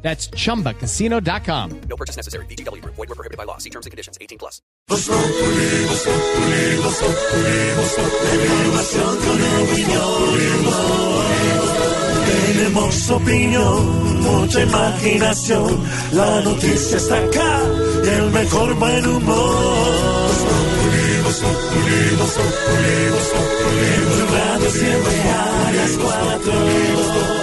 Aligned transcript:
That's 0.00 0.30
chumbacasino.com. 0.30 1.80
No 1.88 1.96
purchase 1.96 2.16
necessary. 2.16 2.46
BGW. 2.46 2.82
Void 2.84 2.96
were 2.96 3.14
prohibited 3.14 3.36
by 3.36 3.44
law. 3.44 3.58
See 3.58 3.70
terms 3.70 3.84
and 3.84 3.90
conditions. 3.90 4.16
18 4.20 4.38
plus. 4.38 4.62
Tenemos 12.26 13.10
opinión, 13.10 14.22
mucha 14.22 14.62
imaginación. 14.62 15.82
La 16.12 16.40
noticia 16.42 16.96
está 16.96 17.18
acá 17.18 17.60
y 18.04 18.08
el 18.08 18.30
mejor 18.30 18.74
buen 18.74 19.06
humor. 19.06 20.28
En 23.80 24.04
tu 24.08 24.26
radio 24.34 24.70
siempre 24.70 25.22
a 25.22 25.72
las 25.72 25.92
cuatro. 25.98 27.37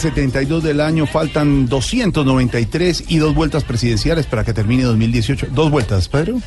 72 0.00 0.62
del 0.62 0.80
año, 0.80 1.06
faltan 1.06 1.66
293 1.68 3.04
y 3.08 3.18
dos 3.18 3.34
vueltas 3.34 3.64
presidenciales 3.64 4.26
para 4.26 4.44
que 4.44 4.52
termine 4.52 4.82
2018. 4.84 5.48
¿Dos 5.52 5.70
vueltas, 5.70 6.08
Pedro? 6.08 6.40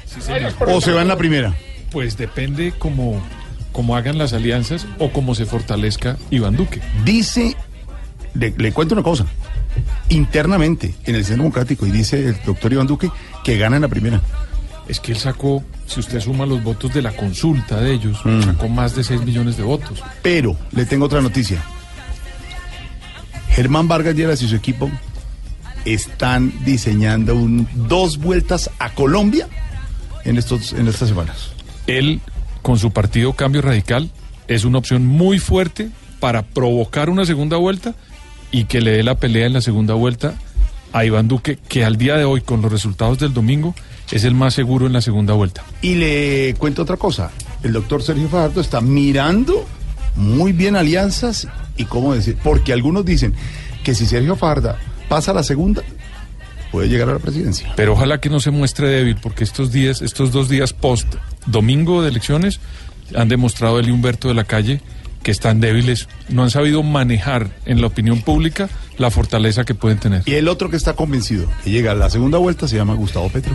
¿O 0.68 0.82
se 0.82 0.92
va 0.92 1.02
en 1.02 1.08
la 1.08 1.18
primera? 1.18 1.54
Pues 1.92 2.18
depende 2.18 2.73
cómo, 2.78 3.22
cómo 3.72 3.95
hagan 3.95 4.18
las 4.18 4.34
alianzas 4.34 4.88
o 5.00 5.12
cómo 5.12 5.36
se 5.36 5.45
fortalezca 5.45 6.17
Iván 6.32 6.55
Duque. 6.55 6.82
Dice, 7.05 7.55
le, 8.33 8.54
le 8.58 8.72
cuento 8.72 8.95
una 8.95 9.04
cosa, 9.04 9.26
internamente 10.10 10.95
en 11.06 11.16
el 11.16 11.23
Centro 11.26 11.44
Democrático, 11.44 11.86
y 11.86 11.92
dice 11.92 12.27
el 12.30 12.36
doctor 12.45 12.73
Iván 12.73 12.88
Duque 12.88 13.10
que 13.44 13.58
gana 13.58 13.76
en 13.77 13.83
la 13.83 13.88
primera. 13.88 14.22
Es 14.88 15.00
que 15.00 15.14
él 15.14 15.17
sacó, 15.17 15.64
si 15.88 16.02
usted 16.02 16.20
suma 16.20 16.45
los 16.45 16.61
votos 16.61 16.94
de 16.94 17.02
la 17.02 17.11
consulta 17.14 17.80
de 17.80 17.94
ellos, 17.94 18.20
Mm. 18.26 18.42
sacó 18.44 18.67
más 18.67 18.95
de 18.95 19.04
6 19.04 19.22
millones 19.22 19.56
de 19.56 19.64
votos. 19.64 20.04
Pero 20.22 20.58
le 20.72 20.86
tengo 20.86 21.06
otra 21.06 21.22
noticia. 21.22 21.64
Germán 23.53 23.87
Vargas 23.87 24.15
Lleras 24.15 24.41
y 24.41 24.47
su 24.47 24.55
equipo 24.55 24.89
están 25.86 26.53
diseñando 26.65 27.36
un, 27.36 27.67
dos 27.87 28.17
vueltas 28.17 28.71
a 28.80 28.93
Colombia 28.93 29.47
en, 30.25 30.37
estos, 30.37 30.73
en 30.73 30.87
estas 30.87 31.09
semanas. 31.09 31.52
Él, 31.86 32.19
con 32.64 32.80
su 32.80 32.91
partido 32.91 33.33
Cambio 33.33 33.61
Radical, 33.61 34.09
es 34.47 34.65
una 34.65 34.80
opción 34.80 35.05
muy 35.05 35.37
fuerte 35.37 35.89
para 36.19 36.41
provocar 36.41 37.09
una 37.09 37.25
segunda 37.25 37.58
vuelta 37.58 37.93
y 38.52 38.65
que 38.65 38.81
le 38.81 38.91
dé 38.91 39.03
la 39.03 39.15
pelea 39.15 39.45
en 39.45 39.53
la 39.53 39.61
segunda 39.61 39.93
vuelta 39.93 40.33
a 40.91 41.05
Iván 41.05 41.27
Duque, 41.27 41.59
que 41.67 41.85
al 41.85 41.97
día 41.97 42.15
de 42.15 42.23
hoy, 42.23 42.41
con 42.41 42.61
los 42.61 42.71
resultados 42.71 43.20
del 43.20 43.33
domingo, 43.33 43.75
es 44.11 44.23
el 44.23 44.33
más 44.33 44.53
seguro 44.53 44.87
en 44.87 44.93
la 44.93 45.02
segunda 45.02 45.33
vuelta. 45.33 45.64
Y 45.81 45.95
le 45.95 46.55
cuento 46.58 46.83
otra 46.83 46.97
cosa. 46.97 47.31
El 47.61 47.73
doctor 47.73 48.02
Sergio 48.02 48.30
Fajardo 48.30 48.61
está 48.61 48.81
mirando 48.81 49.65
muy 50.15 50.53
bien 50.53 50.75
alianzas 50.75 51.47
y 51.78 51.86
cómo 51.86 52.14
decir, 52.14 52.38
porque 52.44 52.73
algunos 52.73 53.06
dicen 53.06 53.34
que 53.84 53.95
si 53.95 54.06
Sergio 54.06 54.36
Fajardo 54.36 54.76
pasa 55.10 55.32
a 55.32 55.34
la 55.34 55.44
segunda, 55.44 55.84
puede 56.72 56.89
llegar 56.89 57.10
a 57.10 57.14
la 57.14 57.20
presidencia. 57.20 57.72
Pero 57.76 57.94
ojalá 57.94 58.20
que 58.20 58.30
no 58.30 58.39
se 58.39 58.52
muestre 58.52 58.88
débil, 58.88 59.17
porque 59.22 59.44
estos 59.44 59.72
días, 59.72 60.02
estos 60.02 60.32
dos 60.32 60.50
días 60.50 60.73
post 60.73 61.16
domingo 61.45 62.02
de 62.02 62.10
elecciones, 62.10 62.60
han 63.16 63.28
demostrado 63.28 63.80
él 63.80 63.89
y 63.89 63.92
Humberto 63.92 64.28
de 64.28 64.33
la 64.33 64.44
Calle 64.44 64.82
que 65.23 65.32
están 65.32 65.62
débiles, 65.62 66.10
no 66.30 66.44
han 66.44 66.52
sabido 66.52 66.83
manejar 66.83 67.50
en 67.66 67.80
la 67.80 67.88
opinión 67.88 68.22
pública 68.22 68.70
la 68.98 69.10
fortaleza 69.10 69.64
que 69.64 69.73
pueden 69.73 69.98
tener. 69.98 70.22
Y 70.26 70.33
el 70.33 70.48
otro 70.50 70.70
que 70.70 70.76
está 70.76 70.94
convencido 70.94 71.48
que 71.64 71.72
llega 71.72 71.94
a 71.94 71.95
la 71.95 72.10
segunda 72.10 72.38
vuelta 72.38 72.67
se 72.67 72.76
llama 72.76 72.94
Gustavo 72.94 73.30
Petro. 73.30 73.54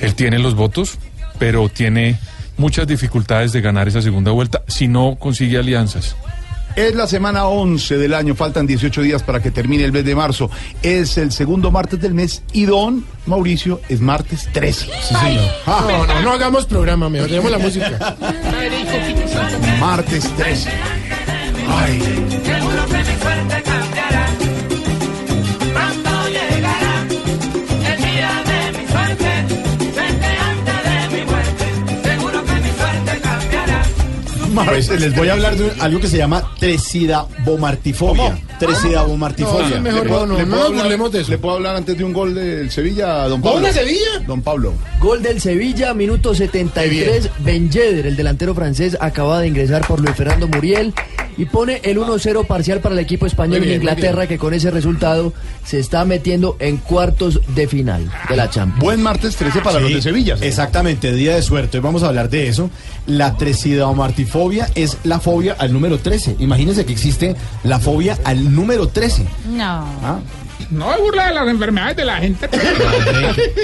Él 0.00 0.14
tiene 0.14 0.40
los 0.40 0.54
votos, 0.54 0.98
pero 1.38 1.68
tiene 1.68 2.18
muchas 2.56 2.86
dificultades 2.86 3.52
de 3.52 3.60
ganar 3.60 3.88
esa 3.88 4.02
segunda 4.02 4.32
vuelta 4.32 4.62
si 4.66 4.88
no 4.88 5.16
consigue 5.18 5.56
alianzas. 5.56 6.16
Es 6.76 6.94
la 6.94 7.06
semana 7.06 7.46
11 7.46 7.98
del 7.98 8.14
año, 8.14 8.34
faltan 8.34 8.66
18 8.66 9.02
días 9.02 9.22
para 9.22 9.40
que 9.40 9.50
termine 9.52 9.84
el 9.84 9.92
mes 9.92 10.04
de 10.04 10.14
marzo. 10.16 10.50
Es 10.82 11.16
el 11.18 11.30
segundo 11.30 11.70
martes 11.70 12.00
del 12.00 12.14
mes 12.14 12.42
y 12.52 12.64
don 12.64 13.04
Mauricio 13.26 13.80
es 13.88 14.00
martes 14.00 14.48
13. 14.52 14.86
Sí, 14.86 15.14
señor. 15.14 15.44
Ah, 15.66 15.86
No, 15.88 16.06
no, 16.06 16.22
no 16.22 16.32
hagamos 16.32 16.66
programa, 16.66 17.08
mejor 17.08 17.28
dejemos 17.30 17.50
la 17.52 17.58
música. 17.58 18.16
martes 19.80 20.28
13. 20.36 20.70
Ay, 21.68 22.02
Pues, 34.54 34.88
les 35.00 35.14
voy 35.16 35.28
a 35.28 35.32
hablar 35.32 35.56
de 35.56 35.72
algo 35.80 36.00
que 36.00 36.08
se 36.08 36.16
llama 36.16 36.42
tresidabomartifobia. 36.58 38.38
Tresidabomartifobia. 38.58 39.68
¿Le 39.68 39.80
mejor 39.80 40.06
puedo- 40.06 40.26
no, 40.26 40.36
le 40.38 40.44
no 40.44 40.48
puedo 40.50 40.60
nos 40.62 40.68
hablar- 40.70 40.82
burlemos 40.84 41.12
de 41.12 41.20
eso. 41.22 41.30
¿Le 41.30 41.38
puedo 41.38 41.56
hablar 41.56 41.76
antes 41.76 41.96
de 41.98 42.04
un 42.04 42.12
gol 42.12 42.34
del 42.34 42.70
Sevilla, 42.70 43.26
don 43.28 43.40
Pablo? 43.42 43.60
¿Gol 43.60 43.62
de 43.64 43.72
Sevilla? 43.72 44.18
Don 44.26 44.42
Pablo. 44.42 44.72
Gol 45.00 45.22
del 45.22 45.40
Sevilla, 45.40 45.94
minuto 45.94 46.34
73. 46.34 47.30
Ben 47.40 47.70
Yedder, 47.70 48.06
el 48.06 48.16
delantero 48.16 48.54
francés, 48.54 48.96
acaba 49.00 49.40
de 49.40 49.48
ingresar 49.48 49.86
por 49.86 50.00
Luis 50.00 50.14
Fernando 50.16 50.46
Muriel 50.48 50.94
y 51.36 51.46
pone 51.46 51.80
el 51.84 51.98
1-0 51.98 52.46
parcial 52.46 52.80
para 52.80 52.94
el 52.94 52.98
equipo 52.98 53.26
español 53.26 53.60
bien, 53.60 53.70
de 53.70 53.76
Inglaterra, 53.76 54.26
que 54.26 54.38
con 54.38 54.54
ese 54.54 54.70
resultado 54.70 55.32
se 55.64 55.78
está 55.78 56.04
metiendo 56.04 56.56
en 56.58 56.76
cuartos 56.76 57.40
de 57.54 57.66
final 57.68 58.10
de 58.28 58.36
la 58.36 58.50
Champions. 58.50 58.80
Buen 58.80 59.02
martes 59.02 59.36
13 59.36 59.60
para 59.60 59.80
los 59.80 59.92
de 59.92 60.02
Sevilla. 60.02 60.34
señor. 60.34 60.48
Exactamente, 60.48 61.12
día 61.12 61.34
de 61.34 61.42
suerte. 61.42 61.78
Hoy 61.78 61.82
vamos 61.82 62.02
a 62.02 62.08
hablar 62.08 62.30
de 62.30 62.48
eso. 62.48 62.70
La 63.06 63.36
tresidabomartifobia 63.36 64.68
es 64.74 64.98
la 65.04 65.20
fobia 65.20 65.56
al 65.58 65.72
número 65.72 65.98
13. 65.98 66.36
Imagínense 66.38 66.84
que 66.84 66.92
existe 66.92 67.36
la 67.62 67.78
fobia 67.78 68.18
al 68.24 68.54
número 68.54 68.88
13. 68.88 69.26
No. 69.50 69.84
No 70.70 70.92
es 70.92 71.00
burla 71.00 71.28
de 71.28 71.34
las 71.34 71.48
enfermedades 71.48 71.96
de 71.96 72.04
la 72.04 72.16
gente. 72.18 72.48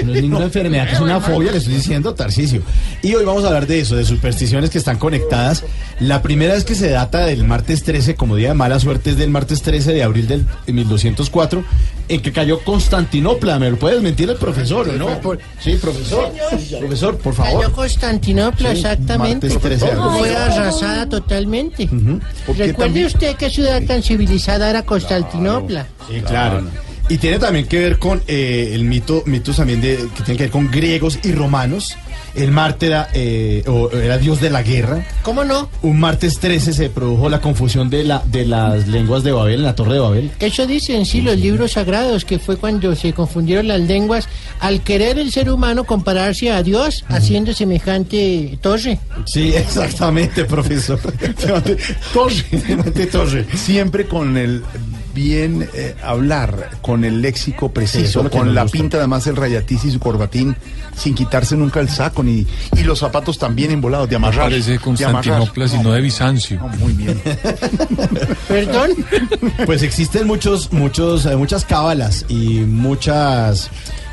No 0.05 0.13
es 0.15 0.21
ninguna 0.21 0.45
enfermedad, 0.45 0.87
es 0.91 0.99
una 0.99 1.19
fobia, 1.19 1.51
le 1.51 1.57
estoy 1.59 1.75
diciendo, 1.75 2.13
Tarcisio. 2.15 2.61
Y 3.03 3.13
hoy 3.13 3.23
vamos 3.25 3.43
a 3.43 3.47
hablar 3.47 3.67
de 3.67 3.79
eso, 3.79 3.95
de 3.95 4.03
supersticiones 4.05 4.69
que 4.69 4.77
están 4.77 4.97
conectadas. 4.97 5.63
La 5.99 6.21
primera 6.21 6.55
es 6.55 6.63
que 6.63 6.73
se 6.75 6.89
data 6.89 7.25
del 7.25 7.43
martes 7.45 7.83
13, 7.83 8.15
como 8.15 8.35
día 8.35 8.49
de 8.49 8.53
mala 8.55 8.79
suerte, 8.79 9.11
es 9.11 9.17
del 9.17 9.29
martes 9.29 9.61
13 9.61 9.93
de 9.93 10.03
abril 10.03 10.27
del 10.27 10.45
1204, 10.67 11.63
en 12.09 12.21
que 12.21 12.31
cayó 12.31 12.59
Constantinopla. 12.63 13.59
¿Me 13.59 13.69
lo 13.69 13.77
puede 13.77 13.95
desmentir 13.95 14.29
el 14.29 14.37
profesor 14.37 14.89
o 14.89 14.93
no? 14.93 15.07
Sí, 15.59 15.73
profesor. 15.81 16.31
Profesor, 16.79 17.17
por 17.17 17.33
favor. 17.33 17.61
Cayó 17.61 17.73
Constantinopla, 17.75 18.71
Sí, 18.71 18.77
exactamente. 18.77 19.47
martes 19.47 19.61
13 19.61 19.85
de 19.85 19.91
abril. 19.91 20.19
Fue 20.19 20.35
arrasada 20.35 21.07
totalmente. 21.09 21.87
¿Por 21.87 22.55
qué 22.55 22.67
Recuerde 22.67 22.73
también? 22.73 23.05
usted 23.07 23.35
qué 23.35 23.49
ciudad 23.49 23.81
tan 23.83 24.01
civilizada 24.01 24.69
era 24.69 24.83
Constantinopla. 24.83 25.85
Sí, 26.09 26.21
claro. 26.21 26.63
Y 27.11 27.17
tiene 27.17 27.39
también 27.39 27.67
que 27.67 27.77
ver 27.77 27.99
con 27.99 28.23
eh, 28.25 28.71
el 28.71 28.85
mito, 28.85 29.23
mitos 29.25 29.57
también 29.57 29.81
de, 29.81 29.97
que 30.15 30.23
tienen 30.23 30.37
que 30.37 30.43
ver 30.43 30.49
con 30.49 30.71
griegos 30.71 31.19
y 31.23 31.33
romanos. 31.33 31.97
El 32.35 32.51
Marte 32.51 32.85
era, 32.85 33.09
eh, 33.13 33.63
o 33.67 33.91
era 33.91 34.17
dios 34.17 34.39
de 34.39 34.49
la 34.49 34.63
guerra. 34.63 35.05
¿Cómo 35.21 35.43
no? 35.43 35.69
Un 35.81 35.99
martes 35.99 36.39
13 36.39 36.71
se 36.71 36.89
produjo 36.89 37.27
la 37.27 37.41
confusión 37.41 37.89
de, 37.89 38.05
la, 38.05 38.23
de 38.25 38.45
las 38.45 38.87
lenguas 38.87 39.23
de 39.23 39.33
Babel, 39.33 39.55
en 39.55 39.63
la 39.63 39.75
Torre 39.75 39.95
de 39.95 39.99
Babel. 39.99 40.31
Eso 40.39 40.65
dicen 40.65 41.05
sí 41.05 41.19
los 41.19 41.37
libros 41.37 41.73
sagrados, 41.73 42.23
que 42.23 42.39
fue 42.39 42.55
cuando 42.55 42.95
se 42.95 43.11
confundieron 43.11 43.67
las 43.67 43.81
lenguas 43.81 44.29
al 44.61 44.81
querer 44.81 45.19
el 45.19 45.33
ser 45.33 45.51
humano 45.51 45.83
compararse 45.83 46.49
a 46.53 46.63
Dios 46.63 47.03
haciendo 47.09 47.51
semejante 47.51 48.57
torre. 48.61 48.99
Sí, 49.25 49.53
exactamente, 49.53 50.45
profesor. 50.45 50.97
Torre, 52.13 52.43
semejante 52.61 53.07
torre. 53.07 53.45
Siempre 53.53 54.05
con 54.05 54.37
el 54.37 54.63
bien 55.13 55.67
eh, 55.73 55.95
hablar, 56.03 56.77
con 56.81 57.03
el 57.03 57.21
léxico 57.21 57.71
preciso, 57.71 58.29
con 58.29 58.53
la 58.55 58.63
gusta. 58.63 58.77
pinta 58.77 58.97
además 58.97 59.27
el 59.27 59.35
rayatis 59.35 59.85
y 59.85 59.91
su 59.91 59.99
corbatín, 59.99 60.55
sin 60.95 61.15
quitarse 61.15 61.55
nunca 61.55 61.79
el 61.79 61.89
saco, 61.89 62.23
ni 62.23 62.45
y 62.75 62.83
los 62.83 62.99
zapatos 62.99 63.37
también 63.37 63.71
embolados, 63.71 64.09
de 64.09 64.19
No 64.19 64.27
amarrar. 64.27 64.49
parece 64.49 64.71
de 64.71 64.77
de 64.77 65.05
amarrar. 65.05 65.39
Constantinopla, 65.39 65.67
sino 65.67 65.91
de 65.91 66.01
Bizancio. 66.01 66.59
No, 66.59 66.67
muy 66.77 66.93
bien. 66.93 67.21
Perdón. 68.47 68.91
Pues 69.65 69.83
existen 69.83 70.27
muchos, 70.27 70.71
muchos, 70.71 71.25
eh, 71.25 71.35
muchas 71.35 71.65
cábalas 71.65 72.25
y 72.29 72.59
muchas 72.61 73.69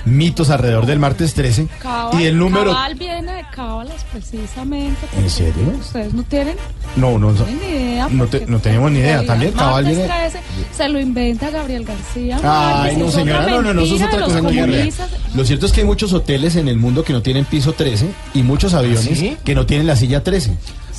mitos 0.09 0.51
alrededor 0.51 0.87
del 0.87 0.99
martes 0.99 1.35
13. 1.35 1.67
Cabal, 1.81 2.21
y 2.21 2.27
el 2.27 2.37
número. 2.39 2.73
Cabal 2.73 2.95
viene 2.95 3.33
de 3.33 3.45
cábalas 3.55 4.05
precisamente. 4.13 4.99
¿En 5.17 5.29
serio? 5.31 5.55
Ustedes 5.81 6.13
no 6.15 6.23
tienen 6.25 6.57
No, 6.97 7.19
no, 7.19 7.33
no. 7.33 7.47
ni 7.47 7.53
idea. 7.53 8.09
No 8.11 8.27
te- 8.27 8.47
no 8.47 8.59
tenemos 8.61 8.91
ni 8.91 8.99
idea. 9.01 9.21
el 9.21 9.27
También 9.27 9.53
Cabal 9.53 9.85
viene- 9.85 10.05
13 10.07 10.41
se 10.77 10.89
lo 10.89 11.01
inventa 11.01 11.51
Gabriel 11.51 11.85
García. 11.85 12.39
Ay, 12.43 12.97
no, 12.97 13.11
señora, 13.11 13.47
no, 13.47 13.63
no, 13.63 13.75
no, 13.75 13.83
eso 13.83 13.97
es 13.97 14.03
otra 14.03 14.21
cosa. 14.25 14.41
comunistas. 14.41 15.09
Lo 15.35 15.45
cierto 15.45 15.67
es 15.67 15.73
que 15.73 15.81
hay 15.81 15.87
muchos 15.87 16.13
hoteles 16.13 16.57
en 16.57 16.69
el 16.69 16.77
mundo 16.79 17.05
que 17.05 17.13
no 17.13 17.23
tienen 17.23 17.45
piso 17.45 17.73
13 17.73 18.11
y 18.35 18.43
muchos 18.43 18.75
aviones 18.75 19.19
¿Sí? 19.19 19.37
que 19.45 19.55
no 19.55 19.67
tienen 19.67 19.87
la 19.87 19.97
silla 19.97 20.23
13. 20.23 20.57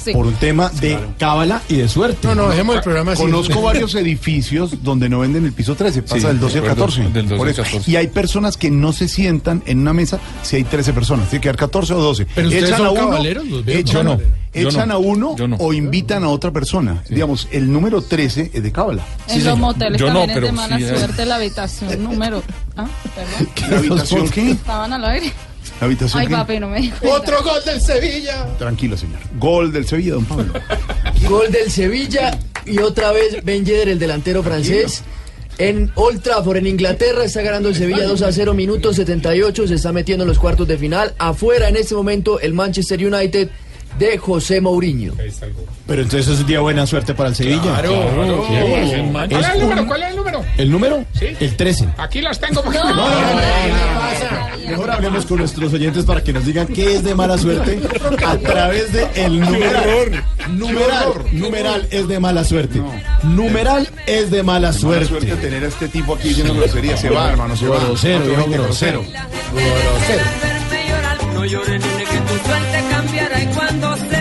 Sí. 0.10 0.14
Por 0.14 0.26
un 0.26 0.34
tema 0.36 0.70
de 0.82 0.98
cábala 1.18 1.62
y 1.70 1.76
de 1.76 1.88
suerte. 1.88 2.28
No, 2.28 2.36
no, 2.36 2.50
dejemos 2.50 2.78
el 2.78 2.82
programa 2.82 3.12
así. 3.14 3.22
Conozco 3.22 3.62
varios 3.62 3.94
edificios 3.96 4.84
donde 4.84 5.10
no 5.10 5.20
venden 5.20 5.46
el 5.46 5.54
piso 5.54 5.76
13, 5.76 6.04
pasa 6.04 6.16
Sí, 6.16 6.26
del 6.26 6.40
12 6.40 6.58
al 6.60 6.64
recuerdo, 6.66 6.86
14. 6.86 7.14
del 7.14 7.28
12 7.28 7.38
por 7.38 7.48
al 7.48 7.54
eso. 7.54 7.64
14. 7.64 7.92
Y 7.92 7.96
hay 7.96 8.08
personas 8.08 8.58
que 8.58 8.72
no 8.72 8.94
se 8.94 9.08
sientan 9.08 9.64
en 9.66 9.80
una 9.80 9.94
mesa 9.94 10.20
si 10.42 10.56
hay 10.56 10.64
13 10.64 10.94
personas, 10.94 11.30
tiene 11.30 11.42
que 11.42 11.46
quedar 11.46 11.58
14 11.58 11.94
o 11.94 12.02
12. 12.02 12.28
Pero 12.34 12.48
ustedes 12.48 12.70
son 12.70 12.86
a 12.88 12.92
uno, 12.92 13.10
caballeros, 13.10 13.48
los 13.48 13.66
veo 13.66 13.78
echan, 13.80 14.06
no, 14.06 14.20
echan 14.54 14.88
no, 14.90 14.94
a 14.96 14.98
uno 14.98 15.36
o 15.60 15.74
invitan 15.74 16.24
a 16.24 16.30
otra 16.30 16.52
persona. 16.52 17.04
Digamos, 17.10 17.48
el 17.52 17.72
número 17.72 18.02
13 18.02 18.52
es 18.54 18.64
de 18.64 18.72
cábala. 18.72 19.04
En 19.28 19.44
los 19.44 19.58
moteles 19.58 20.00
Yo 20.00 20.08
no, 20.08 20.20
también 20.20 20.38
es 20.38 20.44
de 20.44 20.52
mala 20.52 20.78
sí, 20.78 20.88
suerte 20.88 21.26
la 21.26 21.36
habitación 21.36 22.04
número. 22.04 22.44
Ah, 22.76 22.88
perdón. 23.16 23.50
¿La 23.70 23.78
habitación 23.78 24.30
qué? 24.30 24.52
Estaban 24.52 24.94
al 24.94 25.06
aire. 25.06 25.32
¿La 25.80 25.86
habitación 25.86 26.22
Ay, 26.22 26.28
papi, 26.28 26.60
no 26.60 26.68
me. 26.68 26.92
Otro 27.10 27.42
gol 27.44 27.64
del 27.66 27.82
Sevilla. 27.82 28.46
Tranquilo, 28.58 28.98
señor. 28.98 29.20
Gol 29.38 29.72
del 29.72 29.88
Sevilla, 29.88 30.14
don 30.14 30.26
Pablo. 30.26 30.54
Gol 31.30 31.52
del 31.52 31.70
Sevilla 31.70 32.38
y 32.66 32.80
otra 32.80 33.12
vez 33.12 33.44
Ben 33.44 33.66
Yedder, 33.66 33.90
el 33.90 34.00
delantero 34.00 34.44
francés. 34.44 35.04
En 35.58 35.92
Old 35.96 36.22
Trafford, 36.22 36.58
en 36.58 36.68
Inglaterra, 36.68 37.26
está 37.26 37.42
ganando 37.42 37.68
el 37.68 37.76
Sevilla 37.76 38.06
2 38.06 38.22
a 38.22 38.32
0, 38.32 38.54
minuto 38.54 38.94
78. 38.94 39.68
Se 39.68 39.76
está 39.76 39.92
metiendo 39.92 40.24
en 40.24 40.30
los 40.30 40.40
cuartos 40.40 40.68
de 40.68 40.78
final. 40.78 41.14
Afuera 41.18 41.68
en 41.68 41.76
este 41.76 41.96
momento 41.96 42.40
el 42.40 42.54
Manchester 42.54 43.06
United 43.06 43.50
de 44.00 44.18
José 44.18 44.62
Mourinho. 44.62 45.14
Pero 45.86 46.02
entonces 46.02 46.28
es 46.34 46.40
un 46.40 46.48
día 46.48 46.60
buena 46.62 46.88
suerte 46.88 47.14
para 47.14 47.30
el 47.30 47.36
Sevilla. 47.36 47.62
Claro, 47.62 48.10
claro. 48.16 48.46
¿Cuál 48.48 49.44
es 49.44 49.50
el 49.54 49.60
número? 49.62 49.88
¿Cuál 49.88 50.04
es 50.04 50.10
el 50.10 50.16
número? 50.16 50.46
¿El 50.58 50.72
número? 50.72 51.06
Sí. 51.14 51.26
El 51.40 51.56
13. 51.56 51.90
Aquí 51.98 52.22
las 52.22 52.40
tengo. 52.40 52.64
porque- 52.64 52.80
Mejor 54.70 54.92
hablemos 54.92 55.26
con 55.26 55.40
nuestros 55.40 55.74
oyentes 55.74 56.06
para 56.06 56.24
que 56.24 56.32
nos 56.32 56.46
digan 56.46 56.68
qué 56.68 56.96
es 56.96 57.04
de 57.04 57.16
mala 57.16 57.38
suerte 57.40 57.80
a 58.26 58.38
través 58.38 58.94
de 58.94 59.08
el 59.16 59.40
numeral. 59.40 60.24
Numeral, 60.50 61.14
numeral 61.32 61.88
es 61.92 62.08
de 62.08 62.20
mala 62.20 62.44
suerte. 62.44 62.80
Numeral 63.24 63.90
es 64.06 64.30
de 64.32 64.44
mala 64.44 64.68
Mala 64.68 64.74
suerte 64.80 65.06
suerte. 65.08 65.36
tener 65.38 65.64
a 65.64 65.68
este 65.68 65.88
tipo 65.88 66.14
aquí 66.16 66.30
diciendo 66.30 66.54
grosería. 66.54 66.96
Se 66.98 67.10
va, 67.10 67.32
hermano, 67.32 67.56
se 67.58 67.68
va. 67.68 67.80
Grosero, 67.80 68.26
veinte, 68.26 68.58
grosero. 68.58 69.04
No 71.40 71.46
llores, 71.46 71.80
niña, 71.82 72.04
que 72.04 72.18
tu 72.18 72.48
suerte 72.50 72.84
cambiará 72.92 73.42
y 73.42 73.46
cuándo 73.56 73.96
será. 73.96 74.19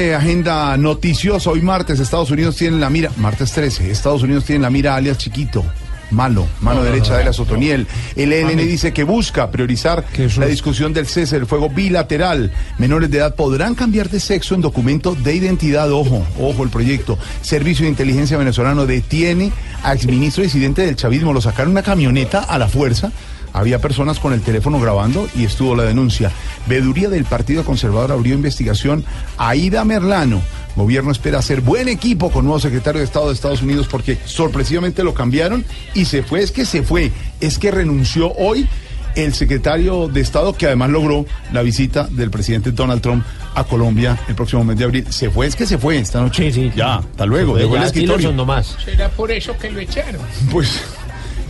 Eh, 0.00 0.14
agenda 0.14 0.74
noticiosa. 0.78 1.50
Hoy 1.50 1.60
martes, 1.60 2.00
Estados 2.00 2.30
Unidos 2.30 2.56
tiene 2.56 2.78
la 2.78 2.88
mira. 2.88 3.10
Martes 3.18 3.52
13. 3.52 3.90
Estados 3.90 4.22
Unidos 4.22 4.46
tiene 4.46 4.62
la 4.62 4.70
mira 4.70 4.96
alias 4.96 5.18
chiquito. 5.18 5.62
Malo, 6.10 6.48
mano 6.62 6.82
derecha 6.82 7.18
de 7.18 7.24
la 7.24 7.34
Sotoniel. 7.34 7.86
El 8.16 8.32
ELN 8.32 8.56
dice 8.56 8.94
que 8.94 9.04
busca 9.04 9.50
priorizar 9.50 10.06
la 10.38 10.46
discusión 10.46 10.94
del 10.94 11.06
cese 11.06 11.36
del 11.36 11.46
fuego 11.46 11.68
bilateral. 11.68 12.50
Menores 12.78 13.10
de 13.10 13.18
edad 13.18 13.34
podrán 13.34 13.74
cambiar 13.74 14.08
de 14.08 14.20
sexo 14.20 14.54
en 14.54 14.62
documento 14.62 15.14
de 15.14 15.34
identidad. 15.34 15.92
Ojo, 15.92 16.26
ojo 16.40 16.64
el 16.64 16.70
proyecto. 16.70 17.18
Servicio 17.42 17.84
de 17.84 17.90
Inteligencia 17.90 18.38
venezolano 18.38 18.86
detiene 18.86 19.52
a 19.82 19.92
exministro 19.92 20.42
disidente 20.42 20.80
del 20.80 20.96
chavismo. 20.96 21.34
Lo 21.34 21.42
sacaron 21.42 21.72
una 21.72 21.82
camioneta 21.82 22.40
a 22.40 22.56
la 22.56 22.68
fuerza. 22.68 23.12
Había 23.52 23.80
personas 23.80 24.18
con 24.18 24.32
el 24.32 24.42
teléfono 24.42 24.80
grabando 24.80 25.28
y 25.34 25.44
estuvo 25.44 25.74
la 25.74 25.84
denuncia. 25.84 26.30
Veduría 26.66 27.08
del 27.08 27.24
Partido 27.24 27.64
Conservador 27.64 28.12
abrió 28.12 28.34
investigación. 28.34 29.04
Aida 29.38 29.84
Merlano. 29.84 30.40
Gobierno 30.76 31.10
espera 31.10 31.40
hacer 31.40 31.60
buen 31.60 31.88
equipo 31.88 32.30
con 32.30 32.44
nuevo 32.44 32.60
secretario 32.60 33.00
de 33.00 33.04
Estado 33.04 33.28
de 33.28 33.34
Estados 33.34 33.62
Unidos 33.62 33.88
porque 33.90 34.18
sorpresivamente 34.24 35.02
lo 35.02 35.14
cambiaron 35.14 35.64
y 35.94 36.04
se 36.04 36.22
fue. 36.22 36.42
Es 36.42 36.52
que 36.52 36.64
se 36.64 36.82
fue. 36.82 37.10
Es 37.40 37.58
que 37.58 37.70
renunció 37.70 38.32
hoy 38.34 38.68
el 39.16 39.34
secretario 39.34 40.08
de 40.08 40.20
Estado 40.20 40.52
que 40.52 40.66
además 40.66 40.90
logró 40.90 41.26
la 41.52 41.62
visita 41.62 42.06
del 42.10 42.30
presidente 42.30 42.70
Donald 42.70 43.02
Trump 43.02 43.24
a 43.54 43.64
Colombia 43.64 44.18
el 44.28 44.34
próximo 44.34 44.64
mes 44.64 44.78
de 44.78 44.84
abril. 44.84 45.06
Se 45.10 45.30
fue, 45.30 45.46
es 45.46 45.56
que 45.56 45.66
se 45.66 45.78
fue 45.78 45.98
esta 45.98 46.20
noche. 46.20 46.52
Sí, 46.52 46.62
sí. 46.62 46.72
Ya, 46.76 46.96
hasta 46.96 47.26
luego. 47.26 47.56
Dejó 47.56 47.76
el 47.76 47.82
escritorio. 47.82 48.32
nomás. 48.32 48.76
Será 48.84 49.08
por 49.08 49.30
eso 49.32 49.56
que 49.58 49.70
lo 49.70 49.80
echaron. 49.80 50.20
Pues 50.50 50.82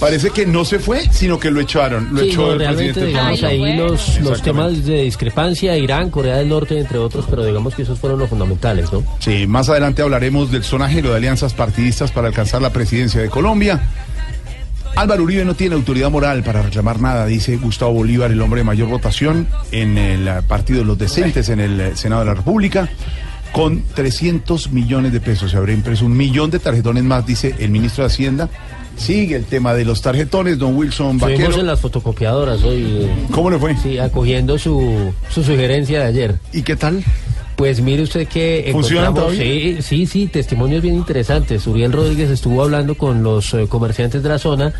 parece 0.00 0.30
que 0.30 0.46
no 0.46 0.64
se 0.64 0.78
fue, 0.80 1.02
sino 1.12 1.38
que 1.38 1.50
lo 1.50 1.60
echaron. 1.60 2.08
Lo 2.12 2.20
Sí, 2.22 2.30
echó 2.30 2.40
no, 2.46 2.52
el 2.52 2.58
realmente 2.58 2.92
presidente. 2.94 3.06
digamos 3.06 3.42
Ay, 3.44 3.62
ahí 3.62 3.76
los, 3.76 4.20
los 4.20 4.42
temas 4.42 4.84
de 4.84 5.02
discrepancia, 5.02 5.76
Irán, 5.76 6.10
Corea 6.10 6.38
del 6.38 6.48
Norte, 6.48 6.78
entre 6.78 6.98
otros, 6.98 7.26
pero 7.28 7.44
digamos 7.44 7.74
que 7.74 7.82
esos 7.82 7.98
fueron 8.00 8.18
los 8.18 8.28
fundamentales, 8.30 8.92
¿no? 8.92 9.04
Sí, 9.20 9.46
más 9.46 9.68
adelante 9.68 10.02
hablaremos 10.02 10.50
del 10.50 10.64
sonajero 10.64 11.10
de 11.10 11.16
alianzas 11.18 11.54
partidistas 11.54 12.10
para 12.10 12.28
alcanzar 12.28 12.62
la 12.62 12.72
presidencia 12.72 13.20
de 13.20 13.28
Colombia. 13.28 13.80
Álvaro 14.96 15.22
Uribe 15.22 15.44
no 15.44 15.54
tiene 15.54 15.76
autoridad 15.76 16.10
moral 16.10 16.42
para 16.42 16.62
reclamar 16.62 17.00
nada, 17.00 17.24
dice 17.26 17.56
Gustavo 17.56 17.92
Bolívar, 17.92 18.32
el 18.32 18.40
hombre 18.40 18.60
de 18.60 18.64
mayor 18.64 18.88
votación 18.88 19.46
en 19.70 19.96
el 19.96 20.28
Partido 20.48 20.80
de 20.80 20.84
los 20.84 20.98
Decentes 20.98 21.48
en 21.48 21.60
el 21.60 21.80
eh, 21.80 21.92
Senado 21.94 22.22
de 22.22 22.26
la 22.26 22.34
República. 22.34 22.88
Con 23.52 23.82
300 23.94 24.70
millones 24.72 25.12
de 25.12 25.20
pesos 25.20 25.50
se 25.52 25.56
habrá 25.56 25.72
impreso 25.72 26.04
un 26.06 26.16
millón 26.16 26.50
de 26.50 26.58
tarjetones 26.58 27.04
más, 27.04 27.24
dice 27.26 27.54
el 27.58 27.70
ministro 27.70 28.02
de 28.04 28.08
Hacienda. 28.08 28.48
Sigue 29.00 29.36
el 29.36 29.44
tema 29.46 29.72
de 29.72 29.84
los 29.86 30.02
tarjetones, 30.02 30.58
don 30.58 30.76
Wilson 30.76 31.16
Estuvimos 31.16 31.40
Vaquero. 31.42 31.60
en 31.60 31.66
las 31.66 31.80
fotocopiadoras 31.80 32.62
hoy, 32.62 32.82
eh, 33.00 33.10
¿Cómo 33.30 33.50
le 33.50 33.58
fue? 33.58 33.74
sí, 33.76 33.98
acogiendo 33.98 34.58
su, 34.58 35.10
su 35.30 35.42
sugerencia 35.42 36.00
de 36.00 36.04
ayer. 36.06 36.34
¿Y 36.52 36.62
qué 36.62 36.76
tal? 36.76 37.02
Pues 37.56 37.80
mire 37.80 38.02
usted 38.02 38.28
que 38.28 38.68
¿Funcionan 38.72 39.10
encontramos, 39.10 39.36
sí, 39.36 39.78
sí, 39.80 40.06
sí, 40.06 40.26
testimonios 40.26 40.82
bien 40.82 40.94
interesantes. 40.96 41.66
Uriel 41.66 41.92
Rodríguez 41.92 42.30
estuvo 42.30 42.62
hablando 42.62 42.94
con 42.94 43.22
los 43.22 43.52
eh, 43.54 43.66
comerciantes 43.68 44.22
de 44.22 44.28
la 44.28 44.38
zona 44.38 44.72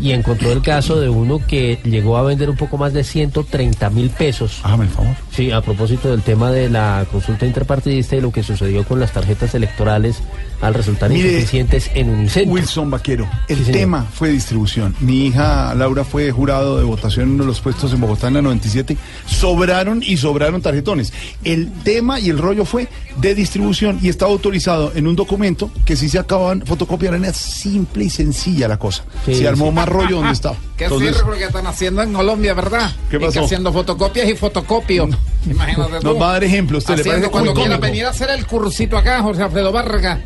y 0.00 0.10
encontró 0.12 0.50
el 0.52 0.60
caso 0.62 1.00
de 1.00 1.08
uno 1.08 1.40
que 1.46 1.78
llegó 1.84 2.16
a 2.16 2.22
vender 2.22 2.50
un 2.50 2.56
poco 2.56 2.76
más 2.78 2.92
de 2.92 3.04
130 3.04 3.90
mil 3.90 4.10
pesos. 4.10 4.60
Hágame 4.62 4.84
el 4.84 4.90
favor. 4.90 5.14
Sí, 5.32 5.50
a 5.50 5.60
propósito 5.60 6.10
del 6.10 6.22
tema 6.22 6.50
de 6.50 6.68
la 6.68 7.06
consulta 7.10 7.46
interpartidista 7.46 8.16
y 8.16 8.20
lo 8.20 8.32
que 8.32 8.42
sucedió 8.42 8.84
con 8.84 9.00
las 9.00 9.12
tarjetas 9.12 9.54
electorales 9.54 10.18
al 10.60 10.74
resultar 10.74 11.10
Mire, 11.10 11.28
insuficientes 11.32 11.90
en 11.94 12.08
Unicentro. 12.10 12.52
Wilson 12.54 12.90
Vaquero, 12.90 13.28
el 13.48 13.58
Sí, 13.58 13.64
señor. 13.64 13.78
tema 13.80 14.06
fue 14.12 14.30
distribución. 14.30 14.94
Mi 15.00 15.26
hija 15.26 15.74
Laura 15.74 16.04
fue 16.04 16.30
jurado 16.30 16.78
de 16.78 16.84
votación 16.84 17.26
en 17.28 17.34
uno 17.34 17.42
de 17.44 17.48
los 17.48 17.60
puestos 17.60 17.92
en 17.92 18.00
Bogotá 18.00 18.28
en 18.28 18.34
la 18.34 18.42
97. 18.42 18.96
Sobraron 19.26 20.02
y 20.02 20.16
sobraron 20.16 20.62
tarjetones. 20.62 21.12
El 21.44 21.70
tema 21.84 22.18
y 22.20 22.30
el 22.30 22.38
rollo 22.38 22.64
fue 22.64 22.88
de 23.20 23.34
distribución 23.34 23.98
y 24.02 24.08
estaba 24.08 24.32
autorizado 24.32 24.92
en 24.94 25.06
un 25.06 25.16
documento 25.16 25.70
que 25.84 25.96
si 25.96 26.08
se 26.08 26.18
acababan 26.18 26.62
fotocopiar 26.64 27.14
era 27.14 27.32
simple 27.32 28.04
y 28.04 28.10
sencilla 28.10 28.68
la 28.68 28.78
cosa. 28.78 29.04
Sí, 29.26 29.34
se 29.34 29.46
armó 29.48 29.66
sí. 29.66 29.72
más 29.72 29.83
rollo 29.86 30.16
donde 30.16 30.32
estaba. 30.32 30.56
Qué 30.76 30.84
Entonces, 30.84 31.16
circo 31.16 31.32
que 31.32 31.44
están 31.44 31.66
haciendo 31.66 32.02
en 32.02 32.12
Colombia, 32.12 32.54
¿verdad? 32.54 32.90
¿Qué 33.10 33.16
Y 33.16 33.20
que 33.20 33.26
pasó? 33.26 33.44
haciendo 33.44 33.72
fotocopias 33.72 34.28
y 34.28 34.34
fotocopio. 34.34 35.08
Imagínate 35.50 36.00
tú. 36.00 36.06
Nos 36.06 36.20
va 36.20 36.30
a 36.30 36.32
dar 36.34 36.44
ejemplo. 36.44 36.78
¿Usted 36.78 36.94
le 36.96 37.00
Haciendo 37.02 37.30
parece 37.30 37.30
cuando 37.30 37.54
quiera 37.54 37.76
venir 37.78 38.04
a 38.06 38.10
hacer 38.10 38.30
el 38.30 38.46
cursito 38.46 38.96
acá, 38.96 39.20
José 39.22 39.42
Alfredo 39.42 39.72
Vargas. 39.72 40.20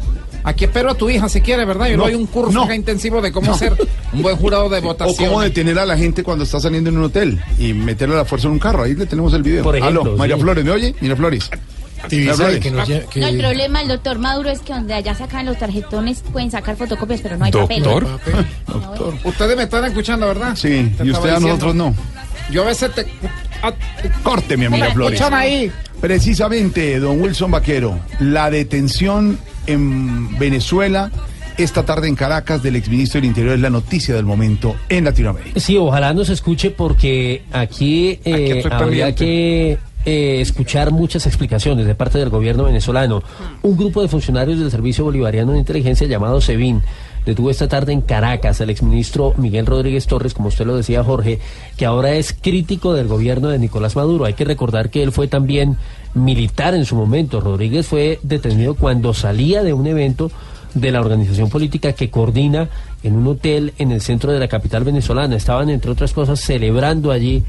Aquí 0.45 0.65
espero 0.65 0.91
a 0.91 0.95
tu 0.95 1.11
hija 1.11 1.29
si 1.29 1.41
quiere, 1.41 1.65
¿verdad? 1.65 1.89
Yo 1.89 1.97
No, 1.97 2.07
le 2.07 2.13
doy 2.13 2.21
un 2.23 2.27
curso 2.29 2.53
no. 2.53 2.63
acá 2.65 2.75
intensivo 2.75 3.21
de 3.21 3.33
cómo 3.33 3.49
No. 3.49 3.59
ser 3.59 3.77
un 4.13 4.23
buen 4.23 4.37
jurado 4.37 4.69
de 4.71 4.79
O 4.81 4.83
votación. 4.83 5.29
cómo 5.31 5.43
detener 5.43 5.79
a 5.79 5.85
la 5.85 5.97
gente 5.99 6.23
cuando 6.23 6.45
está 6.45 6.61
saliendo 6.61 6.89
en 6.91 6.97
un 6.97 7.05
hotel 7.05 7.43
y 7.59 7.75
meterle 7.75 8.15
a 8.15 8.19
la 8.19 8.25
fuerza 8.25 8.47
en 8.47 8.53
un 8.55 8.59
carro. 8.59 8.85
Ahí 8.85 8.95
le 8.95 9.05
tenemos 9.07 9.35
el 9.35 9.43
video. 9.43 9.65
Por 9.65 9.77
ejemplo, 9.77 10.03
Aló, 10.03 10.17
María 10.17 10.37
sí. 10.37 10.41
Flores, 10.43 10.65
¿me 10.65 10.71
oye? 10.71 10.95
Mira 11.01 11.17
Flores. 11.17 11.51
No, 12.03 13.27
el 13.27 13.39
problema 13.39 13.81
del 13.81 13.89
doctor 13.89 14.19
Maduro 14.19 14.51
es 14.51 14.61
que 14.61 14.73
donde 14.73 14.95
allá 14.95 15.15
sacan 15.15 15.47
los 15.47 15.59
tarjetones 15.59 16.23
pueden 16.33 16.51
sacar 16.51 16.77
fotocopias, 16.77 17.21
pero 17.21 17.37
no 17.37 17.45
hay 17.45 17.51
¿Doctor? 17.51 18.07
papel. 18.07 18.47
Ustedes 19.25 19.57
me 19.57 19.63
están 19.65 19.85
escuchando, 19.85 20.27
¿verdad? 20.27 20.55
Sí, 20.57 20.93
Te 20.97 21.05
y 21.05 21.11
usted 21.11 21.31
a 21.31 21.41
nosotros 21.41 21.75
no. 21.75 21.95
Yo 22.51 22.63
a 22.63 22.67
veces 22.67 22.95
te... 22.95 23.03
a- 23.63 23.75
Corte, 24.23 24.57
mi 24.57 24.67
amiga 24.67 24.91
Flores. 24.93 25.21
escuchan 25.21 25.39
ahí. 25.39 25.71
Precisamente, 26.01 26.99
don 27.01 27.21
Wilson 27.21 27.51
Vaquero, 27.51 27.99
la 28.21 28.51
detención 28.51 29.39
en 29.67 30.39
Venezuela 30.39 31.11
esta 31.59 31.85
tarde 31.85 32.07
en 32.07 32.15
Caracas 32.15 32.63
del 32.63 32.77
exministro 32.77 33.21
del 33.21 33.27
Interior 33.29 33.55
es 33.57 33.61
la 33.61 33.69
noticia 33.69 34.15
del 34.15 34.25
momento 34.25 34.77
en 34.89 35.05
Latinoamérica. 35.05 35.59
Sí, 35.59 35.77
ojalá 35.77 36.15
nos 36.15 36.29
escuche 36.29 36.71
porque 36.71 37.43
aquí, 37.53 38.21
eh, 38.25 38.59
estoy 38.59 38.71
habría 38.73 39.13
que 39.13 39.77
eh, 40.09 40.41
escuchar 40.41 40.91
muchas 40.91 41.27
explicaciones 41.27 41.87
de 41.87 41.95
parte 41.95 42.19
del 42.19 42.31
gobierno 42.31 42.65
venezolano. 42.65 43.23
Un 43.63 43.77
grupo 43.77 44.01
de 44.01 44.09
funcionarios 44.09 44.59
del 44.59 44.71
Servicio 44.71 45.05
Bolivariano 45.05 45.53
de 45.53 45.59
Inteligencia 45.59 46.07
llamado 46.07 46.41
SEBIN 46.41 46.81
detuvo 47.27 47.51
esta 47.51 47.69
tarde 47.69 47.93
en 47.93 48.01
Caracas 48.01 48.63
al 48.63 48.71
exministro 48.71 49.35
Miguel 49.37 49.67
Rodríguez 49.67 50.07
Torres, 50.07 50.33
como 50.33 50.49
usted 50.49 50.65
lo 50.65 50.77
decía 50.77 51.05
Jorge, 51.05 51.41
que 51.77 51.85
ahora 51.85 52.15
es 52.15 52.33
crítico 52.33 52.95
del 52.95 53.07
gobierno 53.07 53.49
de 53.49 53.59
Nicolás 53.59 53.97
Maduro. 53.97 54.25
Hay 54.25 54.33
que 54.33 54.47
recordar 54.47 54.89
que 54.89 55.03
él 55.03 55.13
fue 55.13 55.29
también 55.29 55.77
militar 56.15 56.75
en 56.75 56.87
su 56.87 56.97
momento. 56.97 57.43
Rodríguez 57.43 57.87
fue 57.87 58.19
detenido 58.23 58.77
cuando 58.77 59.13
salía 59.13 59.63
de 59.63 59.75
un 59.75 59.87
evento 59.87 60.31
de 60.73 60.91
la 60.91 61.01
organización 61.01 61.51
política 61.51 61.93
que 61.93 62.09
coordina 62.09 62.71
en 63.03 63.15
un 63.15 63.27
hotel 63.27 63.75
en 63.77 63.93
el 63.93 64.01
centro 64.01 64.33
de 64.33 64.39
la 64.39 64.49
capital 64.49 64.85
venezolana. 64.85 65.37
Estaban, 65.37 65.69
entre 65.69 65.91
otras 65.91 66.15
cosas, 66.15 66.41
celebrando 66.41 67.11
allí. 67.11 67.43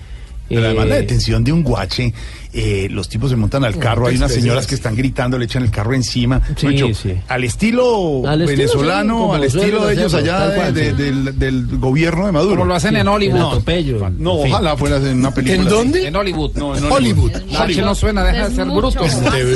Pero 0.50 0.66
además 0.66 0.88
la 0.88 0.98
eh, 0.98 1.02
detención 1.02 1.44
de 1.44 1.52
un 1.52 1.64
guache, 1.64 2.14
eh, 2.54 2.88
los 2.90 3.08
tipos 3.10 3.30
se 3.30 3.36
montan 3.36 3.64
al 3.64 3.78
carro, 3.78 4.08
hay 4.08 4.16
unas 4.18 4.32
señoras 4.32 4.66
que 4.68 4.76
están 4.76 4.96
gritando, 4.96 5.38
le 5.38 5.46
echan 5.46 5.64
el 5.64 5.72
carro 5.72 5.94
encima. 5.94 6.42
Sí, 6.58 6.68
sí. 6.94 7.14
Al 7.28 7.44
estilo 7.44 8.24
Al 8.28 8.42
estilo, 8.42 8.58
venezolano, 8.58 9.34
al 9.34 9.44
estilo 9.44 9.86
de 9.86 9.94
ellos 9.94 10.14
allá 10.14 10.38
tal 10.40 10.56
cual, 10.56 10.74
de- 10.74 10.86
sí. 10.86 10.92
de- 10.92 11.04
del, 11.12 11.40
del 11.40 11.78
gobierno 11.78 12.26
de 12.26 12.32
Maduro. 12.32 12.56
Como 12.58 12.66
lo 12.66 12.76
hacen 12.76 12.96
en. 12.98 13.08
Hollywood. 13.08 13.40
No, 13.40 13.48
atropello, 13.50 14.10
no, 14.18 14.34
ojalá 14.34 14.78
fuera 14.78 14.98
en 14.98 15.18
una 15.20 15.32
película. 15.34 15.62
¿En 15.64 15.68
dónde? 15.70 16.08
En 16.08 16.16
Hollywood. 16.16 16.52
No, 16.56 16.76
en 16.76 16.84
Hollywood. 16.92 17.32
La 17.52 17.64
H 17.64 17.82
no 17.82 17.96
suena, 17.96 18.24
deja 18.24 18.50
de 18.50 18.56
ser 18.56 18.66
bruto. 18.66 19.04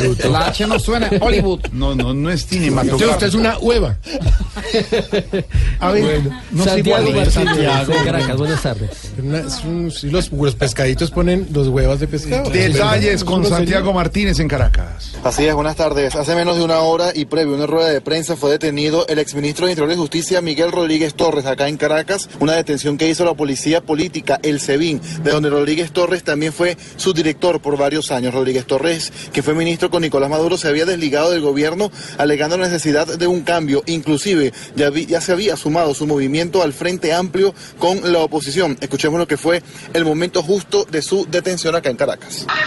Bruto. 0.04 0.30
La 0.32 0.48
H 0.48 0.68
no 0.68 0.80
suena, 0.80 1.10
Hollywood. 1.22 1.60
No, 1.72 1.94
no, 1.96 2.14
no 2.14 2.30
es 2.30 2.46
cinematográfico. 2.46 3.12
usted 3.12 3.28
es 3.28 3.34
una 3.36 3.58
hueva. 3.60 3.98
A 5.80 5.92
ver, 5.92 6.22
no 6.52 6.64
sé 6.64 6.70
Santiago 6.70 7.26
Santiago. 7.30 7.94
Caracas, 8.06 8.38
buenas 8.38 8.62
tardes. 8.62 8.90
Una- 9.22 9.44
un- 9.66 9.92
los, 10.12 10.32
los 10.32 10.56
pescaditos 10.56 11.12
ponen 11.12 11.48
los 11.54 11.68
huevos 11.68 12.00
de 12.00 12.08
pescado. 12.08 12.50
Detalles 12.84 13.24
con 13.24 13.46
Santiago 13.46 13.94
Martínez 13.94 14.40
en 14.42 14.50
Caracas. 14.50 15.14
Así 15.24 15.46
es, 15.46 15.54
buenas 15.56 15.78
tardes. 15.78 16.16
Hace 16.16 16.36
menos 16.36 16.58
de 16.58 16.64
una 16.66 16.80
hora 16.80 17.12
y 17.16 17.24
previo 17.24 17.54
a 17.54 17.56
una 17.56 17.66
rueda 17.66 17.90
de 17.90 18.02
prensa 18.02 18.36
fue 18.36 18.52
detenido 18.52 19.08
el 19.08 19.20
exministro 19.20 19.66
de 19.66 19.72
Interior 19.72 19.94
y 19.94 19.98
Justicia 19.98 20.42
Miguel 20.42 20.70
Rodríguez 20.70 21.14
Torres 21.14 21.46
acá 21.46 21.70
en 21.70 21.78
Caracas, 21.78 22.30
una 22.42 22.54
detención 22.54 22.98
que 22.98 23.08
hizo 23.08 23.24
la 23.24 23.34
policía 23.36 23.80
política, 23.80 24.38
el 24.44 24.60
SEBIN, 24.60 25.00
de 25.24 25.32
donde 25.32 25.50
Rodríguez 25.50 25.94
Torres 25.94 26.24
también 26.26 26.52
fue 26.52 26.78
su 26.98 27.14
director 27.14 27.62
por 27.62 27.78
varios 27.78 28.12
años. 28.12 28.34
Rodríguez 28.34 28.66
Torres, 28.66 29.14
que 29.32 29.42
fue 29.42 29.54
ministro 29.54 29.90
con 29.90 30.02
Nicolás 30.02 30.30
Maduro, 30.30 30.58
se 30.58 30.68
había 30.68 30.86
desligado 30.86 31.32
del 31.32 31.40
gobierno 31.42 31.90
alegando 32.18 32.58
la 32.58 32.68
necesidad 32.68 33.08
de 33.08 33.28
un 33.28 33.42
cambio. 33.44 33.82
Inclusive 33.86 34.52
ya, 34.76 34.90
vi- 34.90 35.06
ya 35.06 35.22
se 35.22 35.32
había 35.32 35.56
sumado 35.56 35.94
su 35.94 36.06
movimiento 36.06 36.62
al 36.62 36.74
Frente 36.74 37.14
Amplio 37.14 37.56
con 37.80 38.12
la 38.12 38.20
oposición. 38.20 38.78
Escuchemos 38.82 39.18
lo 39.20 39.28
que 39.28 39.38
fue 39.38 39.64
el 39.94 40.04
momento 40.04 40.44
justo 40.44 40.86
de 40.92 41.02
su 41.02 41.26
detención 41.32 41.76
acá 41.76 41.90
en 41.90 41.96
Caracas. 41.96 42.46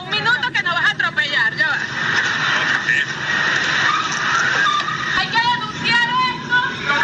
Un 0.00 0.10
minuto 0.10 0.52
que 0.52 0.62
nos 0.62 0.74
vas 0.74 0.84
a 0.84 0.90
atropellar, 0.90 1.54
ya 1.56 1.68
va. 1.68 1.78
Hay 5.18 5.28
que 5.28 5.38
denunciar 5.38 6.08
esto. 6.32 6.56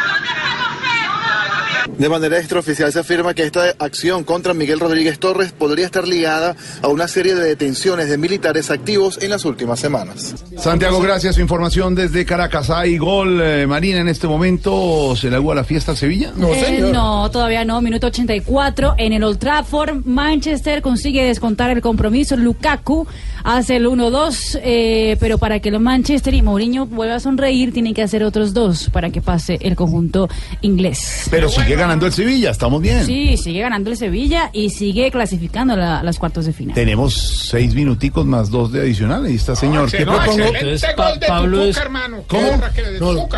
¿Dónde 0.06 0.28
están 0.28 0.58
los 0.58 0.74
dedos? 0.80 1.81
De 1.98 2.08
manera 2.08 2.38
extraoficial 2.38 2.90
se 2.92 2.98
afirma 2.98 3.34
que 3.34 3.44
esta 3.44 3.74
acción 3.78 4.24
contra 4.24 4.54
Miguel 4.54 4.80
Rodríguez 4.80 5.18
Torres 5.18 5.52
podría 5.52 5.84
estar 5.86 6.08
ligada 6.08 6.56
a 6.80 6.88
una 6.88 7.06
serie 7.06 7.34
de 7.34 7.44
detenciones 7.44 8.08
de 8.08 8.18
militares 8.18 8.70
activos 8.70 9.18
en 9.22 9.30
las 9.30 9.44
últimas 9.44 9.78
semanas. 9.78 10.34
Santiago, 10.58 11.00
gracias. 11.00 11.36
Su 11.36 11.40
información 11.42 11.94
desde 11.94 12.24
Caracas. 12.24 12.70
Hay 12.70 12.98
gol, 12.98 13.40
eh, 13.42 13.66
Marina, 13.66 14.00
en 14.00 14.08
este 14.08 14.26
momento. 14.26 15.14
¿Se 15.16 15.30
le 15.30 15.36
hago 15.36 15.52
a 15.52 15.54
la 15.54 15.64
fiesta 15.64 15.92
al 15.92 15.96
Sevilla? 15.96 16.32
No, 16.36 16.48
Eh, 16.52 16.80
no, 16.92 17.30
todavía 17.30 17.64
no. 17.64 17.80
Minuto 17.82 18.08
84 18.08 18.94
en 18.98 19.12
el 19.12 19.22
Old 19.22 19.38
Trafford. 19.38 20.04
Manchester 20.04 20.82
consigue 20.82 21.24
descontar 21.24 21.70
el 21.70 21.80
compromiso. 21.82 22.36
Lukaku 22.36 23.06
hace 23.44 23.76
el 23.76 23.86
1-2, 23.86 24.60
eh, 24.62 25.16
pero 25.20 25.38
para 25.38 25.60
que 25.60 25.70
los 25.70 25.80
Manchester 25.80 26.34
y 26.34 26.42
Mourinho 26.42 26.86
vuelva 26.86 27.16
a 27.16 27.20
sonreír, 27.20 27.72
tienen 27.72 27.94
que 27.94 28.02
hacer 28.02 28.22
otros 28.24 28.52
dos 28.54 28.88
para 28.90 29.10
que 29.10 29.20
pase 29.20 29.58
el 29.62 29.76
conjunto 29.76 30.28
inglés. 30.60 31.26
Pero 31.30 31.48
sigue 31.48 31.74
ganando 31.76 32.06
el 32.06 32.12
Sevilla, 32.12 32.50
estamos 32.50 32.80
bien. 32.82 33.04
Sí, 33.04 33.36
sigue 33.36 33.60
ganando 33.60 33.90
el 33.90 33.96
Sevilla 33.96 34.50
y 34.52 34.70
sigue 34.70 35.10
clasificando 35.10 35.76
la- 35.76 36.02
las 36.02 36.18
cuartos 36.18 36.46
de 36.46 36.52
final. 36.52 36.74
Tenemos 36.74 37.14
seis 37.14 37.74
minuticos 37.74 38.24
más 38.26 38.50
dos 38.50 38.72
de 38.72 38.80
adicional. 38.80 39.30
Y 39.30 39.36
está, 39.36 39.54
señor. 39.56 39.90
¿Qué 39.90 40.04
No, 40.04 40.16
propongo? 40.16 40.44
Entonces, 40.54 40.84
Pa- 40.96 41.14
Pablo 41.26 41.64
es- 41.64 41.76
hermano. 41.76 42.18
¿Cómo? 42.28 42.48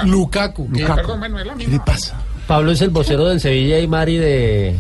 Lukaku. 0.04 0.68
Perdón, 0.72 1.20
¿Qué 1.58 1.66
le 1.68 1.80
pasa? 1.80 2.20
Pablo 2.46 2.72
es 2.72 2.80
el 2.82 2.90
vocero 2.90 3.24
del 3.26 3.40
Sevilla 3.40 3.78
y 3.78 3.86
Mari 3.86 4.16
de, 4.18 4.76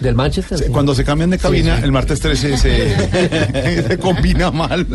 del 0.00 0.14
Manchester. 0.14 0.58
Se- 0.58 0.66
Cuando 0.68 0.94
se 0.94 1.04
cambian 1.04 1.30
de 1.30 1.38
cabina, 1.38 1.78
el 1.80 1.90
martes 1.92 2.20
13 2.20 2.56
se, 2.56 3.82
se 3.88 3.98
combina 3.98 4.50
mal. 4.50 4.86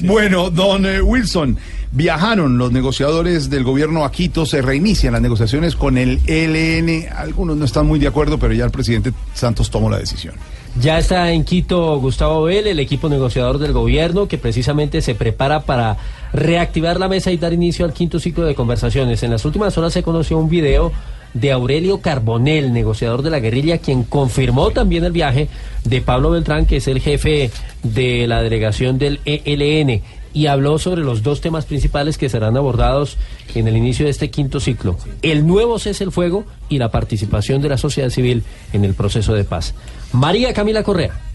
Bueno, 0.00 0.50
don 0.50 0.84
eh, 0.86 1.00
Wilson, 1.00 1.56
viajaron 1.92 2.58
los 2.58 2.72
negociadores 2.72 3.48
del 3.50 3.64
gobierno 3.64 4.04
a 4.04 4.12
Quito, 4.12 4.44
se 4.46 4.60
reinician 4.62 5.12
las 5.14 5.22
negociaciones 5.22 5.74
con 5.76 5.96
el 5.98 6.20
ELN. 6.26 7.06
Algunos 7.16 7.56
no 7.56 7.64
están 7.64 7.86
muy 7.86 7.98
de 7.98 8.06
acuerdo, 8.08 8.38
pero 8.38 8.52
ya 8.52 8.64
el 8.64 8.70
presidente 8.70 9.12
Santos 9.34 9.70
tomó 9.70 9.88
la 9.90 9.98
decisión. 9.98 10.34
Ya 10.78 10.98
está 10.98 11.30
en 11.32 11.44
Quito 11.44 11.98
Gustavo 11.98 12.42
Bell, 12.42 12.66
el 12.66 12.78
equipo 12.80 13.08
negociador 13.08 13.56
del 13.58 13.72
gobierno, 13.72 14.28
que 14.28 14.36
precisamente 14.36 15.00
se 15.00 15.14
prepara 15.14 15.60
para 15.60 15.96
reactivar 16.34 17.00
la 17.00 17.08
mesa 17.08 17.30
y 17.32 17.38
dar 17.38 17.54
inicio 17.54 17.86
al 17.86 17.94
quinto 17.94 18.20
ciclo 18.20 18.44
de 18.44 18.54
conversaciones. 18.54 19.22
En 19.22 19.30
las 19.30 19.46
últimas 19.46 19.78
horas 19.78 19.94
se 19.94 20.02
conoció 20.02 20.36
un 20.36 20.50
video 20.50 20.92
de 21.40 21.52
Aurelio 21.52 22.00
Carbonel, 22.00 22.72
negociador 22.72 23.22
de 23.22 23.30
la 23.30 23.40
guerrilla, 23.40 23.78
quien 23.78 24.04
confirmó 24.04 24.70
también 24.70 25.04
el 25.04 25.12
viaje 25.12 25.48
de 25.84 26.00
Pablo 26.00 26.30
Beltrán, 26.30 26.66
que 26.66 26.76
es 26.76 26.88
el 26.88 27.00
jefe 27.00 27.50
de 27.82 28.26
la 28.26 28.42
delegación 28.42 28.98
del 28.98 29.20
ELN, 29.24 30.02
y 30.32 30.46
habló 30.46 30.78
sobre 30.78 31.02
los 31.02 31.22
dos 31.22 31.40
temas 31.40 31.66
principales 31.66 32.18
que 32.18 32.28
serán 32.28 32.56
abordados 32.56 33.16
en 33.54 33.68
el 33.68 33.76
inicio 33.76 34.06
de 34.06 34.10
este 34.10 34.30
quinto 34.30 34.60
ciclo, 34.60 34.96
el 35.22 35.46
nuevo 35.46 35.78
cese 35.78 36.04
el 36.04 36.12
fuego 36.12 36.44
y 36.68 36.78
la 36.78 36.90
participación 36.90 37.62
de 37.62 37.68
la 37.68 37.78
sociedad 37.78 38.10
civil 38.10 38.42
en 38.72 38.84
el 38.84 38.94
proceso 38.94 39.34
de 39.34 39.44
paz. 39.44 39.74
María 40.12 40.52
Camila 40.52 40.82
Correa. 40.82 41.25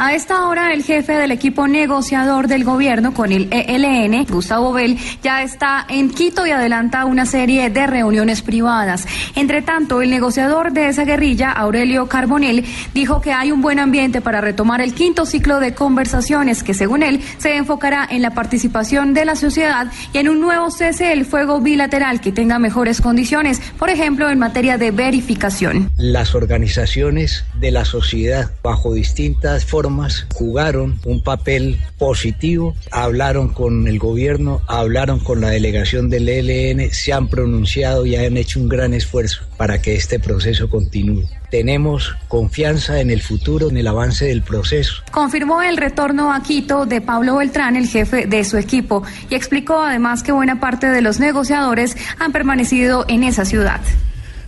A 0.00 0.14
esta 0.14 0.46
hora, 0.46 0.72
el 0.72 0.84
jefe 0.84 1.14
del 1.14 1.32
equipo 1.32 1.66
negociador 1.66 2.46
del 2.46 2.62
gobierno 2.62 3.12
con 3.14 3.32
el 3.32 3.48
ELN, 3.50 4.26
Gustavo 4.26 4.72
Bell, 4.72 4.96
ya 5.24 5.42
está 5.42 5.84
en 5.88 6.10
Quito 6.10 6.46
y 6.46 6.52
adelanta 6.52 7.04
una 7.04 7.26
serie 7.26 7.68
de 7.68 7.84
reuniones 7.88 8.40
privadas. 8.42 9.08
Entre 9.34 9.60
tanto, 9.60 10.00
el 10.00 10.10
negociador 10.10 10.70
de 10.70 10.86
esa 10.86 11.04
guerrilla, 11.04 11.50
Aurelio 11.50 12.06
Carbonell, 12.06 12.64
dijo 12.94 13.20
que 13.20 13.32
hay 13.32 13.50
un 13.50 13.60
buen 13.60 13.80
ambiente 13.80 14.20
para 14.20 14.40
retomar 14.40 14.80
el 14.80 14.94
quinto 14.94 15.26
ciclo 15.26 15.58
de 15.58 15.74
conversaciones 15.74 16.62
que, 16.62 16.74
según 16.74 17.02
él, 17.02 17.20
se 17.38 17.56
enfocará 17.56 18.06
en 18.08 18.22
la 18.22 18.30
participación 18.30 19.14
de 19.14 19.24
la 19.24 19.34
sociedad 19.34 19.90
y 20.12 20.18
en 20.18 20.28
un 20.28 20.40
nuevo 20.40 20.70
cese 20.70 21.06
del 21.06 21.24
fuego 21.24 21.60
bilateral 21.60 22.20
que 22.20 22.30
tenga 22.30 22.60
mejores 22.60 23.00
condiciones, 23.00 23.60
por 23.76 23.90
ejemplo, 23.90 24.30
en 24.30 24.38
materia 24.38 24.78
de 24.78 24.92
verificación. 24.92 25.90
Las 25.96 26.36
organizaciones 26.36 27.44
de 27.58 27.72
la 27.72 27.84
sociedad, 27.84 28.52
bajo 28.62 28.94
distintas 28.94 29.64
formas, 29.64 29.87
jugaron 30.34 31.00
un 31.04 31.22
papel 31.22 31.78
positivo, 31.98 32.74
hablaron 32.90 33.48
con 33.48 33.86
el 33.86 33.98
gobierno, 33.98 34.60
hablaron 34.66 35.20
con 35.20 35.40
la 35.40 35.50
delegación 35.50 36.10
del 36.10 36.28
ELN, 36.28 36.90
se 36.92 37.12
han 37.12 37.28
pronunciado 37.28 38.06
y 38.06 38.16
han 38.16 38.36
hecho 38.36 38.60
un 38.60 38.68
gran 38.68 38.94
esfuerzo 38.94 39.42
para 39.56 39.80
que 39.80 39.94
este 39.94 40.18
proceso 40.18 40.68
continúe. 40.68 41.24
Tenemos 41.50 42.14
confianza 42.28 43.00
en 43.00 43.10
el 43.10 43.22
futuro, 43.22 43.70
en 43.70 43.78
el 43.78 43.86
avance 43.86 44.26
del 44.26 44.42
proceso. 44.42 45.02
Confirmó 45.10 45.62
el 45.62 45.76
retorno 45.76 46.32
a 46.32 46.42
Quito 46.42 46.84
de 46.84 47.00
Pablo 47.00 47.36
Beltrán, 47.36 47.76
el 47.76 47.88
jefe 47.88 48.26
de 48.26 48.44
su 48.44 48.58
equipo, 48.58 49.02
y 49.30 49.34
explicó 49.34 49.82
además 49.82 50.22
que 50.22 50.32
buena 50.32 50.60
parte 50.60 50.88
de 50.88 51.00
los 51.00 51.20
negociadores 51.20 51.96
han 52.18 52.32
permanecido 52.32 53.06
en 53.08 53.24
esa 53.24 53.44
ciudad. 53.44 53.80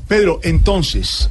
Pedro, 0.09 0.41
entonces, 0.43 1.31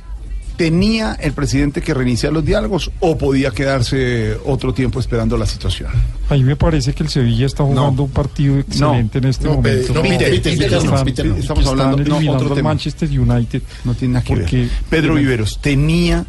¿tenía 0.59 1.13
el 1.21 1.31
presidente 1.31 1.81
que 1.81 1.93
reiniciar 1.93 2.33
los 2.33 2.43
diálogos 2.43 2.91
o 2.99 3.17
podía 3.17 3.51
quedarse 3.51 4.35
otro 4.45 4.73
tiempo 4.73 4.99
esperando 4.99 5.37
la 5.37 5.45
situación? 5.45 5.89
A 6.29 6.33
mí 6.33 6.43
me 6.43 6.57
parece 6.57 6.91
que 6.91 7.01
el 7.01 7.07
Sevilla 7.07 7.45
está 7.45 7.63
jugando 7.63 8.03
un 8.03 8.09
partido 8.09 8.59
excelente 8.59 9.19
en 9.19 9.23
este 9.23 9.45
no, 9.45 9.53
momento. 9.55 9.87
Pedro, 9.87 9.93
no, 9.93 10.01
Peter, 10.01 10.29
Peter, 10.31 10.57
Peter, 10.57 10.71
no, 10.71 10.77
Están- 10.79 11.05
Peter, 11.05 11.25
no. 11.27 11.35
Estamos 11.37 11.65
hablando- 11.65 11.97
no, 12.03 12.31
otro 12.33 12.49
tema. 12.53 12.71
Manchester 12.71 13.09
United. 13.09 13.61
No 13.85 13.93
tiene 13.93 14.15
nada 14.15 14.25
que 14.25 14.33
Porque- 14.35 14.57
ver. 14.57 14.69
Pedro 14.89 15.15
Viveros, 15.15 15.61
¿tenía 15.61 16.25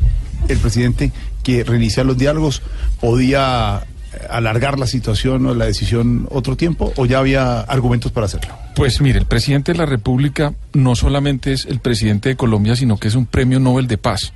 el 0.46 0.58
presidente 0.58 1.10
que 1.42 1.64
reiniciar 1.64 2.06
los 2.06 2.16
diálogos? 2.16 2.62
¿Podía 3.00 3.82
eh, 4.12 4.26
alargar 4.30 4.78
la 4.78 4.86
situación 4.86 5.44
o 5.46 5.54
la 5.56 5.64
decisión 5.64 6.28
otro 6.30 6.56
tiempo? 6.56 6.92
¿O 6.96 7.04
ya 7.04 7.18
había 7.18 7.62
argumentos 7.62 8.12
para 8.12 8.26
hacerlo? 8.26 8.54
Pues 8.80 9.02
mire, 9.02 9.18
el 9.18 9.26
presidente 9.26 9.72
de 9.72 9.78
la 9.78 9.84
República 9.84 10.54
no 10.72 10.96
solamente 10.96 11.52
es 11.52 11.66
el 11.66 11.80
presidente 11.80 12.30
de 12.30 12.36
Colombia, 12.36 12.76
sino 12.76 12.96
que 12.96 13.08
es 13.08 13.14
un 13.14 13.26
premio 13.26 13.60
Nobel 13.60 13.86
de 13.86 13.98
Paz, 13.98 14.32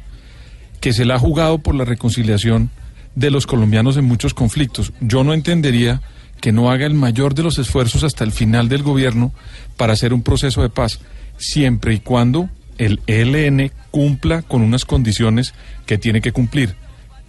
que 0.83 0.93
se 0.93 1.07
le 1.07 1.15
ha 1.15 1.19
jugado 1.19 1.61
por 1.61 1.75
la 1.75 1.87
reconciliación 1.87 2.69
de 3.15 3.31
los 3.31 3.47
colombianos 3.47 3.97
en 3.97 4.05
muchos 4.05 4.35
conflictos. 4.35 4.93
Yo 5.01 5.25
no 5.25 5.33
entendería 5.33 6.03
que 6.43 6.53
no 6.53 6.71
haga 6.71 6.85
el 6.85 6.93
mayor 6.93 7.35
de 7.35 7.43
los 7.43 7.59
esfuerzos 7.59 8.05
hasta 8.05 8.23
el 8.23 8.33
final 8.33 8.69
del 8.69 8.83
gobierno 8.83 9.33
para 9.79 9.95
hacer 9.95 10.13
un 10.13 10.23
proceso 10.23 10.61
de 10.61 10.69
paz, 10.69 11.01
siempre 11.39 11.95
y 11.95 12.01
cuando 12.01 12.51
el 12.77 13.01
ELN 13.07 13.73
cumpla 13.91 14.43
con 14.43 14.61
unas 14.61 14.85
condiciones 14.85 15.55
que 15.87 15.97
tiene 15.97 16.21
que 16.21 16.33
cumplir. 16.33 16.75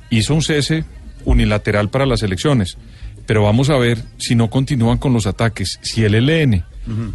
Hizo 0.09 0.33
un 0.33 0.41
cese 0.41 0.83
unilateral 1.23 1.87
para 1.87 2.05
las 2.05 2.23
elecciones, 2.23 2.77
pero 3.25 3.43
vamos 3.43 3.69
a 3.69 3.77
ver 3.77 3.99
si 4.17 4.35
no 4.35 4.49
continúan 4.49 4.97
con 4.97 5.13
los 5.13 5.27
ataques. 5.27 5.79
Si 5.81 6.03
el 6.03 6.15
ELN 6.15 6.63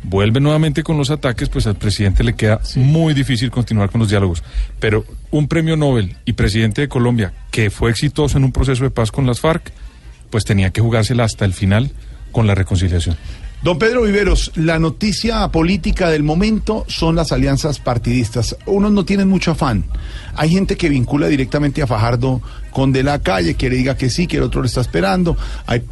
vuelve 0.02 0.40
nuevamente 0.40 0.82
con 0.82 0.96
los 0.98 1.10
ataques, 1.10 1.48
pues 1.48 1.66
al 1.66 1.76
presidente 1.76 2.24
le 2.24 2.34
queda 2.34 2.60
muy 2.76 3.14
difícil 3.14 3.50
continuar 3.50 3.90
con 3.90 4.00
los 4.00 4.10
diálogos. 4.10 4.42
Pero 4.78 5.04
un 5.30 5.48
premio 5.48 5.76
Nobel 5.76 6.16
y 6.24 6.32
presidente 6.32 6.82
de 6.82 6.88
Colombia 6.88 7.32
que 7.50 7.70
fue 7.70 7.90
exitoso 7.90 8.38
en 8.38 8.44
un 8.44 8.52
proceso 8.52 8.84
de 8.84 8.90
paz 8.90 9.12
con 9.12 9.26
las 9.26 9.40
FARC, 9.40 9.72
pues 10.30 10.44
tenía 10.44 10.70
que 10.70 10.80
jugársela 10.80 11.24
hasta 11.24 11.44
el 11.44 11.52
final 11.52 11.90
con 12.32 12.46
la 12.46 12.54
reconciliación. 12.54 13.16
Don 13.62 13.78
Pedro 13.78 14.04
Viveros, 14.04 14.52
la 14.54 14.78
noticia 14.78 15.46
política 15.48 16.08
del 16.08 16.22
momento 16.22 16.86
son 16.88 17.14
las 17.14 17.30
alianzas 17.30 17.78
partidistas. 17.78 18.56
Unos 18.64 18.90
no 18.90 19.04
tienen 19.04 19.28
mucho 19.28 19.50
afán. 19.50 19.84
Hay 20.34 20.48
gente 20.48 20.78
que 20.78 20.88
vincula 20.88 21.26
directamente 21.26 21.82
a 21.82 21.86
Fajardo 21.86 22.40
con 22.70 22.90
De 22.90 23.02
la 23.02 23.18
Calle, 23.18 23.56
que 23.56 23.68
le 23.68 23.76
diga 23.76 23.98
que 23.98 24.08
sí, 24.08 24.26
que 24.26 24.38
el 24.38 24.44
otro 24.44 24.62
le 24.62 24.68
está 24.68 24.80
esperando. 24.80 25.36
Hay 25.66 25.82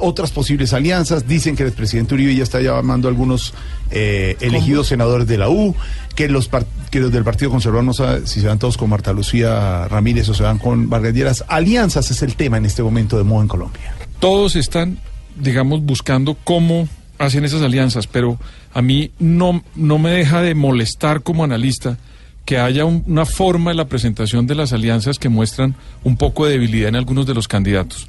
otras 0.00 0.32
posibles 0.32 0.74
alianzas. 0.74 1.26
Dicen 1.26 1.56
que 1.56 1.62
el 1.62 1.72
presidente 1.72 2.12
Uribe 2.12 2.34
ya 2.34 2.42
está 2.42 2.60
llamando 2.60 3.08
a 3.08 3.10
algunos 3.10 3.54
eh, 3.90 4.36
elegidos 4.40 4.88
senadores 4.88 5.26
de 5.26 5.38
la 5.38 5.48
U, 5.48 5.74
que 6.14 6.28
los, 6.28 6.50
que 6.90 7.00
los 7.00 7.10
del 7.10 7.24
Partido 7.24 7.50
Conservador 7.50 7.84
no 7.84 7.94
sabe 7.94 8.26
si 8.26 8.42
se 8.42 8.48
van 8.48 8.58
todos 8.58 8.76
con 8.76 8.90
Marta 8.90 9.14
Lucía 9.14 9.88
Ramírez 9.88 10.28
o 10.28 10.34
se 10.34 10.42
van 10.42 10.58
con 10.58 10.90
Vargas 10.90 11.14
Lleras. 11.14 11.44
Alianzas 11.48 12.10
es 12.10 12.20
el 12.20 12.36
tema 12.36 12.58
en 12.58 12.66
este 12.66 12.82
momento 12.82 13.16
de 13.16 13.24
moda 13.24 13.40
en 13.40 13.48
Colombia. 13.48 13.94
todos 14.20 14.56
están, 14.56 14.98
digamos, 15.36 15.82
buscando 15.82 16.36
cómo 16.44 16.88
hacen 17.18 17.44
esas 17.44 17.62
alianzas, 17.62 18.06
pero 18.06 18.38
a 18.74 18.82
mí 18.82 19.10
no, 19.18 19.62
no 19.74 19.98
me 19.98 20.10
deja 20.10 20.42
de 20.42 20.54
molestar 20.54 21.22
como 21.22 21.44
analista 21.44 21.98
que 22.44 22.58
haya 22.58 22.84
un- 22.84 23.04
una 23.06 23.24
forma 23.24 23.70
en 23.70 23.76
la 23.76 23.84
presentación 23.86 24.46
de 24.46 24.56
las 24.56 24.72
alianzas 24.72 25.18
que 25.18 25.28
muestran 25.28 25.76
un 26.02 26.16
poco 26.16 26.46
de 26.46 26.52
debilidad 26.52 26.88
en 26.88 26.96
algunos 26.96 27.26
de 27.26 27.34
los 27.34 27.46
candidatos. 27.46 28.08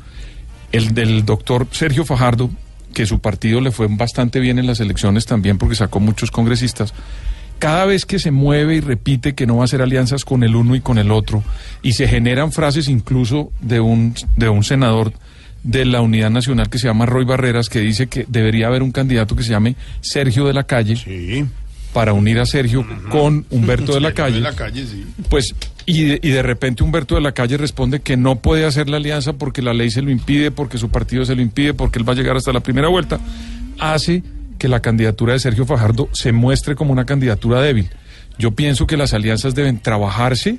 El 0.72 0.94
del 0.96 1.24
doctor 1.26 1.68
Sergio 1.72 2.04
Fajardo, 2.06 2.50
que 2.94 3.06
su 3.06 3.20
partido 3.20 3.62
le 3.62 3.72
fue 3.72 3.88
bastante 3.90 4.40
bien 4.40 4.58
en 4.58 4.66
las 4.66 4.80
elecciones 4.80 5.26
también 5.28 5.58
porque 5.60 5.76
sacó 5.76 6.00
muchos 6.00 6.32
congresistas, 6.32 6.94
cada 7.60 7.86
vez 7.86 8.06
que 8.06 8.18
se 8.20 8.32
mueve 8.32 8.76
y 8.76 8.80
repite 8.82 9.36
que 9.36 9.46
no 9.46 9.58
va 9.58 9.62
a 9.62 9.66
hacer 9.66 9.82
alianzas 9.84 10.26
con 10.26 10.44
el 10.44 10.56
uno 10.56 10.76
y 10.76 10.82
con 10.82 10.98
el 10.98 11.12
otro, 11.12 11.44
y 11.84 11.94
se 11.94 12.08
generan 12.08 12.52
frases 12.52 12.88
incluso 12.90 13.52
de 13.62 13.80
un, 13.80 14.16
de 14.36 14.50
un 14.50 14.64
senador 14.64 15.14
de 15.64 15.86
la 15.86 16.02
Unidad 16.02 16.30
Nacional 16.30 16.70
que 16.70 16.78
se 16.78 16.88
llama 16.88 17.06
Roy 17.06 17.26
Barreras, 17.26 17.70
que 17.70 17.80
dice 17.80 18.08
que 18.08 18.26
debería 18.28 18.68
haber 18.68 18.84
un 18.84 18.92
candidato 18.92 19.36
que 19.36 19.44
se 19.44 19.52
llame 19.52 19.76
Sergio 20.02 20.46
de 20.46 20.54
la 20.54 20.64
Calle, 20.64 21.48
para 21.94 22.14
unir 22.14 22.40
a 22.40 22.46
Sergio 22.46 22.86
con 23.10 23.46
Humberto 23.50 23.94
de 23.94 24.02
la 24.02 24.14
Calle. 24.14 24.42
calle, 24.56 24.86
sí. 24.86 25.06
Pues, 25.30 25.54
y 25.86 26.06
de, 26.06 26.20
y 26.22 26.30
de 26.30 26.42
repente 26.42 26.84
Humberto 26.84 27.16
de 27.16 27.22
la 27.22 27.34
Calle 27.34 27.58
responde 27.58 28.02
que 28.02 28.18
no 28.18 28.38
puede 28.38 28.66
hacer 28.66 28.90
la 28.90 28.98
alianza 28.98 29.34
porque 29.34 29.62
la 29.62 29.74
ley 29.74 29.92
se 29.92 30.02
lo 30.02 30.10
impide, 30.10 30.52
porque 30.52 30.78
su 30.78 30.90
partido 30.90 31.24
se 31.26 31.36
lo 31.36 31.42
impide, 31.42 31.74
porque 31.74 32.00
él 32.00 32.08
va 32.08 32.14
a 32.14 32.16
llegar 32.16 32.36
hasta 32.36 32.52
la 32.52 32.62
primera 32.62 32.88
vuelta. 32.88 33.20
Hace 33.80 34.24
que 34.58 34.68
la 34.68 34.82
candidatura 34.82 35.34
de 35.34 35.40
Sergio 35.40 35.66
Fajardo 35.66 36.10
se 36.14 36.32
muestre 36.32 36.76
como 36.76 36.92
una 36.92 37.06
candidatura 37.06 37.62
débil. 37.62 37.90
Yo 38.40 38.52
pienso 38.52 38.88
que 38.88 38.98
las 38.98 39.14
alianzas 39.14 39.54
deben 39.56 39.80
trabajarse, 39.80 40.58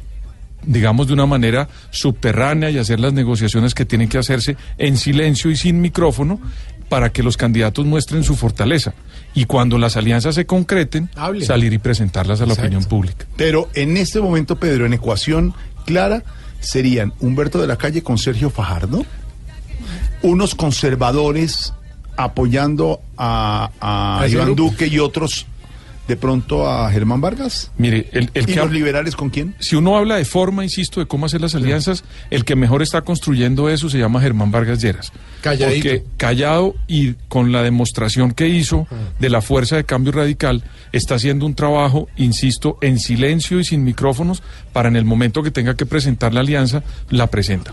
digamos, 0.67 1.07
de 1.07 1.13
una 1.15 1.27
manera 1.27 1.69
subterránea 1.91 2.71
y 2.71 2.79
hacer 2.79 3.01
las 3.01 3.13
negociaciones 3.13 3.75
que 3.75 3.85
tienen 3.85 4.09
que 4.09 4.19
hacerse 4.19 4.57
en 4.79 4.97
silencio 4.97 5.51
y 5.51 5.57
sin 5.57 5.81
micrófono 5.81 6.41
para 6.89 7.11
que 7.11 7.23
los 7.23 7.37
candidatos 7.37 7.87
muestren 7.87 8.25
su 8.25 8.37
fortaleza. 8.37 8.95
Y 9.35 9.47
cuando 9.47 9.79
las 9.79 9.97
alianzas 9.97 10.35
se 10.37 10.47
concreten, 10.47 11.11
salir 11.43 11.73
y 11.73 11.79
presentarlas 11.79 12.41
a 12.41 12.47
la 12.47 12.53
Exacto. 12.53 12.69
opinión 12.69 12.89
pública. 12.89 13.27
Pero 13.37 13.69
en 13.75 13.97
este 13.97 14.21
momento, 14.21 14.57
Pedro, 14.57 14.87
en 14.87 14.93
ecuación 14.93 15.55
clara, 15.87 16.23
serían 16.61 17.13
Humberto 17.21 17.61
de 17.61 17.67
la 17.67 17.77
Calle 17.77 18.03
con 18.03 18.17
Sergio 18.19 18.51
Fajardo, 18.51 19.05
unos 20.23 20.55
conservadores 20.55 21.73
apoyando 22.17 23.01
a, 23.17 23.71
a 23.81 24.29
Iván 24.29 24.55
grupo. 24.55 24.71
Duque 24.71 24.87
y 24.87 24.99
otros 24.99 25.47
de 26.09 26.17
pronto 26.17 26.69
a 26.69 26.91
Germán 26.91 27.21
Vargas. 27.21 27.71
Mire, 27.79 28.09
el, 28.13 28.31
el 28.35 28.43
¿Y 28.45 28.53
que 28.53 28.57
los 28.57 28.73
liberales 28.73 29.17
con 29.17 29.31
quién? 29.31 29.55
si 29.59 29.77
uno 29.77 29.97
habla 29.97 30.17
de 30.17 30.25
forma, 30.25 30.63
insisto, 30.63 31.01
de 31.01 31.07
cómo 31.07 31.27
hacer 31.27 31.41
las 31.41 31.55
alianzas, 31.55 32.05
el 32.31 32.45
que 32.45 32.57
mejor 32.57 32.83
está 32.83 33.03
construyendo 33.03 33.69
eso 33.69 33.89
se 33.89 33.99
llama 33.99 34.21
Germán 34.21 34.51
Vargas 34.51 34.81
Lleras. 34.81 35.13
Calladito. 35.41 35.89
Porque 35.89 36.05
callado 36.17 36.75
y 36.87 37.15
con 37.29 37.53
la 37.53 37.63
demostración 37.63 38.33
que 38.33 38.49
hizo 38.49 38.87
de 39.19 39.31
la 39.31 39.41
fuerza 39.41 39.77
de 39.77 39.85
cambio 39.85 40.13
radical, 40.13 40.63
está 40.93 41.15
haciendo 41.17 41.47
un 41.47 41.55
trabajo, 41.55 42.09
insisto, 42.17 42.79
en 42.81 42.99
silencio 42.99 43.61
y 43.61 43.65
sin 43.65 43.85
micrófonos, 43.85 44.43
para 44.73 44.89
en 44.89 44.97
el 44.97 45.05
momento 45.05 45.43
que 45.43 45.51
tenga 45.51 45.75
que 45.75 45.87
presentar 45.87 46.35
la 46.35 46.41
alianza, 46.41 46.83
la 47.11 47.29
presenta. 47.29 47.73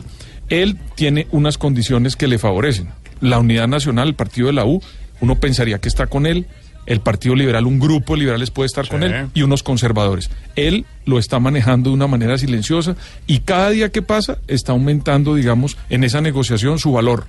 Él 0.50 0.78
tiene 0.96 1.28
unas 1.32 1.58
condiciones 1.58 2.16
que 2.16 2.28
le 2.28 2.38
favorecen. 2.38 2.90
La 3.22 3.40
unidad 3.40 3.68
nacional, 3.68 4.10
el 4.10 4.16
partido 4.16 4.48
de 4.48 4.54
la 4.54 4.66
U, 4.66 4.82
uno 5.22 5.40
pensaría 5.40 5.80
que 5.80 5.88
está 5.88 6.08
con 6.08 6.26
él. 6.26 6.48
El 6.92 7.00
Partido 7.00 7.36
Liberal, 7.36 7.68
un 7.68 7.80
grupo 7.80 8.16
de 8.16 8.20
liberales 8.20 8.52
puede 8.52 8.68
estar 8.68 8.86
con 8.90 9.02
él 9.02 9.30
y 9.34 9.44
unos 9.44 9.64
conservadores. 9.64 10.30
Él 10.58 10.86
lo 11.06 11.20
está 11.20 11.40
manejando 11.40 11.90
de 11.90 11.94
una 11.96 12.08
manera 12.08 12.38
silenciosa 12.38 12.98
y 13.28 13.40
cada 13.40 13.70
día 13.70 13.94
que 13.94 14.02
pasa 14.02 14.40
está 14.50 14.74
aumentando, 14.74 15.36
digamos, 15.36 15.78
en 15.90 16.04
esa 16.04 16.20
negociación 16.20 16.80
su 16.80 16.92
valor 16.92 17.28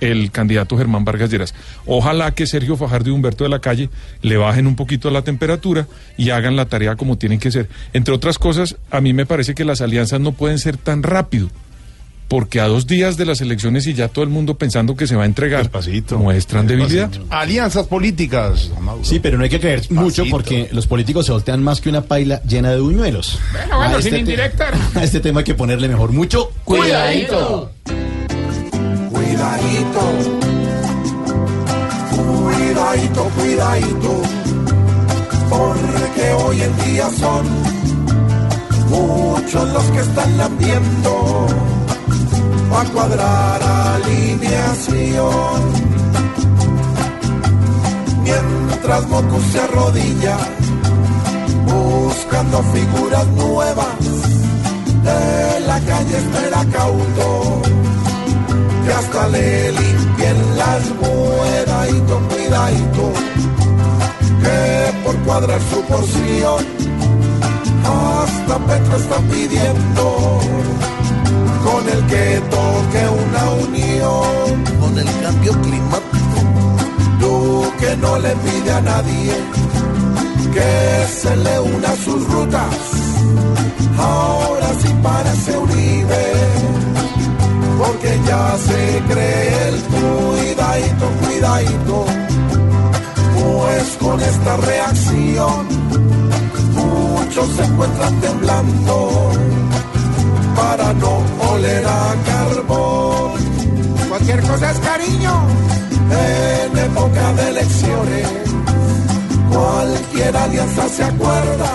el 0.00 0.32
candidato 0.32 0.76
Germán 0.76 1.04
Vargas 1.04 1.30
Lleras. 1.30 1.54
Ojalá 1.86 2.32
que 2.32 2.48
Sergio 2.48 2.76
Fajardo 2.76 3.10
y 3.10 3.12
Humberto 3.12 3.44
de 3.44 3.50
la 3.50 3.60
Calle 3.60 3.90
le 4.22 4.36
bajen 4.36 4.66
un 4.66 4.74
poquito 4.74 5.08
la 5.08 5.22
temperatura 5.22 5.86
y 6.16 6.30
hagan 6.30 6.56
la 6.56 6.66
tarea 6.66 6.96
como 6.96 7.16
tienen 7.16 7.38
que 7.38 7.52
ser. 7.52 7.68
Entre 7.92 8.12
otras 8.12 8.38
cosas, 8.38 8.74
a 8.90 9.00
mí 9.00 9.12
me 9.12 9.24
parece 9.24 9.54
que 9.54 9.64
las 9.64 9.82
alianzas 9.82 10.20
no 10.20 10.32
pueden 10.32 10.58
ser 10.58 10.76
tan 10.76 11.04
rápido. 11.04 11.48
Porque 12.28 12.60
a 12.60 12.66
dos 12.66 12.86
días 12.86 13.16
de 13.16 13.26
las 13.26 13.40
elecciones 13.40 13.86
y 13.86 13.94
ya 13.94 14.08
todo 14.08 14.24
el 14.24 14.30
mundo 14.30 14.56
pensando 14.56 14.96
que 14.96 15.06
se 15.06 15.14
va 15.14 15.24
a 15.24 15.26
entregar, 15.26 15.70
muestran 16.18 16.66
debilidad. 16.66 17.10
Alianzas 17.30 17.86
políticas. 17.86 18.70
Sí, 19.02 19.20
pero 19.20 19.36
no 19.38 19.44
hay 19.44 19.50
que 19.50 19.60
creer 19.60 19.82
mucho 19.90 20.24
porque 20.30 20.68
los 20.72 20.86
políticos 20.86 21.26
se 21.26 21.32
voltean 21.32 21.62
más 21.62 21.80
que 21.80 21.90
una 21.90 22.00
paila 22.02 22.42
llena 22.42 22.70
de 22.70 22.80
buñuelos. 22.80 23.38
Bueno, 23.52 23.76
bueno, 23.76 23.96
A 23.96 24.02
sin 24.02 24.06
este 24.06 24.10
te- 24.10 24.18
indirecta. 24.20 24.70
A 24.94 25.04
este 25.04 25.20
tema 25.20 25.40
hay 25.40 25.44
que 25.44 25.54
ponerle 25.54 25.86
mejor 25.88 26.12
mucho 26.12 26.50
Cuidadito. 26.64 27.70
Cuidadito, 29.10 30.00
cuidadito, 32.16 33.24
cuidadito, 33.36 34.22
porque 35.50 36.32
hoy 36.44 36.60
en 36.62 36.76
día 36.92 37.08
son 37.10 37.46
muchos 38.88 39.68
los 39.72 39.84
que 39.84 40.00
están 40.00 40.36
lambiendo 40.38 41.46
a 42.72 42.84
cuadrar 42.92 43.62
alineación. 43.62 45.62
Mientras 48.22 49.08
Mocu 49.08 49.40
se 49.52 49.60
arrodilla 49.60 50.38
buscando 51.66 52.62
figuras 52.62 53.26
nuevas 53.28 53.98
de 55.02 55.60
la 55.66 55.80
calle 55.80 56.16
espera 56.16 56.64
cauto 56.72 57.62
que 58.84 58.92
hasta 58.92 59.28
le 59.28 59.72
limpien 59.72 60.36
las 60.56 60.82
cuidadito, 61.00 62.20
cuidadito, 62.28 63.12
que 64.42 64.92
por 65.04 65.16
cuadrar 65.24 65.60
su 65.70 65.80
porción, 65.82 66.64
hasta 67.84 68.58
Petro 68.58 68.96
está 68.96 69.16
pidiendo, 69.30 70.40
con 71.74 71.88
el 71.88 72.06
que 72.06 72.40
toque 72.50 73.02
una 73.24 73.44
unión, 73.66 74.64
con 74.80 74.96
el 74.96 75.10
cambio 75.22 75.52
climático, 75.60 76.38
tú 77.18 77.64
que 77.80 77.96
no 77.96 78.16
le 78.18 78.30
pide 78.44 78.72
a 78.72 78.80
nadie, 78.80 79.32
que 80.54 81.06
se 81.20 81.36
le 81.36 81.60
una 81.60 81.90
sus 81.96 82.20
rutas. 82.28 82.76
Ahora 83.98 84.68
sí 84.80 84.88
parece 85.02 85.58
Uribe, 85.58 86.26
porque 87.80 88.20
ya 88.24 88.56
se 88.68 89.02
cree 89.10 89.68
el 89.68 89.78
cuidadito, 89.94 91.06
cuidadito. 91.22 92.04
Pues 93.34 93.96
con 93.98 94.20
esta 94.20 94.56
reacción, 94.58 95.66
muchos 96.76 97.48
se 97.56 97.64
encuentran 97.64 98.20
temblando 98.20 99.32
para 100.54 100.92
no 100.94 101.22
oler 101.50 101.84
a 101.86 102.14
carbón. 102.26 103.32
Cualquier 104.08 104.40
cosa 104.42 104.70
es 104.70 104.78
cariño. 104.78 105.46
En 106.10 106.78
época 106.78 107.32
de 107.32 107.48
elecciones, 107.48 108.28
cualquier 109.50 110.36
alianza 110.36 110.88
se 110.88 111.04
acuerda, 111.04 111.70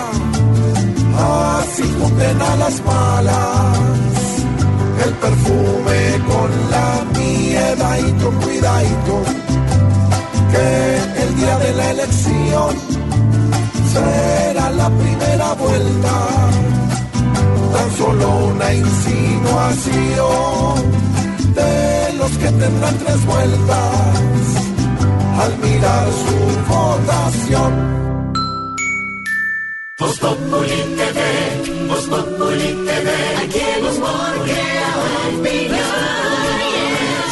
así 1.58 1.82
junten 1.98 2.40
a 2.40 2.56
las 2.56 2.84
malas. 2.84 3.78
El 5.04 5.12
perfume 5.14 6.00
con 6.28 6.50
la 6.70 7.04
miedadito, 7.18 8.30
cuidadito, 8.42 9.22
que 10.52 11.22
el 11.22 11.36
día 11.36 11.58
de 11.58 11.74
la 11.74 11.90
elección 11.90 12.76
será 13.92 14.70
la 14.70 14.88
primera 14.90 15.54
vuelta, 15.54 16.14
tan 17.72 17.90
solo 17.96 18.46
una 18.46 18.74
insinuación 18.74 19.90
de 21.54 22.12
los 22.18 22.30
que 22.32 22.46
tendrán 22.46 22.98
tres 22.98 23.26
vueltas 23.26 24.60
al 25.38 25.58
mirar 25.58 26.08
su 26.22 26.36
votación. 26.72 28.00
TV, 30.00 31.20
TV, 32.86 33.10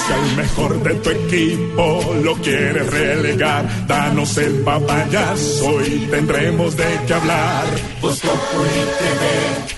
Si 0.06 0.12
al 0.12 0.36
mejor 0.36 0.82
de 0.82 0.94
tu 0.94 1.10
equipo 1.10 2.14
lo 2.22 2.34
quieres 2.36 2.90
relegar, 2.90 3.86
danos 3.86 4.36
el 4.38 4.60
papayazo 4.60 5.82
y 5.82 6.06
tendremos 6.10 6.76
de 6.76 7.00
qué 7.06 7.14
hablar. 7.14 7.64
Populi 8.00 8.84
TV, 8.98 9.77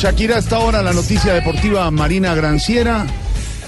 Shakira 0.00 0.38
hasta 0.38 0.56
ahora 0.56 0.80
la 0.82 0.94
noticia 0.94 1.34
deportiva 1.34 1.90
Marina 1.90 2.34
Granciera. 2.34 3.06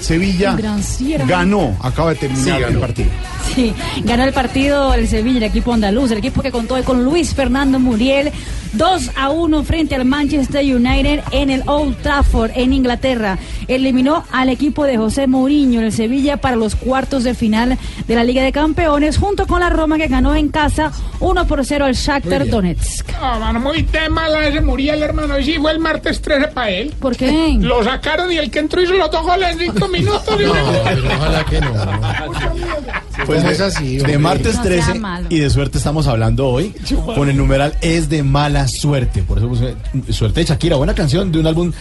Sevilla 0.00 0.56
Granciera. 0.56 1.26
ganó, 1.26 1.76
acaba 1.82 2.10
de 2.14 2.16
terminar 2.16 2.58
Sí, 2.58 2.64
el 2.64 2.78
partido. 2.78 3.08
Sí, 3.54 3.74
ganó 4.04 4.24
el 4.24 4.32
partido 4.32 4.94
el 4.94 5.08
Sevilla, 5.08 5.36
el 5.36 5.42
equipo 5.42 5.74
andaluz, 5.74 6.10
el 6.10 6.18
equipo 6.18 6.40
que 6.40 6.50
contó 6.50 6.82
con 6.84 7.04
Luis 7.04 7.34
Fernando 7.34 7.78
Muriel, 7.78 8.32
2 8.72 9.10
a 9.14 9.28
1 9.28 9.62
frente 9.62 9.94
al 9.94 10.06
Manchester 10.06 10.64
United 10.64 11.20
en 11.32 11.50
el 11.50 11.62
Old 11.66 12.00
Trafford, 12.00 12.50
en 12.54 12.72
Inglaterra. 12.72 13.38
Eliminó 13.74 14.24
al 14.32 14.48
equipo 14.48 14.84
de 14.84 14.96
José 14.96 15.26
Mourinho, 15.26 15.80
el 15.80 15.92
Sevilla, 15.92 16.36
para 16.38 16.56
los 16.56 16.74
cuartos 16.74 17.24
de 17.24 17.34
final 17.34 17.78
de 18.06 18.14
la 18.14 18.24
Liga 18.24 18.42
de 18.42 18.52
Campeones, 18.52 19.16
junto 19.18 19.46
con 19.46 19.60
la 19.60 19.70
Roma 19.70 19.96
que 19.96 20.08
ganó 20.08 20.34
en 20.34 20.48
casa 20.48 20.92
1 21.20 21.46
por 21.46 21.64
0 21.64 21.84
al 21.84 21.94
Shakhtar 21.94 22.48
Donetsk. 22.48 23.08
Ah, 23.20 23.38
mano, 23.38 23.60
muy 23.60 23.82
tema 23.84 24.28
la 24.28 24.46
ese 24.48 24.60
Muriel, 24.60 25.02
hermano. 25.02 25.38
Y 25.38 25.44
sí, 25.44 25.54
fue 25.60 25.72
el 25.72 25.78
martes 25.78 26.20
13 26.20 26.48
para 26.48 26.70
él. 26.70 26.92
¿Por 26.98 27.16
qué? 27.16 27.56
Lo 27.60 27.82
sacaron 27.84 28.30
y 28.32 28.36
el 28.38 28.50
que 28.50 28.58
entró 28.60 28.82
hizo 28.82 28.92
los 28.94 29.10
dos 29.10 29.22
goles 29.22 29.52
en 29.52 29.58
cinco 29.72 29.88
minutos. 29.92 30.34
y 30.40 30.44
me- 30.44 31.14
ojalá 31.14 31.44
que 31.44 31.60
no. 31.60 31.72
Pues 33.26 33.38
¿Cómo 33.38 33.48
de, 33.50 33.54
es 33.54 33.60
así, 33.60 33.96
de 33.96 34.00
hombre? 34.00 34.18
martes 34.18 34.56
No 34.56 34.62
sea 34.62 34.70
13 34.72 34.94
malo. 34.94 35.26
y 35.30 35.38
de 35.38 35.48
suerte 35.50 35.78
estamos 35.78 36.06
hablando 36.08 36.48
hoy 36.48 36.74
con 37.14 37.28
el 37.28 37.36
numeral 37.36 37.74
es 37.80 38.08
de 38.08 38.22
mala 38.24 38.66
suerte. 38.66 39.22
Por 39.22 39.38
eso 39.38 39.48
puse 39.48 39.74
Suerte 40.10 40.40
de 40.40 40.46
Shakira, 40.46 40.76
buena 40.76 40.94
canción 40.94 41.30
de 41.30 41.38
un 41.38 41.46
álbum 41.46 41.72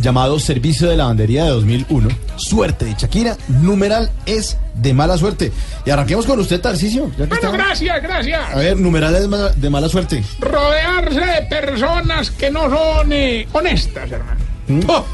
llamado 0.00 0.38
Servicio 0.38 0.88
de 0.88 0.96
Lavandería 1.10 1.44
de 1.44 1.50
2001. 1.50 2.08
Suerte 2.36 2.84
de 2.84 2.94
Shakira, 2.96 3.36
numeral 3.48 4.10
es 4.26 4.56
de 4.74 4.94
mala 4.94 5.18
suerte. 5.18 5.50
Y 5.84 5.90
arranquemos 5.90 6.24
con 6.24 6.38
usted, 6.38 6.60
Tarcicio. 6.60 7.10
ya 7.10 7.16
que 7.16 7.26
Bueno, 7.26 7.34
está. 7.34 7.50
gracias, 7.50 8.00
gracias. 8.02 8.40
A 8.54 8.56
ver, 8.58 8.76
numeral 8.78 9.16
es 9.16 9.26
ma- 9.26 9.48
de 9.48 9.70
mala 9.70 9.88
suerte. 9.88 10.22
Rodearse 10.38 11.18
de 11.20 11.42
personas 11.48 12.30
que 12.30 12.48
no 12.50 12.70
son 12.70 13.12
eh, 13.12 13.48
honestas, 13.52 14.08
hermano. 14.10 14.40
Oh, 14.86 15.04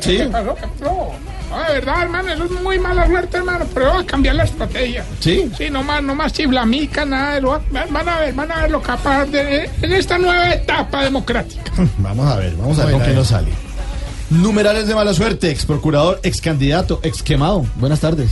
Sí. 0.00 0.16
¿Qué 0.18 0.24
pasó? 0.26 0.54
¿Qué 0.54 0.66
pasó? 0.78 1.12
No, 1.50 1.62
de 1.64 1.72
verdad, 1.74 2.02
hermano, 2.02 2.32
eso 2.32 2.44
es 2.44 2.50
muy 2.62 2.78
mala 2.78 3.06
suerte, 3.06 3.36
hermano. 3.36 3.64
Pero 3.74 3.92
voy 3.92 4.02
a 4.02 4.06
cambiar 4.06 4.34
la 4.36 4.44
estrategia. 4.44 5.04
¿Sí? 5.20 5.50
Sí, 5.56 5.68
no 5.70 5.82
más, 5.82 6.02
no 6.02 6.14
más 6.14 6.32
chiflamica, 6.32 7.04
nada 7.04 7.32
de 7.34 7.38
eso. 7.40 7.60
Van 7.90 8.08
a 8.08 8.20
ver, 8.20 8.34
van 8.34 8.50
a 8.52 8.62
ver 8.62 8.70
lo 8.70 8.80
capaz 8.82 9.26
de 9.26 9.70
en 9.82 9.92
esta 9.92 10.16
nueva 10.18 10.50
etapa 10.52 11.04
democrática. 11.04 11.70
Vamos 11.98 12.26
a 12.26 12.36
ver, 12.36 12.54
vamos 12.56 12.78
a 12.78 12.84
ver 12.86 12.94
con 12.94 13.02
qué 13.04 13.10
eh. 13.10 13.14
nos 13.14 13.28
sale. 13.28 13.48
Numerales 14.30 14.88
de 14.88 14.94
mala 14.94 15.14
suerte, 15.14 15.50
ex 15.50 15.64
procurador, 15.66 16.20
ex 16.24 16.40
candidato, 16.40 16.98
ex 17.02 17.22
quemado. 17.22 17.64
Buenas 17.76 18.00
tardes. 18.00 18.30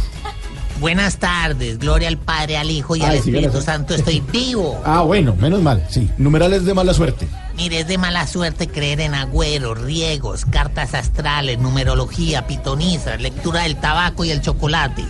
Buenas 0.80 1.18
tardes, 1.18 1.78
gloria 1.78 2.09
al 2.09 2.18
Padre, 2.18 2.57
al 2.57 2.68
Hijo 2.68 2.96
y 2.96 3.02
Ay, 3.02 3.18
al 3.18 3.22
sí, 3.22 3.30
Espíritu. 3.30 3.61
Santo. 3.61 3.94
Estoy 3.94 4.20
vivo. 4.33 4.80
Ah, 4.85 5.02
bueno, 5.02 5.37
menos 5.37 5.62
mal, 5.62 5.87
sí. 5.88 6.11
Numerales 6.18 6.64
de 6.64 6.74
mala 6.74 6.92
suerte. 6.94 7.28
Mire, 7.57 7.80
es 7.80 7.87
de 7.87 7.96
mala 7.96 8.26
suerte 8.26 8.66
creer 8.66 9.00
en 9.00 9.14
agüeros, 9.14 9.80
riegos, 9.80 10.44
cartas 10.44 10.94
astrales, 10.94 11.61
numerología, 11.61 12.48
pitonizas, 12.48 13.20
lectura 13.20 13.62
del 13.62 13.76
tabaco 13.76 14.24
y 14.24 14.30
el 14.33 14.40
chocolate. 14.40 15.04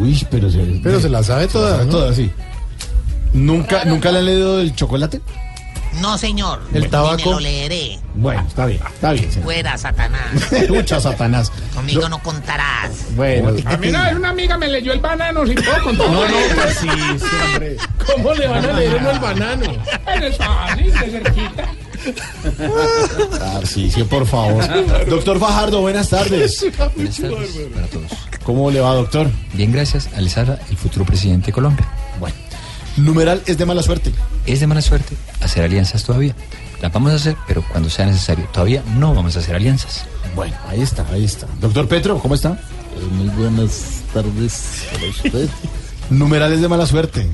Uy, 0.00 0.26
pero 0.30 0.50
se, 0.50 0.58
Pero 0.82 0.98
se 0.98 1.10
la 1.10 1.22
sabe 1.22 1.46
toda, 1.48 1.84
¿no? 1.84 1.90
todas, 1.90 2.16
sí. 2.16 2.30
¿Nunca, 3.34 3.84
¿Nunca 3.84 4.10
le 4.10 4.20
han 4.20 4.24
leído 4.24 4.60
el 4.60 4.74
chocolate? 4.74 5.20
No, 6.00 6.18
señor. 6.18 6.60
¿El 6.72 6.82
Ni 6.84 6.88
tabaco? 6.88 7.16
me 7.16 7.24
lo 7.32 7.40
leeré. 7.40 7.98
Bueno, 8.14 8.44
está 8.46 8.66
bien, 8.66 8.80
está 8.92 9.12
bien. 9.12 9.30
señor. 9.30 9.44
Fuera, 9.44 9.78
Satanás. 9.78 10.26
Mucha 10.68 11.00
Satanás. 11.00 11.52
Conmigo 11.74 12.08
no 12.08 12.18
contarás. 12.22 12.90
Bueno, 13.14 13.50
A 13.64 13.76
mí 13.76 13.88
una 13.88 14.04
vez 14.04 14.16
una 14.16 14.28
amiga 14.30 14.56
me 14.58 14.68
leyó 14.68 14.92
el 14.92 15.00
banano, 15.00 15.46
si 15.46 15.54
puedo 15.54 15.82
contar. 15.82 16.08
No, 16.10 16.28
no, 16.28 16.36
pues 16.54 16.76
sí, 16.78 16.88
hombre. 16.88 17.76
¿Cómo 18.06 18.34
le 18.34 18.46
van 18.46 18.64
a 18.64 18.72
leer 18.72 18.96
uno 19.00 19.10
el 19.10 19.18
banano? 19.18 19.66
Es 20.22 20.36
fácil, 20.38 20.92
de 20.92 21.10
cerquita. 21.10 21.68
Tarcisio, 23.38 24.06
por 24.06 24.26
favor. 24.26 24.64
Doctor 25.08 25.38
Fajardo, 25.38 25.80
buenas 25.80 26.08
tardes. 26.08 26.64
Buenas 26.94 27.16
tardes 27.16 27.50
para 27.74 27.86
todos. 27.88 28.12
¿Cómo 28.44 28.70
le 28.70 28.80
va, 28.80 28.94
doctor? 28.94 29.28
Bien, 29.52 29.72
gracias. 29.72 30.08
Alessandra, 30.16 30.58
el 30.70 30.76
futuro 30.76 31.04
presidente 31.04 31.46
de 31.46 31.52
Colombia. 31.52 31.86
Numeral 32.96 33.42
es 33.46 33.58
de 33.58 33.66
mala 33.66 33.82
suerte. 33.82 34.12
Es 34.46 34.60
de 34.60 34.66
mala 34.66 34.80
suerte 34.82 35.16
hacer 35.40 35.64
alianzas 35.64 36.04
todavía. 36.04 36.34
Las 36.80 36.92
vamos 36.92 37.12
a 37.12 37.16
hacer, 37.16 37.36
pero 37.46 37.62
cuando 37.70 37.88
sea 37.90 38.06
necesario. 38.06 38.46
Todavía 38.52 38.82
no 38.96 39.14
vamos 39.14 39.36
a 39.36 39.40
hacer 39.40 39.54
alianzas. 39.54 40.04
Bueno, 40.34 40.56
ahí 40.68 40.82
está, 40.82 41.06
ahí 41.10 41.24
está. 41.24 41.46
Doctor 41.60 41.88
Petro, 41.88 42.18
¿cómo 42.18 42.34
está? 42.34 42.58
Muy 43.12 43.28
buenas 43.28 44.02
tardes 44.12 44.84
para 44.92 45.06
usted. 45.08 45.48
Numerales 46.10 46.60
de 46.60 46.68
mala 46.68 46.86
suerte. 46.86 47.26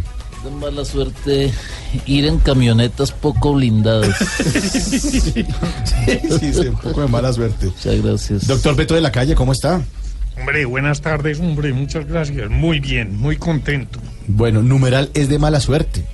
De 0.44 0.50
mala 0.50 0.84
suerte 0.84 1.52
ir 2.06 2.26
en 2.26 2.38
camionetas 2.38 3.12
poco 3.12 3.54
blindadas. 3.54 4.16
sí, 4.42 5.20
sí, 5.20 6.52
sí, 6.52 6.68
un 6.68 6.76
poco 6.76 7.02
de 7.02 7.08
mala 7.08 7.32
suerte. 7.32 7.66
Muchas 7.66 8.02
gracias. 8.02 8.46
Doctor 8.46 8.74
Petro 8.74 8.96
de 8.96 9.02
la 9.02 9.12
Calle, 9.12 9.34
¿cómo 9.34 9.52
está? 9.52 9.82
Hombre, 10.38 10.64
buenas 10.64 11.00
tardes, 11.02 11.40
hombre, 11.40 11.72
muchas 11.72 12.06
gracias. 12.06 12.48
Muy 12.50 12.80
bien, 12.80 13.16
muy 13.16 13.36
contento. 13.36 14.00
Bueno, 14.26 14.62
numeral 14.62 15.10
es 15.14 15.28
de 15.28 15.38
mala 15.38 15.60
suerte. 15.60 16.04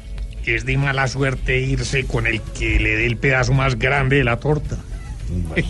Es 0.44 0.64
de 0.64 0.76
mala 0.78 1.06
suerte 1.08 1.60
irse 1.60 2.04
con 2.04 2.26
el 2.26 2.40
que 2.40 2.78
le 2.80 2.96
dé 2.96 3.06
el 3.06 3.16
pedazo 3.16 3.52
más 3.52 3.78
grande 3.78 4.16
de 4.16 4.24
la 4.24 4.38
torta. 4.38 4.76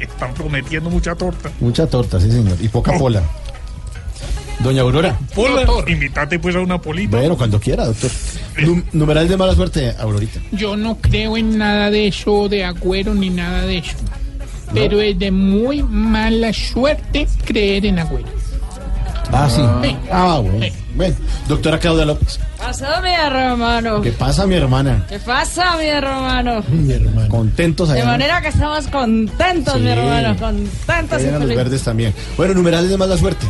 Están 0.00 0.34
prometiendo 0.34 0.88
mucha 0.90 1.14
torta. 1.14 1.50
Mucha 1.60 1.86
torta, 1.86 2.18
sí, 2.20 2.30
señor. 2.30 2.56
Y 2.60 2.68
poca 2.68 2.96
pola. 2.98 3.22
Doña 4.60 4.82
Aurora. 4.82 5.18
Pola. 5.34 5.64
Invítate 5.86 6.38
pues 6.38 6.54
a 6.56 6.60
una 6.60 6.78
polita. 6.80 7.16
Bueno, 7.16 7.36
cuando 7.36 7.58
quiera, 7.60 7.86
doctor. 7.86 8.10
Num- 8.58 8.84
numeral 8.92 9.26
de 9.28 9.36
mala 9.36 9.54
suerte, 9.54 9.94
Aurorita. 9.98 10.40
Yo 10.52 10.76
no 10.76 10.96
creo 10.98 11.36
en 11.36 11.56
nada 11.56 11.90
de 11.90 12.08
eso, 12.08 12.48
de 12.48 12.64
agüero 12.64 13.14
ni 13.14 13.30
nada 13.30 13.62
de 13.66 13.78
eso. 13.78 13.96
Pero 14.74 15.00
es 15.00 15.18
de 15.18 15.30
muy 15.30 15.82
mala 15.82 16.52
suerte 16.52 17.26
creer 17.44 17.86
en 17.86 17.98
agüero. 17.98 18.28
Ah, 19.32 19.48
sí. 19.48 19.62
Sí. 19.82 19.96
Ah, 20.10 20.40
bueno. 20.42 20.66
Bueno, 20.94 21.14
doctora 21.48 21.78
Claudia 21.78 22.04
López. 22.04 22.40
pasa, 22.58 23.00
mi 23.00 23.10
hermano? 23.12 24.00
¿Qué 24.02 24.10
pasa, 24.10 24.44
mi 24.46 24.56
hermana? 24.56 25.06
¿Qué 25.08 25.18
pasa, 25.20 25.76
mi 25.76 25.86
hermano? 25.86 26.62
Mi. 26.68 27.28
Contentos 27.28 27.88
De 27.88 27.94
allá. 27.94 28.04
¿no? 28.04 28.10
manera 28.10 28.40
que 28.42 28.48
estamos 28.48 28.86
contentos, 28.88 29.74
Sí. 29.74 29.80
mi 29.80 29.88
hermano, 29.88 30.36
contentos 30.36 31.22
y 31.22 31.26
los 31.30 31.46
verdes 31.48 31.82
también. 31.82 32.12
Bueno, 32.36 32.54
numerales 32.54 32.90
de 32.90 32.96
mala 32.96 33.16
suerte. 33.16 33.46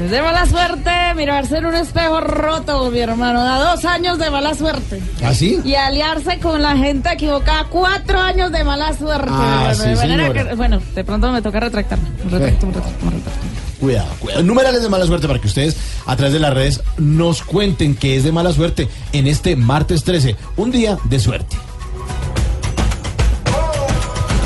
Es 0.00 0.10
de 0.10 0.22
mala 0.22 0.46
suerte 0.46 0.90
mirarse 1.14 1.58
en 1.58 1.66
un 1.66 1.74
espejo 1.74 2.20
roto, 2.22 2.90
mi 2.90 3.00
hermano. 3.00 3.44
Da 3.44 3.58
dos 3.58 3.84
años 3.84 4.18
de 4.18 4.30
mala 4.30 4.54
suerte. 4.54 4.98
¿Ah, 5.22 5.34
sí? 5.34 5.60
Y 5.62 5.74
aliarse 5.74 6.38
con 6.38 6.62
la 6.62 6.74
gente 6.74 7.12
equivocada, 7.12 7.66
cuatro 7.68 8.18
años 8.18 8.50
de 8.50 8.64
mala 8.64 8.96
suerte. 8.96 9.28
Ah, 9.30 9.74
sí, 9.74 9.90
de 9.90 9.96
manera 9.96 10.32
que, 10.32 10.54
bueno, 10.54 10.80
de 10.94 11.04
pronto 11.04 11.30
me 11.30 11.42
toca 11.42 11.60
retractarme. 11.60 12.08
Me 12.24 12.30
retracto, 12.30 12.66
me 12.66 12.72
retracto, 12.72 13.04
me 13.04 13.10
retracto. 13.10 13.40
Cuidado, 13.78 14.08
cuidado. 14.20 14.42
Numerales 14.42 14.82
de 14.82 14.88
mala 14.88 15.04
suerte 15.04 15.26
para 15.26 15.38
que 15.38 15.48
ustedes 15.48 15.76
a 16.06 16.16
través 16.16 16.32
de 16.32 16.40
las 16.40 16.54
redes 16.54 16.80
nos 16.96 17.42
cuenten 17.42 17.94
qué 17.94 18.16
es 18.16 18.24
de 18.24 18.32
mala 18.32 18.52
suerte 18.54 18.88
en 19.12 19.26
este 19.26 19.54
martes 19.54 20.02
13. 20.04 20.34
Un 20.56 20.70
día 20.70 20.96
de 21.04 21.20
suerte. 21.20 21.56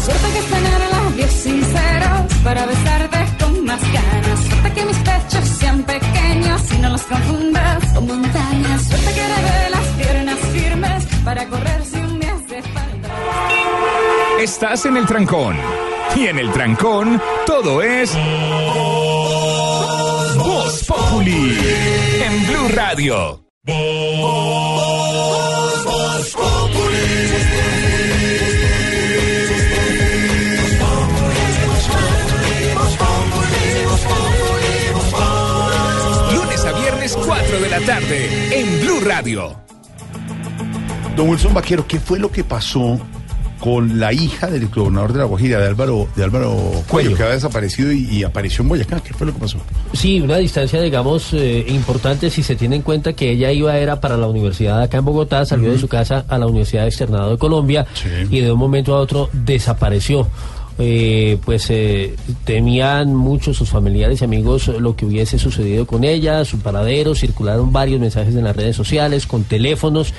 Suerte 0.04 0.26
que 0.32 0.38
es 0.38 0.46
tener 0.46 0.80
labios 0.90 1.30
sinceros 1.30 2.34
para 2.42 2.66
besarte 2.66 2.93
pequeños 7.02 7.02
y 7.02 7.02
no 7.02 7.02
los 7.02 7.02
confundas 7.02 7.92
con 7.94 8.06
montañas. 8.06 8.82
Suerte 8.82 9.12
que 9.14 9.20
heredé 9.20 9.70
las 9.70 9.86
piernas 9.96 10.38
firmes 10.52 11.06
para 11.24 11.46
correr 11.46 11.84
si 11.84 11.96
un 11.96 12.18
me 12.18 12.26
hace 12.26 12.62
falta. 12.62 13.08
Estás 14.40 14.86
en 14.86 14.96
el 14.96 15.06
trancón. 15.06 15.56
Y 16.16 16.26
en 16.26 16.38
el 16.38 16.52
trancón, 16.52 17.20
todo 17.46 17.82
es. 17.82 18.14
Voz 20.36 20.84
Populi. 20.84 21.58
En 22.24 22.46
Blue 22.46 22.68
Radio. 22.74 23.40
Lunes 26.94 27.54
a 27.56 27.83
4 37.54 37.60
de 37.60 37.68
la 37.68 37.86
tarde. 37.86 38.60
En 38.60 38.80
Blue 38.80 39.00
Radio. 39.04 39.54
Don 41.16 41.28
Wilson 41.28 41.54
Vaquero, 41.54 41.86
¿qué 41.86 42.00
fue 42.00 42.18
lo 42.18 42.30
que 42.30 42.42
pasó 42.42 42.98
con 43.60 44.00
la 44.00 44.12
hija 44.12 44.48
del 44.48 44.68
gobernador 44.68 45.12
de 45.12 45.20
La 45.20 45.24
Guajira, 45.24 45.60
de 45.60 45.68
Álvaro, 45.68 46.08
de 46.16 46.24
Álvaro 46.24 46.50
Cuello, 46.50 46.84
Cuello. 46.88 47.16
que 47.16 47.22
había 47.22 47.34
desaparecido 47.36 47.92
y, 47.92 48.08
y 48.10 48.24
apareció 48.24 48.62
en 48.62 48.70
Boyacá? 48.70 49.00
¿Qué 49.00 49.14
fue 49.14 49.26
lo 49.26 49.32
que 49.32 49.38
pasó? 49.38 49.58
Sí, 49.92 50.20
una 50.20 50.38
distancia, 50.38 50.82
digamos, 50.82 51.32
eh, 51.32 51.64
importante 51.68 52.28
si 52.28 52.42
se 52.42 52.56
tiene 52.56 52.76
en 52.76 52.82
cuenta 52.82 53.12
que 53.12 53.30
ella 53.30 53.52
iba 53.52 53.78
era 53.78 54.00
para 54.00 54.16
la 54.16 54.26
universidad 54.26 54.82
acá 54.82 54.98
en 54.98 55.04
Bogotá, 55.04 55.46
salió 55.46 55.70
de 55.70 55.78
su 55.78 55.86
casa 55.86 56.24
a 56.28 56.38
la 56.38 56.46
Universidad 56.46 56.86
Externado 56.86 57.30
de 57.30 57.38
Colombia 57.38 57.86
y 58.30 58.40
de 58.40 58.50
un 58.50 58.58
momento 58.58 58.96
a 58.96 59.00
otro 59.00 59.30
desapareció. 59.32 60.28
Eh, 60.76 61.38
pues 61.44 61.70
eh, 61.70 62.16
temían 62.44 63.14
mucho 63.14 63.54
sus 63.54 63.70
familiares 63.70 64.20
y 64.20 64.24
amigos 64.24 64.66
lo 64.66 64.96
que 64.96 65.06
hubiese 65.06 65.38
sucedido 65.38 65.86
con 65.86 66.02
ella, 66.02 66.44
su 66.44 66.58
paradero, 66.58 67.14
circularon 67.14 67.72
varios 67.72 68.00
mensajes 68.00 68.34
en 68.34 68.42
las 68.42 68.56
redes 68.56 68.74
sociales, 68.74 69.26
con 69.26 69.44
teléfonos 69.44 70.12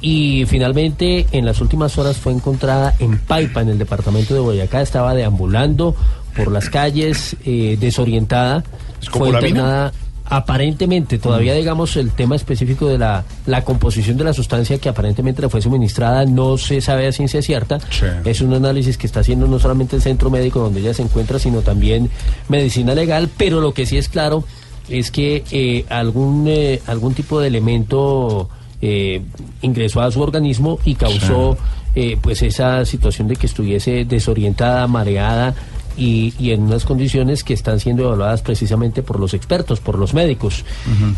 y 0.00 0.46
finalmente 0.46 1.26
en 1.32 1.44
las 1.44 1.60
últimas 1.60 1.98
horas 1.98 2.16
fue 2.16 2.32
encontrada 2.32 2.94
en 2.98 3.18
Paipa, 3.18 3.60
en 3.60 3.68
el 3.68 3.78
departamento 3.78 4.32
de 4.32 4.40
Boyacá, 4.40 4.80
estaba 4.80 5.14
deambulando 5.14 5.94
por 6.34 6.50
las 6.50 6.70
calles, 6.70 7.36
eh, 7.44 7.76
desorientada, 7.78 8.64
fue 9.10 9.28
internada 9.28 9.92
aparentemente, 10.30 11.18
todavía 11.18 11.54
digamos 11.54 11.96
el 11.96 12.12
tema 12.12 12.36
específico 12.36 12.86
de 12.86 12.98
la, 12.98 13.24
la 13.46 13.64
composición 13.64 14.16
de 14.16 14.24
la 14.24 14.32
sustancia 14.32 14.78
que 14.78 14.88
aparentemente 14.88 15.42
le 15.42 15.48
fue 15.48 15.60
suministrada 15.60 16.24
no 16.24 16.56
se 16.56 16.80
sabe 16.80 17.08
a 17.08 17.12
ciencia 17.12 17.42
cierta, 17.42 17.78
es 18.24 18.40
un 18.40 18.54
análisis 18.54 18.96
que 18.96 19.06
está 19.06 19.20
haciendo 19.20 19.48
no 19.48 19.58
solamente 19.58 19.96
el 19.96 20.02
centro 20.02 20.30
médico 20.30 20.60
donde 20.60 20.80
ella 20.80 20.94
se 20.94 21.02
encuentra, 21.02 21.38
sino 21.38 21.62
también 21.62 22.10
medicina 22.48 22.94
legal, 22.94 23.28
pero 23.36 23.60
lo 23.60 23.74
que 23.74 23.86
sí 23.86 23.98
es 23.98 24.08
claro 24.08 24.44
es 24.88 25.10
que 25.10 25.44
eh, 25.50 25.84
algún, 25.88 26.46
eh, 26.48 26.80
algún 26.86 27.14
tipo 27.14 27.40
de 27.40 27.48
elemento 27.48 28.48
eh, 28.82 29.22
ingresó 29.62 30.00
a 30.00 30.10
su 30.10 30.22
organismo 30.22 30.78
y 30.84 30.94
causó 30.94 31.58
eh, 31.94 32.16
pues 32.22 32.40
esa 32.42 32.84
situación 32.84 33.26
de 33.26 33.36
que 33.36 33.46
estuviese 33.46 34.04
desorientada, 34.04 34.86
mareada 34.86 35.54
y, 35.96 36.32
y 36.38 36.52
en 36.52 36.62
unas 36.62 36.84
condiciones 36.84 37.44
que 37.44 37.54
están 37.54 37.80
siendo 37.80 38.04
evaluadas 38.04 38.42
precisamente 38.42 39.02
por 39.02 39.18
los 39.18 39.34
expertos, 39.34 39.80
por 39.80 39.98
los 39.98 40.14
médicos. 40.14 40.64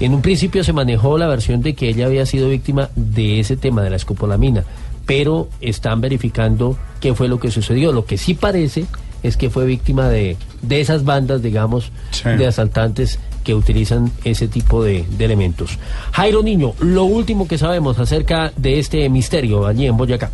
En 0.00 0.14
un 0.14 0.22
principio 0.22 0.64
se 0.64 0.72
manejó 0.72 1.18
la 1.18 1.26
versión 1.26 1.62
de 1.62 1.74
que 1.74 1.88
ella 1.88 2.06
había 2.06 2.26
sido 2.26 2.48
víctima 2.48 2.90
de 2.96 3.40
ese 3.40 3.56
tema 3.56 3.82
de 3.82 3.90
la 3.90 3.96
escopolamina, 3.96 4.64
pero 5.06 5.48
están 5.60 6.00
verificando 6.00 6.76
qué 7.00 7.14
fue 7.14 7.28
lo 7.28 7.38
que 7.38 7.50
sucedió. 7.50 7.92
Lo 7.92 8.04
que 8.04 8.18
sí 8.18 8.34
parece 8.34 8.86
es 9.22 9.36
que 9.36 9.50
fue 9.50 9.66
víctima 9.66 10.08
de, 10.08 10.36
de 10.62 10.80
esas 10.80 11.04
bandas, 11.04 11.42
digamos, 11.42 11.92
de 12.24 12.46
asaltantes 12.46 13.18
que 13.44 13.54
utilizan 13.54 14.12
ese 14.24 14.48
tipo 14.48 14.82
de, 14.84 15.04
de 15.18 15.24
elementos. 15.24 15.78
Jairo 16.12 16.42
Niño, 16.42 16.74
lo 16.80 17.04
último 17.04 17.48
que 17.48 17.58
sabemos 17.58 17.98
acerca 17.98 18.52
de 18.56 18.78
este 18.78 19.08
misterio 19.08 19.66
allí 19.66 19.86
en 19.86 19.96
Boyacá. 19.96 20.30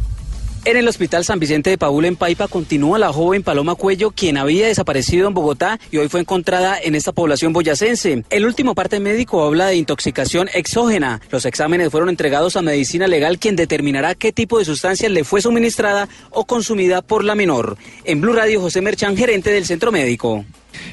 En 0.68 0.76
el 0.76 0.86
Hospital 0.86 1.24
San 1.24 1.38
Vicente 1.38 1.70
de 1.70 1.78
Paúl 1.78 2.04
en 2.04 2.14
Paipa 2.14 2.46
continúa 2.46 2.98
la 2.98 3.10
joven 3.10 3.42
Paloma 3.42 3.74
Cuello, 3.74 4.10
quien 4.10 4.36
había 4.36 4.66
desaparecido 4.66 5.26
en 5.26 5.32
Bogotá 5.32 5.80
y 5.90 5.96
hoy 5.96 6.10
fue 6.10 6.20
encontrada 6.20 6.78
en 6.78 6.94
esta 6.94 7.12
población 7.12 7.54
boyacense. 7.54 8.22
El 8.28 8.44
último 8.44 8.74
parte 8.74 9.00
médico 9.00 9.42
habla 9.42 9.68
de 9.68 9.76
intoxicación 9.76 10.50
exógena. 10.52 11.22
Los 11.30 11.46
exámenes 11.46 11.88
fueron 11.90 12.10
entregados 12.10 12.54
a 12.56 12.60
Medicina 12.60 13.06
Legal, 13.06 13.38
quien 13.38 13.56
determinará 13.56 14.14
qué 14.14 14.30
tipo 14.30 14.58
de 14.58 14.66
sustancia 14.66 15.08
le 15.08 15.24
fue 15.24 15.40
suministrada 15.40 16.06
o 16.32 16.44
consumida 16.44 17.00
por 17.00 17.24
la 17.24 17.34
menor. 17.34 17.78
En 18.04 18.20
Blue 18.20 18.34
Radio, 18.34 18.60
José 18.60 18.82
Merchan, 18.82 19.16
gerente 19.16 19.50
del 19.50 19.64
centro 19.64 19.90
médico. 19.90 20.44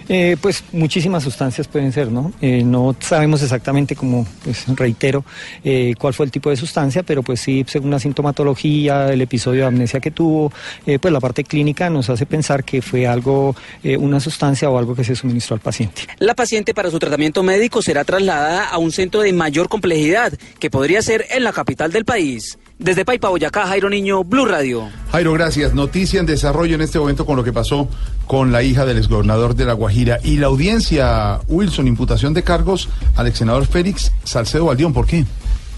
Eh, 0.08 0.38
pues 0.42 0.64
muchísimas 0.72 1.24
sustancias 1.24 1.68
pueden 1.68 1.92
ser, 1.92 2.12
¿no? 2.12 2.32
Eh, 2.42 2.64
no 2.64 2.96
sabemos 3.00 3.42
exactamente, 3.42 3.96
como 3.96 4.26
pues, 4.44 4.66
reitero, 4.76 5.24
eh, 5.64 5.94
cuál 5.98 6.14
fue 6.14 6.26
el 6.26 6.32
tipo 6.32 6.50
de 6.50 6.56
sustancia, 6.56 7.04
pero 7.04 7.24
pues 7.24 7.40
sí, 7.40 7.66
según 7.68 7.92
la 7.92 8.00
sintomatología, 8.00 9.12
el 9.12 9.22
episodio 9.22 9.62
de 9.62 9.68
amnesia 9.68 10.00
que 10.00 10.12
tuvo, 10.12 10.52
eh, 10.86 11.00
pues 11.00 11.12
la 11.12 11.20
parte 11.20 11.44
clínica 11.44 11.90
nos 11.90 12.10
hace 12.10 12.26
pensar 12.26 12.64
que 12.64 12.82
fue 12.82 13.08
algo, 13.08 13.56
una 14.00 14.20
sustancia 14.20 14.70
o 14.70 14.78
algo 14.78 14.96
que 14.96 15.04
se 15.04 15.16
suministró 15.16 15.56
al 15.56 15.60
paciente. 15.60 16.04
La 16.20 16.36
paciente 16.36 16.74
para 16.74 16.90
su 16.90 17.00
tratamiento 17.00 17.44
médico 17.44 17.82
será 17.82 18.04
trasladada 18.04 18.66
a 18.66 18.78
un 18.78 18.92
centro 18.92 19.22
de 19.22 19.34
mayor 19.34 19.70
complejidad, 19.70 20.34
que 20.60 20.70
podría 20.70 21.02
ser 21.02 21.26
en 21.32 21.44
la 21.44 21.54
capital 21.54 21.92
del 21.92 22.06
país. 22.06 22.58
Desde 22.78 23.06
Paipa, 23.06 23.30
Boyacá, 23.30 23.68
Jairo 23.68 23.90
Niño, 23.90 24.26
Blue 24.26 24.46
Radio. 24.46 24.90
Jairo, 25.12 25.32
gracias. 25.32 25.74
Noticia 25.74 26.20
en 26.20 26.26
desarrollo 26.26 26.76
en 26.76 26.82
este 26.82 27.00
momento 27.00 27.26
con 27.26 27.38
lo 27.38 27.44
que 27.44 27.54
pasó 27.54 27.88
con 28.28 28.52
la 28.52 28.64
hija 28.64 28.86
del 28.86 28.98
exgobernador 28.98 29.56
de 29.56 29.64
La 29.64 29.74
Guajira. 29.74 30.20
Y 30.24 30.38
la 30.38 30.48
audiencia, 30.48 31.40
Wilson, 31.48 31.88
imputación 31.88 32.34
de 32.34 32.44
cargos 32.44 32.90
al 33.16 33.28
ex 33.28 33.38
senador 33.38 33.66
Félix 33.66 34.12
Salcedo 34.26 34.66
Valdión. 34.66 34.92
¿Por 34.92 35.06
qué? 35.08 35.26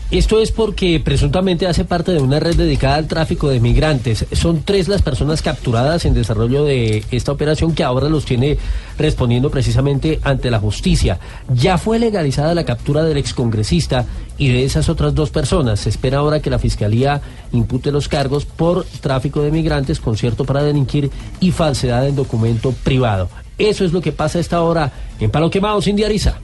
Esto 0.10 0.40
es 0.40 0.54
porque 0.54 1.02
presuntamente 1.04 1.68
hace 1.68 1.84
parte 1.84 2.14
de 2.14 2.22
una 2.22 2.40
red 2.40 2.56
dedicada 2.56 2.96
al 2.96 3.08
tráfico 3.08 3.50
de 3.50 3.60
migrantes. 3.60 4.26
Son 4.32 4.64
tres 4.64 4.88
las 4.88 5.02
personas 5.02 5.42
capturadas 5.42 6.06
en 6.06 6.14
desarrollo 6.14 6.64
de 6.64 7.04
esta 7.12 7.34
operación 7.34 7.76
que 7.76 7.84
ahora 7.84 8.08
los 8.08 8.24
tiene 8.24 8.58
respondiendo 8.98 9.50
precisamente 9.50 10.22
ante 10.24 10.50
la 10.50 10.60
justicia. 10.60 11.20
Ya 11.54 11.78
fue 11.78 12.00
legalizada 12.00 12.56
la 12.56 12.64
captura 12.64 13.04
del 13.04 13.18
excongresista 13.18 14.06
y 14.38 14.48
de 14.48 14.64
esas 14.64 14.88
otras 14.88 15.14
dos 15.14 15.30
personas. 15.30 15.82
Se 15.82 15.90
espera 15.90 16.20
ahora 16.20 16.42
que 16.42 16.50
la 16.50 16.60
Fiscalía 16.60 17.20
impute 17.52 17.92
los 17.92 18.08
cargos 18.08 18.46
por 18.46 18.86
tráfico 19.02 19.42
de 19.42 19.52
migrantes, 19.52 20.00
concierto 20.00 20.46
para 20.46 20.64
delinquir 20.64 21.12
y 21.42 21.52
falsedad 21.52 22.08
en 22.08 22.16
documento 22.16 22.72
privado. 22.72 23.28
Eso 23.58 23.84
es 23.84 23.92
lo 23.92 24.00
que 24.00 24.14
pasa 24.14 24.38
a 24.38 24.42
esta 24.42 24.62
hora 24.62 24.90
en 25.20 25.32
Palo 25.32 25.50
Quemado, 25.50 25.82
sin 25.82 25.98
Diariza. 25.98 26.40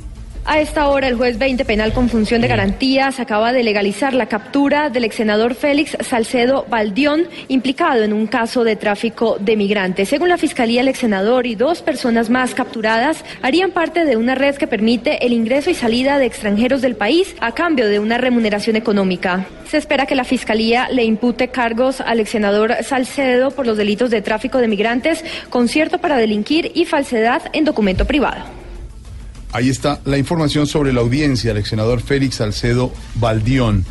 A 0.45 0.59
esta 0.59 0.89
hora, 0.89 1.07
el 1.07 1.15
juez 1.15 1.37
20 1.37 1.63
penal 1.63 1.93
con 1.93 2.09
función 2.09 2.41
de 2.41 2.49
garantías 2.49 3.21
acaba 3.21 3.53
de 3.53 3.63
legalizar 3.63 4.13
la 4.13 4.25
captura 4.25 4.89
del 4.89 5.05
ex 5.05 5.15
senador 5.15 5.55
Félix 5.55 5.95
Salcedo 6.01 6.65
Baldión, 6.69 7.29
implicado 7.47 8.03
en 8.03 8.11
un 8.11 8.27
caso 8.27 8.65
de 8.65 8.75
tráfico 8.75 9.37
de 9.39 9.55
migrantes. 9.55 10.09
Según 10.09 10.27
la 10.27 10.37
fiscalía, 10.37 10.81
el 10.81 10.89
ex 10.89 10.99
senador 10.99 11.47
y 11.47 11.55
dos 11.55 11.81
personas 11.81 12.29
más 12.29 12.53
capturadas 12.55 13.23
harían 13.41 13.71
parte 13.71 14.03
de 14.03 14.17
una 14.17 14.35
red 14.35 14.55
que 14.55 14.67
permite 14.67 15.25
el 15.25 15.31
ingreso 15.31 15.69
y 15.69 15.75
salida 15.75 16.19
de 16.19 16.25
extranjeros 16.25 16.81
del 16.81 16.97
país 16.97 17.37
a 17.39 17.53
cambio 17.53 17.87
de 17.87 17.99
una 17.99 18.17
remuneración 18.17 18.75
económica. 18.75 19.45
Se 19.69 19.77
espera 19.77 20.07
que 20.07 20.15
la 20.15 20.25
fiscalía 20.25 20.89
le 20.89 21.05
impute 21.05 21.47
cargos 21.47 22.01
al 22.01 22.19
ex 22.19 22.31
senador 22.31 22.75
Salcedo 22.83 23.51
por 23.51 23.65
los 23.65 23.77
delitos 23.77 24.09
de 24.09 24.21
tráfico 24.21 24.57
de 24.57 24.67
migrantes, 24.67 25.23
concierto 25.49 25.99
para 25.99 26.17
delinquir 26.17 26.69
y 26.75 26.83
falsedad 26.83 27.43
en 27.53 27.63
documento 27.63 28.05
privado. 28.05 28.62
Ahí 29.53 29.69
está 29.69 30.01
la 30.05 30.17
información 30.17 30.65
sobre 30.65 30.91
la 30.91 31.01
audiencia 31.01 31.53
del 31.53 31.63
senador 31.63 32.01
Félix 32.01 32.35
Salcedo 32.35 32.91
Baldión. 33.15 33.85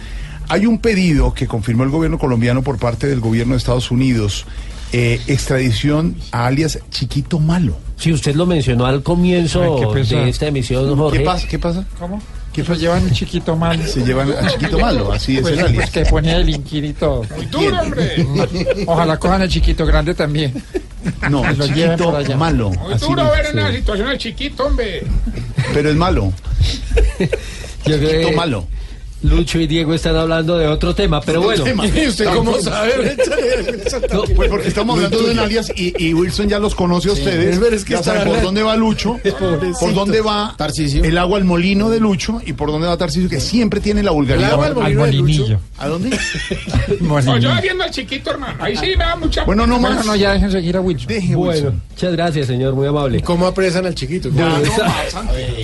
Hay 0.49 0.67
un 0.67 0.79
pedido 0.79 1.35
que 1.35 1.47
confirmó 1.47 1.85
el 1.85 1.91
gobierno 1.91 2.19
colombiano 2.19 2.63
por 2.63 2.79
parte 2.79 3.07
del 3.07 3.21
gobierno 3.21 3.55
de 3.55 3.59
Estados 3.59 3.93
Unidos, 3.93 4.45
eh, 4.93 5.21
extradición 5.29 6.17
a 6.33 6.47
alias 6.47 6.81
Chiquito 6.91 7.39
Malo. 7.39 7.77
Si 7.97 8.13
usted 8.13 8.35
lo 8.35 8.45
mencionó 8.45 8.87
al 8.87 9.05
comienzo 9.05 9.93
Ay, 9.95 10.05
de 10.05 10.29
esta 10.29 10.49
emisión, 10.49 10.97
Jorge. 10.97 11.19
¿Qué 11.19 11.25
pasa? 11.25 11.49
¿Qué 11.49 11.59
pasa? 11.61 11.87
¿Cómo? 11.99 12.21
Que 12.53 12.63
se 12.65 12.77
llevan 12.77 13.05
el 13.05 13.13
chiquito 13.13 13.57
mal. 13.57 13.83
Se 13.87 14.05
llevan 14.05 14.31
a 14.31 14.47
Chiquito 14.49 14.79
Malo, 14.79 15.11
así 15.13 15.37
es 15.37 15.43
Pues, 15.43 15.55
el 15.59 15.65
alias. 15.65 15.91
pues 15.91 16.05
que 16.05 16.11
pone 16.11 16.33
a 16.33 16.39
delinquir 16.39 16.85
y 16.85 16.93
todo. 16.93 17.25
Muy 17.35 17.47
duro, 17.47 17.81
hombre. 17.81 18.27
Ojalá 18.87 19.17
cojan 19.19 19.41
al 19.43 19.49
chiquito 19.49 19.87
grande 19.87 20.15
también. 20.15 20.53
No, 21.31 21.43
lleven 21.43 21.69
Chiquito 21.69 22.05
por 22.11 22.17
allá. 22.17 22.37
Malo. 22.37 22.71
Muy 22.71 22.95
duro 22.99 23.31
ver 23.31 23.47
en 23.47 23.59
una 23.59 23.73
situación 23.73 24.09
al 24.09 24.19
chiquito, 24.19 24.67
hombre. 24.67 25.03
Pero 25.73 25.89
es 25.91 25.97
malo. 25.97 26.33
Yo 27.87 27.99
Chiquito 27.99 28.29
que 28.29 28.33
Malo. 28.37 28.67
Lucho 29.23 29.61
y 29.61 29.67
Diego 29.67 29.95
están 29.95 30.17
hablando 30.17 30.59
de 30.59 30.67
otro 30.67 30.95
tema, 30.95 31.21
pero 31.21 31.43
bueno. 31.43 31.63
tema. 31.65 31.85
Tampoco- 31.87 32.59
Pues 34.35 34.49
porque 34.51 34.69
estamos 34.69 34.97
hablando 34.97 35.23
de 35.23 35.31
un 35.33 35.39
alias 35.39 35.71
y, 35.77 35.95
y 36.05 36.15
Wilson 36.15 36.49
ya 36.49 36.59
los 36.59 36.75
conoce 36.75 37.09
a 37.09 37.13
ustedes. 37.13 37.59
Pero 37.59 37.75
es 37.77 37.85
que 37.85 37.93
ya 37.95 38.03
saben 38.03 38.25
por 38.29 38.43
dónde 38.43 38.63
va 38.63 38.77
Lucho, 38.77 39.19
Pobrecito. 39.39 39.79
por 39.81 39.95
dónde 39.95 40.21
va 40.21 40.55
Tarcisio. 40.57 41.05
el 41.05 41.17
agua 41.19 41.39
al 41.39 41.45
molino 41.45 41.89
de 41.91 42.01
Lucho 42.01 42.41
y 42.45 42.53
por 42.53 42.71
dónde 42.71 42.87
va 42.89 42.97
Tarcisio, 42.97 43.29
que 43.29 43.41
siempre 43.41 43.81
tiene 43.81 44.03
la 44.03 44.11
vulgaridad. 44.11 44.49
El 44.49 44.55
agua 44.55 44.67
al 44.67 44.75
molino 44.75 45.05
Al 45.05 45.11
de 45.11 45.17
Lucho. 45.17 45.33
molinillo. 45.33 45.61
¿A 45.79 45.89
dónde? 45.89 46.19
No, 47.01 47.39
yo 47.39 47.51
viendo 47.63 47.85
al 47.85 47.91
chiquito, 47.91 48.31
hermano. 48.31 48.57
Ahí 48.63 48.77
sí 48.77 48.87
me 48.97 49.05
da 49.05 49.17
mucha. 49.17 49.45
Bueno, 49.45 49.67
no 49.67 49.79
Bueno, 49.79 49.97
más. 49.97 50.07
no, 50.07 50.17
ya 50.17 50.33
dejen 50.33 50.51
seguir 50.51 50.77
a 50.77 50.81
Wilson. 50.81 51.07
Deje 51.09 51.35
Bueno, 51.35 51.53
Wilson. 51.53 51.83
muchas 51.91 52.13
gracias, 52.13 52.47
señor, 52.47 52.75
muy 52.75 52.87
amable. 52.87 53.21
¿Cómo 53.23 53.47
apresan 53.47 53.87
al 53.87 53.95
chiquito? 53.95 54.31
Bueno, 54.31 54.59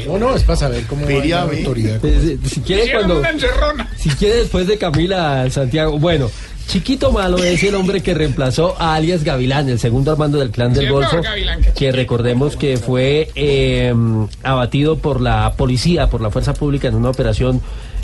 no. 0.07 0.13
No, 0.13 0.19
no, 0.19 0.35
es 0.37 0.43
para 0.43 0.57
saber 0.57 0.85
cómo 0.87 1.05
va 1.07 1.25
la 1.25 1.43
autoridad. 1.43 1.99
Eh, 2.05 2.39
Si 2.47 2.61
quiere 2.61 2.83
Hicieron 2.85 3.05
cuando, 3.07 3.23
encerrona. 3.49 3.91
si 3.97 4.11
quiere 4.11 4.37
después 4.37 4.67
de 4.67 4.79
Camila 4.79 5.49
Santiago, 5.51 5.99
bueno, 5.99 6.31
Chiquito 6.69 7.13
Malo 7.13 7.39
es 7.39 7.63
el 7.63 7.75
hombre 7.75 8.03
que 8.03 8.13
reemplazó 8.13 8.77
a 8.79 8.95
alias 8.95 9.25
Gavilán, 9.25 9.71
el 9.71 9.79
segundo 9.79 10.13
armando 10.13 10.39
del 10.39 10.51
clan 10.51 10.75
del 10.75 10.91
Golfo, 10.91 11.23
que 11.75 11.93
recordemos 11.93 12.57
que 12.57 12.77
fue 12.77 13.31
eh, 13.35 13.95
abatido 14.43 14.99
por 14.99 15.23
la 15.23 15.55
policía, 15.57 16.11
por 16.11 16.21
la 16.21 16.31
fuerza 16.31 16.53
pública 16.53 16.89
en 16.89 16.95
una 16.95 17.09
operación 17.09 17.63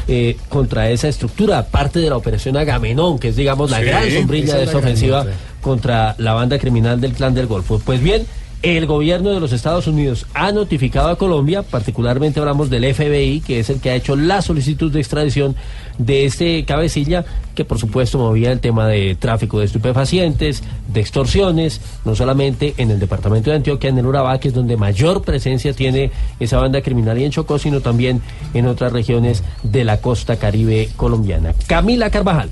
eh, 0.09 0.39
contra 0.49 0.89
esa 0.89 1.09
estructura, 1.09 1.67
parte 1.67 1.99
de 1.99 2.09
la 2.09 2.17
operación 2.17 2.57
Agamenón, 2.57 3.19
que 3.19 3.29
es 3.29 3.37
digamos 3.37 3.71
la 3.71 3.81
Sí, 3.81 3.85
gran 3.85 4.11
sombrilla 4.11 4.55
de 4.55 4.63
es 4.63 4.69
esta 4.69 4.79
ofensiva 4.79 5.27
contra 5.61 6.15
la 6.17 6.33
banda 6.33 6.59
criminal 6.59 7.01
del 7.03 7.13
clan 7.13 7.35
del 7.35 7.47
Golfo. 7.47 7.79
Pues 7.85 8.03
bien, 8.03 8.27
el 8.65 8.87
gobierno 8.87 9.31
de 9.31 9.41
los 9.41 9.53
Estados 9.53 9.87
Unidos 9.87 10.27
ha 10.33 10.51
notificado 10.51 11.11
a 11.11 11.19
Colombia, 11.19 11.63
particularmente 11.63 12.41
hablamos 12.41 12.71
del 12.71 12.95
FBI, 12.95 13.43
que 13.47 13.61
es 13.61 13.69
el 13.69 13.79
que 13.79 13.91
ha 13.91 13.95
hecho 13.95 14.17
la 14.17 14.41
solicitud 14.41 14.91
de 14.91 15.01
extradición 15.01 15.55
de 15.99 16.25
este 16.25 16.65
cabecilla, 16.65 17.27
que 17.55 17.67
por 17.67 17.79
supuesto 17.79 18.17
movía 18.17 18.51
el 18.51 18.61
tema 18.61 18.89
de 18.89 19.17
tráfico 19.17 19.59
de 19.59 19.67
estupefacientes, 19.67 20.63
de 20.89 21.01
extorsiones, 21.01 21.83
no 22.07 22.17
solamente 22.17 22.73
en 22.79 22.91
el 22.91 22.99
departamento 22.99 23.51
de 23.51 23.57
Antioquia, 23.57 23.91
en 23.91 23.99
el 23.99 24.07
Urabá, 24.07 24.41
que 24.41 24.49
es 24.49 24.55
donde 24.55 24.79
mayor 24.79 25.21
presencia 25.21 25.75
tiene 25.75 26.11
esa 26.41 26.57
banda 26.57 26.81
criminal 26.81 27.19
y 27.19 27.25
en 27.25 27.33
Chocó, 27.33 27.59
sino 27.59 27.83
también 27.83 28.23
en 28.55 28.67
otras 28.67 28.93
regiones 28.93 29.45
de 29.63 29.85
la 29.85 30.01
costa 30.01 30.37
caribe 30.37 30.89
colombiana. 30.97 31.53
Camila 31.67 32.09
Carvajal. 32.09 32.51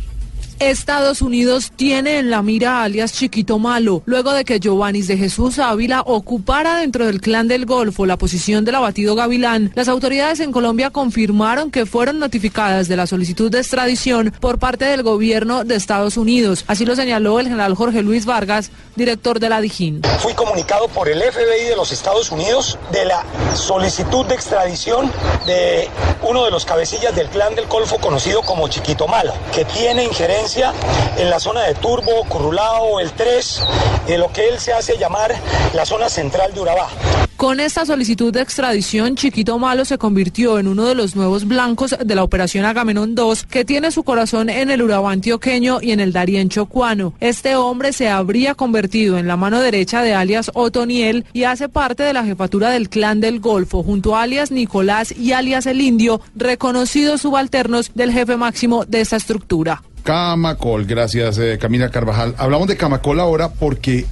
Estados 0.71 1.23
Unidos 1.23 1.73
tiene 1.75 2.19
en 2.19 2.31
la 2.31 2.41
mira 2.43 2.83
alias 2.83 3.13
Chiquito 3.13 3.59
Malo, 3.59 4.03
luego 4.07 4.33
de 4.33 4.45
que 4.45 4.61
Giovannis 4.61 5.09
de 5.09 5.17
Jesús 5.17 5.59
Ávila 5.59 6.03
ocupara 6.03 6.77
dentro 6.77 7.05
del 7.05 7.21
clan 7.21 7.49
del 7.49 7.67
Golfo 7.67 8.07
la 8.07 8.17
posición 8.17 8.65
del 8.65 8.77
abatido 8.77 9.15
Gavilán. 9.15 9.73
Las 9.75 9.89
autoridades 9.89 10.41
en 10.41 10.53
Colombia 10.53 10.91
confirmaron 10.91 11.71
que 11.71 11.85
fueron 11.85 12.19
notificadas 12.19 12.87
de 12.87 12.97
la 12.97 13.07
solicitud 13.07 13.51
de 13.51 13.59
extradición 13.59 14.33
por 14.41 14.59
parte 14.59 14.85
del 14.85 15.03
gobierno 15.03 15.65
de 15.65 15.75
Estados 15.75 16.17
Unidos. 16.17 16.65
Así 16.69 16.85
lo 16.85 16.95
señaló 16.95 17.41
el 17.41 17.49
general 17.49 17.75
Jorge 17.75 18.03
Luis 18.03 18.25
Vargas, 18.25 18.71
director 18.95 19.41
de 19.41 19.49
la 19.49 19.61
Dijín. 19.61 20.03
Fui 20.21 20.35
comunicado 20.35 20.89
por 20.89 21.09
el 21.09 21.21
FBI 21.21 21.69
de 21.69 21.77
los 21.77 21.93
Estados 21.93 22.31
Unidos 22.31 22.79
de 22.93 23.05
la 23.05 23.25
solicitud 23.55 24.27
de 24.27 24.35
extradición 24.35 25.11
de 25.47 25.89
uno 26.23 26.45
de 26.45 26.51
los 26.51 26.65
cabecillas 26.65 27.15
del 27.17 27.29
clan 27.29 27.55
del 27.55 27.67
Golfo 27.67 27.99
conocido 27.99 28.43
como 28.43 28.69
Chiquito 28.69 29.09
Malo, 29.09 29.33
que 29.53 29.65
tiene 29.65 30.05
injerencia 30.05 30.52
en 30.57 31.31
la 31.31 31.41
zona 31.41 31.63
de 31.63 31.75
Turbo, 31.75 32.25
Currulao, 32.29 33.01
el 33.01 33.11
3, 33.13 33.63
de 34.07 34.19
lo 34.19 34.31
que 34.33 34.49
él 34.49 34.59
se 34.59 34.73
hace 34.73 34.99
llamar 34.99 35.35
la 35.73 35.87
zona 35.87 36.09
central 36.09 36.53
de 36.53 36.61
Urabá. 36.61 36.89
Con 37.37 37.59
esta 37.59 37.87
solicitud 37.87 38.33
de 38.33 38.43
extradición, 38.43 39.17
Chiquito 39.17 39.59
Malo 39.59 39.85
se 39.85 39.99
convirtió 39.99 40.59
en 40.59 40.69
uno 40.69 40.85
de 40.85 40.95
los 40.95 41.17
nuevos 41.17 41.47
blancos 41.49 41.97
de 41.99 42.15
la 42.15 42.23
operación 42.23 42.65
Agamenón 42.65 43.15
2, 43.15 43.45
que 43.47 43.65
tiene 43.65 43.91
su 43.91 44.05
corazón 44.05 44.49
en 44.49 44.71
el 44.71 44.83
Urabá 44.83 45.11
antioqueño 45.11 45.81
y 45.81 45.93
en 45.93 46.01
el 46.01 46.13
Darién 46.13 46.51
chocuano. 46.51 47.15
Este 47.19 47.57
hombre 47.57 47.93
se 47.93 48.09
habría 48.09 48.55
convertido 48.55 49.19
en 49.19 49.27
la 49.27 49.37
mano 49.37 49.61
derecha 49.61 50.03
de 50.03 50.15
alias 50.15 50.51
Otoniel 50.55 51.25
y 51.33 51.45
hace 51.45 51.69
parte 51.69 52.03
de 52.03 52.13
la 52.13 52.25
jefatura 52.25 52.71
del 52.71 52.89
clan 52.89 53.21
del 53.21 53.41
Golfo, 53.41 53.83
junto 53.83 54.15
a 54.15 54.23
alias 54.23 54.51
Nicolás 54.51 55.13
y 55.13 55.33
alias 55.33 55.67
El 55.67 55.81
Indio, 55.81 56.21
reconocidos 56.37 57.23
subalternos 57.23 57.93
del 57.95 58.13
jefe 58.13 58.37
máximo 58.37 58.85
de 58.85 59.01
esta 59.01 59.17
estructura. 59.17 59.83
Camacol, 60.03 60.85
gracias 60.85 61.39
eh, 61.39 61.59
Camila 61.61 61.91
Carvajal. 61.91 62.35
Hablamos 62.39 62.69
de 62.69 62.77
Camacol 62.77 63.21
ahora 63.21 63.51
porque 63.51 64.07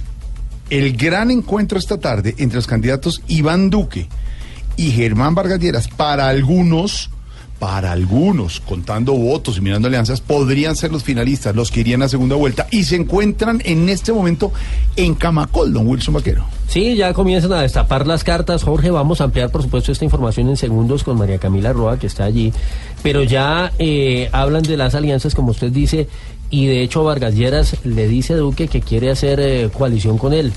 el 0.69 0.95
gran 0.95 1.31
encuentro 1.31 1.77
esta 1.77 1.99
tarde 1.99 2.35
entre 2.37 2.55
los 2.55 2.67
candidatos 2.67 3.21
Iván 3.27 3.69
Duque 3.69 4.07
y 4.77 4.91
Germán 4.91 5.35
Vargas 5.35 5.59
Lleras, 5.59 5.87
para 5.89 6.27
algunos, 6.29 7.09
para 7.61 7.91
algunos, 7.91 8.59
contando 8.59 9.13
votos 9.13 9.59
y 9.59 9.61
mirando 9.61 9.87
alianzas, 9.87 10.19
podrían 10.19 10.75
ser 10.75 10.91
los 10.91 11.03
finalistas, 11.03 11.55
los 11.55 11.69
que 11.69 11.81
irían 11.81 12.01
a 12.01 12.09
segunda 12.09 12.35
vuelta 12.35 12.65
y 12.71 12.85
se 12.85 12.95
encuentran 12.95 13.61
en 13.63 13.87
este 13.87 14.11
momento 14.11 14.51
en 14.95 15.13
Camacol, 15.13 15.71
don 15.71 15.87
Wilson 15.87 16.15
Vaquero. 16.15 16.43
Sí, 16.67 16.95
ya 16.95 17.13
comienzan 17.13 17.53
a 17.53 17.61
destapar 17.61 18.07
las 18.07 18.23
cartas. 18.23 18.63
Jorge, 18.63 18.89
vamos 18.89 19.21
a 19.21 19.25
ampliar, 19.25 19.51
por 19.51 19.61
supuesto, 19.61 19.91
esta 19.91 20.03
información 20.03 20.49
en 20.49 20.57
segundos 20.57 21.03
con 21.03 21.19
María 21.19 21.37
Camila 21.37 21.71
Roa, 21.71 21.99
que 21.99 22.07
está 22.07 22.23
allí. 22.23 22.51
Pero 23.03 23.21
ya 23.21 23.71
eh, 23.77 24.29
hablan 24.31 24.63
de 24.63 24.75
las 24.75 24.95
alianzas, 24.95 25.35
como 25.35 25.51
usted 25.51 25.71
dice, 25.71 26.07
y 26.49 26.65
de 26.65 26.81
hecho 26.81 27.03
Vargas 27.03 27.35
Lleras 27.35 27.75
le 27.83 28.07
dice 28.07 28.33
a 28.33 28.37
Duque 28.37 28.69
que 28.69 28.81
quiere 28.81 29.11
hacer 29.11 29.39
eh, 29.39 29.69
coalición 29.71 30.17
con 30.17 30.33
él. 30.33 30.51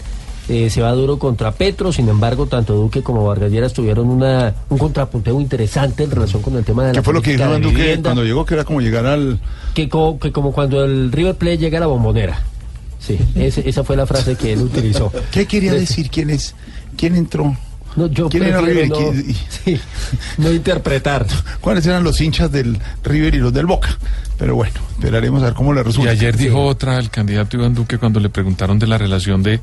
Eh, 0.47 0.69
se 0.69 0.83
va 0.83 0.93
duro 0.93 1.19
contra 1.19 1.53
Petro, 1.53 1.91
sin 1.91 2.07
embargo, 2.11 2.47
tanto 2.47 2.75
Duque 2.75 3.03
como 3.03 3.25
Vargas 3.25 3.51
Lleras 3.51 3.73
tuvieron 3.73 4.09
una, 4.11 4.55
un 4.69 4.77
contrapunteo 4.77 5.41
interesante 5.41 6.05
en 6.05 6.11
relación 6.11 6.43
con 6.43 6.55
el 6.57 6.65
tema 6.65 6.83
de 6.85 6.89
la 6.93 6.99
¿Qué 6.99 7.03
fue 7.03 7.15
lo 7.15 7.23
que 7.23 7.33
Iván 7.33 7.63
Duque 7.63 7.77
vivienda. 7.77 8.11
cuando 8.11 8.25
llegó? 8.25 8.45
Que 8.45 8.53
era 8.55 8.65
como 8.65 8.83
llegar 8.83 9.07
al... 9.07 9.41
Que, 9.73 9.89
co- 9.89 10.19
que 10.19 10.33
como 10.33 10.53
cuando 10.53 10.85
el 10.85 11.11
River 11.13 11.37
Plate 11.37 11.57
llega 11.57 11.79
a 11.79 11.81
la 11.81 11.87
bombonera. 11.87 12.43
Sí, 12.99 13.19
ese- 13.37 13.67
esa 13.67 13.85
fue 13.85 13.97
la 13.97 14.05
frase 14.07 14.37
que 14.37 14.53
él 14.53 14.61
utilizó. 14.61 15.11
¿Qué 15.31 15.47
quería 15.47 15.73
decir? 15.73 16.11
¿Quién 16.11 16.29
es? 16.29 16.55
¿Quién 16.97 17.17
entró? 17.17 17.57
No, 17.97 18.07
yo 18.09 18.29
¿Quién 18.29 18.43
era 18.43 18.61
River? 18.61 18.89
no- 18.91 18.97
¿Quién- 18.97 19.35
sí, 19.65 19.81
no 20.37 20.53
interpretar. 20.53 21.27
¿Cuáles 21.63 21.87
eran 21.87 22.05
los 22.05 22.21
hinchas 22.21 22.53
del 22.53 22.79
River 23.03 23.35
y 23.35 23.39
los 23.39 23.53
del 23.55 23.65
Boca? 23.65 23.97
Pero 24.37 24.57
bueno, 24.57 24.75
esperaremos 24.93 25.41
a 25.43 25.47
ver 25.47 25.55
cómo 25.55 25.73
le 25.73 25.81
Y 25.81 25.85
resulta. 25.85 26.11
ayer 26.11 26.37
dijo 26.37 26.67
otra 26.67 26.99
el 26.99 27.09
candidato 27.09 27.57
Iván 27.57 27.73
Duque 27.75 27.97
cuando 27.97 28.21
le 28.21 28.29
preguntaron 28.29 28.79
de 28.79 28.87
la 28.89 28.99
relación 28.99 29.43
de 29.43 29.61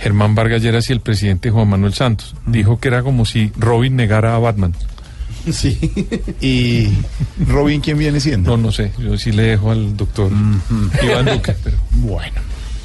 Germán 0.00 0.34
Vargas 0.34 0.62
Lleras 0.62 0.88
y 0.90 0.92
el 0.92 1.00
presidente 1.00 1.50
Juan 1.50 1.68
Manuel 1.68 1.94
Santos. 1.94 2.34
Dijo 2.46 2.78
que 2.80 2.88
era 2.88 3.02
como 3.02 3.24
si 3.26 3.52
Robin 3.56 3.96
negara 3.96 4.34
a 4.34 4.38
Batman. 4.38 4.74
Sí. 5.52 5.78
¿Y 6.42 6.88
Robin 7.46 7.80
quién 7.80 7.96
viene 7.96 8.20
siendo? 8.20 8.50
No, 8.50 8.64
no 8.64 8.72
sé. 8.72 8.92
Yo 8.98 9.16
sí 9.16 9.32
le 9.32 9.44
dejo 9.44 9.70
al 9.70 9.96
doctor 9.96 10.30
Iván 11.02 11.24
Duque. 11.24 11.54
Pero... 11.64 11.76
Bueno. 11.92 12.34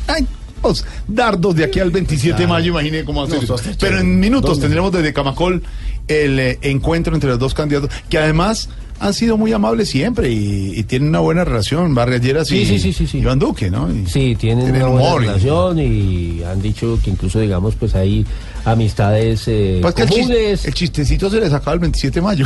Ay, 0.07 0.25
vamos, 0.61 0.85
dardos 1.05 1.55
de 1.55 1.65
aquí 1.65 1.81
al 1.81 1.91
27 1.91 2.39
de 2.39 2.47
mayo, 2.47 2.71
imagine 2.71 3.03
cómo 3.03 3.23
hacer 3.23 3.37
No, 3.37 3.55
eso. 3.55 3.57
Pero 3.79 3.99
en 3.99 4.17
minutos 4.17 4.51
¿Dónde? 4.51 4.61
tendremos 4.61 4.93
desde 4.93 5.11
Camacol 5.11 5.61
el 6.07 6.39
eh, 6.39 6.59
encuentro 6.61 7.13
entre 7.15 7.31
los 7.31 7.39
dos 7.39 7.53
candidatos, 7.53 7.89
que 8.09 8.17
además 8.17 8.69
han 9.05 9.13
sido 9.13 9.37
muy 9.37 9.51
amables 9.53 9.89
siempre 9.89 10.31
y, 10.31 10.73
y 10.79 10.83
tienen 10.83 11.09
una 11.09 11.19
buena 11.19 11.43
relación, 11.43 11.93
Vargas 11.93 12.21
Lleras 12.21 12.51
y 12.51 12.65
Sí, 12.65 12.65
sí, 12.65 12.79
sí, 12.79 12.93
sí, 12.93 13.07
sí. 13.07 13.17
Iván 13.19 13.39
Duque, 13.39 13.69
¿no? 13.69 13.91
Y- 13.93 14.05
Sí, 14.07 14.35
tienen 14.39 14.65
Tienen 14.65 14.83
una 14.83 14.91
buena 14.91 15.15
y- 15.15 15.27
relación 15.27 15.79
y 15.79 16.43
han 16.43 16.61
dicho 16.61 16.97
que 17.03 17.09
incluso, 17.11 17.39
digamos, 17.39 17.75
pues 17.75 17.95
hay 17.95 18.25
amistades 18.65 19.43
eh, 19.47 19.79
Pues 19.81 19.93
que 19.95 20.03
el, 20.03 20.09
chis- 20.09 20.21
comunes. 20.21 20.65
el 20.65 20.73
chistecito 20.73 21.29
se 21.29 21.39
le 21.39 21.49
sacaba 21.49 21.73
el 21.73 21.79
27 21.79 22.15
de 22.15 22.21
mayo. 22.21 22.45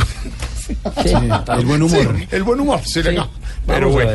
Sí. 1.02 1.12
El 1.58 1.64
buen 1.64 1.82
humor. 1.82 2.14
Sí, 2.18 2.26
el 2.30 2.42
buen 2.42 2.60
humor 2.60 2.80
se 2.84 3.02
le 3.02 3.12
Sí. 3.16 3.22
Pero 3.66 3.88
a 3.88 3.90
bueno. 3.90 4.10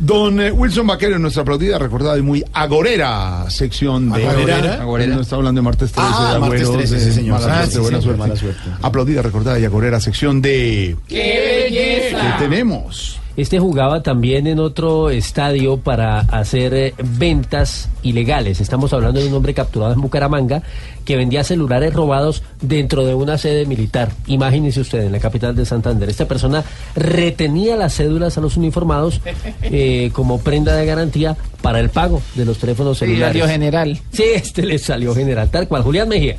Don 0.00 0.40
eh, 0.40 0.52
Wilson 0.52 0.86
Vaquero, 0.86 1.16
en 1.16 1.22
nuestra 1.22 1.42
aplaudida, 1.42 1.76
recordada 1.78 2.16
y 2.16 2.22
muy 2.22 2.44
agorera 2.52 3.50
sección 3.50 4.10
de 4.12 4.26
¿Agorera? 4.28 5.04
Él 5.04 5.10
no 5.16 5.20
está 5.22 5.36
hablando 5.36 5.58
de 5.60 5.64
martes 5.64 5.90
13, 5.92 6.08
Ah, 6.12 6.34
de 6.34 6.38
martes 6.38 6.62
agüeros, 6.62 6.88
13, 6.90 6.94
de 6.94 7.00
sí, 7.00 7.12
señor. 7.12 7.40
Mala 7.40 7.52
Ah, 7.52 7.56
suerte, 7.66 7.72
sí, 7.72 7.78
buena 7.80 8.00
siempre 8.00 8.02
suerte. 8.16 8.18
mala 8.18 8.36
suerte. 8.36 8.60
Aplaudida, 8.86 9.22
recordada 9.22 9.58
y 9.58 9.64
agorera 9.64 10.00
sección 10.00 10.40
de... 10.40 10.96
¡Qué 11.08 11.68
belleza! 11.70 12.36
¿Qué 12.38 12.44
tenemos? 12.44 13.18
Este 13.38 13.60
jugaba 13.60 14.02
también 14.02 14.48
en 14.48 14.58
otro 14.58 15.10
estadio 15.10 15.76
para 15.76 16.18
hacer 16.18 16.74
eh, 16.74 16.94
ventas 16.98 17.88
ilegales. 18.02 18.60
Estamos 18.60 18.92
hablando 18.92 19.20
de 19.20 19.28
un 19.28 19.34
hombre 19.34 19.54
capturado 19.54 19.92
en 19.92 20.00
Bucaramanga 20.00 20.64
que 21.04 21.16
vendía 21.16 21.44
celulares 21.44 21.94
robados 21.94 22.42
dentro 22.60 23.06
de 23.06 23.14
una 23.14 23.38
sede 23.38 23.64
militar. 23.64 24.10
Imagínense 24.26 24.80
usted, 24.80 25.04
en 25.04 25.12
la 25.12 25.20
capital 25.20 25.54
de 25.54 25.64
Santander. 25.66 26.08
Esta 26.08 26.26
persona 26.26 26.64
retenía 26.96 27.76
las 27.76 27.94
cédulas 27.94 28.36
a 28.36 28.40
los 28.40 28.56
uniformados 28.56 29.20
eh, 29.62 30.10
como 30.14 30.40
prenda 30.40 30.74
de 30.74 30.84
garantía 30.84 31.36
para 31.62 31.78
el 31.78 31.90
pago 31.90 32.20
de 32.34 32.44
los 32.44 32.58
teléfonos 32.58 32.98
celulares. 32.98 33.28
salió 33.28 33.46
general. 33.46 34.00
Sí, 34.10 34.24
este 34.34 34.66
le 34.66 34.80
salió 34.80 35.14
general, 35.14 35.48
tal 35.48 35.68
cual. 35.68 35.84
Julián 35.84 36.08
Mejía. 36.08 36.38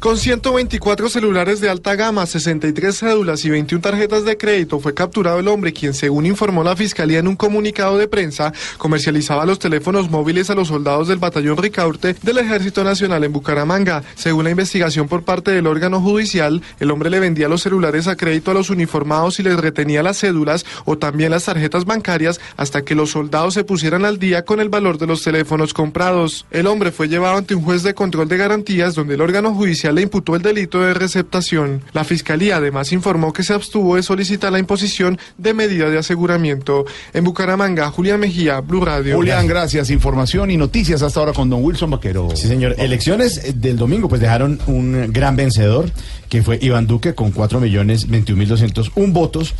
Con 0.00 0.16
124 0.16 1.08
celulares 1.08 1.60
de 1.60 1.68
alta 1.68 1.96
gama, 1.96 2.24
63 2.24 2.96
cédulas 2.96 3.44
y 3.44 3.50
21 3.50 3.82
tarjetas 3.82 4.24
de 4.24 4.36
crédito, 4.36 4.78
fue 4.78 4.94
capturado 4.94 5.40
el 5.40 5.48
hombre 5.48 5.72
quien, 5.72 5.92
según 5.92 6.24
informó 6.24 6.62
la 6.62 6.76
Fiscalía 6.76 7.18
en 7.18 7.26
un 7.26 7.34
comunicado 7.34 7.98
de 7.98 8.06
prensa, 8.06 8.52
comercializaba 8.78 9.44
los 9.44 9.58
teléfonos 9.58 10.08
móviles 10.08 10.50
a 10.50 10.54
los 10.54 10.68
soldados 10.68 11.08
del 11.08 11.18
Batallón 11.18 11.56
Ricaurte 11.56 12.14
del 12.22 12.38
Ejército 12.38 12.84
Nacional 12.84 13.24
en 13.24 13.32
Bucaramanga. 13.32 14.04
Según 14.14 14.44
la 14.44 14.50
investigación 14.50 15.08
por 15.08 15.24
parte 15.24 15.50
del 15.50 15.66
órgano 15.66 16.00
judicial, 16.00 16.62
el 16.78 16.92
hombre 16.92 17.10
le 17.10 17.18
vendía 17.18 17.48
los 17.48 17.62
celulares 17.62 18.06
a 18.06 18.14
crédito 18.14 18.52
a 18.52 18.54
los 18.54 18.70
uniformados 18.70 19.40
y 19.40 19.42
les 19.42 19.58
retenía 19.58 20.04
las 20.04 20.20
cédulas 20.20 20.64
o 20.84 20.96
también 20.96 21.32
las 21.32 21.46
tarjetas 21.46 21.86
bancarias 21.86 22.40
hasta 22.56 22.82
que 22.82 22.94
los 22.94 23.10
soldados 23.10 23.54
se 23.54 23.64
pusieran 23.64 24.04
al 24.04 24.20
día 24.20 24.44
con 24.44 24.60
el 24.60 24.68
valor 24.68 24.96
de 24.96 25.08
los 25.08 25.24
teléfonos 25.24 25.74
comprados. 25.74 26.46
El 26.52 26.68
hombre 26.68 26.92
fue 26.92 27.08
llevado 27.08 27.36
ante 27.36 27.56
un 27.56 27.64
juez 27.64 27.82
de 27.82 27.94
control 27.94 28.28
de 28.28 28.36
garantías 28.36 28.94
donde 28.94 29.14
el 29.14 29.22
órgano 29.22 29.52
judicial 29.52 29.87
le 29.92 30.02
imputó 30.02 30.36
el 30.36 30.42
delito 30.42 30.80
de 30.80 30.94
receptación. 30.94 31.82
La 31.92 32.04
fiscalía 32.04 32.56
además 32.56 32.92
informó 32.92 33.32
que 33.32 33.42
se 33.42 33.54
abstuvo 33.54 33.96
de 33.96 34.02
solicitar 34.02 34.52
la 34.52 34.58
imposición 34.58 35.18
de 35.36 35.54
medida 35.54 35.90
de 35.90 35.98
aseguramiento. 35.98 36.84
En 37.12 37.24
Bucaramanga, 37.24 37.90
Julián 37.90 38.20
Mejía, 38.20 38.60
Blue 38.60 38.84
Radio. 38.84 39.16
Julián, 39.16 39.46
gracias. 39.46 39.90
Información 39.90 40.50
y 40.50 40.56
noticias 40.56 41.02
hasta 41.02 41.20
ahora 41.20 41.32
con 41.32 41.50
don 41.50 41.62
Wilson 41.62 41.90
Vaquero. 41.90 42.28
Sí, 42.34 42.48
señor. 42.48 42.74
Elecciones 42.78 43.38
eh, 43.44 43.52
del 43.54 43.76
domingo, 43.76 44.08
pues 44.08 44.20
dejaron 44.20 44.58
un 44.66 45.12
gran 45.12 45.36
vencedor, 45.36 45.90
que 46.28 46.42
fue 46.42 46.58
Iván 46.60 46.86
Duque, 46.86 47.14
con 47.14 47.30
4 47.30 47.60
millones 47.60 48.08
21 48.08 48.38
mil 48.38 48.48
201 48.48 49.12
votos. 49.12 49.54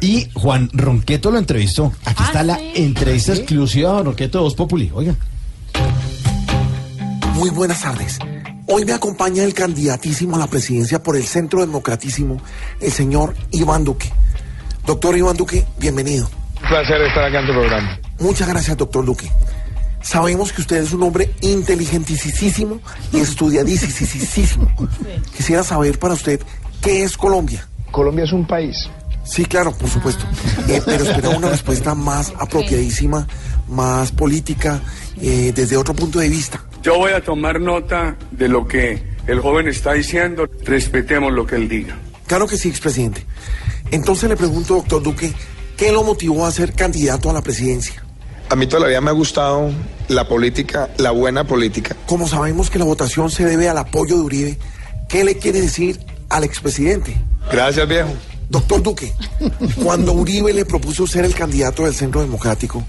Y 0.00 0.28
Juan 0.34 0.68
Ronqueto 0.72 1.30
lo 1.30 1.38
entrevistó. 1.38 1.92
Aquí 2.04 2.22
está 2.22 2.42
la 2.42 2.58
entrevista 2.74 3.32
exclusiva 3.32 3.96
de 3.96 4.02
Ronqueto 4.02 4.38
de 4.38 4.42
Voz 4.44 4.54
Populi. 4.54 4.90
Oiga. 4.94 5.14
Muy 7.34 7.50
buenas 7.50 7.82
tardes. 7.82 8.18
Hoy 8.68 8.84
me 8.84 8.92
acompaña 8.92 9.44
el 9.44 9.54
candidatísimo 9.54 10.34
a 10.34 10.40
la 10.40 10.48
presidencia 10.48 11.00
por 11.00 11.16
el 11.16 11.22
Centro 11.22 11.60
Democratísimo, 11.60 12.42
el 12.80 12.90
señor 12.90 13.36
Iván 13.52 13.84
Duque. 13.84 14.10
Doctor 14.84 15.16
Iván 15.16 15.36
Duque, 15.36 15.64
bienvenido. 15.78 16.28
Un 16.62 16.68
placer 16.68 17.00
estar 17.02 17.24
acá 17.24 17.40
en 17.40 17.46
tu 17.46 17.52
programa. 17.52 18.00
Muchas 18.18 18.48
gracias, 18.48 18.76
doctor 18.76 19.04
Duque. 19.04 19.30
Sabemos 20.02 20.52
que 20.52 20.62
usted 20.62 20.78
es 20.78 20.92
un 20.92 21.04
hombre 21.04 21.32
inteligentísimo 21.42 22.80
y 23.12 23.20
estudiadísimo. 23.20 24.68
Quisiera 25.36 25.62
saber 25.62 26.00
para 26.00 26.14
usted 26.14 26.40
qué 26.82 27.04
es 27.04 27.16
Colombia. 27.16 27.68
Colombia 27.92 28.24
es 28.24 28.32
un 28.32 28.48
país. 28.48 28.90
Sí, 29.22 29.44
claro, 29.44 29.72
por 29.72 29.88
supuesto. 29.88 30.24
Eh, 30.68 30.82
pero 30.84 31.04
espero 31.04 31.30
una 31.30 31.48
respuesta 31.48 31.94
más 31.94 32.32
apropiadísima, 32.40 33.24
más 33.68 34.10
política, 34.10 34.80
eh, 35.20 35.52
desde 35.54 35.76
otro 35.76 35.94
punto 35.94 36.18
de 36.18 36.28
vista. 36.28 36.65
Yo 36.86 36.98
voy 36.98 37.10
a 37.10 37.20
tomar 37.20 37.60
nota 37.60 38.16
de 38.30 38.48
lo 38.48 38.68
que 38.68 39.02
el 39.26 39.40
joven 39.40 39.66
está 39.66 39.94
diciendo. 39.94 40.48
Respetemos 40.62 41.32
lo 41.32 41.44
que 41.44 41.56
él 41.56 41.68
diga. 41.68 41.96
Claro 42.28 42.46
que 42.46 42.56
sí, 42.56 42.68
expresidente. 42.68 43.26
Entonces 43.90 44.28
le 44.28 44.36
pregunto, 44.36 44.74
doctor 44.74 45.02
Duque, 45.02 45.32
¿qué 45.76 45.90
lo 45.90 46.04
motivó 46.04 46.46
a 46.46 46.52
ser 46.52 46.74
candidato 46.74 47.28
a 47.28 47.32
la 47.32 47.42
presidencia? 47.42 48.04
A 48.50 48.54
mí 48.54 48.68
todavía 48.68 49.00
me 49.00 49.10
ha 49.10 49.14
gustado 49.14 49.72
la 50.06 50.28
política, 50.28 50.88
la 50.98 51.10
buena 51.10 51.42
política. 51.42 51.96
Como 52.06 52.28
sabemos 52.28 52.70
que 52.70 52.78
la 52.78 52.84
votación 52.84 53.32
se 53.32 53.44
debe 53.44 53.68
al 53.68 53.78
apoyo 53.78 54.14
de 54.14 54.22
Uribe, 54.22 54.58
¿qué 55.08 55.24
le 55.24 55.38
quiere 55.38 55.60
decir 55.60 55.98
al 56.28 56.44
expresidente? 56.44 57.16
Gracias, 57.50 57.88
viejo. 57.88 58.14
Doctor 58.48 58.80
Duque, 58.84 59.12
cuando 59.82 60.12
Uribe 60.12 60.52
le 60.52 60.64
propuso 60.64 61.08
ser 61.08 61.24
el 61.24 61.34
candidato 61.34 61.82
del 61.82 61.94
Centro 61.94 62.20
Democrático, 62.20 62.86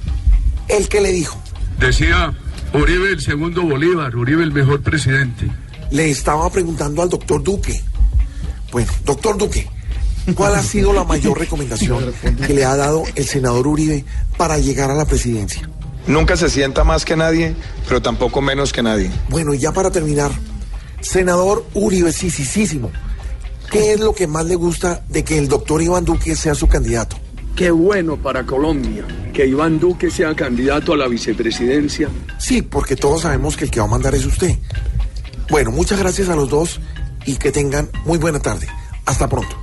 ¿él 0.67 0.87
qué 0.87 1.01
le 1.01 1.11
dijo? 1.11 1.41
Decía 1.79 2.35
Uribe 2.73 3.11
el 3.11 3.21
segundo 3.21 3.63
Bolívar, 3.63 4.15
Uribe 4.15 4.43
el 4.43 4.51
mejor 4.51 4.81
presidente. 4.81 5.49
Le 5.91 6.09
estaba 6.09 6.49
preguntando 6.49 7.01
al 7.01 7.09
doctor 7.09 7.41
Duque. 7.41 7.81
Bueno, 8.71 8.91
doctor 9.05 9.37
Duque, 9.37 9.69
¿cuál 10.35 10.55
ha 10.55 10.63
sido 10.63 10.91
la 10.91 11.03
mayor 11.03 11.39
recomendación 11.39 12.13
que 12.45 12.53
le 12.53 12.65
ha 12.65 12.75
dado 12.75 13.03
el 13.15 13.25
senador 13.25 13.67
Uribe 13.67 14.03
para 14.37 14.57
llegar 14.57 14.91
a 14.91 14.95
la 14.95 15.05
presidencia? 15.05 15.69
Nunca 16.07 16.37
se 16.37 16.49
sienta 16.49 16.83
más 16.83 17.05
que 17.05 17.15
nadie, 17.15 17.55
pero 17.87 18.01
tampoco 18.01 18.41
menos 18.41 18.71
que 18.73 18.83
nadie. 18.83 19.11
Bueno, 19.29 19.53
y 19.53 19.59
ya 19.59 19.71
para 19.71 19.91
terminar, 19.91 20.31
senador 21.01 21.65
Uribe, 21.73 22.11
sí, 22.11 22.29
sí, 22.29 22.43
sí, 22.45 22.67
sí, 22.67 22.81
¿qué 23.71 23.93
es 23.93 23.99
lo 23.99 24.13
que 24.13 24.27
más 24.27 24.45
le 24.45 24.55
gusta 24.55 25.03
de 25.09 25.23
que 25.23 25.37
el 25.37 25.47
doctor 25.47 25.81
Iván 25.81 26.05
Duque 26.05 26.35
sea 26.35 26.55
su 26.55 26.67
candidato? 26.67 27.17
Qué 27.57 27.71
bueno 27.71 28.17
para 28.17 28.45
Colombia 28.45 29.03
que 29.33 29.47
Iván 29.47 29.79
Duque 29.79 30.11
sea 30.11 30.35
candidato 30.35 30.93
a 30.93 30.97
la 30.97 31.07
vicepresidencia. 31.07 32.07
Sí, 32.37 32.61
porque 32.61 32.95
todos 32.95 33.23
sabemos 33.23 33.57
que 33.57 33.65
el 33.65 33.71
que 33.71 33.79
va 33.79 33.87
a 33.87 33.89
mandar 33.89 34.13
es 34.13 34.27
usted. 34.27 34.55
Bueno, 35.49 35.71
muchas 35.71 35.97
gracias 35.97 36.29
a 36.29 36.35
los 36.35 36.49
dos 36.49 36.79
y 37.25 37.35
que 37.37 37.51
tengan 37.51 37.89
muy 38.05 38.19
buena 38.19 38.39
tarde. 38.39 38.67
Hasta 39.07 39.27
pronto. 39.27 39.55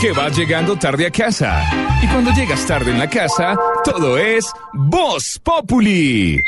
Que 0.00 0.10
vas 0.10 0.36
llegando 0.36 0.76
tarde 0.76 1.06
a 1.06 1.10
casa. 1.12 1.62
Y 2.02 2.08
cuando 2.08 2.32
llegas 2.32 2.66
tarde 2.66 2.90
en 2.90 2.98
la 2.98 3.08
casa, 3.08 3.56
todo 3.84 4.18
es 4.18 4.44
Voz 4.72 5.40
Populi. 5.40 6.42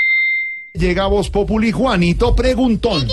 Llega 0.73 1.07
Voz 1.07 1.31
Populi 1.31 1.71
Juanito 1.71 2.35
Preguntón. 2.35 3.07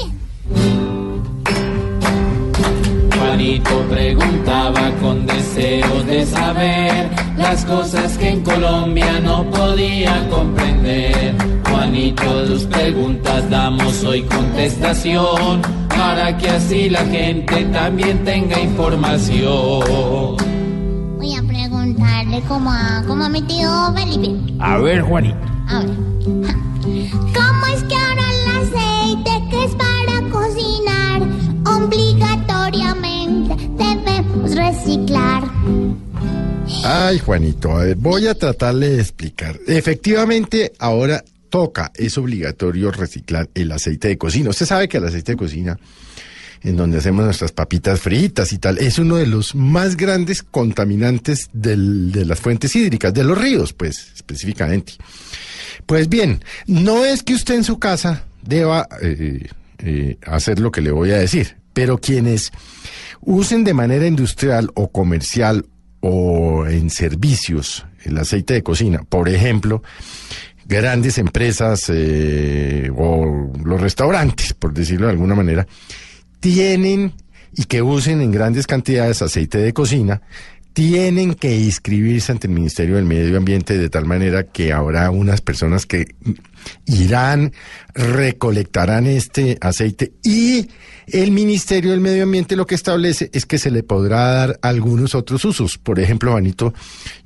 Juanito 3.33 3.83
preguntaba 3.89 4.91
con 5.01 5.25
deseo 5.25 6.03
de 6.03 6.23
saber 6.23 7.09
las 7.35 7.65
cosas 7.65 8.15
que 8.19 8.29
en 8.29 8.43
Colombia 8.43 9.19
no 9.21 9.43
podía 9.49 10.29
comprender. 10.29 11.33
Juanito, 11.67 12.45
tus 12.45 12.65
preguntas 12.65 13.49
damos 13.49 14.03
hoy 14.03 14.21
contestación 14.21 15.63
para 15.89 16.37
que 16.37 16.47
así 16.47 16.91
la 16.91 17.03
gente 17.05 17.65
también 17.73 18.23
tenga 18.23 18.59
información. 18.59 20.37
Voy 21.17 21.33
a 21.33 21.41
preguntarle 21.41 22.39
como 22.47 22.71
a, 22.71 23.03
como 23.07 23.23
a 23.23 23.29
mi 23.29 23.41
tío 23.41 23.91
Felipe. 23.95 24.53
A 24.59 24.77
ver, 24.77 25.01
Juanito. 25.01 25.39
A 25.69 25.79
ver. 25.79 26.12
Reciclar? 34.83 35.43
Ay, 36.83 37.19
Juanito, 37.19 37.71
a 37.71 37.83
ver, 37.83 37.95
voy 37.95 38.27
a 38.27 38.35
tratarle 38.35 38.89
de 38.89 39.01
explicar. 39.01 39.59
Efectivamente, 39.67 40.73
ahora 40.79 41.23
toca, 41.49 41.91
es 41.95 42.17
obligatorio 42.17 42.91
reciclar 42.91 43.49
el 43.53 43.71
aceite 43.71 44.09
de 44.09 44.17
cocina. 44.17 44.49
Usted 44.49 44.65
sabe 44.65 44.87
que 44.87 44.97
el 44.97 45.05
aceite 45.05 45.33
de 45.33 45.37
cocina, 45.37 45.79
en 46.63 46.75
donde 46.75 46.97
hacemos 46.97 47.25
nuestras 47.25 47.51
papitas 47.51 47.99
fritas 48.01 48.51
y 48.53 48.57
tal, 48.57 48.77
es 48.77 48.97
uno 48.97 49.17
de 49.17 49.27
los 49.27 49.55
más 49.55 49.95
grandes 49.95 50.41
contaminantes 50.41 51.49
de 51.53 52.25
las 52.25 52.39
fuentes 52.39 52.75
hídricas, 52.75 53.13
de 53.13 53.23
los 53.23 53.37
ríos, 53.37 53.73
pues, 53.73 54.11
específicamente. 54.15 54.93
Pues 55.85 56.09
bien, 56.09 56.43
no 56.65 57.05
es 57.05 57.23
que 57.23 57.33
usted 57.33 57.55
en 57.55 57.63
su 57.63 57.77
casa 57.77 58.23
deba 58.41 58.87
eh, 59.01 59.47
eh, 59.79 60.17
hacer 60.25 60.59
lo 60.59 60.71
que 60.71 60.81
le 60.81 60.91
voy 60.91 61.11
a 61.11 61.17
decir, 61.17 61.57
pero 61.73 61.99
quienes 61.99 62.51
usen 63.25 63.63
de 63.63 63.73
manera 63.73 64.07
industrial 64.07 64.69
o 64.75 64.91
comercial 64.91 65.65
o 65.99 66.65
en 66.67 66.89
servicios 66.89 67.85
el 68.03 68.17
aceite 68.17 68.55
de 68.55 68.63
cocina, 68.63 69.03
por 69.07 69.29
ejemplo, 69.29 69.81
grandes 70.65 71.17
empresas 71.17 71.85
eh, 71.89 72.91
o 72.95 73.51
los 73.63 73.81
restaurantes, 73.81 74.53
por 74.53 74.73
decirlo 74.73 75.07
de 75.07 75.13
alguna 75.13 75.35
manera, 75.35 75.67
tienen 76.39 77.13
y 77.55 77.65
que 77.65 77.81
usen 77.81 78.21
en 78.21 78.31
grandes 78.31 78.67
cantidades 78.67 79.21
aceite 79.21 79.59
de 79.59 79.73
cocina, 79.73 80.21
tienen 80.73 81.35
que 81.35 81.55
inscribirse 81.55 82.31
ante 82.31 82.47
el 82.47 82.53
Ministerio 82.53 82.95
del 82.95 83.05
Medio 83.05 83.37
Ambiente 83.37 83.77
de 83.77 83.89
tal 83.89 84.05
manera 84.05 84.43
que 84.43 84.73
habrá 84.73 85.11
unas 85.11 85.39
personas 85.41 85.85
que 85.85 86.15
irán, 86.85 87.53
recolectarán 87.93 89.05
este 89.05 89.57
aceite 89.61 90.13
y 90.23 90.69
el 91.07 91.31
Ministerio 91.31 91.91
del 91.91 91.99
Medio 91.99 92.23
Ambiente 92.23 92.55
lo 92.55 92.65
que 92.65 92.75
establece 92.75 93.29
es 93.33 93.45
que 93.45 93.57
se 93.57 93.71
le 93.71 93.83
podrá 93.83 94.27
dar 94.33 94.59
algunos 94.61 95.15
otros 95.15 95.43
usos. 95.45 95.77
Por 95.77 95.99
ejemplo, 95.99 96.31
Juanito, 96.31 96.73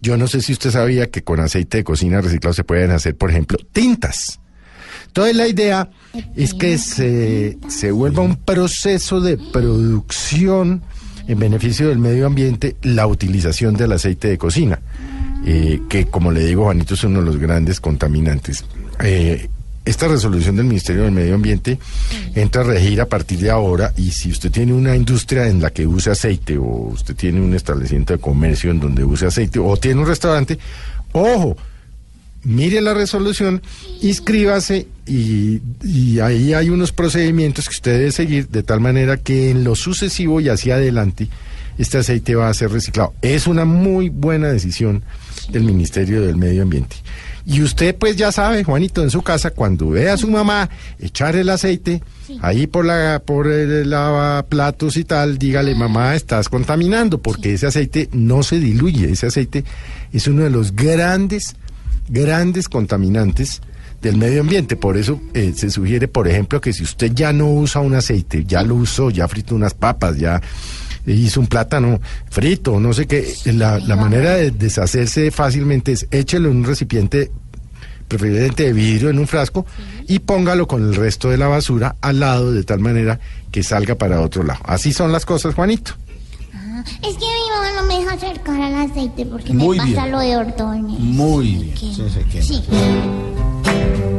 yo 0.01 0.17
no 0.17 0.27
sé 0.27 0.41
si 0.41 0.53
usted 0.53 0.71
sabía 0.71 1.09
que 1.09 1.23
con 1.23 1.39
aceite 1.39 1.77
de 1.77 1.83
cocina 1.83 2.21
reciclado 2.21 2.53
se 2.53 2.63
pueden 2.63 2.91
hacer, 2.91 3.15
por 3.15 3.29
ejemplo, 3.29 3.57
tintas. 3.71 4.39
Entonces 5.07 5.35
la 5.35 5.47
idea 5.47 5.89
es 6.35 6.53
que 6.53 6.77
se, 6.77 7.57
se 7.67 7.91
vuelva 7.91 8.21
un 8.23 8.35
proceso 8.35 9.19
de 9.19 9.37
producción 9.37 10.83
en 11.27 11.39
beneficio 11.39 11.89
del 11.89 11.99
medio 11.99 12.25
ambiente 12.25 12.75
la 12.83 13.07
utilización 13.07 13.75
del 13.75 13.91
aceite 13.91 14.27
de 14.29 14.37
cocina, 14.37 14.79
eh, 15.45 15.81
que 15.89 16.05
como 16.05 16.31
le 16.31 16.45
digo, 16.45 16.65
Juanito, 16.65 16.93
es 16.93 17.03
uno 17.03 17.19
de 17.19 17.25
los 17.25 17.37
grandes 17.37 17.79
contaminantes. 17.79 18.63
Eh, 19.03 19.49
esta 19.87 20.07
resolución 20.09 20.55
del 20.57 20.65
Ministerio 20.65 21.03
del 21.03 21.13
Medio 21.13 21.35
Ambiente 21.35 21.79
entra 22.35 22.61
a 22.61 22.65
regir 22.65 22.99
a 22.99 23.07
partir 23.07 23.39
de 23.39 23.49
ahora 23.49 23.93
y 23.95 24.11
si 24.11 24.29
usted 24.29 24.51
tiene 24.51 24.73
una 24.73 24.95
industria 24.95 25.47
en 25.47 25.61
la 25.61 25.69
que 25.69 25.87
use 25.87 26.11
aceite 26.11 26.57
o 26.57 26.65
usted 26.65 27.15
tiene 27.15 27.39
un 27.39 27.53
establecimiento 27.53 28.13
de 28.13 28.19
comercio 28.19 28.69
en 28.69 28.81
donde 28.81 29.05
use 29.05 29.25
aceite 29.25 29.59
o 29.59 29.77
tiene 29.77 30.01
un 30.01 30.07
restaurante, 30.07 30.59
ojo, 31.13 31.55
mire 32.43 32.81
la 32.81 32.93
resolución, 32.93 33.61
inscríbase 34.01 34.87
y, 35.05 36.19
ahí 36.19 36.53
hay 36.53 36.69
unos 36.69 36.91
procedimientos 36.91 37.69
que 37.69 37.75
usted 37.75 37.97
debe 37.97 38.11
seguir 38.11 38.49
de 38.49 38.63
tal 38.63 38.81
manera 38.81 39.15
que 39.15 39.51
en 39.51 39.63
lo 39.63 39.75
sucesivo 39.75 40.41
y 40.41 40.49
hacia 40.49 40.75
adelante 40.75 41.29
este 41.77 41.99
aceite 41.99 42.35
va 42.35 42.49
a 42.49 42.53
ser 42.53 42.71
reciclado. 42.71 43.13
Es 43.21 43.47
una 43.47 43.63
muy 43.63 44.09
buena 44.09 44.47
decisión 44.47 45.03
del 45.49 45.63
Ministerio 45.63 46.23
del 46.23 46.35
Medio 46.35 46.63
Ambiente. 46.63 46.97
Y 47.49 47.61
usted 47.61 47.95
pues 47.95 48.17
ya 48.17 48.29
sabe, 48.33 48.65
Juanito, 48.65 49.01
en 49.01 49.09
su 49.09 49.21
casa, 49.21 49.51
cuando 49.51 49.91
ve 49.91 50.09
a 50.09 50.17
su 50.17 50.29
mamá 50.29 50.69
echar 50.99 51.37
el 51.37 51.49
aceite 51.49 52.03
ahí 52.41 52.67
por 52.67 52.83
la 52.83 53.21
por 53.25 53.47
el 53.47 53.89
lavaplatos 53.89 54.97
y 54.97 55.05
tal, 55.05 55.37
dígale, 55.37 55.73
mamá, 55.73 56.13
estás 56.13 56.49
contaminando, 56.49 57.19
porque 57.19 57.53
ese 57.53 57.67
aceite 57.67 58.09
no 58.11 58.43
se 58.43 58.59
diluye, 58.59 59.09
ese 59.09 59.27
aceite 59.27 59.63
es 60.11 60.27
uno 60.27 60.43
de 60.43 60.49
los 60.49 60.75
grandes, 60.75 61.55
grandes 62.09 62.67
contaminantes 62.67 63.61
del 64.01 64.17
medio 64.17 64.41
ambiente. 64.41 64.75
Por 64.75 64.97
eso 64.97 65.21
eh, 65.33 65.53
se 65.55 65.69
sugiere, 65.69 66.09
por 66.09 66.27
ejemplo, 66.27 66.59
que 66.59 66.73
si 66.73 66.83
usted 66.83 67.13
ya 67.13 67.31
no 67.31 67.47
usa 67.47 67.79
un 67.79 67.95
aceite, 67.95 68.43
ya 68.43 68.61
lo 68.61 68.75
usó, 68.75 69.09
ya 69.09 69.25
frito 69.29 69.55
unas 69.55 69.73
papas, 69.73 70.17
ya 70.17 70.41
hizo 71.13 71.39
un 71.39 71.47
plátano 71.47 71.99
frito, 72.29 72.79
no 72.79 72.93
sé 72.93 73.07
qué, 73.07 73.33
la, 73.45 73.79
la 73.79 73.95
manera 73.95 74.35
de 74.35 74.51
deshacerse 74.51 75.31
fácilmente 75.31 75.91
es 75.93 76.07
échelo 76.11 76.49
en 76.51 76.57
un 76.57 76.63
recipiente 76.65 77.31
preferiblemente 78.07 78.63
de 78.63 78.73
vidrio 78.73 79.09
en 79.09 79.19
un 79.19 79.27
frasco 79.27 79.65
y 80.07 80.19
póngalo 80.19 80.67
con 80.67 80.81
el 80.83 80.95
resto 80.95 81.29
de 81.29 81.37
la 81.37 81.47
basura 81.47 81.95
al 82.01 82.19
lado 82.21 82.51
de 82.53 82.63
tal 82.63 82.79
manera 82.79 83.19
que 83.51 83.63
salga 83.63 83.95
para 83.95 84.21
otro 84.21 84.43
lado. 84.43 84.61
Así 84.65 84.93
son 84.93 85.11
las 85.11 85.25
cosas, 85.25 85.55
Juanito. 85.55 85.91
Ah, 86.53 86.83
es 87.03 87.15
que 87.15 87.25
mi 87.25 87.49
mamá 87.53 87.81
no 87.81 87.87
me 87.87 87.99
deja 87.99 88.13
acercar 88.13 88.61
al 88.61 88.75
aceite 88.89 89.25
porque 89.25 89.51
Muy 89.53 89.77
me 89.77 89.83
pasa 89.87 90.01
bien. 90.03 90.11
lo 90.11 90.19
de 90.19 90.37
ortones. 90.37 90.99
Muy 90.99 91.45
bien. 91.55 91.73
¿Qué? 91.73 92.41
Sí, 92.41 92.61
se 92.63 92.63
quema. 92.63 94.16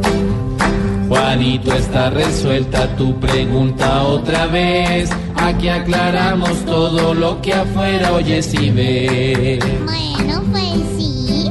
Juanito, 1.09 1.73
está 1.73 2.11
resuelta 2.11 2.95
tu 2.97 3.19
pregunta 3.19 4.03
otra 4.03 4.47
vez. 4.47 5.09
Aquí 5.37 5.69
aclaramos 5.69 6.53
todo 6.67 7.15
lo 7.15 7.41
que 7.41 7.55
afuera 7.55 8.13
oyes 8.13 8.53
y 8.53 8.71
ves. 8.71 9.65
Bueno, 9.85 10.43
pues 10.53 10.75
sí. 10.99 11.51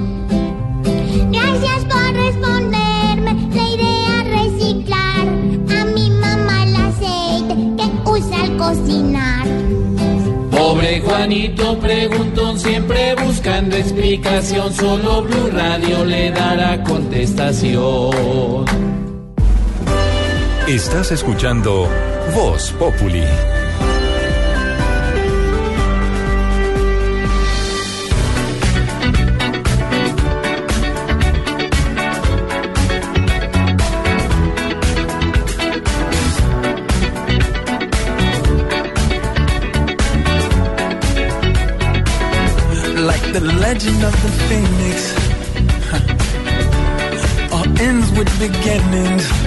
Gracias 1.31 1.85
por 1.85 2.13
responderme. 2.13 3.33
Le 3.53 3.63
iré 3.73 4.05
a 4.05 4.23
reciclar 4.23 5.27
a 5.79 5.85
mi 5.85 6.09
mamá 6.11 6.63
el 6.63 6.75
aceite 6.75 7.55
que 7.77 7.85
usa 8.09 8.43
al 8.43 8.57
cocinar. 8.57 9.47
Pobre 10.51 11.01
Juanito 11.01 11.79
preguntón, 11.79 12.59
siempre 12.59 13.15
buscando 13.15 13.75
explicación. 13.75 14.71
Solo 14.71 15.23
Blue 15.23 15.49
Radio 15.51 16.05
le 16.05 16.29
dará 16.29 16.83
contestación. 16.83 18.65
Estás 20.67 21.11
escuchando 21.13 21.87
Voz 22.35 22.73
Populi. 22.73 23.23
like 42.97 43.31
the 43.31 43.39
legend 43.39 44.03
of 44.03 44.11
the 44.21 44.29
phoenix. 44.49 45.15
All 47.53 47.65
ends 47.79 48.11
with 48.11 48.27
beginnings. 48.37 49.46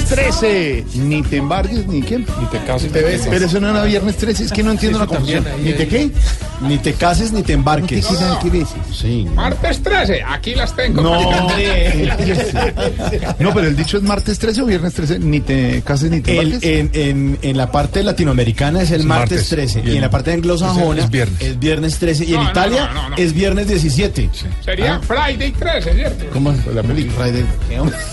The 0.00 0.16
13, 0.16 0.84
ni 0.94 1.22
te 1.22 1.36
embargues, 1.36 1.86
ni 1.86 2.02
qué. 2.02 2.18
Ni 2.18 2.24
te 2.50 2.58
cases, 2.64 2.84
ni 2.84 2.88
te 2.90 3.02
beses. 3.02 3.28
Pero 3.28 3.46
eso 3.46 3.60
no 3.60 3.70
era 3.70 3.84
viernes 3.84 4.16
13, 4.16 4.44
es 4.44 4.52
que 4.52 4.62
no 4.62 4.70
entiendo 4.70 4.98
la 4.98 5.06
confusión. 5.06 5.44
¿Ni 5.62 5.72
te 5.72 5.88
qué? 5.88 6.10
Ni 6.60 6.78
te 6.78 6.94
cases 6.94 7.32
ni 7.32 7.42
te 7.42 7.52
embarques. 7.52 8.06
Sí. 9.02 9.26
Martes 9.34 9.82
13, 9.82 10.22
aquí 10.26 10.54
las 10.54 10.74
tengo. 10.76 11.02
No, 11.02 11.20
no, 13.40 13.52
pero 13.54 13.66
el 13.66 13.74
dicho 13.76 13.96
es 13.96 14.02
martes 14.04 14.38
13 14.38 14.62
o 14.62 14.66
viernes 14.66 14.94
13, 14.94 15.18
ni 15.18 15.40
te 15.40 15.82
cases 15.82 16.08
ni 16.10 16.20
te 16.20 16.38
El- 16.38 16.58
en, 16.62 16.90
en, 16.94 17.38
en 17.42 17.56
la 17.56 17.72
parte 17.72 18.02
latinoamericana 18.04 18.82
es 18.82 18.92
el 18.92 19.00
Es 19.00 19.06
martes, 19.06 19.38
martes. 19.40 19.48
13 19.48 19.82
y 19.84 19.96
en 19.96 20.00
la 20.02 20.10
parte 20.10 20.32
anglosajona 20.32 20.98
Es- 21.00 21.04
es 21.06 21.10
viernes. 21.10 21.40
es 21.42 21.58
viernes 21.58 21.98
13 21.98 22.24
y 22.26 22.34
en 22.34 22.44
No, 22.44 22.50
Italia 22.50 22.90
no, 22.94 23.02
no, 23.02 23.08
no. 23.10 23.16
es 23.16 23.32
viernes 23.32 23.66
17. 23.68 24.30
Sería 24.64 24.94
Ah. 24.94 25.00
Friday 25.04 25.50
13, 25.52 25.94
¿cierto? 25.94 26.24
¿Cómo 26.32 26.52
es 26.52 26.64
la 26.66 26.82
película? 26.82 27.24
Friday. 27.24 27.44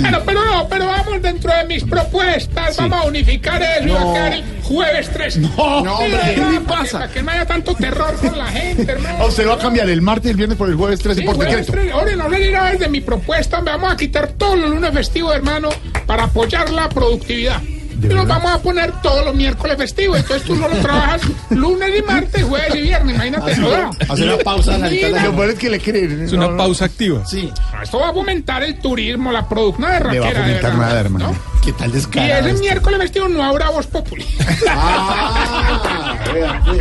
Bueno, 0.00 0.18
pero 0.24 0.44
no, 0.44 0.68
pero 0.68 0.86
vamos 0.86 1.22
dentro 1.22 1.52
de 1.54 1.64
mis 1.66 1.84
propuestas, 1.84 2.76
vamos 2.76 3.00
a 3.00 3.04
unificar 3.08 3.60
eso 3.62 3.86
y 3.86 3.90
va 3.90 4.00
a 4.00 4.14
quedar 4.14 4.32
el 4.32 4.44
jueves 4.62 5.10
13. 5.12 5.40
No, 5.40 5.48
hombre, 5.56 6.20
¿qué 6.34 6.40
le 6.52 6.60
para 6.60 6.84
que- 6.84 6.90
Para 6.90 7.08
que 7.10 7.22
no 7.22 7.30
haya 7.30 7.46
tanto 7.46 7.74
terror 7.74 8.14
con 8.16 8.38
la 8.38 8.46
gente, 8.46 8.92
hermano. 8.92 9.18
O 9.24 9.30
se 9.30 9.44
va 9.44 9.54
a 9.54 9.58
cambiar 9.68 9.90
el 9.90 10.02
martes 10.02 10.26
y 10.26 10.30
el 10.30 10.36
viernes 10.36 10.58
por 10.58 10.68
el 10.68 10.74
jueves 10.76 11.00
13 11.00 11.20
Sí, 11.20 11.26
por 11.26 11.36
jueves 11.36 11.52
decreto. 11.66 11.72
13. 11.72 11.92
Ahora 11.92 12.16
no 12.16 12.28
le 12.28 12.38
dirá 12.40 12.70
desde 12.72 12.88
mi 12.88 13.00
propuesta, 13.00 13.60
vamos 13.60 13.92
a 13.92 13.96
quitar 13.96 14.28
todos 14.38 14.58
los 14.58 14.70
lunes 14.70 14.92
festivos, 14.92 15.34
hermano, 15.34 15.68
para 16.06 16.24
apoyar 16.24 16.70
la 16.70 16.88
productividad. 16.88 17.60
Y 18.00 18.06
nos 18.06 18.28
vamos 18.28 18.52
a 18.52 18.62
poner 18.62 18.92
todos 19.02 19.24
los 19.24 19.34
miércoles 19.34 19.76
festivos. 19.76 20.18
Entonces 20.18 20.46
tú 20.46 20.54
no 20.54 20.68
lo 20.68 20.76
trabajas 20.76 21.20
lunes 21.50 21.90
y 21.98 22.02
martes, 22.02 22.44
jueves 22.44 22.72
y 22.76 22.82
viernes. 22.82 23.16
Imagínate. 23.16 23.50
Hace- 23.50 23.60
¿no? 23.60 23.90
hace 24.08 24.22
una 24.22 24.36
pausa 24.38 24.78
de. 24.78 25.10
Lo 25.10 25.32
peor 25.34 25.50
es 25.50 25.58
que 25.58 25.68
le 25.68 25.80
creen. 25.80 26.22
Es 26.22 26.32
una 26.32 26.56
pausa 26.56 26.84
activa. 26.84 27.26
Sí. 27.26 27.52
Esto 27.82 27.98
va 27.98 28.10
a 28.10 28.12
fomentar 28.12 28.62
el 28.62 28.78
turismo, 28.78 29.32
la 29.32 29.48
producción 29.48 29.90
de 29.90 30.12
Le 30.12 30.20
va 30.20 30.26
a 30.28 30.30
raquera, 30.30 30.46
de 30.46 30.54
fomentar 30.60 30.74
nada, 30.76 31.00
hermano. 31.00 31.32
¿no? 31.32 31.38
¿Qué 31.64 31.72
tal 31.72 31.90
Y 31.90 31.92
descarado? 31.94 32.32
ese 32.38 32.48
este? 32.50 32.60
miércoles 32.60 32.98
festivo 33.00 33.28
no 33.28 33.42
habrá 33.42 33.70
voz 33.70 33.86
populi. 33.88 34.24
Ah, 34.68 36.16
vea, 36.32 36.62
pues. 36.64 36.80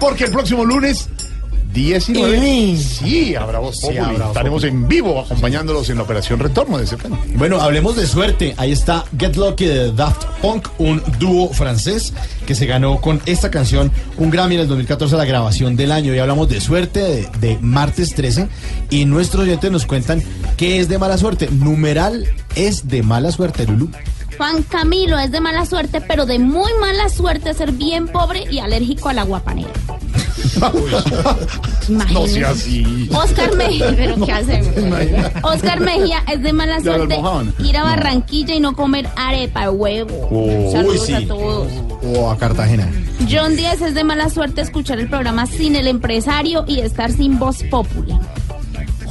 Porque 0.00 0.24
el 0.24 0.32
próximo 0.32 0.64
lunes 0.64 1.08
19 1.72 2.76
sí 2.76 3.34
habrá 3.34 3.58
voz 3.58 3.78
Sí, 3.78 3.88
Estaremos 3.96 4.64
en 4.64 4.88
vivo 4.88 5.20
acompañándolos 5.20 5.88
en 5.90 5.96
la 5.98 6.02
operación 6.02 6.38
retorno 6.40 6.78
de 6.78 6.84
ese 6.84 6.96
plan. 6.96 7.18
Bueno, 7.34 7.60
hablemos 7.60 7.96
de 7.96 8.06
suerte. 8.06 8.54
Ahí 8.56 8.72
está 8.72 9.04
Get 9.18 9.36
Lucky 9.36 9.66
de 9.66 9.92
Daft 9.92 10.24
Punk, 10.40 10.68
un 10.78 11.02
dúo 11.18 11.52
francés 11.52 12.12
que 12.46 12.54
se 12.54 12.66
ganó 12.66 13.00
con 13.00 13.20
esta 13.26 13.50
canción 13.50 13.92
un 14.16 14.30
Grammy 14.30 14.56
en 14.56 14.62
el 14.62 14.68
2014 14.68 15.16
la 15.16 15.24
grabación 15.24 15.76
del 15.76 15.92
año. 15.92 16.14
Y 16.14 16.18
hablamos 16.18 16.48
de 16.48 16.60
suerte 16.60 17.00
de, 17.00 17.28
de 17.40 17.58
martes 17.60 18.14
13 18.14 18.48
y 18.90 19.04
nuestros 19.04 19.44
oyentes 19.44 19.70
nos 19.70 19.86
cuentan 19.86 20.22
qué 20.56 20.80
es 20.80 20.88
de 20.88 20.98
mala 20.98 21.18
suerte. 21.18 21.48
Numeral 21.50 22.26
es 22.56 22.88
de 22.88 23.02
mala 23.02 23.30
suerte, 23.30 23.66
Lulu. 23.66 23.90
Juan 24.38 24.62
Camilo 24.62 25.18
es 25.18 25.32
de 25.32 25.40
mala 25.40 25.66
suerte, 25.66 26.00
pero 26.00 26.24
de 26.24 26.38
muy 26.38 26.70
mala 26.80 27.08
suerte 27.08 27.52
ser 27.54 27.72
bien 27.72 28.06
pobre 28.06 28.44
y 28.48 28.60
alérgico 28.60 29.08
al 29.08 29.18
aguapanero. 29.18 29.70
No 31.88 32.26
sea 32.26 32.50
así. 32.50 33.08
Oscar 33.12 33.54
Mejía, 33.56 33.92
pero 33.96 34.24
¿qué 34.26 34.32
hacemos? 34.32 34.68
Oscar 35.42 35.80
Mejía 35.80 36.22
es 36.30 36.42
de 36.42 36.52
mala 36.52 36.80
suerte 36.80 37.20
ir 37.60 37.76
a 37.76 37.82
Barranquilla 37.82 38.54
y 38.54 38.60
no 38.60 38.74
comer 38.74 39.08
arepa 39.16 39.70
huevo. 39.70 40.28
Oh, 40.30 40.72
Saludos 40.72 41.06
sí. 41.06 41.14
a 41.14 41.26
todos. 41.26 41.72
O 42.02 42.30
a 42.30 42.36
Cartagena. 42.36 42.90
John 43.30 43.56
Díaz 43.56 43.80
es 43.80 43.94
de 43.94 44.04
mala 44.04 44.28
suerte 44.30 44.60
escuchar 44.60 44.98
el 45.00 45.08
programa 45.08 45.46
sin 45.46 45.76
el 45.76 45.86
empresario 45.86 46.64
y 46.66 46.80
estar 46.80 47.10
sin 47.12 47.38
voz 47.38 47.62
popular. 47.64 48.20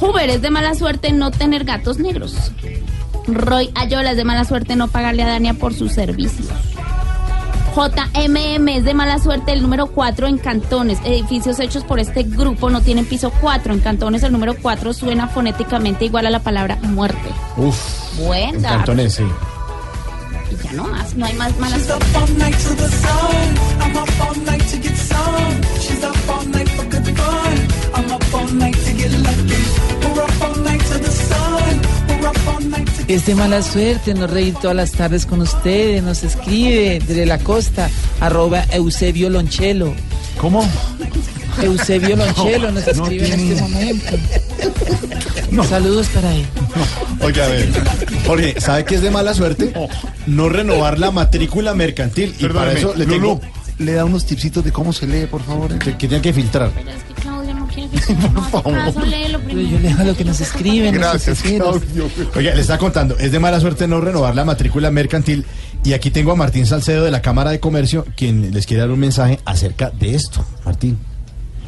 Huber 0.00 0.30
es 0.30 0.42
de 0.42 0.50
mala 0.50 0.74
suerte 0.74 1.12
no 1.12 1.30
tener 1.30 1.64
gatos 1.64 1.98
negros. 1.98 2.52
Roy 3.26 3.70
Ayola 3.74 4.12
es 4.12 4.16
de 4.16 4.24
mala 4.24 4.44
suerte 4.44 4.76
no 4.76 4.88
pagarle 4.88 5.22
a 5.22 5.26
Dania 5.26 5.54
por 5.54 5.74
sus 5.74 5.92
servicios. 5.92 6.48
JMM 7.78 8.68
es 8.70 8.84
de 8.84 8.92
mala 8.92 9.20
suerte 9.20 9.52
el 9.52 9.62
número 9.62 9.86
4 9.86 10.26
en 10.26 10.38
Cantones. 10.38 10.98
Edificios 11.04 11.60
hechos 11.60 11.84
por 11.84 12.00
este 12.00 12.24
grupo 12.24 12.70
no 12.70 12.80
tienen 12.80 13.06
piso 13.06 13.32
4. 13.40 13.72
En 13.72 13.78
Cantones 13.78 14.24
el 14.24 14.32
número 14.32 14.56
4 14.60 14.92
suena 14.92 15.28
fonéticamente 15.28 16.04
igual 16.04 16.26
a 16.26 16.30
la 16.30 16.40
palabra 16.40 16.74
muerte. 16.82 17.30
Uf. 17.56 18.18
Buen 18.18 18.56
En 18.56 18.62
dato. 18.62 18.76
cantones, 18.78 19.14
sí. 19.14 19.22
Y 20.50 20.64
ya 20.64 20.72
no 20.72 20.88
más, 20.88 21.14
no 21.14 21.24
hay 21.26 21.34
más 21.34 21.56
mala 21.58 21.76
She's 21.76 21.86
suerte. 26.00 27.07
Es 33.08 33.26
de 33.26 33.34
mala 33.34 33.62
suerte 33.62 34.14
no 34.14 34.26
reír 34.26 34.54
todas 34.60 34.76
las 34.76 34.92
tardes 34.92 35.24
con 35.26 35.40
ustedes. 35.40 36.02
Nos 36.02 36.22
escribe 36.24 37.00
desde 37.06 37.26
la 37.26 37.38
costa, 37.38 37.88
arroba 38.20 38.64
Eusebio 38.70 39.30
Lonchelo. 39.30 39.94
¿Cómo? 40.38 40.68
Eusebio 41.62 42.16
Lonchelo 42.16 42.70
nos 42.70 42.84
no 42.96 43.04
escribe 43.04 43.28
en 43.28 43.36
tiene- 43.36 43.52
este 43.52 43.62
momento. 43.62 44.12
Saludos 45.68 46.08
para 46.08 46.34
él. 46.34 46.44
Oiga, 47.22 47.46
a 47.46 47.48
ver. 47.48 47.68
Jorge, 48.26 48.60
¿sabe 48.60 48.84
qué 48.84 48.96
es 48.96 49.02
de 49.02 49.10
mala 49.10 49.32
suerte? 49.32 49.72
No 50.26 50.48
renovar 50.50 50.98
la 50.98 51.10
matrícula 51.10 51.72
mercantil. 51.74 52.34
Y 52.38 52.46
para 52.48 52.72
eso 52.72 52.92
le 52.94 53.06
Lulú, 53.06 53.38
tengo 53.38 53.40
le 53.78 53.92
da 53.94 54.04
unos 54.04 54.26
tipsitos 54.26 54.62
de 54.64 54.72
cómo 54.72 54.92
se 54.92 55.06
lee, 55.06 55.26
por 55.26 55.42
favor. 55.42 55.78
que, 55.78 55.92
que 55.96 56.08
tiene 56.08 56.20
que 56.20 56.32
filtrar. 56.34 56.70
Léelo 59.06 59.40
primero. 59.40 59.68
yo 59.68 59.78
leo 59.78 60.04
lo 60.04 60.16
que 60.16 60.24
nos 60.24 60.40
escriben. 60.40 60.94
Gracias, 60.94 61.42
Claudio. 61.42 62.08
Oiga, 62.34 62.54
le 62.54 62.60
está 62.60 62.78
contando, 62.78 63.16
es 63.18 63.32
de 63.32 63.38
mala 63.38 63.60
suerte 63.60 63.86
no 63.88 64.00
renovar 64.00 64.34
la 64.34 64.44
matrícula 64.44 64.90
mercantil. 64.90 65.44
Y 65.84 65.92
aquí 65.92 66.10
tengo 66.10 66.32
a 66.32 66.36
Martín 66.36 66.66
Salcedo 66.66 67.04
de 67.04 67.10
la 67.10 67.22
Cámara 67.22 67.50
de 67.50 67.60
Comercio, 67.60 68.04
quien 68.16 68.52
les 68.52 68.66
quiere 68.66 68.82
dar 68.82 68.90
un 68.90 68.98
mensaje 68.98 69.38
acerca 69.44 69.90
de 69.90 70.14
esto. 70.14 70.44
Martín. 70.64 70.98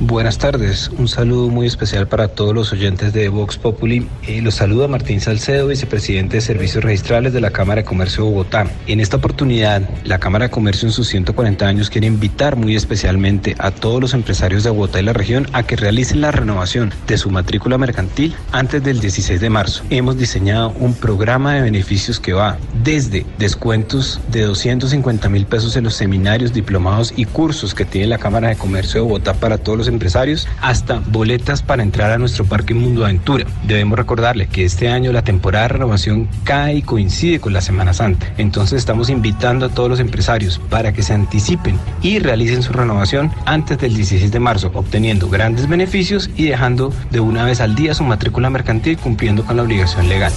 Buenas 0.02 0.38
tardes, 0.38 0.90
un 0.96 1.08
saludo 1.08 1.50
muy 1.50 1.66
especial 1.66 2.08
para 2.08 2.28
todos 2.28 2.54
los 2.54 2.72
oyentes 2.72 3.12
de 3.12 3.28
Vox 3.28 3.58
Populi. 3.58 4.08
Eh, 4.26 4.40
los 4.40 4.54
saluda 4.54 4.88
Martín 4.88 5.20
Salcedo, 5.20 5.66
vicepresidente 5.66 6.36
de 6.36 6.40
Servicios 6.40 6.82
Registrales 6.82 7.34
de 7.34 7.42
la 7.42 7.50
Cámara 7.50 7.82
de 7.82 7.84
Comercio 7.84 8.24
de 8.24 8.30
Bogotá. 8.30 8.66
En 8.86 9.00
esta 9.00 9.18
oportunidad, 9.18 9.82
la 10.04 10.18
Cámara 10.18 10.46
de 10.46 10.50
Comercio 10.50 10.88
en 10.88 10.92
sus 10.92 11.06
140 11.08 11.66
años 11.66 11.90
quiere 11.90 12.06
invitar 12.06 12.56
muy 12.56 12.76
especialmente 12.76 13.54
a 13.58 13.72
todos 13.72 14.00
los 14.00 14.14
empresarios 14.14 14.64
de 14.64 14.70
Bogotá 14.70 15.00
y 15.00 15.02
la 15.02 15.12
región 15.12 15.46
a 15.52 15.64
que 15.64 15.76
realicen 15.76 16.22
la 16.22 16.30
renovación 16.30 16.94
de 17.06 17.18
su 17.18 17.28
matrícula 17.28 17.76
mercantil 17.76 18.34
antes 18.52 18.82
del 18.82 19.00
16 19.00 19.38
de 19.38 19.50
marzo. 19.50 19.84
Hemos 19.90 20.16
diseñado 20.16 20.72
un 20.80 20.94
programa 20.94 21.56
de 21.56 21.60
beneficios 21.60 22.18
que 22.18 22.32
va 22.32 22.56
desde 22.82 23.26
descuentos 23.36 24.18
de 24.28 24.44
250 24.44 25.28
mil 25.28 25.44
pesos 25.44 25.76
en 25.76 25.84
los 25.84 25.92
seminarios, 25.92 26.54
diplomados 26.54 27.12
y 27.14 27.26
cursos 27.26 27.74
que 27.74 27.84
tiene 27.84 28.06
la 28.06 28.16
Cámara 28.16 28.48
de 28.48 28.56
Comercio 28.56 29.02
de 29.02 29.06
Bogotá 29.06 29.34
para 29.34 29.58
todos 29.58 29.76
los 29.76 29.89
empresarios, 29.90 30.48
hasta 30.60 31.00
boletas 31.06 31.62
para 31.62 31.82
entrar 31.82 32.10
a 32.10 32.18
nuestro 32.18 32.44
parque 32.44 32.74
Mundo 32.74 33.04
Aventura. 33.04 33.46
Debemos 33.66 33.98
recordarle 33.98 34.46
que 34.46 34.64
este 34.64 34.88
año 34.88 35.12
la 35.12 35.22
temporada 35.22 35.64
de 35.64 35.74
renovación 35.74 36.28
cae 36.44 36.76
y 36.76 36.82
coincide 36.82 37.40
con 37.40 37.52
la 37.52 37.60
Semana 37.60 37.92
Santa. 37.92 38.32
Entonces 38.38 38.78
estamos 38.78 39.10
invitando 39.10 39.66
a 39.66 39.68
todos 39.68 39.88
los 39.88 40.00
empresarios 40.00 40.60
para 40.70 40.92
que 40.92 41.02
se 41.02 41.14
anticipen 41.14 41.78
y 42.02 42.18
realicen 42.18 42.62
su 42.62 42.72
renovación 42.72 43.30
antes 43.46 43.78
del 43.78 43.94
16 43.94 44.30
de 44.30 44.40
marzo, 44.40 44.70
obteniendo 44.74 45.28
grandes 45.28 45.68
beneficios 45.68 46.30
y 46.36 46.44
dejando 46.44 46.92
de 47.10 47.20
una 47.20 47.44
vez 47.44 47.60
al 47.60 47.74
día 47.74 47.94
su 47.94 48.04
matrícula 48.04 48.50
mercantil 48.50 48.98
cumpliendo 48.98 49.44
con 49.44 49.56
la 49.56 49.62
obligación 49.62 50.08
legal. 50.08 50.32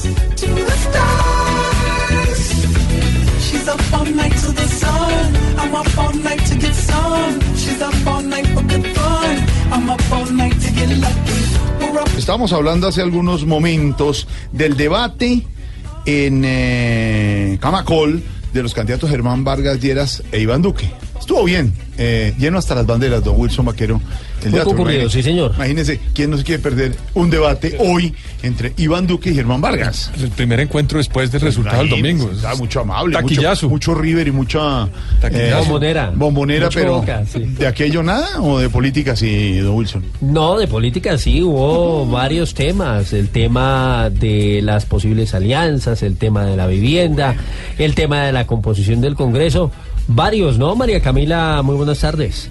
Estábamos 12.24 12.54
hablando 12.54 12.88
hace 12.88 13.02
algunos 13.02 13.46
momentos 13.46 14.30
del 14.54 14.78
debate 14.78 15.46
en 16.06 16.44
eh, 16.46 17.58
Camacol 17.60 18.24
de 18.54 18.64
los 18.64 18.74
candidatos 18.74 19.10
Germán 19.10 19.44
Vargas 19.44 19.82
Lleras 19.82 20.24
e 20.32 20.40
Iván 20.40 20.62
Duque. 20.62 20.90
Estuvo 21.24 21.46
bien, 21.46 21.72
eh, 21.98 22.34
lleno 22.38 22.58
hasta 22.58 22.76
las 22.76 22.86
banderas, 22.86 23.24
don 23.24 23.40
Wilson 23.40 23.66
Vaquero. 23.66 24.02
El 24.42 24.50
Muy 24.50 24.52
teatro, 24.56 24.72
concurrido, 24.72 25.02
imagínese. 25.04 25.18
sí, 25.20 25.24
señor. 25.24 25.54
Imagínense, 25.56 26.00
¿quién 26.14 26.30
no 26.32 26.38
se 26.38 26.44
quiere 26.44 26.62
perder 26.62 26.94
un 27.14 27.30
debate 27.30 27.78
hoy 27.80 28.14
entre 28.42 28.74
Iván 28.76 29.08
Duque 29.08 29.30
y 29.30 29.36
Germán 29.36 29.62
Vargas? 29.62 30.12
El 30.22 30.32
primer 30.32 30.60
encuentro 30.60 30.98
después 30.98 31.32
del 31.32 31.40
resultado 31.40 31.78
del 31.78 31.90
domingo. 31.92 32.30
Está 32.30 32.56
mucho 32.56 32.82
amable, 32.82 33.16
Taquillazo. 33.16 33.70
mucho, 33.70 33.92
mucho 33.94 34.02
River 34.02 34.28
y 34.28 34.32
mucha 34.32 34.90
Taquillazo. 35.22 35.60
Bombonera. 35.64 36.12
bombonera, 36.14 36.66
Mucho 36.66 36.80
pero 36.80 36.94
Boca, 37.00 37.24
sí. 37.26 37.40
¿de 37.40 37.68
aquello 37.68 38.04
nada 38.04 38.42
o 38.42 38.60
de 38.60 38.68
política 38.68 39.16
sí, 39.16 39.60
don 39.60 39.76
Wilson? 39.76 40.04
No, 40.20 40.58
de 40.58 40.68
política 40.68 41.18
sí, 41.18 41.42
hubo 41.42 42.06
varios 42.06 42.54
temas. 42.54 43.14
El 43.14 43.30
tema 43.30 44.10
de 44.10 44.60
las 44.62 44.86
posibles 44.86 45.34
alianzas, 45.34 46.04
el 46.04 46.18
tema 46.18 46.44
de 46.44 46.58
la 46.58 46.68
vivienda, 46.68 47.34
el 47.78 47.96
tema 47.96 48.26
de 48.26 48.34
la 48.34 48.46
composición 48.46 49.00
del 49.00 49.16
Congreso. 49.16 49.72
Varios, 50.08 50.58
¿no? 50.58 50.76
María 50.76 51.02
Camila, 51.02 51.62
muy 51.64 51.76
buenas 51.76 52.00
tardes. 52.00 52.50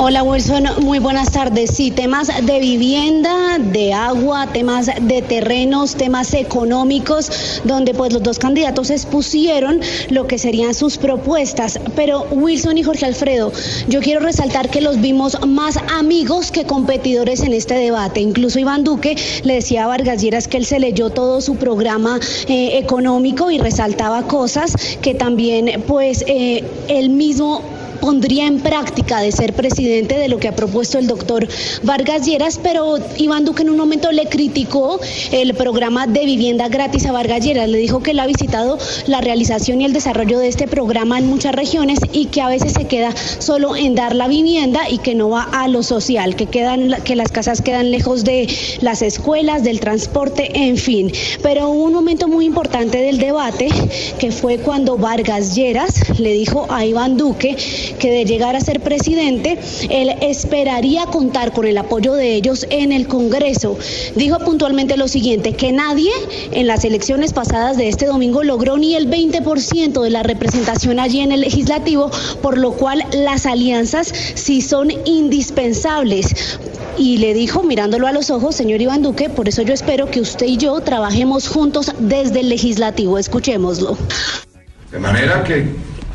Hola 0.00 0.22
Wilson, 0.22 0.64
muy 0.82 1.00
buenas 1.00 1.32
tardes. 1.32 1.70
Sí, 1.74 1.90
temas 1.90 2.28
de 2.28 2.60
vivienda, 2.60 3.58
de 3.58 3.92
agua, 3.92 4.46
temas 4.52 4.86
de 4.86 5.22
terrenos, 5.22 5.96
temas 5.96 6.34
económicos, 6.34 7.60
donde 7.64 7.94
pues 7.94 8.12
los 8.12 8.22
dos 8.22 8.38
candidatos 8.38 8.90
expusieron 8.90 9.80
lo 10.10 10.28
que 10.28 10.38
serían 10.38 10.74
sus 10.74 10.98
propuestas. 10.98 11.80
Pero 11.96 12.28
Wilson 12.30 12.78
y 12.78 12.84
Jorge 12.84 13.06
Alfredo, 13.06 13.50
yo 13.88 13.98
quiero 13.98 14.20
resaltar 14.20 14.70
que 14.70 14.80
los 14.80 15.00
vimos 15.00 15.36
más 15.48 15.76
amigos 15.98 16.52
que 16.52 16.64
competidores 16.64 17.40
en 17.40 17.52
este 17.52 17.74
debate. 17.74 18.20
Incluso 18.20 18.60
Iván 18.60 18.84
Duque 18.84 19.16
le 19.42 19.54
decía 19.54 19.82
a 19.82 19.88
Vargas 19.88 20.22
Lleras 20.22 20.46
que 20.46 20.58
él 20.58 20.64
se 20.64 20.78
leyó 20.78 21.10
todo 21.10 21.40
su 21.40 21.56
programa 21.56 22.20
eh, 22.46 22.78
económico 22.78 23.50
y 23.50 23.58
resaltaba 23.58 24.28
cosas 24.28 24.76
que 25.02 25.14
también 25.14 25.82
pues 25.88 26.24
eh, 26.28 26.62
él 26.86 27.10
mismo 27.10 27.62
pondría 28.00 28.46
en 28.46 28.60
práctica 28.60 29.20
de 29.20 29.32
ser 29.32 29.52
presidente 29.52 30.16
de 30.16 30.28
lo 30.28 30.38
que 30.38 30.48
ha 30.48 30.56
propuesto 30.56 30.98
el 30.98 31.06
doctor 31.06 31.46
Vargas 31.82 32.26
Lleras, 32.26 32.58
pero 32.62 32.98
Iván 33.16 33.44
Duque 33.44 33.62
en 33.62 33.70
un 33.70 33.76
momento 33.76 34.12
le 34.12 34.26
criticó 34.26 35.00
el 35.32 35.54
programa 35.54 36.06
de 36.06 36.24
vivienda 36.24 36.68
gratis 36.68 37.06
a 37.06 37.12
Vargas 37.12 37.44
Lleras. 37.44 37.68
Le 37.68 37.78
dijo 37.78 38.02
que 38.02 38.12
él 38.12 38.20
ha 38.20 38.26
visitado 38.26 38.78
la 39.06 39.20
realización 39.20 39.80
y 39.80 39.84
el 39.84 39.92
desarrollo 39.92 40.38
de 40.38 40.48
este 40.48 40.66
programa 40.66 41.18
en 41.18 41.26
muchas 41.26 41.54
regiones 41.54 41.98
y 42.12 42.26
que 42.26 42.40
a 42.40 42.48
veces 42.48 42.72
se 42.72 42.86
queda 42.86 43.14
solo 43.38 43.76
en 43.76 43.94
dar 43.94 44.14
la 44.14 44.28
vivienda 44.28 44.88
y 44.88 44.98
que 44.98 45.14
no 45.14 45.30
va 45.30 45.42
a 45.42 45.68
lo 45.68 45.82
social, 45.82 46.36
que, 46.36 46.46
quedan, 46.46 46.96
que 47.04 47.16
las 47.16 47.30
casas 47.30 47.62
quedan 47.62 47.90
lejos 47.90 48.24
de 48.24 48.48
las 48.80 49.02
escuelas, 49.02 49.64
del 49.64 49.80
transporte, 49.80 50.50
en 50.54 50.76
fin. 50.76 51.12
Pero 51.42 51.68
hubo 51.68 51.84
un 51.84 51.92
momento 51.92 52.28
muy 52.28 52.44
importante 52.44 52.98
del 52.98 53.18
debate 53.18 53.68
que 54.18 54.32
fue 54.32 54.58
cuando 54.58 54.96
Vargas 54.96 55.54
Lleras 55.54 56.18
le 56.18 56.32
dijo 56.32 56.66
a 56.70 56.84
Iván 56.84 57.16
Duque 57.16 57.56
que 57.98 58.10
de 58.10 58.24
llegar 58.24 58.56
a 58.56 58.60
ser 58.60 58.80
presidente, 58.80 59.58
él 59.90 60.10
esperaría 60.20 61.06
contar 61.06 61.52
con 61.52 61.66
el 61.66 61.78
apoyo 61.78 62.14
de 62.14 62.34
ellos 62.34 62.66
en 62.70 62.92
el 62.92 63.06
Congreso. 63.06 63.78
Dijo 64.14 64.38
puntualmente 64.38 64.96
lo 64.96 65.08
siguiente, 65.08 65.54
que 65.54 65.72
nadie 65.72 66.10
en 66.52 66.66
las 66.66 66.84
elecciones 66.84 67.32
pasadas 67.32 67.76
de 67.76 67.88
este 67.88 68.06
domingo 68.06 68.42
logró 68.42 68.78
ni 68.78 68.94
el 68.94 69.10
20% 69.10 70.02
de 70.02 70.10
la 70.10 70.22
representación 70.22 71.00
allí 71.00 71.20
en 71.20 71.32
el 71.32 71.40
legislativo, 71.40 72.10
por 72.42 72.58
lo 72.58 72.72
cual 72.72 73.04
las 73.12 73.46
alianzas 73.46 74.12
sí 74.34 74.60
son 74.60 74.90
indispensables. 75.04 76.58
Y 76.96 77.18
le 77.18 77.32
dijo, 77.32 77.62
mirándolo 77.62 78.06
a 78.08 78.12
los 78.12 78.30
ojos, 78.30 78.56
señor 78.56 78.80
Iván 78.80 79.02
Duque, 79.02 79.30
por 79.30 79.48
eso 79.48 79.62
yo 79.62 79.72
espero 79.72 80.10
que 80.10 80.20
usted 80.20 80.46
y 80.46 80.56
yo 80.56 80.80
trabajemos 80.80 81.48
juntos 81.48 81.92
desde 81.98 82.40
el 82.40 82.48
legislativo. 82.48 83.18
Escuchémoslo. 83.18 83.96
De 84.90 84.98
manera 84.98 85.44
que 85.44 85.66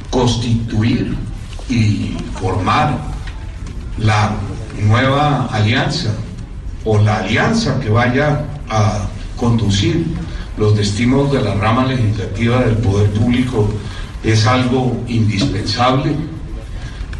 constituir 0.10 1.16
y 1.70 2.16
formar 2.40 2.98
la 3.98 4.32
nueva 4.82 5.48
alianza 5.52 6.14
o 6.86 6.98
la 6.98 7.18
alianza 7.18 7.80
que 7.80 7.90
vaya 7.90 8.46
a 8.70 9.08
conducir 9.38 10.06
los 10.58 10.76
destinos 10.76 11.32
de 11.32 11.42
la 11.42 11.56
rama 11.56 11.86
legislativa 11.86 12.62
del 12.62 12.78
poder 12.78 13.10
público 13.12 13.70
es 14.24 14.46
algo 14.46 15.02
indispensable. 15.08 16.16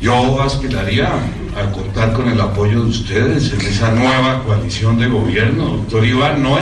Yo 0.02 0.42
aspiraría 0.42 1.10
a 1.56 1.72
contar 1.72 2.14
con 2.14 2.30
el 2.30 2.40
apoyo 2.40 2.84
de 2.84 2.90
ustedes 2.90 3.52
en 3.54 3.62
esa 3.62 3.92
nueva 3.92 4.44
coalición 4.44 5.00
de 5.00 5.08
gobierno. 5.08 5.78
Doctor 5.78 6.06
Iván, 6.06 6.44
no 6.44 6.60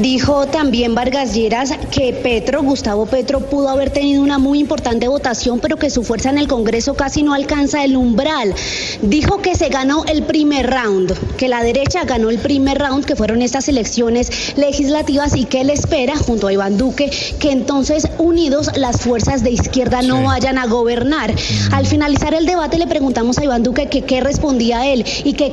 Dijo 0.00 0.46
también 0.46 0.94
Vargas 0.94 1.34
Lleras 1.34 1.72
que 1.90 2.14
Petro, 2.14 2.62
Gustavo 2.62 3.04
Petro, 3.04 3.40
pudo 3.40 3.68
haber 3.68 3.90
tenido 3.90 4.22
una 4.22 4.38
muy 4.38 4.58
importante 4.58 5.06
votación, 5.06 5.60
pero 5.60 5.76
que 5.76 5.90
su 5.90 6.02
fuerza 6.02 6.30
en 6.30 6.38
el 6.38 6.48
Congreso 6.48 6.94
casi 6.94 7.22
no 7.22 7.34
alcanza 7.34 7.84
el 7.84 7.96
umbral. 7.96 8.54
Dijo 9.02 9.42
que 9.42 9.54
se 9.54 9.68
ganó 9.68 10.04
el 10.06 10.22
primer 10.22 10.70
round, 10.70 11.12
que 11.36 11.48
la 11.48 11.62
derecha 11.62 12.04
ganó 12.04 12.30
el 12.30 12.38
primer 12.38 12.78
round, 12.78 13.04
que 13.04 13.16
fueron 13.16 13.42
estas 13.42 13.68
elecciones 13.68 14.56
legislativas 14.56 15.36
y 15.36 15.44
que 15.44 15.60
él 15.60 15.70
espera, 15.70 16.16
junto 16.16 16.46
a 16.46 16.52
Iván 16.52 16.78
Duque, 16.78 17.10
que 17.38 17.50
entonces 17.50 18.08
unidos 18.18 18.70
las 18.76 19.02
fuerzas 19.02 19.42
de 19.42 19.50
izquierda 19.50 20.00
no 20.00 20.22
vayan 20.22 20.56
a 20.56 20.66
gobernar. 20.66 21.34
Al 21.70 21.86
finalizar 21.86 22.32
el 22.32 22.46
debate 22.46 22.78
le 22.78 22.86
preguntamos 22.86 23.38
a 23.38 23.44
Iván 23.44 23.62
Duque 23.62 23.88
que 23.88 24.02
qué 24.02 24.20
respondía 24.20 24.90
él 24.90 25.04
y 25.24 25.34
que, 25.34 25.52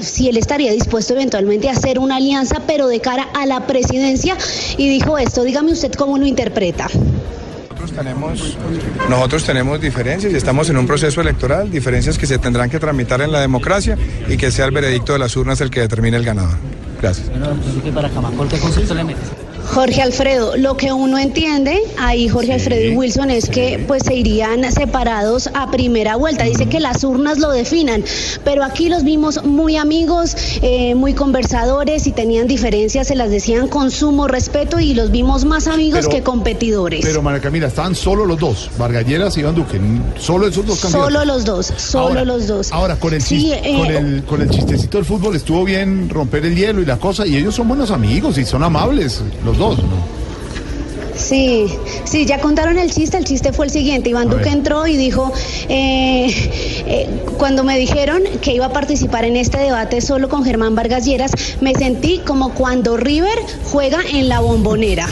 si 0.00 0.28
él 0.28 0.36
estaría 0.36 0.70
dispuesto 0.70 1.14
eventualmente 1.14 1.68
a 1.68 1.72
hacer 1.72 1.98
una 1.98 2.16
alianza, 2.16 2.62
pero 2.66 2.86
de 2.86 3.00
cara 3.00 3.28
a 3.34 3.47
la 3.48 3.66
presidencia, 3.66 4.36
y 4.76 4.88
dijo 4.88 5.18
esto, 5.18 5.42
dígame 5.42 5.72
usted 5.72 5.92
cómo 5.92 6.18
lo 6.18 6.26
interpreta. 6.26 6.88
Nosotros 7.70 7.92
tenemos, 7.92 8.58
nosotros 9.08 9.44
tenemos 9.44 9.80
diferencias 9.80 10.32
y 10.32 10.36
estamos 10.36 10.68
en 10.68 10.76
un 10.76 10.86
proceso 10.86 11.20
electoral, 11.20 11.70
diferencias 11.70 12.18
que 12.18 12.26
se 12.26 12.38
tendrán 12.38 12.70
que 12.70 12.78
tramitar 12.78 13.20
en 13.20 13.32
la 13.32 13.40
democracia 13.40 13.96
y 14.28 14.36
que 14.36 14.50
sea 14.50 14.66
el 14.66 14.72
veredicto 14.72 15.12
de 15.12 15.20
las 15.20 15.36
urnas 15.36 15.60
el 15.60 15.70
que 15.70 15.80
determine 15.80 16.16
el 16.16 16.24
ganador. 16.24 16.58
Gracias. 17.00 17.30
para 17.94 18.10
Camacol, 18.10 18.48
¿qué 18.48 18.58
concepto 18.58 18.94
le 18.94 19.04
metes? 19.04 19.47
Jorge 19.74 20.00
Alfredo, 20.02 20.56
lo 20.56 20.76
que 20.76 20.92
uno 20.92 21.18
entiende 21.18 21.78
ahí 21.98 22.26
Jorge 22.28 22.54
Alfredo 22.54 22.90
y 22.92 22.96
Wilson 22.96 23.30
es 23.30 23.48
que 23.48 23.84
pues 23.86 24.02
se 24.04 24.14
irían 24.14 24.70
separados 24.72 25.50
a 25.54 25.70
primera 25.70 26.16
vuelta. 26.16 26.44
Dice 26.44 26.66
que 26.66 26.80
las 26.80 27.04
urnas 27.04 27.38
lo 27.38 27.50
definan, 27.50 28.02
pero 28.44 28.64
aquí 28.64 28.88
los 28.88 29.04
vimos 29.04 29.44
muy 29.44 29.76
amigos, 29.76 30.34
eh, 30.62 30.94
muy 30.94 31.12
conversadores 31.14 32.06
y 32.06 32.12
tenían 32.12 32.46
diferencias, 32.48 33.06
se 33.08 33.14
las 33.14 33.30
decían 33.30 33.68
con 33.68 33.90
sumo 33.90 34.26
respeto 34.26 34.80
y 34.80 34.94
los 34.94 35.10
vimos 35.10 35.44
más 35.44 35.66
amigos 35.68 36.00
Pero- 36.06 36.10
que 36.10 36.22
competidores. 36.22 37.04
Pero 37.04 37.22
María 37.22 37.40
Camila, 37.40 37.66
estaban 37.68 37.94
solo 37.94 38.24
los 38.24 38.38
dos, 38.38 38.70
Vargalleras 38.78 39.36
y 39.36 39.40
Iván 39.40 39.54
Duque, 39.54 39.78
solo 40.18 40.48
esos 40.48 40.64
dos 40.66 40.80
candidatos. 40.80 41.12
Solo 41.12 41.24
los 41.24 41.44
dos, 41.44 41.66
solo 41.76 42.06
Ahora- 42.08 42.24
los 42.24 42.46
dos. 42.46 42.72
Ahora, 42.72 42.96
con 42.96 43.12
el, 43.14 43.20
Sí, 43.22 43.52
eh, 43.52 43.74
con, 43.76 43.86
el, 43.86 44.22
con 44.24 44.40
el 44.42 44.48
chistecito 44.50 44.96
del 44.96 45.04
fútbol 45.04 45.36
estuvo 45.36 45.64
bien 45.64 46.08
romper 46.08 46.46
el 46.46 46.56
hielo 46.56 46.80
y 46.80 46.86
la 46.86 46.96
cosa, 46.96 47.26
y 47.26 47.36
ellos 47.36 47.54
son 47.54 47.68
buenos 47.68 47.90
amigos 47.90 48.38
y 48.38 48.44
son 48.46 48.62
amables, 48.62 49.20
los 49.44 49.57
Sí, 51.18 51.66
sí, 52.04 52.26
ya 52.26 52.40
contaron 52.40 52.78
el 52.78 52.90
chiste. 52.92 53.16
El 53.16 53.24
chiste 53.24 53.52
fue 53.52 53.66
el 53.66 53.72
siguiente. 53.72 54.08
Iván 54.10 54.30
Duque 54.30 54.48
entró 54.50 54.86
y 54.86 54.96
dijo, 54.96 55.32
eh, 55.68 56.28
eh, 56.86 57.08
cuando 57.36 57.64
me 57.64 57.76
dijeron 57.76 58.22
que 58.40 58.54
iba 58.54 58.66
a 58.66 58.72
participar 58.72 59.24
en 59.24 59.36
este 59.36 59.58
debate 59.58 60.00
solo 60.00 60.28
con 60.28 60.44
Germán 60.44 60.74
Vargas 60.74 61.04
Lleras, 61.04 61.32
me 61.60 61.74
sentí 61.74 62.20
como 62.24 62.54
cuando 62.54 62.96
River 62.96 63.38
juega 63.64 63.98
en 64.12 64.28
la 64.28 64.40
bombonera. 64.40 65.08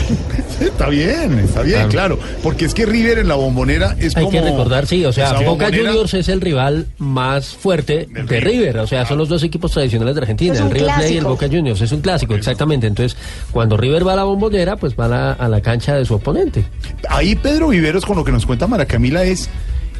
Está 0.61 0.89
bien, 0.89 1.39
está 1.41 1.63
bien, 1.63 1.89
claro. 1.89 2.19
Porque 2.43 2.65
es 2.65 2.75
que 2.75 2.87
River 2.87 3.19
en 3.19 3.29
la 3.29 3.35
bombonera 3.35 3.97
es 3.99 4.17
Hay 4.17 4.25
como. 4.25 4.39
que 4.39 4.41
recordar, 4.41 4.87
sí, 4.87 5.05
o 5.05 5.13
sea, 5.13 5.41
Boca 5.41 5.67
Juniors 5.67 6.15
es 6.15 6.29
el 6.29 6.41
rival 6.41 6.87
más 6.99 7.49
fuerte 7.49 8.09
de 8.11 8.41
River, 8.41 8.79
o 8.79 8.87
sea, 8.87 9.05
son 9.07 9.19
los 9.19 9.29
dos 9.29 9.43
equipos 9.43 9.73
tradicionales 9.73 10.15
de 10.15 10.21
Argentina, 10.23 10.55
el 10.55 10.71
River 10.71 10.87
Plate 10.95 11.13
y 11.13 11.17
el. 11.19 11.25
Boca 11.25 11.47
Juniors, 11.47 11.81
es 11.81 11.93
un 11.93 12.01
clásico, 12.01 12.35
exactamente. 12.35 12.87
Entonces, 12.87 13.19
cuando 13.51 13.77
River 13.77 14.07
va 14.07 14.15
a 14.15 14.17
la 14.17 14.25
bombonera, 14.25 14.77
pues 14.77 14.95
va 14.99 15.07
a 15.07 15.09
la, 15.09 15.33
a 15.33 15.49
la 15.49 15.61
cancha 15.61 15.95
de 15.95 16.05
su 16.05 16.15
oponente. 16.15 16.65
Ahí 17.09 17.35
Pedro 17.37 17.69
Viveros, 17.69 18.05
con 18.05 18.17
lo 18.17 18.25
que 18.25 18.33
nos 18.33 18.47
cuenta 18.47 18.67
Mara 18.67 18.87
Camila, 18.87 19.25
es 19.25 19.49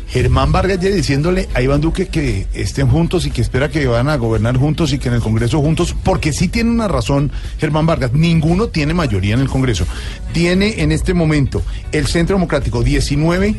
Germán 0.09 0.53
Vargas 0.53 0.79
ya 0.81 0.89
diciéndole 0.91 1.49
a 1.55 1.63
Iván 1.63 1.81
Duque 1.81 2.07
que 2.09 2.47
estén 2.55 2.89
juntos 2.89 3.27
y 3.27 3.31
que 3.31 3.43
espera 3.43 3.69
que 3.69 3.87
van 3.87 4.09
a 4.09 4.17
gobernar 4.17 4.57
juntos 4.57 4.93
y 4.93 4.99
que 4.99 5.09
en 5.09 5.15
el 5.15 5.21
Congreso 5.21 5.61
juntos, 5.61 5.95
porque 6.05 6.33
sí 6.33 6.49
tiene 6.49 6.71
una 6.71 6.89
razón 6.89 7.33
Germán 7.59 7.87
Vargas, 7.87 8.13
ninguno 8.13 8.69
tiene 8.69 8.95
mayoría 8.95 9.35
en 9.35 9.41
el 9.41 9.49
Congreso. 9.49 9.85
Tiene 10.33 10.81
en 10.83 10.93
este 10.93 11.13
momento 11.15 11.63
el 11.93 12.07
Centro 12.07 12.37
Democrático 12.37 12.83
19 12.83 13.57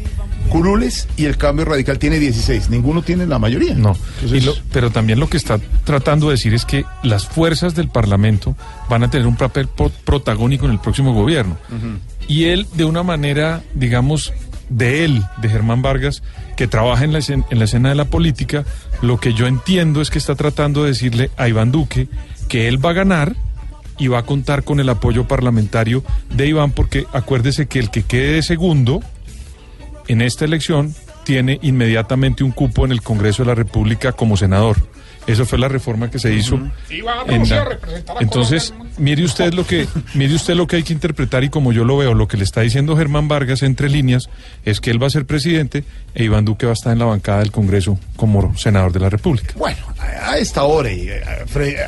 curules 0.50 1.08
y 1.18 1.26
el 1.26 1.36
Cambio 1.38 1.66
Radical 1.66 2.00
tiene 2.00 2.20
16, 2.20 2.70
ninguno 2.70 3.02
tiene 3.02 3.26
la 3.28 3.38
mayoría. 3.38 3.74
No, 3.76 3.98
y 4.24 4.40
lo- 4.40 4.54
pero 4.72 4.90
también 4.92 5.20
lo 5.20 5.30
que 5.30 5.36
está 5.38 5.60
tratando 5.84 6.28
de 6.28 6.34
decir 6.36 6.54
es 6.54 6.64
que 6.64 6.86
las 7.04 7.28
fuerzas 7.28 7.76
del 7.76 7.90
Parlamento 7.90 8.56
van 8.90 9.04
a 9.04 9.10
tener 9.10 9.28
un 9.28 9.36
papel 9.36 9.68
protagónico 10.06 10.66
en 10.66 10.72
el 10.72 10.80
próximo 10.80 11.14
gobierno. 11.14 11.58
Y 12.30 12.46
él, 12.46 12.66
de 12.74 12.86
una 12.86 13.04
manera, 13.04 13.62
digamos, 13.74 14.34
de 14.70 15.06
él, 15.06 15.24
de 15.42 15.50
Germán 15.50 15.82
Vargas, 15.82 16.24
que 16.56 16.68
trabaja 16.68 17.04
en 17.04 17.14
la, 17.14 17.20
escen- 17.20 17.46
en 17.50 17.60
la 17.60 17.66
escena 17.66 17.90
de 17.90 17.96
la 17.96 18.06
política, 18.06 18.66
lo 19.02 19.20
que 19.20 19.34
yo 19.34 19.48
entiendo 19.48 20.02
es 20.02 20.10
que 20.10 20.18
está 20.18 20.36
tratando 20.36 20.84
de 20.84 20.90
decirle 20.90 21.30
a 21.38 21.48
Iván 21.48 21.72
Duque 21.72 22.08
que 22.50 22.68
él 22.68 22.84
va 22.84 22.90
a 22.92 22.94
ganar 22.94 23.36
y 23.98 24.08
va 24.08 24.20
a 24.20 24.24
contar 24.24 24.64
con 24.64 24.80
el 24.80 24.90
apoyo 24.90 25.28
parlamentario 25.28 26.04
de 26.34 26.48
Iván, 26.48 26.72
porque 26.72 27.06
acuérdese 27.14 27.68
que 27.68 27.80
el 27.80 27.90
que 27.90 28.04
quede 28.04 28.34
de 28.34 28.44
segundo 28.44 29.02
en 30.08 30.22
esta 30.22 30.46
elección 30.46 30.94
tiene 31.24 31.60
inmediatamente 31.62 32.44
un 32.44 32.52
cupo 32.52 32.86
en 32.86 32.92
el 32.92 33.02
Congreso 33.02 33.44
de 33.44 33.48
la 33.48 33.56
República 33.56 34.12
como 34.14 34.38
senador. 34.38 34.78
Eso 35.28 35.46
fue 35.46 35.60
la 35.60 35.68
reforma 35.68 36.10
que 36.10 36.20
se 36.20 36.34
hizo. 36.34 36.58
Y 36.90 37.02
va 37.02 37.22
a 37.22 37.26
en 37.36 37.48
la- 37.50 37.62
a 37.64 38.22
Entonces, 38.22 38.74
mire 38.98 39.24
usted 39.26 39.54
lo 39.54 39.68
que 39.68 39.86
mire 40.14 40.34
usted 40.34 40.56
lo 40.56 40.66
que 40.68 40.78
hay 40.78 40.84
que 40.84 40.94
interpretar 40.94 41.44
y 41.44 41.50
como 41.50 41.74
yo 41.74 41.84
lo 41.84 41.98
veo, 41.98 42.14
lo 42.14 42.28
que 42.30 42.38
le 42.38 42.46
está 42.46 42.62
diciendo 42.62 42.96
Germán 42.96 43.28
Vargas 43.28 43.62
entre 43.62 43.90
líneas 43.90 44.30
es 44.64 44.80
que 44.80 44.90
él 44.90 45.02
va 45.04 45.08
a 45.08 45.10
ser 45.10 45.26
presidente 45.26 45.84
e 46.16 46.24
Iván 46.24 46.46
Duque 46.46 46.66
va 46.66 46.72
a 46.72 46.74
estar 46.74 46.94
en 46.94 47.00
la 47.00 47.06
bancada 47.06 47.40
del 47.40 47.52
Congreso 47.52 48.00
como 48.16 48.58
senador 48.58 48.94
de 48.94 49.02
la 49.02 49.10
República. 49.10 49.54
Bueno, 49.58 49.78
a 50.24 50.38
esta 50.38 50.64
hora 50.64 50.92
y 50.92 51.10
eh, 51.10 51.22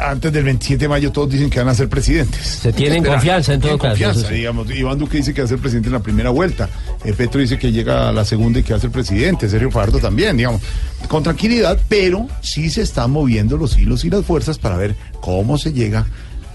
antes 0.01 0.33
del 0.33 0.43
27 0.43 0.83
de 0.83 0.89
mayo 0.89 1.11
todos 1.11 1.29
dicen 1.31 1.49
que 1.49 1.59
van 1.59 1.69
a 1.69 1.73
ser 1.75 1.87
presidentes. 1.87 2.45
Se 2.45 2.73
tienen 2.73 3.03
confianza 3.05 3.53
en 3.53 3.61
todo 3.61 3.77
caso, 3.77 3.89
Confianza, 3.89 4.29
digamos. 4.29 4.69
Iván 4.69 4.99
Duque 4.99 5.17
dice 5.17 5.33
que 5.33 5.41
va 5.41 5.45
a 5.45 5.49
ser 5.49 5.59
presidente 5.59 5.87
en 5.87 5.93
la 5.93 6.01
primera 6.01 6.29
vuelta. 6.29 6.67
Eh, 7.05 7.13
Petro 7.13 7.39
dice 7.39 7.57
que 7.57 7.71
llega 7.71 8.09
a 8.09 8.11
la 8.11 8.25
segunda 8.25 8.59
y 8.59 8.63
que 8.63 8.73
va 8.73 8.77
a 8.77 8.81
ser 8.81 8.91
presidente. 8.91 9.47
Sergio 9.47 9.71
Fajardo 9.71 9.99
también, 9.99 10.35
digamos. 10.35 10.61
Con 11.07 11.23
tranquilidad, 11.23 11.79
pero 11.87 12.27
sí 12.41 12.69
se 12.69 12.81
están 12.81 13.11
moviendo 13.11 13.28
los 13.29 13.77
hilos 13.77 14.05
y 14.05 14.09
las 14.09 14.25
fuerzas 14.25 14.57
para 14.57 14.77
ver 14.77 14.95
cómo 15.21 15.57
se 15.57 15.71
llega 15.73 16.05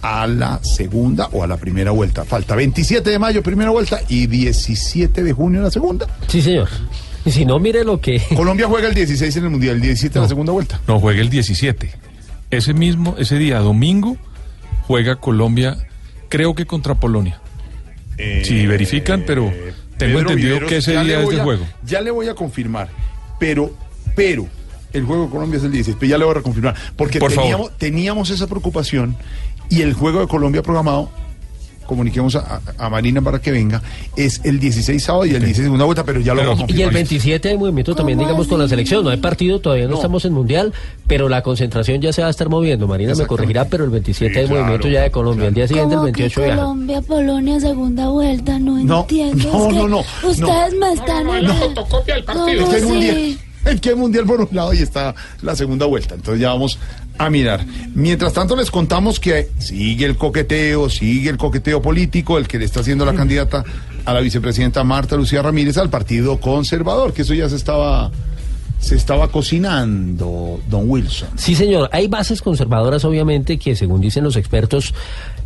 a 0.02 0.26
la 0.26 0.62
segunda 0.62 1.28
o 1.32 1.42
a 1.42 1.46
la 1.46 1.56
primera 1.56 1.90
vuelta. 1.90 2.24
Falta 2.24 2.54
27 2.54 3.08
de 3.08 3.18
mayo, 3.18 3.42
primera 3.42 3.70
vuelta, 3.70 4.00
y 4.08 4.26
17 4.26 5.22
de 5.22 5.32
junio, 5.32 5.62
la 5.62 5.70
segunda. 5.70 6.06
Sí, 6.28 6.42
señor. 6.42 6.68
Y 7.24 7.30
si 7.30 7.46
no, 7.46 7.58
mire 7.58 7.84
lo 7.84 8.00
que... 8.00 8.20
Colombia 8.36 8.66
juega 8.68 8.88
el 8.88 8.94
16 8.94 9.34
en 9.36 9.44
el 9.44 9.50
Mundial, 9.50 9.76
el 9.76 9.80
17 9.82 10.18
en 10.18 10.22
la 10.22 10.28
segunda 10.28 10.52
vuelta. 10.52 10.78
No, 10.86 11.00
juega 11.00 11.22
el 11.22 11.30
17. 11.30 11.90
Ese 12.50 12.74
mismo, 12.74 13.14
ese 13.18 13.38
día, 13.38 13.60
domingo, 13.60 14.18
juega 14.86 15.16
Colombia, 15.16 15.78
creo 16.28 16.54
que 16.54 16.66
contra 16.66 16.94
Polonia. 16.96 17.40
si 18.42 18.66
verifican, 18.66 19.24
pero 19.26 19.50
tengo 19.96 20.18
Pedro 20.18 20.20
entendido 20.20 20.48
Viveros, 20.48 20.68
que 20.68 20.76
ese 20.78 20.92
día 21.02 21.20
es 21.22 21.28
de 21.30 21.40
a- 21.40 21.44
juego. 21.44 21.64
Ya 21.86 22.00
le 22.02 22.10
voy 22.10 22.28
a 22.28 22.34
confirmar, 22.34 22.88
pero, 23.40 23.72
pero, 24.14 24.46
el 24.94 25.04
juego 25.04 25.24
de 25.24 25.30
Colombia 25.30 25.58
es 25.58 25.64
el 25.64 25.72
16, 25.72 25.96
pero 26.00 26.10
ya 26.10 26.18
le 26.18 26.24
voy 26.24 26.32
a 26.32 26.34
reconfirmar, 26.38 26.74
porque 26.96 27.18
Por 27.18 27.30
favor. 27.30 27.42
teníamos, 27.50 27.78
teníamos 27.78 28.30
esa 28.30 28.46
preocupación 28.46 29.16
y 29.68 29.82
el 29.82 29.92
juego 29.92 30.20
de 30.20 30.26
Colombia 30.28 30.62
programado, 30.62 31.10
comuniquemos 31.86 32.34
a, 32.34 32.88
Marina 32.88 33.20
para 33.20 33.42
que 33.42 33.50
venga, 33.52 33.82
es 34.16 34.40
el 34.44 34.58
16 34.58 35.02
sábado 35.02 35.26
y 35.26 35.30
el 35.34 35.40
16 35.40 35.64
segunda 35.66 35.84
vuelta, 35.84 36.02
pero 36.02 36.18
ya 36.20 36.32
lo 36.32 36.40
vamos 36.40 36.60
a 36.60 36.62
Y 36.62 36.62
el 36.62 36.66
confirmar. 36.68 36.94
27 36.94 37.48
hay 37.50 37.58
movimiento 37.58 37.94
también, 37.94 38.18
digamos, 38.18 38.46
con 38.46 38.58
la 38.58 38.66
selección. 38.68 39.04
No 39.04 39.10
hay 39.10 39.18
partido, 39.18 39.60
todavía 39.60 39.86
no, 39.86 39.96
estamos 39.96 40.24
en 40.24 40.32
mundial, 40.32 40.72
pero 41.06 41.28
la 41.28 41.42
concentración 41.42 42.00
ya 42.00 42.10
se 42.14 42.22
va 42.22 42.28
a 42.28 42.30
estar 42.30 42.48
moviendo. 42.48 42.88
Marina 42.88 43.14
me 43.14 43.26
corregirá, 43.26 43.66
pero 43.66 43.84
el 43.84 43.90
27 43.90 44.38
hay 44.38 44.46
movimiento 44.48 44.88
ya 44.88 45.02
de 45.02 45.10
Colombia. 45.10 45.48
El 45.48 45.54
día 45.54 45.68
siguiente, 45.68 45.94
el 45.94 46.00
Como 46.00 46.12
que 46.12 46.22
28 46.22 46.40
viaja. 46.42 46.56
Colombia, 46.62 47.02
Polonia, 47.02 47.60
segunda 47.60 48.08
vuelta, 48.08 48.58
no, 48.58 48.82
No, 48.82 49.00
entiendo. 49.02 49.52
no, 49.52 49.58
es 49.68 49.68
que 49.68 49.78
no, 49.78 49.88
no, 49.88 49.98
Ustedes 50.22 50.74
me 50.80 50.92
están... 50.94 51.26
No, 51.26 51.38
la 51.38 51.54
fotocopia 51.54 52.14
del 52.14 52.24
partido. 52.24 52.46
¿Cómo 52.46 52.62
Es 52.62 52.68
que 52.70 52.76
hay 52.76 52.80
sí? 52.82 52.88
mundial. 52.88 53.16
Es 53.18 53.38
que 53.80 53.94
mundial 53.94 54.24
por 54.24 54.40
un 54.40 54.48
lado 54.52 54.72
y 54.74 54.78
está 54.78 55.14
la 55.42 55.56
segunda 55.56 55.86
vuelta. 55.86 56.14
Entonces 56.14 56.40
ya 56.40 56.48
vamos 56.48 56.78
a 57.18 57.30
mirar. 57.30 57.64
Mientras 57.94 58.32
tanto 58.32 58.56
les 58.56 58.70
contamos 58.70 59.20
que 59.20 59.48
sigue 59.58 60.04
el 60.04 60.16
coqueteo, 60.16 60.90
sigue 60.90 61.30
el 61.30 61.36
coqueteo 61.36 61.80
político, 61.80 62.38
el 62.38 62.48
que 62.48 62.58
le 62.58 62.64
está 62.64 62.80
haciendo 62.80 63.04
la 63.04 63.14
candidata 63.14 63.64
a 64.04 64.12
la 64.12 64.20
vicepresidenta 64.20 64.84
Marta 64.84 65.16
Lucía 65.16 65.42
Ramírez 65.42 65.78
al 65.78 65.90
Partido 65.90 66.38
Conservador, 66.38 67.12
que 67.12 67.22
eso 67.22 67.34
ya 67.34 67.48
se 67.48 67.56
estaba 67.56 68.10
se 68.84 68.96
estaba 68.96 69.28
cocinando, 69.28 70.60
don 70.68 70.90
Wilson. 70.90 71.30
Sí, 71.36 71.54
señor. 71.54 71.88
Hay 71.90 72.06
bases 72.06 72.42
conservadoras, 72.42 73.04
obviamente, 73.06 73.58
que 73.58 73.76
según 73.76 74.02
dicen 74.02 74.24
los 74.24 74.36
expertos, 74.36 74.92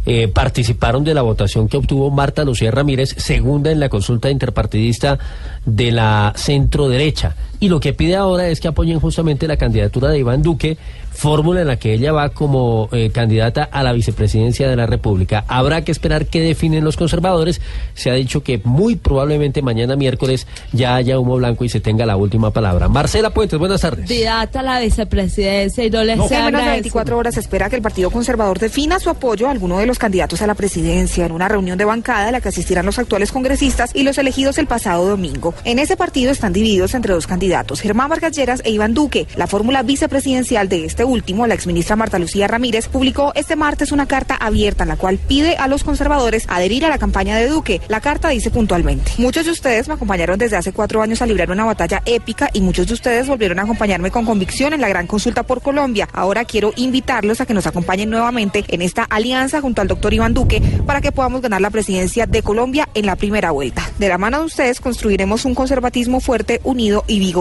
eh, 0.07 0.27
participaron 0.27 1.05
de 1.05 1.15
la 1.15 1.23
votación 1.23 1.69
que 1.69 1.77
obtuvo 1.77 2.11
Marta 2.11 2.45
Lucía 2.45 2.73
Ramírez, 2.73 3.15
segunda 3.17 3.71
en 3.71 3.79
la 3.79 3.89
consulta 3.89 4.29
interpartidista 4.29 5.21
de 5.65 5.93
la 5.93 6.33
centro 6.35 6.89
derecha. 6.89 7.37
Y 7.61 7.69
lo 7.69 7.81
que 7.81 7.93
pide 7.93 8.17
ahora 8.17 8.49
es 8.49 8.61
que 8.61 8.69
apoyen 8.69 9.01
justamente 9.01 9.49
la 9.49 9.57
candidatura 9.57 10.11
de 10.11 10.19
Iván 10.19 10.43
Duque, 10.43 10.79
fórmula 11.11 11.63
en 11.63 11.67
la 11.67 11.77
que 11.77 11.95
ella 11.95 12.13
va 12.13 12.29
como 12.29 12.89
eh, 12.93 13.11
candidata 13.11 13.65
a 13.65 13.83
la 13.83 13.93
vicepresidencia 13.93 14.69
de 14.69 14.77
la 14.77 14.87
República. 14.87 15.45
Habrá 15.49 15.83
que 15.83 15.91
esperar 15.91 16.27
qué 16.27 16.41
definen 16.41 16.85
los 16.85 16.97
conservadores. 16.97 17.61
Se 17.95 18.11
ha 18.11 18.15
dicho 18.15 18.45
que 18.45 18.61
muy 18.63 18.95
probablemente 18.95 19.61
mañana 19.61 19.97
miércoles 19.97 20.47
ya 20.73 20.95
haya 20.95 21.19
humo 21.19 21.37
blanco 21.37 21.65
y 21.65 21.69
se 21.69 21.81
tenga 21.81 22.07
la 22.07 22.17
última 22.17 22.53
palabra. 22.53 22.89
Marcela 22.89 23.31
Puentes, 23.31 23.59
buenas 23.59 23.81
tardes. 23.81 24.09
Candidata 24.09 24.61
a 24.61 24.63
la 24.63 24.81
vicepresidencia 24.81 25.85
y 25.85 25.91
no 25.91 26.05
les 26.05 26.17
se 26.17 26.23
menos 26.23 26.31
de 26.31 26.37
agradece. 26.37 26.71
24 26.71 27.19
horas 27.19 27.35
se 27.35 27.41
espera 27.41 27.69
que 27.69 27.77
el 27.77 27.83
Partido 27.83 28.11
Conservador 28.11 28.61
defina 28.61 29.01
su 29.01 29.11
apoyo 29.11 29.49
a 29.49 29.51
alguno 29.51 29.79
de 29.79 29.87
los 29.87 29.89
los 29.89 29.99
candidatos 29.99 30.41
a 30.43 30.47
la 30.47 30.55
presidencia 30.55 31.27
en 31.27 31.33
una 31.33 31.49
reunión 31.49 31.77
de 31.77 31.85
bancada 31.85 32.29
a 32.29 32.31
la 32.31 32.41
que 32.41 32.51
asistirán 32.51 32.87
los 32.87 33.01
actuales 33.01 33.33
congresistas 33.33 33.91
y 33.95 34.05
los 34.05 34.17
elegidos 34.19 34.59
el 34.59 34.69
pasado 34.69 35.09
domingo. 35.09 35.55
En 35.65 35.81
ese 35.81 35.97
partido 35.97 36.31
están 36.31 36.53
divididos 36.53 36.95
entre 36.95 37.15
dos 37.15 37.27
candidatos, 37.27 37.48
Germán 37.81 38.11
Vargas 38.11 38.33
Lleras 38.33 38.61
e 38.65 38.71
Iván 38.71 38.95
Duque. 38.95 39.27
La 39.37 39.47
fórmula 39.47 39.83
vicepresidencial 39.83 40.69
de 40.69 40.85
este 40.85 41.05
último, 41.05 41.47
la 41.47 41.55
exministra 41.55 41.97
Marta 41.97 42.19
Lucía 42.19 42.47
Ramírez, 42.47 42.89
publicó 42.89 43.33
este 43.35 43.57
martes 43.57 43.91
una 43.91 44.07
carta 44.07 44.35
abierta 44.35 44.85
en 44.85 44.91
la 44.91 44.97
cual 44.97 45.19
pide 45.19 45.57
a 45.57 45.67
los 45.67 45.83
conservadores 45.83 46.45
adherir 46.49 46.85
a 46.85 46.89
la 46.89 46.99
campaña 46.99 47.37
de 47.37 47.49
Duque. 47.49 47.81
La 47.89 48.01
carta 48.01 48.29
dice 48.29 48.51
puntualmente, 48.51 49.13
muchos 49.19 49.47
de 49.47 49.53
ustedes 49.53 49.89
me 49.89 49.95
acompañaron 49.95 50.39
desde 50.39 50.57
hace 50.57 50.73
cuatro 50.73 51.01
años 51.01 51.23
a 51.23 51.27
librar 51.27 51.51
una 51.51 51.65
batalla 51.65 52.03
épica 52.05 52.51
y 52.53 52.61
muchos 52.61 52.87
de 52.87 52.95
ustedes 52.95 53.27
volvieron 53.27 53.59
a 53.59 53.63
acompañarme 53.63 54.11
con 54.11 54.27
convicción 54.27 54.75
en 54.75 54.81
la 54.81 54.89
gran 54.89 55.07
consulta 55.07 55.43
por 55.43 55.63
Colombia. 55.63 56.09
Ahora 56.13 56.45
quiero 56.45 56.73
invitarlos 56.77 57.41
a 57.41 57.47
que 57.47 57.55
nos 57.55 57.67
acompañen 57.67 58.11
nuevamente 58.11 58.65
en 58.69 58.83
esta 58.83 59.05
alianza 59.05 59.61
junto 59.61 59.81
al 59.81 59.89
doctor 59.89 60.13
Iván 60.13 60.35
Duque 60.35 60.61
para 60.87 61.01
que 61.01 61.13
podamos 61.13 61.41
ganar 61.41 61.61
la 61.61 61.71
presidencia 61.71 62.27
de 62.27 62.43
Colombia 62.43 62.89
en 62.95 63.07
la 63.07 63.17
primera 63.17 63.53
vuelta. 63.53 63.91
De 63.99 64.09
la 64.09 64.19
mano 64.19 64.41
de 64.41 64.47
ustedes 64.47 64.81
construiremos 64.81 65.45
un 65.45 65.55
conservatismo 65.55 66.21
fuerte, 66.21 66.61
unido 66.65 67.05
y 67.07 67.19
vigoroso. 67.19 67.38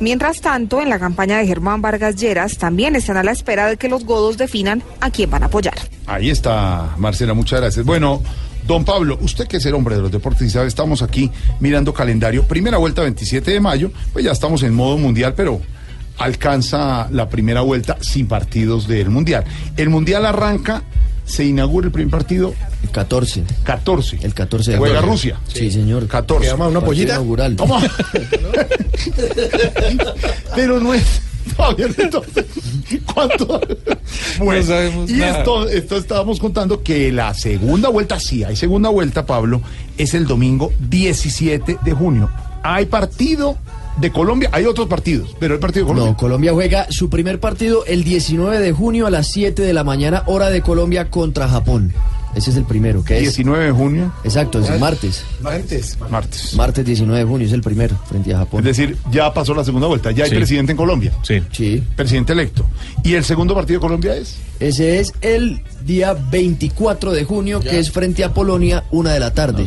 Mientras 0.00 0.40
tanto, 0.40 0.80
en 0.80 0.88
la 0.88 0.98
campaña 0.98 1.38
de 1.38 1.46
Germán 1.46 1.80
Vargas 1.80 2.16
Lleras 2.16 2.58
también 2.58 2.96
están 2.96 3.16
a 3.16 3.22
la 3.22 3.30
espera 3.30 3.68
de 3.68 3.76
que 3.76 3.88
los 3.88 4.04
godos 4.04 4.36
definan 4.38 4.82
a 5.00 5.10
quién 5.10 5.30
van 5.30 5.44
a 5.44 5.46
apoyar. 5.46 5.74
Ahí 6.06 6.30
está, 6.30 6.94
Marcela, 6.96 7.32
muchas 7.32 7.60
gracias. 7.60 7.86
Bueno, 7.86 8.22
don 8.66 8.84
Pablo, 8.84 9.18
usted 9.20 9.46
que 9.46 9.58
es 9.58 9.66
el 9.66 9.74
hombre 9.74 9.94
de 9.94 10.02
los 10.02 10.10
deportes 10.10 10.42
y 10.48 10.50
sabe, 10.50 10.66
estamos 10.66 11.00
aquí 11.00 11.30
mirando 11.60 11.94
calendario. 11.94 12.42
Primera 12.42 12.78
vuelta 12.78 13.02
27 13.02 13.52
de 13.52 13.60
mayo, 13.60 13.92
pues 14.12 14.24
ya 14.24 14.32
estamos 14.32 14.64
en 14.64 14.74
modo 14.74 14.98
mundial, 14.98 15.34
pero 15.36 15.60
alcanza 16.18 17.08
la 17.12 17.28
primera 17.28 17.60
vuelta 17.60 17.98
sin 18.00 18.26
partidos 18.26 18.88
del 18.88 19.10
mundial. 19.10 19.44
El 19.76 19.90
mundial 19.90 20.26
arranca, 20.26 20.82
se 21.26 21.44
inaugura 21.44 21.86
el 21.86 21.92
primer 21.92 22.10
partido. 22.10 22.54
El 22.82 22.90
14. 22.90 23.44
14. 23.64 24.18
El 24.22 24.32
14 24.32 24.72
de 24.72 24.78
Juega. 24.78 25.00
Rusia. 25.02 25.38
Sí, 25.52 25.70
señor. 25.70 26.06
14. 26.06 26.42
¿Qué 26.44 26.50
llama, 26.50 26.68
una 26.68 26.80
pollita? 26.80 27.14
inaugural. 27.14 27.56
¿Cómo? 27.56 27.78
Pero 30.54 30.80
no 30.80 30.94
es. 30.94 31.04
Entonces, 31.78 32.44
¿cuánto? 33.14 33.60
Bueno, 34.38 34.60
No 34.60 34.66
sabemos 34.66 35.10
y 35.10 35.14
nada. 35.14 35.38
esto, 35.38 35.68
esto 35.68 35.96
estábamos 35.96 36.38
contando 36.38 36.82
que 36.82 37.10
la 37.12 37.32
segunda 37.34 37.88
vuelta, 37.88 38.20
sí, 38.20 38.44
hay 38.44 38.56
segunda 38.56 38.90
vuelta, 38.90 39.24
Pablo, 39.26 39.62
es 39.96 40.14
el 40.14 40.26
domingo 40.26 40.72
17 40.80 41.78
de 41.82 41.92
junio. 41.92 42.30
Hay 42.62 42.86
partido 42.86 43.56
de 43.96 44.12
Colombia, 44.12 44.50
hay 44.52 44.66
otros 44.66 44.88
partidos, 44.88 45.34
pero 45.38 45.54
el 45.54 45.60
partido 45.60 45.86
de 45.86 45.92
Colombia. 45.92 46.12
No, 46.12 46.16
Colombia 46.16 46.52
juega 46.52 46.86
su 46.90 47.08
primer 47.08 47.40
partido 47.40 47.84
el 47.86 48.04
19 48.04 48.58
de 48.60 48.72
junio 48.72 49.06
a 49.06 49.10
las 49.10 49.28
7 49.32 49.62
de 49.62 49.72
la 49.72 49.84
mañana, 49.84 50.22
hora 50.26 50.50
de 50.50 50.62
Colombia 50.62 51.10
contra 51.10 51.48
Japón. 51.48 51.92
Ese 52.36 52.50
es 52.50 52.56
el 52.56 52.64
primero, 52.64 53.02
que 53.02 53.16
es 53.16 53.22
19 53.22 53.64
de 53.64 53.70
junio. 53.72 54.12
Exacto, 54.22 54.60
es 54.60 54.68
el 54.68 54.78
martes. 54.78 55.24
Martes. 55.40 55.96
Martes. 56.10 56.54
Martes 56.54 56.84
19 56.84 57.18
de 57.20 57.24
junio 57.24 57.46
es 57.46 57.52
el 57.54 57.62
primero 57.62 57.98
frente 58.08 58.34
a 58.34 58.38
Japón. 58.38 58.60
Es 58.60 58.76
decir, 58.76 58.96
ya 59.10 59.32
pasó 59.32 59.54
la 59.54 59.64
segunda 59.64 59.86
vuelta, 59.88 60.10
ya 60.10 60.24
hay 60.24 60.30
Sí. 60.30 60.36
presidente 60.36 60.72
en 60.72 60.76
Colombia. 60.78 61.12
Sí. 61.22 61.42
Sí. 61.52 61.82
Presidente 61.96 62.34
electo. 62.34 62.66
¿Y 63.02 63.14
el 63.14 63.24
segundo 63.24 63.54
partido 63.54 63.78
de 63.78 63.80
Colombia 63.80 64.14
es? 64.16 64.36
Ese 64.60 65.00
es 65.00 65.12
el 65.22 65.60
día 65.84 66.14
24 66.30 67.12
de 67.12 67.24
junio, 67.24 67.60
que 67.60 67.78
es 67.78 67.90
frente 67.90 68.22
a 68.24 68.32
Polonia, 68.34 68.84
una 68.90 69.12
de 69.12 69.20
la 69.20 69.32
tarde. 69.32 69.66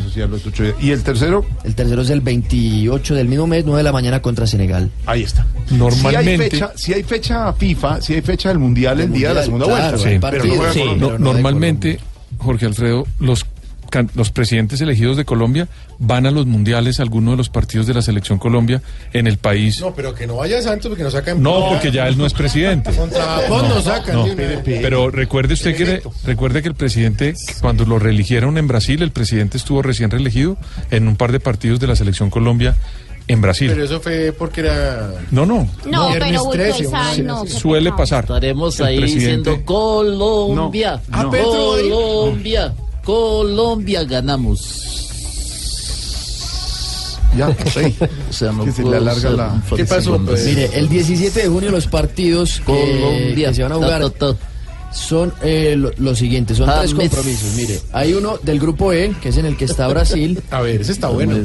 ¿Y 0.80 0.90
el 0.90 1.02
tercero? 1.02 1.44
El 1.64 1.74
tercero 1.74 2.02
es 2.02 2.10
el 2.10 2.20
28 2.20 3.14
del 3.16 3.26
mismo 3.28 3.46
mes, 3.48 3.64
9 3.64 3.78
de 3.78 3.84
la 3.84 3.92
mañana 3.92 4.22
contra 4.22 4.46
Senegal. 4.46 4.90
Ahí 5.06 5.22
está. 5.24 5.44
Normalmente- 5.70 6.36
Si 6.36 6.42
hay 6.42 6.50
fecha, 6.50 6.72
si 6.76 6.92
hay 6.94 7.02
fecha 7.02 7.52
FIFA, 7.52 8.00
si 8.00 8.14
hay 8.14 8.22
fecha 8.22 8.48
del 8.48 8.58
Mundial 8.58 9.00
el 9.00 9.12
día 9.12 9.28
de 9.30 9.34
la 9.34 9.42
segunda 9.42 9.66
vuelta. 9.66 9.98
Sí. 9.98 10.18
Pero 10.20 10.44
no 10.44 10.72
Sí. 10.72 10.78
Colombia. 10.80 11.08
No, 11.08 11.18
normalmente, 11.18 12.00
Jorge 12.40 12.66
Alfredo, 12.66 13.06
los, 13.18 13.46
can- 13.90 14.10
los 14.14 14.30
presidentes 14.30 14.80
elegidos 14.80 15.16
de 15.16 15.24
Colombia 15.24 15.68
van 15.98 16.24
a 16.26 16.30
los 16.30 16.46
mundiales, 16.46 16.98
a 16.98 17.02
algunos 17.02 17.32
de 17.34 17.36
los 17.36 17.50
partidos 17.50 17.86
de 17.86 17.92
la 17.94 18.00
selección 18.02 18.38
Colombia 18.38 18.80
en 19.12 19.26
el 19.26 19.36
país. 19.36 19.80
No, 19.80 19.94
pero 19.94 20.14
que 20.14 20.26
no 20.26 20.36
vaya 20.36 20.62
Santos 20.62 20.88
porque 20.88 21.02
nos 21.04 21.12
sacan. 21.12 21.42
No, 21.42 21.68
porque 21.68 21.90
ya 21.92 22.08
él 22.08 22.16
no 22.16 22.24
es 22.24 22.32
presidente. 22.32 22.90
Contra 22.92 23.22
Japón 23.22 23.68
nos 23.68 23.84
sacan. 23.84 24.14
No, 24.14 24.24
una- 24.24 24.34
pero 24.64 25.10
recuerde 25.10 25.54
usted 25.54 25.76
que 25.76 26.02
recuerde 26.24 26.62
que 26.62 26.68
el 26.68 26.74
presidente 26.74 27.34
cuando 27.60 27.84
lo 27.84 27.98
reeligieron 27.98 28.56
en 28.58 28.66
Brasil, 28.66 29.02
el 29.02 29.10
presidente 29.10 29.58
estuvo 29.58 29.82
recién 29.82 30.10
reelegido 30.10 30.56
en 30.90 31.06
un 31.06 31.16
par 31.16 31.32
de 31.32 31.40
partidos 31.40 31.78
de 31.80 31.86
la 31.86 31.96
selección 31.96 32.30
Colombia 32.30 32.76
en 33.32 33.40
Brasil. 33.40 33.70
Pero 33.70 33.84
eso 33.84 34.00
fue 34.00 34.32
porque 34.36 34.60
era. 34.60 35.12
No, 35.30 35.46
no. 35.46 35.68
No, 35.86 36.08
Viernes 36.08 36.30
pero 36.30 36.44
bulto 36.44 36.58
13, 36.58 36.82
esa, 36.82 36.88
una 36.88 36.98
no, 37.02 37.08
vaina 37.08 37.40
así. 37.42 37.58
Suele 37.58 37.92
pasar. 37.92 38.24
Estaremos 38.24 38.80
ahí 38.80 38.98
presidente- 39.00 39.50
diciendo 39.50 39.64
Colombia, 39.64 41.00
No, 41.08 41.22
no. 41.24 41.30
Colombia, 41.30 42.74
Colombia 43.04 44.04
ganamos. 44.04 44.86
Ya, 47.36 47.54
sí. 47.72 47.94
O 48.28 48.32
sea, 48.32 48.50
no 48.52 48.64
Que 48.64 48.72
se 48.72 48.78
le 48.82 48.88
puedo 48.88 48.96
alarga 49.00 49.30
la- 49.30 49.62
¿Qué 49.76 49.84
pasó, 49.84 50.18
pues? 50.24 50.44
Mire, 50.46 50.70
el 50.74 50.88
17 50.88 51.42
de 51.42 51.48
junio 51.48 51.70
los 51.70 51.86
partidos 51.86 52.60
Colombia, 52.64 53.48
que 53.50 53.54
se 53.54 53.62
van 53.62 53.72
a 53.72 53.74
jugar 53.76 54.10
ta, 54.10 54.32
ta. 54.32 54.36
son 54.92 55.32
eh, 55.42 55.74
lo, 55.76 55.92
lo 55.98 56.16
siguiente, 56.16 56.54
son 56.56 56.68
tres 56.76 56.92
compromisos. 56.92 57.54
Mire, 57.54 57.80
hay 57.92 58.14
uno 58.14 58.36
del 58.42 58.58
grupo 58.58 58.92
E, 58.92 59.14
que 59.22 59.28
es 59.28 59.36
en 59.36 59.46
el 59.46 59.56
que 59.56 59.66
está 59.66 59.86
Brasil. 59.86 60.42
A 60.50 60.60
ver, 60.60 60.80
ese 60.80 60.90
está 60.90 61.08
bueno. 61.08 61.36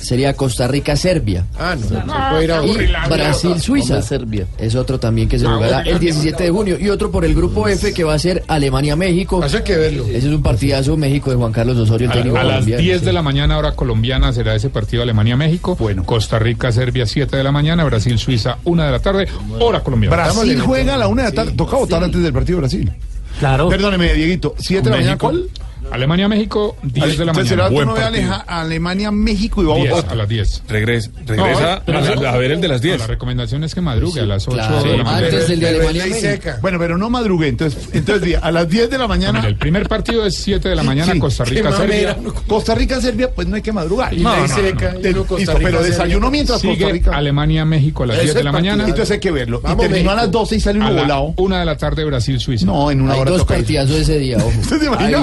Sería 0.00 0.34
Costa 0.34 0.66
Rica-Serbia. 0.66 1.44
Ah, 1.58 1.76
no. 1.78 1.86
Se 1.86 1.94
puede 2.30 2.44
ir 2.44 2.52
a 2.52 2.54
Y 2.54 2.58
aburrir. 2.70 2.90
Brasil-Suiza. 3.08 4.02
Serbia. 4.02 4.46
Es 4.58 4.74
otro 4.74 4.98
también 4.98 5.28
que 5.28 5.38
se 5.38 5.46
Ah, 5.46 5.54
jugará 5.54 5.76
bueno. 5.78 5.90
el 5.90 5.98
17 5.98 6.42
de 6.44 6.50
junio. 6.50 6.76
Y 6.80 6.88
otro 6.88 7.10
por 7.10 7.24
el 7.24 7.34
grupo 7.34 7.68
F 7.68 7.92
que 7.92 8.04
va 8.04 8.14
a 8.14 8.18
ser 8.18 8.42
Alemania-México. 8.48 9.42
Hay 9.42 9.62
que 9.62 9.76
verlo. 9.76 10.04
Ese 10.06 10.18
es 10.18 10.24
un 10.34 10.42
partidazo 10.42 10.96
México 10.96 11.30
de 11.30 11.36
Juan 11.36 11.52
Carlos 11.52 11.76
Osorio, 11.76 12.06
el 12.06 12.10
A, 12.12 12.14
técnico 12.14 12.36
a 12.38 12.42
las 12.44 12.52
colombiano. 12.54 12.82
10 12.82 13.04
de 13.04 13.12
la 13.12 13.22
mañana, 13.22 13.58
hora 13.58 13.72
colombiana, 13.72 14.32
será 14.32 14.54
ese 14.54 14.70
partido 14.70 15.02
Alemania-México. 15.02 15.76
Costa 16.04 16.38
Rica-Serbia, 16.38 17.06
7 17.06 17.36
de 17.36 17.44
la 17.44 17.52
mañana. 17.52 17.84
Brasil-Suiza, 17.84 18.58
1 18.64 18.82
de 18.84 18.90
la 18.90 18.98
tarde, 19.00 19.28
hora 19.58 19.80
colombiana. 19.80 20.16
Brasil 20.16 20.60
juega 20.60 20.94
a 20.94 20.98
la 20.98 21.08
una 21.08 21.22
de 21.24 21.28
la 21.30 21.34
tarde. 21.34 21.52
Toca 21.52 21.76
votar 21.76 22.02
antes 22.02 22.22
del 22.22 22.32
partido 22.32 22.56
de 22.56 22.60
Brasil. 22.60 22.92
Claro. 23.38 23.68
Perdóneme, 23.68 24.12
Dieguito. 24.12 24.54
¿Siete 24.58 24.84
de 24.84 24.90
la 24.90 24.96
mañana 24.96 25.18
cuál? 25.18 25.44
Alemania-México, 25.90 26.76
10 26.82 27.18
de 27.18 27.24
la 27.24 27.32
mañana. 27.32 27.48
será 27.48 27.68
Buen 27.68 27.88
uno 27.88 27.94
ve 27.94 28.00
partido. 28.02 28.22
Aleja- 28.34 28.44
Alemania-México 28.46 29.62
y 29.62 29.66
va 29.66 29.74
a 29.74 29.78
10, 29.78 29.90
votar. 29.90 30.12
a 30.12 30.14
las 30.14 30.28
10. 30.28 30.62
Regresa, 30.68 31.10
regresa 31.26 31.82
pero 31.84 31.98
a, 31.98 32.00
eso- 32.02 32.28
a 32.28 32.36
ver 32.36 32.50
el 32.52 32.60
de 32.60 32.68
las 32.68 32.80
10. 32.82 32.98
La 33.00 33.06
recomendación 33.06 33.64
es 33.64 33.74
que 33.74 33.80
madrugue 33.80 34.20
a 34.20 34.26
las 34.26 34.46
8 34.48 34.56
claro. 34.56 34.82
de 34.82 34.96
la 34.98 35.04
mañana. 35.04 35.26
Antes 35.26 35.48
del 35.48 35.60
de 35.60 35.66
Pero 35.66 35.78
es 35.82 35.88
Alemania 35.88 36.06
México. 36.14 36.20
seca. 36.32 36.58
Bueno, 36.62 36.78
pero 36.78 36.98
no 36.98 37.10
madrugué. 37.10 37.48
Entonces, 37.48 37.88
entonces 37.92 38.38
a 38.40 38.50
las 38.50 38.68
10 38.68 38.90
de 38.90 38.98
la 38.98 39.06
mañana. 39.08 39.38
Mira, 39.40 39.48
el 39.48 39.56
primer 39.56 39.88
partido 39.88 40.24
es 40.26 40.34
7 40.36 40.68
de 40.68 40.76
la 40.76 40.82
mañana, 40.82 41.12
Sí. 41.12 41.18
Costa 41.18 41.44
Rica-Serbia. 41.44 42.16
Costa 42.46 42.74
Rica-Serbia, 42.74 43.30
pues 43.34 43.46
no 43.48 43.56
hay 43.56 43.62
que 43.62 43.72
madrugar. 43.72 44.12
Y 44.14 44.20
No, 44.20 44.34
no, 44.36 44.46
no. 44.46 44.54
seca. 44.54 44.94
y 44.98 45.02
De- 45.02 45.14
Costa 45.14 45.54
Rica, 45.54 45.68
pero 45.70 45.82
desayuno 45.82 46.30
mientras 46.30 46.60
Costa 46.62 46.72
Sigue 46.74 46.92
Rica. 46.92 47.16
Alemania-México 47.16 48.02
a 48.04 48.06
las 48.06 48.16
Ese 48.16 48.24
10 48.26 48.34
de 48.36 48.44
la 48.44 48.52
mañana. 48.52 48.84
Entonces 48.84 49.10
hay 49.12 49.20
que 49.20 49.30
verlo. 49.30 49.60
Vamos, 49.60 49.84
y 49.84 49.88
terminó 49.88 50.10
a 50.12 50.14
las 50.14 50.30
12 50.30 50.56
y 50.56 50.60
sale 50.60 50.78
uno 50.78 50.90
la 50.90 51.02
volado. 51.02 51.34
1 51.36 51.56
de 51.58 51.64
la 51.64 51.76
tarde, 51.76 52.04
Brasil-Suiza. 52.04 52.66
No, 52.66 52.90
en 52.90 53.00
una 53.00 53.14
Hay 53.14 53.20
hora 53.20 53.30
dos 53.32 53.40
toca 53.40 53.54
ir. 53.54 53.60
partidazos 53.60 53.96
ese 53.96 54.18
día, 54.18 54.36
ojo. 54.38 54.48
¿Usted 54.60 54.78
se 54.80 54.86
imagina? 54.86 55.22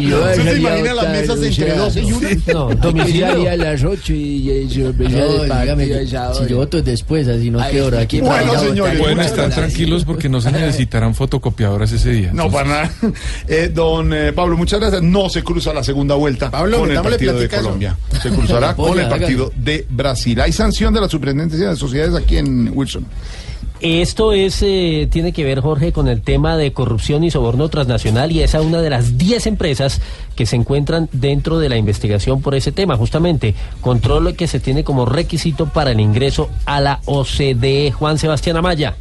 Ay, 0.58 0.64
yo 0.64 0.70
¿Usted 0.70 0.76
se 0.76 0.76
debería 0.76 0.92
imagina 0.92 0.94
las 0.94 1.12
mesas 1.12 1.38
entre 1.38 1.66
sea, 1.66 1.78
12 1.78 2.02
y 2.02 2.12
1? 2.12 2.30
No, 2.54 3.06
llegaría 3.06 3.52
a 3.52 3.58
las 3.58 3.84
8 3.84 4.14
y 4.14 4.68
yo 4.68 4.94
si 4.94 6.50
yo 6.50 6.58
voto 6.58 6.82
después, 6.82 7.28
así 7.28 7.50
no 7.50 7.60
qué 7.70 7.82
hora. 7.82 8.02
Aquí 8.02 8.22
Bueno, 8.22 8.60
señores, 8.60 9.00
Pueden 9.00 9.20
estar 9.20 9.50
tranquilos 9.50 10.06
porque 10.06 10.30
no 10.30 10.42
se 10.42 10.52
necesitarán 10.52 11.16
fotocopiadoras 11.16 11.92
ese 11.92 12.12
día. 12.12 12.32
No, 12.34 12.50
para 12.50 12.68
nada. 12.68 12.92
Eh, 13.48 13.72
don 13.74 14.14
eh, 14.14 14.34
Pablo, 14.34 14.58
muchas 14.58 14.80
gracias. 14.80 15.02
No 15.02 15.30
se 15.30 15.44
cruza 15.44 15.74
la 15.74 15.84
segunda 15.84 16.16
vuelta 16.16 16.52
Pablo, 16.52 16.80
con 16.80 16.92
el 16.92 17.02
partido 17.02 17.40
de. 17.40 17.48
Colombia. 17.48 17.96
Se 18.22 18.30
cruzará 18.30 18.76
con 18.76 19.00
el 19.00 19.08
partido 19.08 19.52
de 19.56 19.86
Brasil. 19.90 20.40
Hay 20.42 20.52
sanción 20.52 20.94
de 20.94 21.02
la 21.02 21.10
Superintendencia 21.10 21.70
de 21.70 21.76
Sociedades 21.76 22.16
aquí 22.16 22.38
en 22.38 22.72
Wilson. 22.74 23.06
Esto 23.80 24.32
es, 24.32 24.64
eh, 24.64 25.08
tiene 25.12 25.34
que 25.34 25.44
ver, 25.44 25.62
Jorge, 25.62 25.92
con 25.92 26.08
el 26.08 26.22
tema 26.22 26.58
de 26.58 26.74
corrupción 26.74 27.24
y 27.24 27.30
soborno 27.30 27.70
transnacional 27.70 28.32
y 28.32 28.42
esa 28.42 28.60
es 28.60 28.66
una 28.66 28.82
de 28.82 28.90
las 28.90 29.18
10 29.18 29.46
empresas 29.46 30.02
que 30.36 30.46
se 30.46 30.56
encuentran 30.56 31.10
dentro 31.12 31.60
de 31.60 31.70
la 31.70 31.78
investigación 31.78 32.42
por 32.42 32.56
ese 32.56 32.72
tema, 32.72 32.98
justamente, 32.98 33.54
control 33.82 34.36
que 34.36 34.48
se 34.48 34.60
tiene 34.60 34.84
como 34.84 35.06
requisito 35.06 35.68
para 35.68 35.92
el 35.92 36.00
ingreso 36.00 36.50
a 36.66 36.82
la 36.82 37.02
OCDE. 37.06 37.92
Juan 37.92 38.18
Sebastián 38.18 38.58
Amaya. 38.58 38.96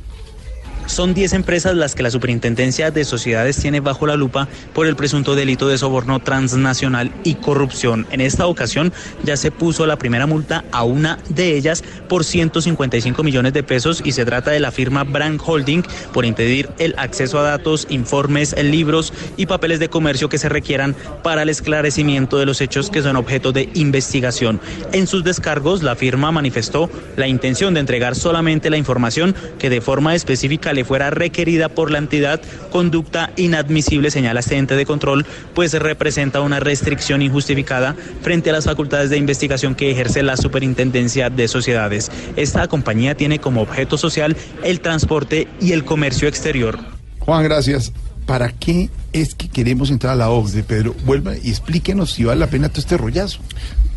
Son 0.87 1.15
10 1.15 1.33
empresas 1.33 1.75
las 1.75 1.95
que 1.95 2.05
la 2.05 2.11
Superintendencia 2.11 2.93
de 2.93 3.05
Sociedades 3.05 3.57
tiene 3.57 3.81
bajo 3.81 4.07
la 4.07 4.15
lupa 4.15 4.49
por 4.73 4.87
el 4.87 4.95
presunto 4.95 5.35
delito 5.35 5.67
de 5.67 5.79
soborno 5.79 6.21
transnacional 6.21 7.13
y 7.25 7.35
corrupción. 7.35 8.07
En 8.13 8.21
esta 8.21 8.47
ocasión 8.47 8.93
ya 9.25 9.37
se 9.37 9.51
puso 9.51 9.85
la 9.87 9.97
primera 9.97 10.27
multa 10.27 10.65
a 10.71 10.85
una 10.85 11.19
de 11.29 11.57
ellas 11.57 11.83
por 12.09 12.25
155 12.25 13.23
millones 13.25 13.53
de 13.53 13.65
pesos 13.65 14.01
y 14.05 14.13
se 14.13 14.25
trata 14.25 14.53
de 14.53 14.61
la 14.61 14.71
firma 14.71 15.03
Brand 15.03 15.41
Holding 15.45 15.83
por 16.13 16.25
impedir 16.25 16.71
el 16.79 16.95
acceso 16.99 17.41
a 17.41 17.43
datos, 17.43 17.89
informes, 17.91 18.55
libros 18.63 19.13
y 19.37 19.47
papeles 19.47 19.81
de 19.81 19.89
comercio 19.89 20.29
que 20.29 20.39
se 20.39 20.49
requieran 20.49 20.95
para 21.25 21.43
el 21.43 21.49
esclarecimiento 21.49 22.39
de 22.39 22.47
los 22.47 22.61
hechos 22.61 22.91
que 22.91 23.03
son 23.03 23.17
objeto 23.17 23.51
de 23.51 23.69
investigación. 23.75 24.61
En 24.93 25.09
sus 25.09 25.25
descargos, 25.25 25.83
la 25.83 25.97
firma 25.97 26.31
manifestó 26.31 26.89
la 27.17 27.27
intención 27.27 27.75
de 27.75 27.81
entregar 27.81 28.15
solamente 28.15 28.71
la 28.71 28.77
información 28.77 29.35
que 29.59 29.69
de 29.69 29.81
forma 29.81 30.15
específica 30.15 30.73
le 30.77 30.85
fuera 30.85 31.11
requerida 31.11 31.69
por 31.69 31.91
la 31.91 31.99
entidad, 31.99 32.41
conducta 32.71 33.33
inadmisible, 33.37 34.13
señala 34.13 34.41
este 34.41 34.57
ente 34.57 34.77
de 34.77 34.87
control, 34.87 35.27
pues 35.55 35.73
representa 35.73 36.41
una 36.41 36.61
restricción 36.61 37.23
injustificada 37.23 37.97
frente 38.23 38.51
a 38.51 38.53
las 38.53 38.67
facultades 38.67 39.11
de 39.11 39.17
investigación 39.17 39.75
que 39.75 39.91
ejerce 39.91 40.23
la 40.23 40.37
Superintendencia 40.37 41.31
de 41.31 41.49
Sociedades. 41.49 42.13
Esta 42.37 42.69
compañía 42.69 43.17
tiene 43.17 43.41
como 43.41 43.63
objeto 43.63 43.99
social 43.99 44.37
el 44.63 44.81
transporte 44.81 45.49
y 45.61 45.73
el 45.73 45.85
comercio 45.85 46.29
exterior. 46.29 46.79
Juan, 47.19 47.43
gracias. 47.43 47.93
¿Para 48.27 48.53
qué 48.53 48.91
es 49.13 49.35
que 49.35 49.49
queremos 49.49 49.91
entrar 49.91 50.13
a 50.13 50.17
la 50.17 50.31
OCDE, 50.31 50.65
Pedro? 50.65 50.95
Vuelva 51.05 51.37
y 51.37 51.49
explíquenos 51.49 52.13
si 52.13 52.25
vale 52.25 52.41
la 52.41 52.49
pena 52.49 52.69
todo 52.69 52.81
este 52.81 52.97
rollazo. 52.97 53.41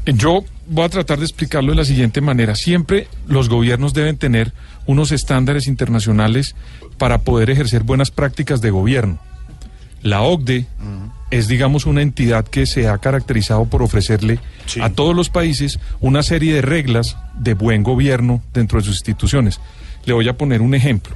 Yo 0.05 0.43
voy 0.67 0.85
a 0.85 0.89
tratar 0.89 1.19
de 1.19 1.25
explicarlo 1.25 1.71
de 1.71 1.77
la 1.77 1.85
siguiente 1.85 2.21
manera. 2.21 2.55
Siempre 2.55 3.07
los 3.27 3.49
gobiernos 3.49 3.93
deben 3.93 4.17
tener 4.17 4.53
unos 4.89 5.11
estándares 5.11 5.67
internacionales 5.67 6.55
para 6.97 7.19
poder 7.19 7.51
ejercer 7.51 7.83
buenas 7.83 8.09
prácticas 8.09 8.59
de 8.59 8.71
gobierno. 8.71 9.19
La 10.01 10.23
OCDE 10.23 10.65
es, 11.29 11.47
digamos, 11.47 11.85
una 11.85 12.01
entidad 12.01 12.43
que 12.47 12.65
se 12.65 12.87
ha 12.87 12.97
caracterizado 12.97 13.65
por 13.65 13.83
ofrecerle 13.83 14.39
a 14.81 14.89
todos 14.89 15.15
los 15.15 15.29
países 15.29 15.79
una 15.99 16.23
serie 16.23 16.55
de 16.55 16.63
reglas 16.63 17.17
de 17.35 17.53
buen 17.53 17.83
gobierno 17.83 18.41
dentro 18.51 18.79
de 18.79 18.85
sus 18.85 18.95
instituciones. 18.95 19.59
Le 20.05 20.13
voy 20.13 20.27
a 20.27 20.37
poner 20.37 20.59
un 20.59 20.73
ejemplo. 20.73 21.15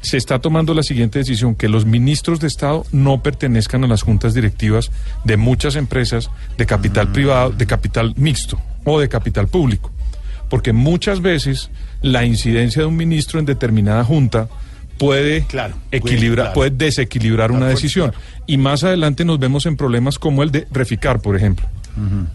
Se 0.00 0.16
está 0.16 0.38
tomando 0.38 0.72
la 0.72 0.82
siguiente 0.82 1.18
decisión, 1.18 1.56
que 1.56 1.68
los 1.68 1.84
ministros 1.84 2.40
de 2.40 2.46
Estado 2.46 2.86
no 2.90 3.22
pertenezcan 3.22 3.84
a 3.84 3.88
las 3.88 4.00
juntas 4.00 4.32
directivas 4.32 4.90
de 5.24 5.36
muchas 5.36 5.76
empresas 5.76 6.30
de 6.56 6.64
capital 6.64 7.12
privado, 7.12 7.50
de 7.50 7.66
capital 7.66 8.14
mixto 8.16 8.58
o 8.84 8.98
de 8.98 9.10
capital 9.10 9.46
público. 9.46 9.92
Porque 10.48 10.72
muchas 10.72 11.20
veces 11.20 11.70
la 12.02 12.24
incidencia 12.24 12.82
de 12.82 12.86
un 12.86 12.96
ministro 12.96 13.38
en 13.38 13.46
determinada 13.46 14.04
junta 14.04 14.48
puede 14.98 15.46
equilibrar, 15.92 16.46
claro. 16.46 16.54
puede 16.54 16.70
desequilibrar 16.70 17.52
una 17.52 17.68
decisión. 17.68 18.12
Y 18.46 18.56
más 18.56 18.84
adelante 18.84 19.24
nos 19.24 19.38
vemos 19.38 19.66
en 19.66 19.76
problemas 19.76 20.18
como 20.18 20.42
el 20.42 20.50
de 20.50 20.66
Reficar, 20.70 21.20
por 21.20 21.36
ejemplo. 21.36 21.66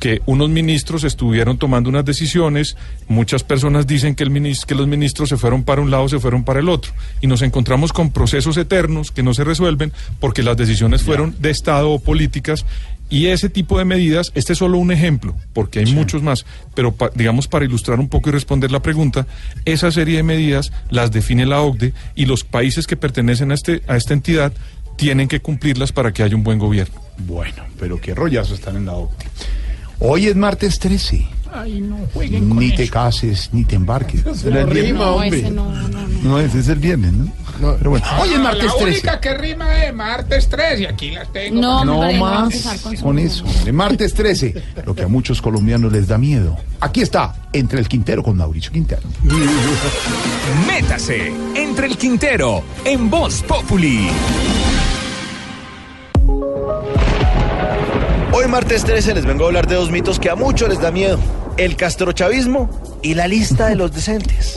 Que 0.01 0.21
unos 0.25 0.49
ministros 0.49 1.05
estuvieron 1.05 1.57
tomando 1.57 1.89
unas 1.89 2.03
decisiones, 2.03 2.75
muchas 3.07 3.45
personas 3.45 3.87
dicen 3.87 4.13
que, 4.13 4.25
el 4.25 4.57
que 4.67 4.75
los 4.75 4.87
ministros 4.87 5.29
se 5.29 5.37
fueron 5.37 5.63
para 5.63 5.81
un 5.81 5.89
lado, 5.89 6.09
se 6.09 6.19
fueron 6.19 6.43
para 6.43 6.59
el 6.59 6.67
otro. 6.67 6.91
Y 7.21 7.27
nos 7.27 7.41
encontramos 7.41 7.93
con 7.93 8.11
procesos 8.11 8.57
eternos 8.57 9.11
que 9.11 9.23
no 9.23 9.33
se 9.33 9.45
resuelven 9.45 9.93
porque 10.19 10.43
las 10.43 10.57
decisiones 10.57 11.03
fueron 11.03 11.33
de 11.39 11.49
Estado 11.49 11.91
o 11.91 11.99
políticas. 11.99 12.65
Y 13.09 13.27
ese 13.27 13.47
tipo 13.49 13.77
de 13.77 13.85
medidas, 13.85 14.31
este 14.33 14.53
es 14.53 14.59
solo 14.59 14.79
un 14.79 14.91
ejemplo, 14.91 15.35
porque 15.53 15.79
hay 15.79 15.93
muchos 15.93 16.23
más, 16.23 16.45
pero 16.73 16.93
pa- 16.95 17.11
digamos 17.13 17.47
para 17.47 17.63
ilustrar 17.65 17.99
un 17.99 18.09
poco 18.09 18.29
y 18.29 18.31
responder 18.33 18.71
la 18.71 18.81
pregunta, 18.81 19.27
esa 19.65 19.91
serie 19.91 20.17
de 20.17 20.23
medidas 20.23 20.71
las 20.89 21.11
define 21.11 21.45
la 21.45 21.61
OCDE 21.61 21.93
y 22.15 22.25
los 22.25 22.43
países 22.43 22.87
que 22.87 22.97
pertenecen 22.97 23.51
a, 23.51 23.53
este, 23.53 23.83
a 23.87 23.97
esta 23.97 24.13
entidad 24.13 24.51
tienen 24.95 25.27
que 25.27 25.41
cumplirlas 25.41 25.91
para 25.91 26.11
que 26.11 26.23
haya 26.23 26.35
un 26.35 26.43
buen 26.43 26.57
gobierno. 26.57 26.95
Bueno, 27.19 27.63
pero 27.79 28.01
qué 28.01 28.15
rollazo 28.15 28.55
están 28.55 28.77
en 28.77 28.85
la 28.87 28.93
OCDE. 28.93 29.25
Hoy 29.99 30.27
es 30.27 30.35
martes 30.35 30.79
13. 30.79 31.27
Ay, 31.53 31.81
no 31.81 31.97
jueguen 32.13 32.49
con 32.49 32.57
Ni 32.57 32.71
te 32.75 32.83
eso. 32.83 32.93
cases, 32.93 33.49
ni 33.53 33.63
te 33.63 33.75
embarques. 33.75 34.25
No 34.25 34.33
viernes. 34.33 34.69
rima, 34.87 35.11
hombre. 35.11 35.39
ese 35.39 35.51
no, 35.51 35.71
no, 35.87 36.07
no. 36.23 36.39
Ese 36.39 36.59
es 36.59 36.67
el 36.69 36.79
viernes, 36.79 37.13
¿no? 37.13 37.31
Pero 37.77 37.91
bueno, 37.91 38.05
hoy 38.19 38.29
es 38.33 38.39
martes 38.39 38.65
La 38.65 38.71
13. 38.73 38.83
única 38.91 39.19
que 39.21 39.33
rima 39.35 39.83
es 39.85 39.93
martes 39.93 40.49
3 40.49 40.79
y 40.81 40.85
aquí 40.85 41.11
las 41.11 41.31
tengo. 41.31 41.61
No, 41.61 41.85
No 41.85 41.99
hombre, 41.99 42.19
más 42.19 42.79
con 43.01 43.19
eso. 43.19 43.45
hombre. 43.45 43.71
Martes 43.71 44.13
13, 44.13 44.55
lo 44.85 44.95
que 44.95 45.03
a 45.03 45.07
muchos 45.07 45.41
colombianos 45.41 45.91
les 45.91 46.07
da 46.07 46.17
miedo. 46.17 46.57
Aquí 46.79 47.01
está, 47.01 47.35
entre 47.53 47.79
el 47.79 47.87
Quintero 47.87 48.23
con 48.23 48.35
Mauricio 48.37 48.71
Quintero. 48.71 49.03
Métase 50.67 51.31
entre 51.55 51.87
el 51.87 51.97
Quintero 51.97 52.63
en 52.85 53.09
Voz 53.09 53.41
Populi. 53.43 54.09
Hoy 58.35 58.47
martes 58.47 58.83
13 58.83 59.13
les 59.13 59.25
vengo 59.27 59.43
a 59.43 59.47
hablar 59.47 59.67
de 59.67 59.75
dos 59.75 59.91
mitos 59.91 60.19
que 60.19 60.27
a 60.27 60.35
muchos 60.35 60.67
les 60.67 60.81
da 60.81 60.89
miedo. 60.89 61.19
El 61.55 61.75
castrochavismo 61.75 62.67
y 63.03 63.13
la 63.13 63.27
lista 63.27 63.67
de 63.67 63.75
los 63.75 63.93
decentes. 63.93 64.55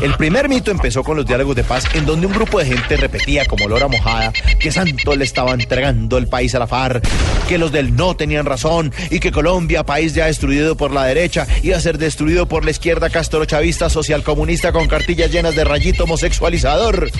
El 0.00 0.14
primer 0.14 0.48
mito 0.48 0.70
empezó 0.70 1.02
con 1.02 1.16
los 1.16 1.26
diálogos 1.26 1.56
de 1.56 1.64
paz 1.64 1.84
en 1.94 2.06
donde 2.06 2.28
un 2.28 2.32
grupo 2.32 2.60
de 2.60 2.66
gente 2.66 2.96
repetía 2.96 3.44
como 3.46 3.66
lora 3.66 3.88
mojada 3.88 4.32
que 4.60 4.70
Santos 4.70 5.18
le 5.18 5.24
estaba 5.24 5.50
entregando 5.50 6.16
el 6.16 6.28
país 6.28 6.54
a 6.54 6.60
la 6.60 6.68
FARC, 6.68 7.04
que 7.48 7.58
los 7.58 7.72
del 7.72 7.96
no 7.96 8.14
tenían 8.14 8.46
razón 8.46 8.92
y 9.10 9.18
que 9.18 9.32
Colombia, 9.32 9.82
país 9.82 10.14
ya 10.14 10.26
destruido 10.26 10.76
por 10.76 10.92
la 10.92 11.04
derecha, 11.06 11.48
iba 11.64 11.76
a 11.76 11.80
ser 11.80 11.98
destruido 11.98 12.46
por 12.46 12.64
la 12.64 12.70
izquierda 12.70 13.10
castrochavista 13.10 13.90
socialcomunista 13.90 14.70
con 14.70 14.86
cartillas 14.86 15.32
llenas 15.32 15.56
de 15.56 15.64
rayito 15.64 16.04
homosexualizador. 16.04 17.10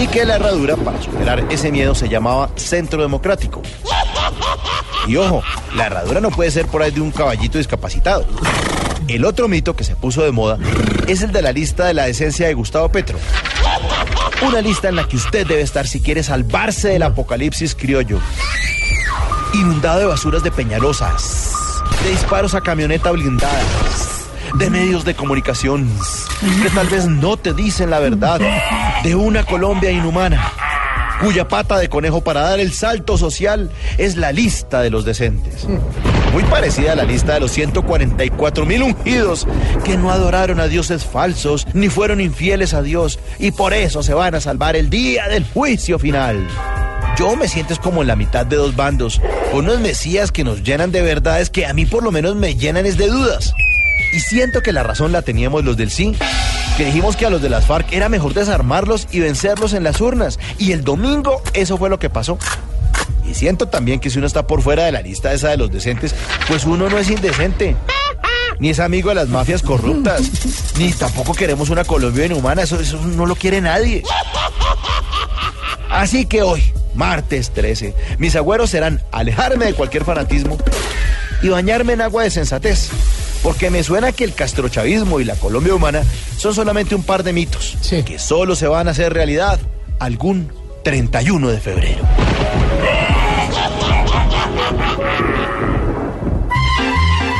Y 0.00 0.06
que 0.06 0.24
la 0.24 0.36
herradura 0.36 0.76
para 0.76 1.00
superar 1.02 1.44
ese 1.50 1.70
miedo 1.70 1.94
se 1.94 2.08
llamaba 2.08 2.50
Centro 2.56 3.02
Democrático. 3.02 3.60
Y 5.06 5.16
ojo, 5.16 5.42
la 5.74 5.86
herradura 5.86 6.20
no 6.20 6.30
puede 6.30 6.50
ser 6.50 6.66
por 6.66 6.82
ahí 6.82 6.90
de 6.90 7.02
un 7.02 7.10
caballito 7.10 7.58
discapacitado. 7.58 8.24
El 9.08 9.26
otro 9.26 9.46
mito 9.46 9.76
que 9.76 9.84
se 9.84 9.96
puso 9.96 10.22
de 10.22 10.32
moda 10.32 10.58
es 11.06 11.20
el 11.22 11.32
de 11.32 11.42
la 11.42 11.52
lista 11.52 11.84
de 11.84 11.94
la 11.94 12.06
decencia 12.06 12.46
de 12.46 12.54
Gustavo 12.54 12.90
Petro. 12.90 13.18
Una 14.46 14.62
lista 14.62 14.88
en 14.88 14.96
la 14.96 15.06
que 15.06 15.16
usted 15.16 15.46
debe 15.46 15.60
estar 15.60 15.86
si 15.86 16.00
quiere 16.00 16.22
salvarse 16.22 16.88
del 16.88 17.02
apocalipsis 17.02 17.74
criollo. 17.74 18.20
Inundado 19.52 20.00
de 20.00 20.06
basuras 20.06 20.42
de 20.42 20.50
peñalosas, 20.50 21.52
de 22.04 22.10
disparos 22.10 22.54
a 22.54 22.62
camioneta 22.62 23.10
blindadas, 23.10 24.19
de 24.54 24.70
medios 24.70 25.04
de 25.04 25.14
comunicación 25.14 25.88
que 26.62 26.70
tal 26.70 26.88
vez 26.88 27.06
no 27.06 27.36
te 27.36 27.52
dicen 27.52 27.90
la 27.90 27.98
verdad, 27.98 28.40
de 29.02 29.14
una 29.14 29.44
Colombia 29.44 29.90
inhumana, 29.90 30.52
cuya 31.20 31.48
pata 31.48 31.78
de 31.78 31.88
conejo 31.88 32.22
para 32.22 32.42
dar 32.42 32.60
el 32.60 32.72
salto 32.72 33.16
social 33.18 33.70
es 33.98 34.16
la 34.16 34.32
lista 34.32 34.80
de 34.82 34.90
los 34.90 35.04
decentes. 35.04 35.66
Muy 36.32 36.42
parecida 36.44 36.92
a 36.92 36.96
la 36.96 37.04
lista 37.04 37.34
de 37.34 37.40
los 37.40 37.50
144 37.52 38.66
mil 38.66 38.82
ungidos 38.82 39.46
que 39.84 39.96
no 39.96 40.10
adoraron 40.10 40.60
a 40.60 40.68
dioses 40.68 41.04
falsos 41.04 41.66
ni 41.74 41.88
fueron 41.88 42.20
infieles 42.20 42.74
a 42.74 42.82
Dios 42.82 43.18
y 43.38 43.50
por 43.50 43.74
eso 43.74 44.02
se 44.02 44.14
van 44.14 44.34
a 44.34 44.40
salvar 44.40 44.76
el 44.76 44.90
día 44.90 45.28
del 45.28 45.44
juicio 45.44 45.98
final. 45.98 46.46
Yo 47.18 47.36
me 47.36 47.48
siento 47.48 47.76
como 47.76 48.02
en 48.02 48.08
la 48.08 48.16
mitad 48.16 48.46
de 48.46 48.56
dos 48.56 48.76
bandos, 48.76 49.20
unos 49.52 49.80
mesías 49.80 50.32
que 50.32 50.44
nos 50.44 50.62
llenan 50.62 50.90
de 50.90 51.02
verdades 51.02 51.50
que 51.50 51.66
a 51.66 51.74
mí 51.74 51.84
por 51.84 52.02
lo 52.02 52.12
menos 52.12 52.34
me 52.36 52.54
llenan 52.54 52.86
es 52.86 52.96
de 52.96 53.08
dudas. 53.08 53.52
Y 54.12 54.20
siento 54.20 54.62
que 54.62 54.72
la 54.72 54.82
razón 54.82 55.12
la 55.12 55.22
teníamos 55.22 55.64
los 55.64 55.76
del 55.76 55.90
sí, 55.90 56.16
que 56.76 56.84
dijimos 56.84 57.16
que 57.16 57.26
a 57.26 57.30
los 57.30 57.42
de 57.42 57.48
las 57.48 57.66
FARC 57.66 57.92
era 57.92 58.08
mejor 58.08 58.34
desarmarlos 58.34 59.06
y 59.12 59.20
vencerlos 59.20 59.72
en 59.72 59.84
las 59.84 60.00
urnas. 60.00 60.38
Y 60.58 60.72
el 60.72 60.82
domingo 60.82 61.42
eso 61.52 61.78
fue 61.78 61.90
lo 61.90 61.98
que 61.98 62.10
pasó. 62.10 62.38
Y 63.24 63.34
siento 63.34 63.68
también 63.68 64.00
que 64.00 64.10
si 64.10 64.18
uno 64.18 64.26
está 64.26 64.46
por 64.46 64.62
fuera 64.62 64.84
de 64.84 64.92
la 64.92 65.02
lista 65.02 65.32
esa 65.32 65.50
de 65.50 65.56
los 65.56 65.70
decentes, 65.70 66.14
pues 66.48 66.64
uno 66.64 66.88
no 66.88 66.98
es 66.98 67.08
indecente. 67.10 67.76
Ni 68.58 68.70
es 68.70 68.80
amigo 68.80 69.10
de 69.10 69.14
las 69.14 69.28
mafias 69.28 69.62
corruptas. 69.62 70.22
Ni 70.76 70.92
tampoco 70.92 71.32
queremos 71.32 71.70
una 71.70 71.84
Colombia 71.84 72.26
inhumana. 72.26 72.62
Eso, 72.62 72.80
eso 72.80 72.98
no 72.98 73.26
lo 73.26 73.36
quiere 73.36 73.60
nadie. 73.60 74.02
Así 75.90 76.26
que 76.26 76.42
hoy, 76.42 76.72
martes 76.94 77.50
13, 77.50 77.94
mis 78.18 78.36
agüeros 78.36 78.70
serán 78.70 79.00
alejarme 79.12 79.66
de 79.66 79.74
cualquier 79.74 80.04
fanatismo 80.04 80.58
y 81.42 81.48
bañarme 81.48 81.94
en 81.94 82.00
agua 82.00 82.24
de 82.24 82.30
sensatez. 82.30 82.90
Porque 83.42 83.70
me 83.70 83.82
suena 83.82 84.12
que 84.12 84.24
el 84.24 84.34
castrochavismo 84.34 85.20
y 85.20 85.24
la 85.24 85.36
Colombia 85.36 85.74
humana 85.74 86.02
son 86.36 86.54
solamente 86.54 86.94
un 86.94 87.02
par 87.02 87.22
de 87.22 87.32
mitos 87.32 87.76
que 88.04 88.18
solo 88.18 88.54
se 88.54 88.66
van 88.66 88.88
a 88.88 88.90
hacer 88.92 89.12
realidad 89.12 89.58
algún 89.98 90.52
31 90.84 91.48
de 91.48 91.60
febrero. 91.60 92.02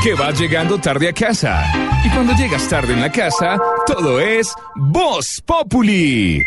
Que 0.03 0.15
vas 0.15 0.39
llegando 0.39 0.79
tarde 0.79 1.09
a 1.09 1.13
casa. 1.13 1.63
Y 2.03 2.09
cuando 2.09 2.33
llegas 2.33 2.67
tarde 2.67 2.93
en 2.93 3.01
la 3.01 3.11
casa, 3.11 3.59
todo 3.85 4.19
es 4.19 4.51
Voz 4.75 5.43
Populi. 5.45 6.43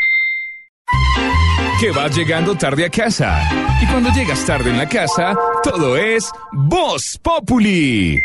Que 1.81 1.91
vas 1.93 2.17
llegando 2.17 2.57
tarde 2.57 2.87
a 2.87 2.91
casa. 2.91 3.49
Y 3.81 3.87
cuando 3.87 4.11
llegas 4.11 4.45
tarde 4.45 4.71
en 4.71 4.79
la 4.79 4.89
casa, 4.89 5.37
todo 5.63 5.97
es 5.97 6.31
Voz 6.53 7.19
Populi. 7.23 8.21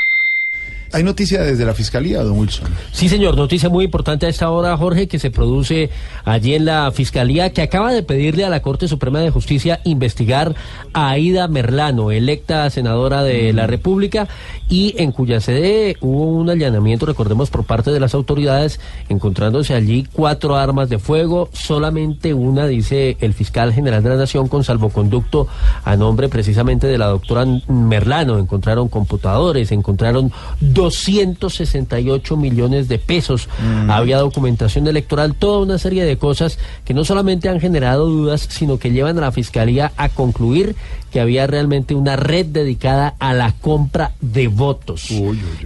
Hay 0.92 1.04
noticia 1.04 1.44
desde 1.44 1.66
la 1.66 1.74
fiscalía, 1.74 2.24
don 2.24 2.38
Wilson. 2.38 2.68
Sí, 2.92 3.10
señor, 3.10 3.38
noticia 3.38 3.70
muy 3.70 3.86
importante 3.86 4.26
a 4.26 4.30
esta 4.30 4.50
hora, 4.50 4.76
Jorge, 4.76 5.08
que 5.08 5.20
se 5.20 5.30
produce 5.30 5.90
allí 6.26 6.56
en 6.56 6.66
la 6.66 6.92
Fiscalía, 6.92 7.52
que 7.52 7.62
acaba 7.62 7.94
de 7.94 8.02
pedirle 8.02 8.44
a 8.44 8.50
la 8.50 8.62
Corte 8.62 8.88
Suprema 8.88 9.20
de 9.20 9.30
Justicia 9.30 9.82
investigar 9.84 10.56
a 10.94 11.10
Aida 11.12 11.48
Merlano, 11.48 12.12
electa 12.12 12.70
senadora 12.70 13.24
de 13.24 13.54
la 13.54 13.68
República, 13.68 14.28
y 14.68 14.96
en 14.98 15.12
cuya 15.12 15.40
sede 15.42 15.96
hubo 16.02 16.26
un 16.26 16.50
allanamiento, 16.50 17.06
recordemos, 17.06 17.50
por 17.50 17.66
parte 17.66 17.92
de 17.92 18.00
las 18.00 18.14
autoridades, 18.14 18.80
encontrándose 19.10 19.74
allí 19.74 20.08
cuatro 20.12 20.56
armas 20.56 20.90
de 20.90 21.00
fuego, 21.00 21.50
solamente 21.54 22.34
una, 22.34 22.68
dice 22.68 23.18
el 23.20 23.34
fiscal 23.34 23.74
general 23.74 24.04
de 24.04 24.10
la 24.10 24.16
Nación, 24.16 24.48
con 24.48 24.64
salvoconducto 24.64 25.48
a 25.84 25.96
nombre 25.96 26.30
precisamente 26.30 26.88
de 26.88 26.98
la 26.98 27.08
doctora 27.08 27.46
Merlano. 27.68 28.38
Encontraron 28.38 28.90
computadores, 28.90 29.72
encontraron 29.72 30.32
268 30.80 32.38
millones 32.38 32.88
de 32.88 33.00
pesos. 33.00 33.50
Había 33.90 34.18
documentación 34.18 34.88
electoral, 34.88 35.36
toda 35.36 35.60
una 35.60 35.78
serie 35.78 36.06
de 36.06 36.18
cosas 36.18 36.58
que 36.86 36.94
no 36.94 37.04
solamente 37.04 37.50
han 37.50 37.60
generado 37.60 38.06
dudas, 38.06 38.48
sino 38.50 38.80
que 38.80 38.92
llevan 38.92 39.18
a 39.18 39.22
la 39.22 39.32
Fiscalía 39.34 39.92
a 39.98 40.08
concluir 40.08 40.76
que 41.12 41.20
había 41.20 41.48
realmente 41.48 41.96
una 41.96 42.16
red 42.16 42.46
dedicada 42.46 43.16
a 43.20 43.34
la 43.34 43.52
compra 43.54 44.14
de 44.22 44.48
votos. 44.48 45.12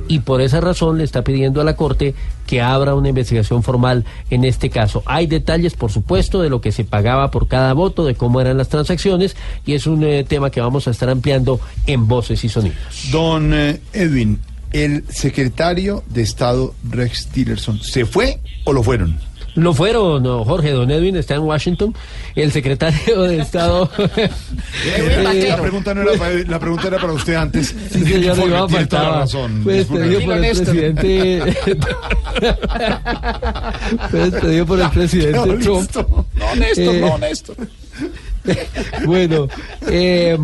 Y 0.08 0.20
por 0.20 0.42
esa 0.42 0.62
razón 0.62 0.98
le 0.98 1.04
está 1.04 1.24
pidiendo 1.24 1.62
a 1.62 1.64
la 1.64 1.76
Corte 1.76 2.16
que 2.48 2.62
abra 2.62 2.96
una 2.96 3.10
investigación 3.10 3.62
formal 3.62 4.06
en 4.30 4.46
este 4.46 4.70
caso. 4.70 5.04
Hay 5.06 5.28
detalles, 5.28 5.76
por 5.76 5.92
supuesto, 5.92 6.42
de 6.42 6.50
lo 6.50 6.62
que 6.62 6.72
se 6.72 6.86
pagaba 6.86 7.30
por 7.30 7.48
cada 7.48 7.74
voto, 7.74 8.06
de 8.06 8.16
cómo 8.16 8.42
eran 8.42 8.58
las 8.58 8.70
transacciones, 8.70 9.36
y 9.66 9.74
es 9.74 9.86
un 9.88 10.04
eh, 10.04 10.24
tema 10.24 10.50
que 10.50 10.62
vamos 10.62 10.88
a 10.88 10.92
estar 10.92 11.10
ampliando 11.10 11.60
en 11.88 12.08
Voces 12.08 12.44
y 12.44 12.50
Sonidos. 12.50 13.10
Don 13.12 13.54
eh, 13.54 13.80
Edwin, 13.94 14.40
el 14.74 15.06
secretario 15.10 16.04
de 16.10 16.22
Estado 16.24 16.74
Rex 16.90 17.28
Tillerson, 17.28 17.80
¿se 17.82 18.06
fue 18.06 18.40
o 18.66 18.74
lo 18.74 18.84
fueron? 18.84 19.18
Lo 19.56 19.72
fueron, 19.76 20.24
no, 20.24 20.44
Jorge, 20.44 20.72
don 20.72 20.90
Edwin 20.90 21.16
está 21.16 21.36
en 21.36 21.42
Washington, 21.42 21.94
el 22.36 22.52
secretario 22.52 23.22
de 23.22 23.38
Estado... 23.40 23.88
la, 23.98 25.58
pregunta 25.62 25.94
no 25.94 26.02
era 26.02 26.14
para, 26.18 26.34
la 26.40 26.60
pregunta 26.60 26.88
era 26.88 26.98
para 26.98 27.14
usted 27.14 27.36
antes. 27.36 27.68
Sí, 27.92 28.04
toda 28.36 29.04
la 29.04 29.20
razón. 29.20 29.62
Fue 29.64 29.78
Disculpe. 29.78 30.08
despedido 30.08 30.26
por 30.26 30.44
el 30.44 30.56
presidente. 30.56 31.54
Fue 34.10 34.30
despedido 34.32 34.66
por 34.66 34.82
el 34.82 34.90
presidente 34.90 35.38
No, 35.38 35.44
Trump. 35.60 35.82
listo. 35.82 36.26
No, 36.34 36.56
Néstor, 36.56 36.96
Eh, 36.96 37.02
no, 37.02 37.18
Néstor. 37.20 37.56
bueno, 39.06 39.48
eh, 39.88 40.38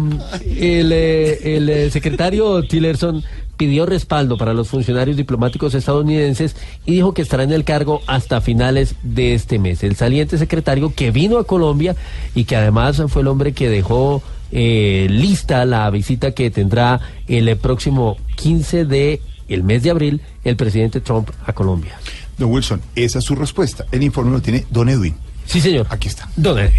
el, 0.45 0.91
eh, 0.91 1.55
el, 1.55 1.69
eh, 1.69 1.91
secretario 1.91 2.63
Tillerson 2.63 3.23
pidió 3.59 3.85
respaldo 3.85 4.37
para 4.37 4.53
los 4.53 4.69
funcionarios 4.69 5.17
diplomáticos 5.17 5.75
estadounidenses 5.75 6.55
y 6.85 6.93
dijo 6.93 7.13
que 7.13 7.21
estará 7.21 7.43
en 7.43 7.51
el 7.51 7.65
cargo 7.65 8.01
hasta 8.07 8.39
finales 8.39 8.95
de 9.03 9.33
este 9.33 9.59
mes. 9.59 9.83
El 9.83 9.97
saliente 9.97 10.37
secretario 10.37 10.93
que 10.95 11.11
vino 11.11 11.37
a 11.37 11.43
Colombia 11.43 11.93
y 12.33 12.45
que 12.45 12.55
además 12.55 13.03
fue 13.09 13.21
el 13.21 13.27
hombre 13.27 13.51
que 13.51 13.69
dejó 13.69 14.23
eh, 14.53 15.07
lista 15.09 15.65
la 15.65 15.89
visita 15.89 16.31
que 16.31 16.49
tendrá 16.51 17.01
el 17.27 17.53
próximo 17.57 18.15
15 18.37 18.85
de 18.85 19.21
el 19.49 19.65
mes 19.65 19.83
de 19.83 19.89
abril 19.89 20.21
el 20.45 20.55
presidente 20.55 21.01
Trump 21.01 21.29
a 21.45 21.51
Colombia. 21.51 21.99
Don 22.37 22.49
Wilson, 22.49 22.79
esa 22.95 23.19
es 23.19 23.25
su 23.25 23.35
respuesta. 23.35 23.85
El 23.91 24.03
informe 24.03 24.31
lo 24.31 24.41
tiene 24.41 24.65
Don 24.69 24.87
Edwin. 24.87 25.15
Sí, 25.49 25.59
señor. 25.61 25.87
Aquí 25.89 26.07
está. 26.07 26.29
Edwin. 26.37 26.71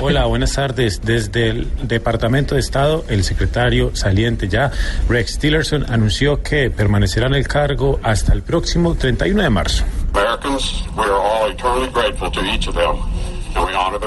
Hola, 0.00 0.24
buenas 0.24 0.54
tardes. 0.54 1.02
Desde 1.02 1.50
el 1.50 1.68
Departamento 1.86 2.54
de 2.54 2.62
Estado, 2.62 3.04
el 3.10 3.24
secretario 3.24 3.94
saliente 3.94 4.48
ya, 4.48 4.72
Rex 5.06 5.38
Tillerson, 5.38 5.84
anunció 5.92 6.42
que 6.42 6.70
permanecerá 6.70 7.26
en 7.26 7.34
el 7.34 7.46
cargo 7.46 8.00
hasta 8.02 8.32
el 8.32 8.42
próximo 8.42 8.94
31 8.94 9.42
de 9.42 9.50
marzo. 9.50 9.84
Americans, 10.14 10.82
we 10.96 11.02
are 11.04 11.12
all 11.12 11.50
eternally 11.50 11.90
grateful 11.92 12.30
to 12.30 12.40
each 12.46 12.66
of 12.68 12.74
them, 12.74 12.96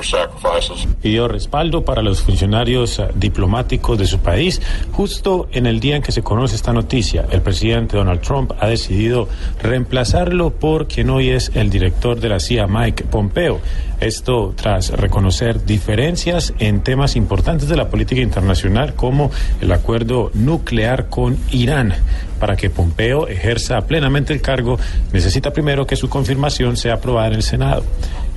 sacrifices. 0.04 0.88
Pidió 1.02 1.28
respaldo 1.28 1.84
para 1.84 2.02
los 2.02 2.22
funcionarios 2.22 3.00
eh, 3.00 3.08
diplomáticos 3.16 3.98
de 3.98 4.06
su 4.06 4.20
país. 4.20 4.62
Justo 4.92 5.48
en 5.52 5.66
el 5.66 5.80
día 5.80 5.96
en 5.96 6.02
que 6.02 6.12
se 6.12 6.24
conoce 6.24 6.56
esta 6.56 6.74
noticia, 6.74 7.26
el 7.32 7.42
presidente 7.42 7.98
Donald 7.98 8.22
Trump 8.22 8.52
ha 8.60 8.68
decidido 8.68 9.28
reemplazarlo 9.62 10.52
por 10.52 10.88
quien 10.88 11.10
hoy 11.10 11.30
es 11.30 11.52
el 11.56 11.70
director 11.70 12.20
de 12.20 12.30
la 12.30 12.40
CIA, 12.40 12.68
Mike 12.68 13.06
Pompeo. 13.06 13.60
Esto 14.00 14.54
tras 14.56 14.92
reconocer 14.92 15.66
diferencias 15.66 16.54
en 16.60 16.82
temas 16.82 17.16
importantes 17.16 17.68
de 17.68 17.76
la 17.76 17.90
política 17.90 18.22
internacional 18.22 18.94
como 18.94 19.32
el 19.60 19.72
acuerdo 19.72 20.30
nuclear 20.36 21.10
con 21.10 21.38
Irán. 21.52 21.96
Para 22.40 22.56
que 22.56 22.70
Pompeo 22.70 23.28
ejerza 23.28 23.82
plenamente 23.82 24.34
el 24.34 24.42
cargo, 24.42 24.78
necesita 25.12 25.52
primero 25.52 25.88
que 25.88 25.96
su 25.96 26.10
confirmación 26.10 26.78
sea 26.78 26.96
aprobada 26.96 27.30
en 27.30 27.34
el 27.34 27.44
Senado. 27.44 27.84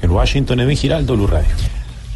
En 0.03 0.11
Washington, 0.11 0.61
Edwin 0.61 0.77
Giraldo, 0.77 1.15
Blue 1.15 1.27
Radio. 1.27 1.51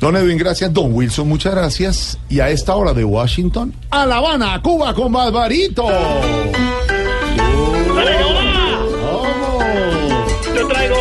Don 0.01 0.17
Edwin, 0.17 0.37
gracias. 0.37 0.73
Don 0.73 0.93
Wilson, 0.93 1.29
muchas 1.29 1.55
gracias. 1.55 2.19
Y 2.29 2.41
a 2.41 2.49
esta 2.51 2.75
hora 2.77 2.93
de 2.93 3.05
Washington, 3.05 3.75
a 3.91 4.05
La 4.07 4.17
Habana, 4.17 4.61
Cuba 4.63 4.93
con 4.95 5.13
Barbarito. 5.13 5.87
Yo 10.55 10.69
traigo 10.69 10.97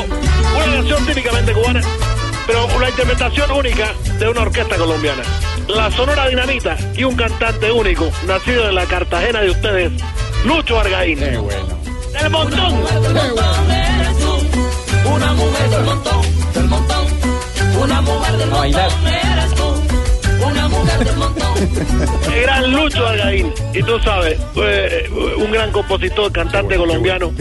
una 0.56 0.74
canción 0.76 1.06
típicamente 1.06 1.54
cubana, 1.54 1.82
pero 2.48 2.68
una 2.76 2.90
interpretación 2.90 3.52
única 3.52 3.94
de 4.20 4.30
una 4.30 4.42
orquesta 4.42 4.78
colombiana. 4.78 5.24
La 5.68 5.90
Sonora 5.92 6.28
Dinamita 6.28 6.78
y 6.96 7.04
un 7.04 7.16
cantante 7.16 7.72
único, 7.72 8.10
nacido 8.28 8.70
en 8.70 8.76
la 8.76 8.86
Cartagena 8.86 9.42
de 9.42 9.50
ustedes, 9.50 9.92
Lucho 10.46 10.80
Argaín. 10.80 11.20
Qué 11.20 11.38
bueno. 11.38 11.78
¡El 12.22 12.30
montón! 12.30 12.74
Una 15.14 15.34
mujer 15.34 15.70
del 15.70 15.84
montón, 15.84 16.22
del 16.54 16.68
montón. 16.68 17.06
Una 17.82 18.02
mujer 18.02 18.38
del 18.38 18.50
montón. 18.50 18.82
Eres 19.06 19.56
tú. 19.56 20.46
Una 20.46 20.68
mujer 20.68 21.06
del 21.06 21.16
montón. 21.18 21.54
El 22.34 22.42
gran 22.42 22.72
Lucho 22.72 23.08
Argaín. 23.08 23.54
Y 23.74 23.84
tú 23.84 24.00
sabes, 24.00 24.40
eh, 24.56 25.10
un 25.38 25.52
gran 25.52 25.72
compositor, 25.72 26.32
cantante 26.32 26.76
colombiano. 26.76 27.32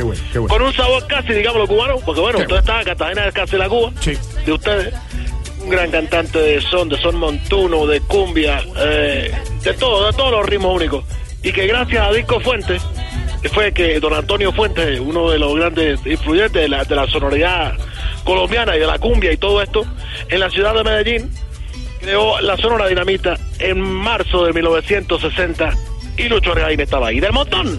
Con 0.48 0.62
un 0.62 0.72
sabor 0.72 1.06
casi, 1.06 1.32
digámoslo, 1.32 1.66
cubano, 1.66 1.98
porque 2.04 2.20
bueno, 2.20 2.38
usted 2.38 2.56
está, 2.56 2.84
Cartagena 2.84 3.26
es 3.26 3.34
casi 3.34 3.56
la 3.56 3.68
Cuba 3.68 3.92
de 4.46 4.52
ustedes. 4.52 4.94
Un 5.62 5.70
gran 5.70 5.90
cantante 5.90 6.38
de 6.38 6.60
son, 6.60 6.88
de 6.88 7.00
son 7.00 7.16
montuno, 7.16 7.86
de 7.86 8.00
cumbia, 8.00 8.64
eh, 8.78 9.32
de 9.62 9.74
todo, 9.74 10.06
de 10.06 10.12
todos 10.16 10.32
los 10.32 10.46
ritmos 10.46 10.74
únicos. 10.74 11.04
Y 11.42 11.52
que 11.52 11.66
gracias 11.66 12.04
a 12.04 12.12
Disco 12.12 12.40
Fuentes, 12.40 12.82
fue 13.48 13.72
que 13.72 13.98
don 14.00 14.14
Antonio 14.14 14.52
Fuentes, 14.52 15.00
uno 15.00 15.30
de 15.30 15.38
los 15.38 15.54
grandes 15.54 16.00
influyentes 16.06 16.62
de 16.62 16.68
la, 16.68 16.84
de 16.84 16.94
la 16.94 17.06
sonoridad 17.08 17.74
colombiana 18.24 18.76
y 18.76 18.80
de 18.80 18.86
la 18.86 18.98
cumbia 18.98 19.32
y 19.32 19.36
todo 19.36 19.62
esto, 19.62 19.84
en 20.28 20.40
la 20.40 20.50
ciudad 20.50 20.74
de 20.74 20.84
Medellín, 20.84 21.30
creó 22.00 22.40
la 22.40 22.56
Sonora 22.56 22.86
Dinamita 22.86 23.36
en 23.58 23.80
marzo 23.80 24.44
de 24.44 24.52
1960 24.52 25.70
y 26.16 26.24
Lucho 26.24 26.52
Argaín 26.52 26.80
estaba 26.80 27.08
ahí. 27.08 27.20
¡Del 27.20 27.32
montón! 27.32 27.78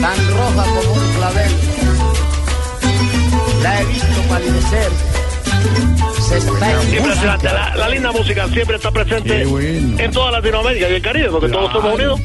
tan 0.00 0.30
roja 0.30 0.64
como 0.64 0.92
un 0.92 1.12
clavel. 1.14 1.50
La 3.62 3.80
he 3.80 3.84
visto 3.86 4.22
palidecer. 4.28 4.90
Se 6.28 6.38
está 6.38 6.82
en 6.82 6.94
Impresionante, 6.94 7.46
la, 7.46 7.76
la 7.76 7.88
linda 7.88 8.12
música 8.12 8.46
siempre 8.48 8.76
está 8.76 8.90
presente 8.90 9.42
en 9.42 10.10
toda 10.12 10.30
Latinoamérica 10.30 10.88
y 10.88 10.94
el 10.94 11.02
Caribe, 11.02 11.30
porque 11.30 11.48
todos 11.48 11.72
somos 11.72 11.94
unidos. 11.94 12.20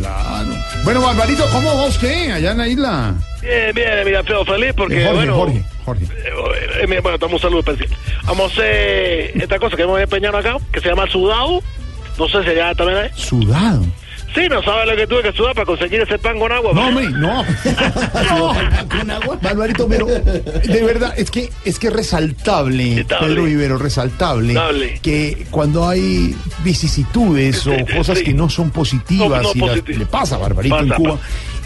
Claro. 0.00 0.50
Bueno, 0.84 1.00
Barbarito, 1.02 1.46
¿cómo 1.52 1.74
vos 1.76 1.98
qué? 1.98 2.32
Allá 2.32 2.52
en 2.52 2.58
la 2.58 2.68
isla. 2.68 3.14
Bien, 3.42 3.74
bien, 3.74 3.90
mira, 4.04 4.22
feo 4.22 4.44
feliz 4.44 4.72
porque, 4.76 5.02
Eh, 5.02 5.04
Jorge, 5.06 5.16
bueno, 5.16 5.34
Jorge, 5.36 5.62
Jorge. 5.84 6.04
eh, 6.04 6.86
eh, 6.88 7.00
bueno, 7.02 7.18
damos 7.18 7.34
un 7.34 7.40
saludo 7.40 7.60
especial. 7.60 7.90
Vamos 8.24 8.50
a 8.50 8.52
hacer 8.54 9.32
esta 9.42 9.58
cosa 9.58 9.76
que 9.76 9.82
hemos 9.82 10.00
empeñado 10.00 10.36
acá, 10.38 10.56
que 10.72 10.80
se 10.80 10.88
llama 10.88 11.06
sudado. 11.10 11.62
No 12.18 12.28
sé 12.28 12.42
si 12.42 12.50
allá 12.50 12.74
también 12.74 12.98
hay. 12.98 13.10
Sudado. 13.14 13.82
Sí, 14.34 14.42
no 14.48 14.62
sabes 14.62 14.86
lo 14.88 14.96
que 14.96 15.06
tuve 15.06 15.22
que 15.22 15.32
sudar 15.32 15.54
para 15.54 15.66
conseguir 15.66 16.00
ese 16.00 16.18
pan 16.18 16.38
con 16.38 16.52
agua. 16.52 16.72
No, 16.72 16.86
hombre, 16.88 17.10
no. 17.10 17.44
Barbarito, 19.42 19.88
pero 19.88 20.06
de 20.06 20.82
verdad, 20.84 21.14
es 21.16 21.30
que 21.30 21.50
es 21.64 21.78
que 21.78 21.88
es 21.88 21.92
resaltable, 21.92 23.04
Pedro 23.08 23.44
Vivero, 23.44 23.78
resaltable, 23.78 24.54
que 25.02 25.46
cuando 25.50 25.88
hay 25.88 26.34
vicisitudes 26.62 27.66
o 27.66 27.72
cosas 27.96 28.20
que 28.20 28.32
no 28.34 28.48
son 28.48 28.70
positivas, 28.70 29.42
No, 29.42 29.52
no 29.54 29.66
y 29.66 29.68
las- 29.68 29.88
le 29.98 30.06
pasa 30.06 30.36
a 30.36 30.38
Barbarito 30.38 30.78
en 30.78 30.88
Pasa, 30.88 30.96
Cuba, 31.00 31.18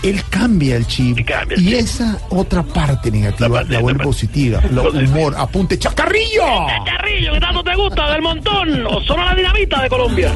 él 0.03 0.23
cambia 0.31 0.77
el 0.77 0.87
chip 0.87 1.19
y, 1.57 1.75
esa 1.75 2.19
otra 2.31 2.63
parte 2.63 3.11
negativa 3.11 3.63
la, 3.65 3.81
vuelve 3.81 4.05
positiva, 4.05 4.63
lo 4.71 4.91
humor, 4.91 5.35
apunte, 5.37 5.79
chacarrillo. 5.79 6.45
Carrillo, 6.87 7.33
que 7.33 7.41
tanto 7.41 7.63
te 7.63 7.75
gusta, 7.75 8.13
del 8.13 8.23
montón, 8.23 8.87
o 8.87 9.03
solo 9.03 9.25
la 9.25 9.35
dinamita 9.35 9.83
de 9.83 9.89
Colombia. 9.89 10.33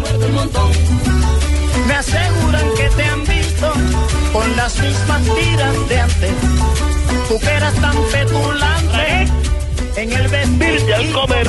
Me 1.88 1.94
aseguran 1.94 2.74
que 2.76 2.88
te 2.90 3.02
han 3.02 3.24
visto 3.24 3.72
con 4.32 4.56
las 4.56 4.78
mismas 4.78 5.22
tiras 5.22 5.88
de 5.88 6.00
antes. 6.00 6.32
Tú 7.28 7.40
que 7.40 7.46
eras 7.46 7.74
tan 7.76 7.96
petulante 8.12 9.26
en 9.96 10.12
el 10.12 10.28
vestir 10.28 10.82
y 10.86 10.92
al 10.92 11.12
comer. 11.12 11.46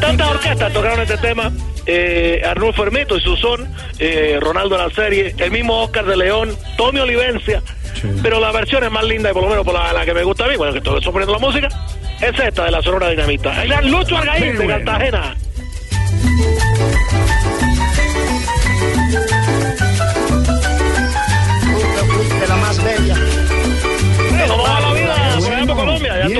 Tantas 0.00 0.28
orquestas 0.28 0.72
tocaron 0.72 1.00
este 1.00 1.16
tema. 1.18 1.52
Eh, 1.86 2.42
Arnulfo 2.44 2.82
Hermito 2.82 3.16
y 3.16 3.20
su 3.20 3.36
son, 3.36 3.72
eh, 4.00 4.38
Ronaldo 4.40 4.76
la 4.76 4.90
serie, 4.90 5.34
el 5.38 5.50
mismo 5.52 5.82
Oscar 5.82 6.04
de 6.04 6.16
León, 6.16 6.56
Tommy 6.76 6.98
Olivencia. 6.98 7.62
Pero 8.20 8.40
la 8.40 8.50
versión 8.50 8.82
es 8.82 8.90
más 8.90 9.04
linda 9.04 9.30
y 9.30 9.32
por 9.32 9.44
lo 9.44 9.48
menos 9.48 9.64
por 9.64 9.74
la, 9.74 9.92
la 9.92 10.04
que 10.04 10.12
me 10.12 10.24
gusta 10.24 10.44
a 10.44 10.48
mí, 10.48 10.56
bueno, 10.56 10.72
que 10.72 10.78
estoy 10.78 11.00
poniendo 11.00 11.32
la 11.32 11.38
música, 11.38 11.68
es 12.20 12.38
esta 12.38 12.64
de 12.64 12.70
la 12.72 12.82
Sonora 12.82 13.10
Dinamita. 13.10 13.62
El 13.62 13.68
gran 13.68 13.90
Lucho 13.90 14.16
Argaín 14.16 14.58
de 14.58 14.64
bueno. 14.64 14.84
Cartagena. 14.84 15.36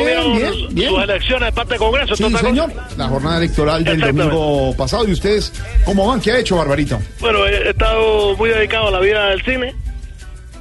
Ya 0.04 0.10
Bien, 0.20 0.22
tuvieron 0.32 0.74
bien. 0.74 0.88
sus 0.90 1.02
elecciones 1.02 1.46
de 1.48 1.52
parte 1.52 1.70
del 1.70 1.78
Congreso. 1.78 2.16
Sí, 2.16 2.36
señor. 2.36 2.72
La 2.96 3.08
jornada 3.08 3.38
electoral 3.38 3.84
del 3.84 4.00
domingo 4.00 4.74
pasado. 4.76 5.06
¿Y 5.08 5.12
ustedes 5.12 5.52
cómo 5.84 6.06
van? 6.08 6.20
¿Qué 6.20 6.32
ha 6.32 6.38
hecho, 6.38 6.56
Barbarito? 6.56 6.98
Bueno, 7.20 7.46
he 7.46 7.70
estado 7.70 8.36
muy 8.36 8.50
dedicado 8.50 8.88
a 8.88 8.90
la 8.90 9.00
vida 9.00 9.28
del 9.30 9.42
cine, 9.42 9.74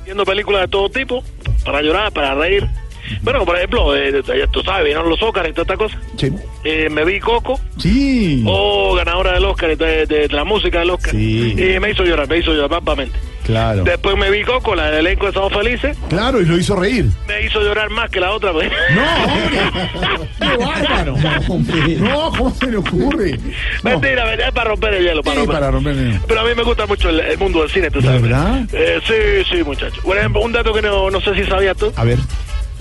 viendo 0.05 0.23
películas 0.25 0.61
de 0.61 0.67
todo 0.67 0.89
tipo, 0.89 1.23
para 1.65 1.81
llorar, 1.81 2.11
para 2.11 2.35
reír. 2.35 2.67
Bueno, 3.23 3.43
por 3.45 3.57
ejemplo, 3.57 3.95
eh, 3.95 4.21
tú 4.51 4.61
sabes, 4.61 4.83
vinieron 4.85 5.09
los 5.09 5.21
Óscar 5.21 5.47
y 5.49 5.53
toda 5.53 5.63
esta 5.63 5.75
cosa. 5.77 5.97
Sí. 6.17 6.31
Eh, 6.63 6.87
me 6.89 7.03
vi 7.03 7.19
Coco, 7.19 7.59
Sí. 7.77 8.43
oh, 8.47 8.93
ganadora 8.95 9.33
del 9.33 9.43
Oscar, 9.45 9.75
de, 9.75 10.05
de- 10.05 10.27
de 10.27 10.33
la 10.35 10.43
música 10.45 10.79
del 10.79 10.91
Oscar. 10.91 11.11
Sí. 11.11 11.55
Y 11.57 11.79
me 11.79 11.91
hizo 11.91 12.03
llorar, 12.03 12.27
me 12.29 12.37
hizo 12.37 12.53
llorar 12.53 12.69
pampamente. 12.69 13.17
Claro. 13.45 13.83
Después 13.83 14.15
me 14.17 14.29
vi 14.29 14.43
Coco, 14.43 14.75
la 14.75 14.85
del 14.85 15.05
elenco 15.05 15.25
de 15.25 15.29
Estamos 15.29 15.51
Felices. 15.53 15.97
Claro, 16.09 16.41
y 16.41 16.45
lo 16.45 16.57
hizo 16.57 16.75
reír. 16.75 17.05
Me 17.27 17.41
hizo 17.45 17.61
llorar 17.61 17.89
más 17.89 18.09
que 18.09 18.19
la 18.19 18.31
otra. 18.31 18.51
pues. 18.51 18.71
¡Qué 20.39 20.57
bárbaro! 20.57 21.15
No, 21.99 22.31
¿cómo 22.37 22.51
se 22.55 22.67
le 22.67 22.77
ocurre? 22.77 23.31
Mentira, 23.83 24.25
mentira, 24.25 24.47
es 24.47 24.51
para 24.53 24.69
romper 24.69 24.93
el 24.95 25.03
hielo. 25.03 25.23
Para 25.23 25.33
Sí, 25.35 25.39
romper. 25.39 25.55
para 25.55 25.71
romper 25.71 25.93
el 25.93 26.07
hielo. 26.11 26.19
Pero 26.27 26.39
a 26.41 26.43
mí 26.43 26.49
me 26.55 26.63
gusta 26.63 26.85
mucho 26.85 27.09
el, 27.09 27.19
el 27.19 27.37
mundo 27.37 27.61
del 27.61 27.69
cine, 27.71 27.89
tú 27.91 28.01
sabes. 28.01 28.21
verdad? 28.21 28.61
Eh, 28.73 28.99
sí, 29.07 29.49
sí, 29.57 29.63
muchacho. 29.63 30.01
Por 30.03 30.17
ejemplo, 30.17 30.41
un 30.41 30.51
dato 30.51 30.73
que 30.73 30.81
no, 30.81 31.09
no 31.09 31.21
sé 31.21 31.33
si 31.35 31.43
sabías 31.45 31.77
tú. 31.77 31.91
A 31.95 32.03
ver, 32.03 32.17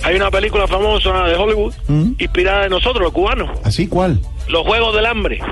Hay 0.03 0.17
una 0.17 0.31
película 0.31 0.67
famosa 0.67 1.25
de 1.25 1.35
Hollywood 1.35 1.75
inspirada 2.19 2.65
en 2.65 2.71
nosotros, 2.71 3.03
los 3.03 3.13
cubanos. 3.13 3.51
¿así 3.65 3.87
cuál? 3.87 4.21
Los 4.49 4.67
Juegos 4.67 4.95
del 4.97 5.07
Hambre. 5.07 5.39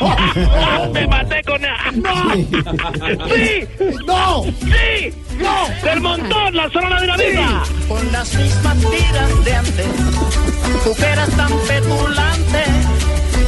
Me 0.92 1.06
maté 1.06 1.42
con... 1.44 1.60
¡No! 1.62 2.34
¡Sí! 3.34 3.66
¡No! 4.06 4.44
¡Sí! 4.44 5.12
¡No! 5.38 5.88
¡Del 5.88 6.00
montón! 6.00 6.54
¡La 6.56 6.68
zona 6.70 6.96
de 6.96 7.02
dinamita! 7.02 7.62
Con 7.88 8.12
las 8.12 8.34
mismas 8.34 8.76
tiras 8.78 9.44
de 9.44 9.54
antes. 9.54 9.86
Tú 10.84 10.94
que 10.94 11.06
eras 11.06 11.30
tan 11.36 11.50
petulante 11.68 12.64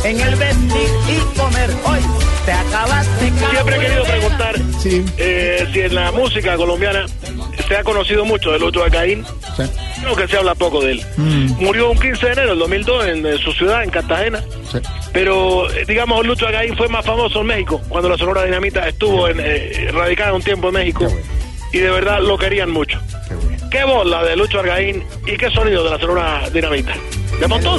en 0.04 0.20
el 0.20 0.34
vestir 0.36 0.88
y 1.08 1.38
comer. 1.38 1.70
Hoy 1.84 1.98
te 2.46 2.52
acabaste 2.52 3.32
Siempre 3.50 3.76
he 3.76 3.80
querido 3.80 4.04
preguntar 4.04 4.54
Sí. 4.80 5.04
eh, 5.18 5.66
si 5.72 5.80
en 5.80 5.94
la 5.94 6.12
música 6.12 6.56
colombiana 6.56 7.04
se 7.68 7.76
ha 7.76 7.84
conocido 7.84 8.24
mucho 8.24 8.50
de 8.50 8.58
Lucho 8.58 8.82
Alcaín. 8.82 9.24
Sí. 9.56 9.62
Creo 10.00 10.16
que 10.16 10.26
se 10.26 10.38
habla 10.38 10.54
poco 10.54 10.80
de 10.80 10.92
él. 10.92 11.06
Murió 11.58 11.90
un 11.90 11.98
15 11.98 12.26
de 12.26 12.32
enero 12.32 12.50
del 12.50 12.58
2002 12.60 13.06
en, 13.06 13.26
eh, 13.26 13.38
su 13.38 13.52
ciudad, 13.52 13.84
en 13.84 13.90
Cartagena. 13.90 14.42
Sí. 14.72 14.78
Pero, 15.12 15.70
eh, 15.70 15.84
digamos, 15.86 16.24
Lucho 16.26 16.46
Agaín 16.46 16.76
fue 16.76 16.88
más 16.88 17.04
famoso 17.04 17.40
en 17.40 17.46
México, 17.46 17.80
cuando 17.88 18.08
la 18.08 18.16
Sonora 18.16 18.44
Dinamita 18.44 18.88
estuvo 18.88 19.28
en, 19.28 19.38
eh, 19.40 19.90
radicada 19.92 20.32
un 20.32 20.42
tiempo 20.42 20.68
en 20.68 20.74
México. 20.74 21.06
Y 21.72 21.78
de 21.78 21.90
verdad 21.90 22.20
lo 22.22 22.38
querían 22.38 22.70
mucho. 22.70 22.98
Qué 23.70 23.84
voz 23.84 24.06
la 24.06 24.24
de 24.24 24.36
Lucho 24.36 24.60
Argaín 24.60 25.04
y 25.26 25.36
qué 25.36 25.50
sonido 25.50 25.84
de 25.84 25.90
la 25.90 25.98
Sonora 25.98 26.48
Dinamita. 26.50 26.94
¿De 27.38 27.46
montón? 27.46 27.78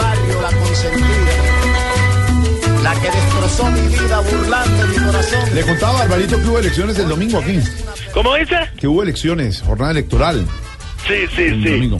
La 2.83 2.93
que 2.95 3.09
destrozó 3.11 3.71
mi 3.71 3.81
vida 3.87 4.19
burlando 4.19 4.87
mi 4.87 4.95
corazón. 4.95 5.55
Le 5.55 5.61
contaba 5.61 5.91
a 5.91 5.99
Barbarito 5.99 6.41
que 6.41 6.47
hubo 6.47 6.59
elecciones 6.59 6.99
el 6.99 7.09
domingo 7.09 7.39
aquí. 7.39 7.59
¿Cómo 8.13 8.35
dice? 8.35 8.55
Que 8.77 8.87
hubo 8.87 9.03
elecciones, 9.03 9.61
jornada 9.61 9.91
electoral. 9.91 10.45
Sí, 11.07 11.25
sí, 11.35 11.41
el 11.43 11.63
sí. 11.63 11.69
domingo. 11.69 11.97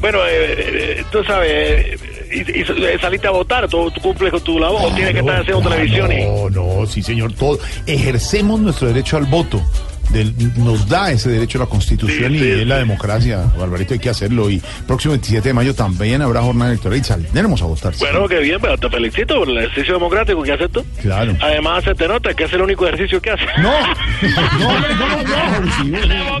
Bueno, 0.00 0.18
eh, 0.26 0.98
eh, 0.98 1.04
tú 1.10 1.24
sabes, 1.24 1.50
eh, 1.50 1.96
y, 2.30 2.60
y 2.60 2.98
saliste 3.00 3.26
a 3.26 3.30
votar, 3.30 3.68
tú, 3.68 3.90
tú 3.90 4.00
cumples 4.00 4.30
con 4.32 4.40
tu 4.42 4.58
labor, 4.58 4.82
o 4.84 4.94
tienes 4.94 5.14
que 5.14 5.20
estar 5.20 5.40
haciendo 5.40 5.68
televisión 5.68 6.12
y... 6.12 6.24
No, 6.24 6.50
no, 6.50 6.86
sí, 6.86 7.02
señor, 7.02 7.32
todo. 7.32 7.58
Ejercemos 7.86 8.60
nuestro 8.60 8.88
derecho 8.88 9.16
al 9.16 9.24
voto. 9.24 9.62
Del- 10.10 10.34
nos 10.56 10.88
da 10.88 11.10
ese 11.10 11.28
derecho 11.30 11.58
la 11.58 11.66
Constitución 11.66 12.30
Sí, 12.32 12.36
y 12.36 12.40
sí, 12.40 12.50
es 12.60 12.66
la 12.66 12.78
democracia, 12.78 13.44
Barbarito, 13.58 13.94
hay 13.94 14.00
que 14.00 14.10
hacerlo. 14.10 14.48
Y 14.50 14.62
próximo 14.86 15.12
27 15.12 15.48
de 15.48 15.54
mayo 15.54 15.74
también 15.74 16.22
habrá 16.22 16.40
jornada 16.42 16.70
electoral 16.70 16.98
y 16.98 17.04
saldremos 17.04 17.60
a 17.62 17.64
votar. 17.64 17.94
sí. 17.94 18.00
Bueno, 18.04 18.28
qué 18.28 18.38
bien, 18.40 18.58
pero 18.60 18.76
te 18.78 18.88
felicito 18.90 19.36
por 19.38 19.48
el 19.48 19.58
ejercicio 19.58 19.94
democrático 19.94 20.42
que 20.42 20.52
haces 20.52 20.70
tú. 20.70 20.84
Claro. 21.02 21.34
Además, 21.40 21.82
se 21.84 21.94
te 21.94 22.06
nota 22.06 22.32
que 22.34 22.44
es 22.44 22.52
el 22.52 22.62
único 22.62 22.86
ejercicio 22.86 23.20
que 23.20 23.30
haces. 23.30 23.48
No, 23.58 23.72
no, 24.58 24.78
no, 24.80 25.22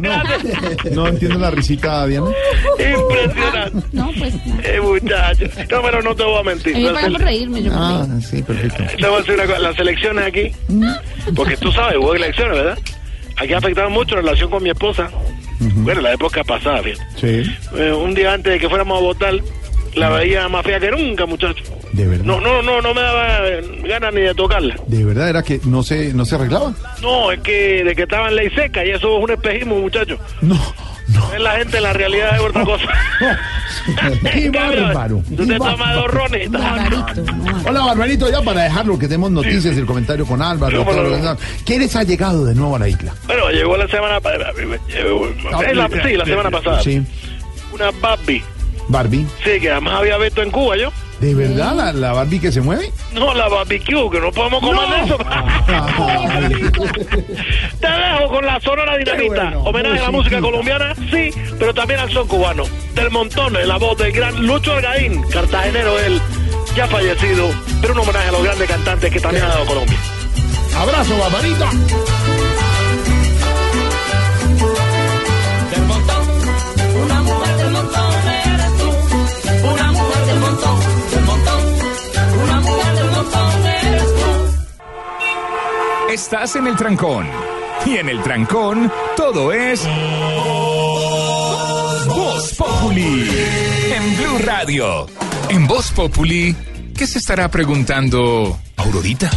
no, 0.00 0.22
no 0.92 1.08
entiendo 1.08 1.38
la 1.38 1.50
risita, 1.50 2.06
Diana. 2.06 2.26
Impresionante. 2.78 3.86
No, 3.92 4.10
pues. 4.18 4.34
Eh, 4.64 4.80
muchacho. 4.80 5.44
No, 5.70 5.82
pero 5.82 6.02
no 6.02 6.14
te 6.14 6.22
voy 6.24 6.38
a 6.38 6.42
mentir. 6.42 6.74
A 6.74 6.78
me 6.78 6.84
Las 6.84 6.94
pagan 6.94 7.12
por 7.12 7.20
reírme, 7.22 7.62
yo 7.62 7.70
Ah, 7.74 8.06
sí, 8.28 8.42
perfecto. 8.42 8.84
Te 8.98 9.06
voy 9.06 9.14
a 9.16 9.18
decir 9.18 9.34
una 9.34 9.46
cosa, 9.46 9.58
las 9.58 9.78
elecciones 9.78 10.24
aquí, 10.26 10.52
porque 11.34 11.56
tú 11.56 11.72
sabes, 11.72 11.96
hubo 11.98 12.14
elecciones, 12.14 12.56
¿verdad? 12.56 12.78
Aquí 13.36 13.52
afectaron 13.52 13.92
mucho 13.92 14.14
en 14.16 14.22
relación 14.24 14.50
con 14.50 14.62
mi 14.62 14.70
esposa. 14.70 15.10
Bueno, 15.60 16.00
la 16.02 16.12
época 16.12 16.44
pasada, 16.44 16.82
fíjate. 16.82 17.04
Sí, 17.44 17.50
Eh, 17.76 17.92
un 17.92 18.14
día 18.14 18.32
antes 18.34 18.52
de 18.52 18.58
que 18.58 18.68
fuéramos 18.68 18.98
a 18.98 19.00
votar, 19.00 19.34
la 19.94 20.10
veía 20.10 20.48
más 20.48 20.64
fea 20.64 20.78
que 20.80 20.90
nunca, 20.90 21.24
muchacho. 21.26 21.62
de 21.92 22.06
verdad. 22.06 22.24
No, 22.24 22.40
no, 22.40 22.60
no, 22.62 22.80
no 22.82 22.92
me 22.94 23.00
daba 23.00 23.48
eh, 23.48 23.62
ganas 23.84 24.12
ni 24.12 24.20
de 24.22 24.34
tocarla. 24.34 24.76
De 24.88 25.04
verdad 25.04 25.30
era 25.30 25.42
que 25.42 25.60
no 25.64 25.82
se, 25.82 26.12
no 26.12 26.24
se 26.24 26.34
arreglaba. 26.34 26.74
No, 27.00 27.30
es 27.32 27.40
que 27.40 27.82
de 27.84 27.94
que 27.94 28.02
estaba 28.02 28.28
en 28.28 28.36
ley 28.36 28.50
seca 28.50 28.84
y 28.84 28.90
eso 28.90 29.16
es 29.18 29.24
un 29.24 29.30
espejismo, 29.30 29.76
muchacho. 29.78 30.18
No, 30.42 30.58
Es 31.34 31.40
la 31.40 31.52
gente, 31.52 31.80
la 31.80 31.92
realidad 31.92 32.36
es 32.36 32.40
otra 32.40 32.64
cosa. 32.64 32.86
Qué 34.32 34.50
bárbaro. 34.50 35.22
Tú 35.36 35.46
te 35.46 35.56
tomas 35.56 35.94
dos 35.94 36.10
rones. 36.10 36.48
Hola, 37.66 37.80
Barbarito, 37.84 38.30
ya 38.30 38.40
para 38.42 38.62
dejarlo, 38.62 38.98
que 38.98 39.06
tenemos 39.06 39.30
noticias 39.30 39.76
y 39.76 39.78
el 39.78 39.86
comentario 39.86 40.26
con 40.26 40.40
Álvaro. 40.40 40.84
No. 40.84 41.10
demás. 41.10 41.38
¿Quiénes 41.64 41.94
ha 41.96 42.02
llegado 42.02 42.44
de 42.44 42.54
nuevo 42.54 42.76
a 42.76 42.78
la 42.78 42.88
isla? 42.88 43.12
Bueno, 43.26 43.50
llegó 43.50 43.76
la 43.76 43.88
semana 43.88 44.20
pasada. 44.20 44.52
Sí, 44.56 46.16
la 46.16 46.24
semana 46.24 46.50
pasada. 46.50 46.82
Sí, 46.82 47.02
Una 47.72 47.90
Barbie. 48.00 48.42
Barbie. 48.88 49.26
Sí, 49.42 49.60
que 49.60 49.70
además 49.70 49.94
había 49.94 50.18
visto 50.18 50.42
en 50.42 50.50
Cuba 50.50 50.76
yo. 50.76 50.90
¿De 51.24 51.34
verdad 51.34 51.74
la, 51.74 51.90
la 51.94 52.12
Barbie 52.12 52.38
que 52.38 52.52
se 52.52 52.60
mueve? 52.60 52.92
No, 53.14 53.32
la 53.32 53.48
barbecue, 53.48 54.10
que 54.10 54.20
no 54.20 54.30
podemos 54.30 54.60
comer 54.60 54.86
de 54.90 55.04
eso. 55.06 55.16
Te 57.80 57.88
dejo 57.88 58.28
con 58.28 58.44
la 58.44 58.60
Sonora 58.60 58.94
Dinamita. 58.98 59.44
bueno, 59.44 59.60
Homenaje 59.62 60.00
a 60.00 60.02
la 60.02 60.10
música 60.10 60.38
colombiana, 60.42 60.94
sí, 61.10 61.30
pero 61.58 61.72
también 61.72 62.00
al 62.00 62.10
son 62.10 62.28
cubano. 62.28 62.64
Del 62.94 63.10
montón, 63.10 63.56
en 63.56 63.66
la 63.66 63.78
voz 63.78 63.96
del 63.96 64.12
gran 64.12 64.46
Lucho 64.46 64.74
Algaín, 64.74 65.22
cartagenero 65.30 65.98
él, 65.98 66.20
ya 66.76 66.86
fallecido, 66.88 67.48
pero 67.80 67.94
un 67.94 68.00
homenaje 68.00 68.28
a 68.28 68.32
los 68.32 68.42
grandes 68.42 68.68
cantantes 68.68 69.10
que 69.10 69.20
también 69.20 69.44
ha 69.44 69.48
dado 69.48 69.64
Colombia. 69.64 69.96
Abrazo, 70.76 71.16
Barbarito. 71.16 71.66
Estás 86.14 86.54
en 86.54 86.68
el 86.68 86.76
trancón. 86.76 87.26
Y 87.84 87.96
en 87.96 88.08
el 88.08 88.22
trancón, 88.22 88.88
todo 89.16 89.52
es. 89.52 89.84
Voz 92.06 92.54
Populi. 92.54 93.28
En 93.92 94.16
Blue 94.16 94.38
Radio. 94.46 95.08
En 95.48 95.66
Voz 95.66 95.90
Populi, 95.90 96.54
¿qué 96.96 97.08
se 97.08 97.18
estará 97.18 97.50
preguntando 97.50 98.56
Aurorita? 98.76 99.28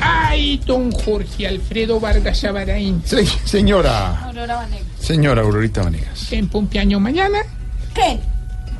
Ay, 0.00 0.60
don 0.66 0.90
Jorge 0.90 1.46
Alfredo 1.46 2.00
Vargas 2.00 2.40
Sabaraín. 2.40 3.00
Sí, 3.04 3.24
señora. 3.44 4.24
Aurora 4.24 4.56
Vanegas. 4.56 4.86
Señora 4.98 5.42
Aurorita 5.42 5.84
Vanegas. 5.84 6.32
En 6.32 6.48
cumpleaños 6.48 7.00
mañana. 7.00 7.38
¿Qué? 7.94 8.18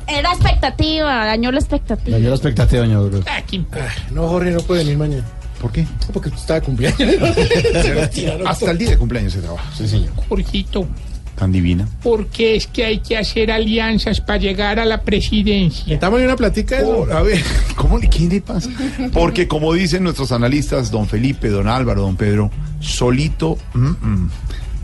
Era 0.07 0.33
expectativa, 0.33 1.25
dañó 1.25 1.53
la 1.53 1.59
expectativa. 1.59 2.17
Dañó 2.17 2.27
la 2.27 2.35
expectativa, 2.35 2.81
doña 2.81 2.97
Aurora. 2.97 3.23
Ah, 3.29 3.41
¿qué 3.47 3.55
importa? 3.55 3.93
No, 4.11 4.27
Jorge, 4.27 4.51
no 4.51 4.59
puede 4.59 4.83
venir 4.83 4.97
mañana. 4.97 5.25
¿Por 5.61 5.71
qué? 5.71 5.85
Porque 6.11 6.29
está 6.29 6.55
de 6.55 6.61
cumpleaños. 6.61 6.99
Hasta 8.47 8.71
el 8.71 8.77
día 8.77 8.89
de 8.91 8.97
cumpleaños 8.97 9.33
se 9.33 9.39
trabaja. 9.41 9.69
Sí, 9.77 9.87
señor. 9.87 10.09
Jorgito, 10.27 10.87
Tan 11.35 11.51
divina. 11.51 11.87
porque 12.03 12.55
es 12.55 12.67
que 12.67 12.83
hay 12.85 12.99
que 12.99 13.17
hacer 13.17 13.51
alianzas 13.51 14.21
para 14.21 14.37
llegar 14.39 14.79
a 14.79 14.85
la 14.85 15.01
presidencia. 15.01 15.93
Estamos 15.93 16.19
en 16.19 16.25
una 16.25 16.35
platica 16.35 16.75
de 16.77 16.81
eso. 16.83 16.95
Por- 16.97 17.13
a 17.13 17.21
ver, 17.21 17.41
¿cómo 17.75 17.97
le, 17.99 18.09
¿qué 18.09 18.27
le 18.27 18.41
pasa? 18.41 18.69
Porque 19.13 19.47
como 19.47 19.73
dicen 19.73 20.03
nuestros 20.03 20.31
analistas, 20.31 20.91
don 20.91 21.07
Felipe, 21.07 21.49
don 21.49 21.67
Álvaro, 21.67 22.01
don 22.01 22.15
Pedro, 22.15 22.51
solito, 22.79 23.57
mm, 23.73 23.87
mm, 23.87 24.29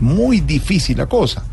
muy 0.00 0.40
difícil 0.40 0.96
la 0.98 1.06
cosa. 1.06 1.44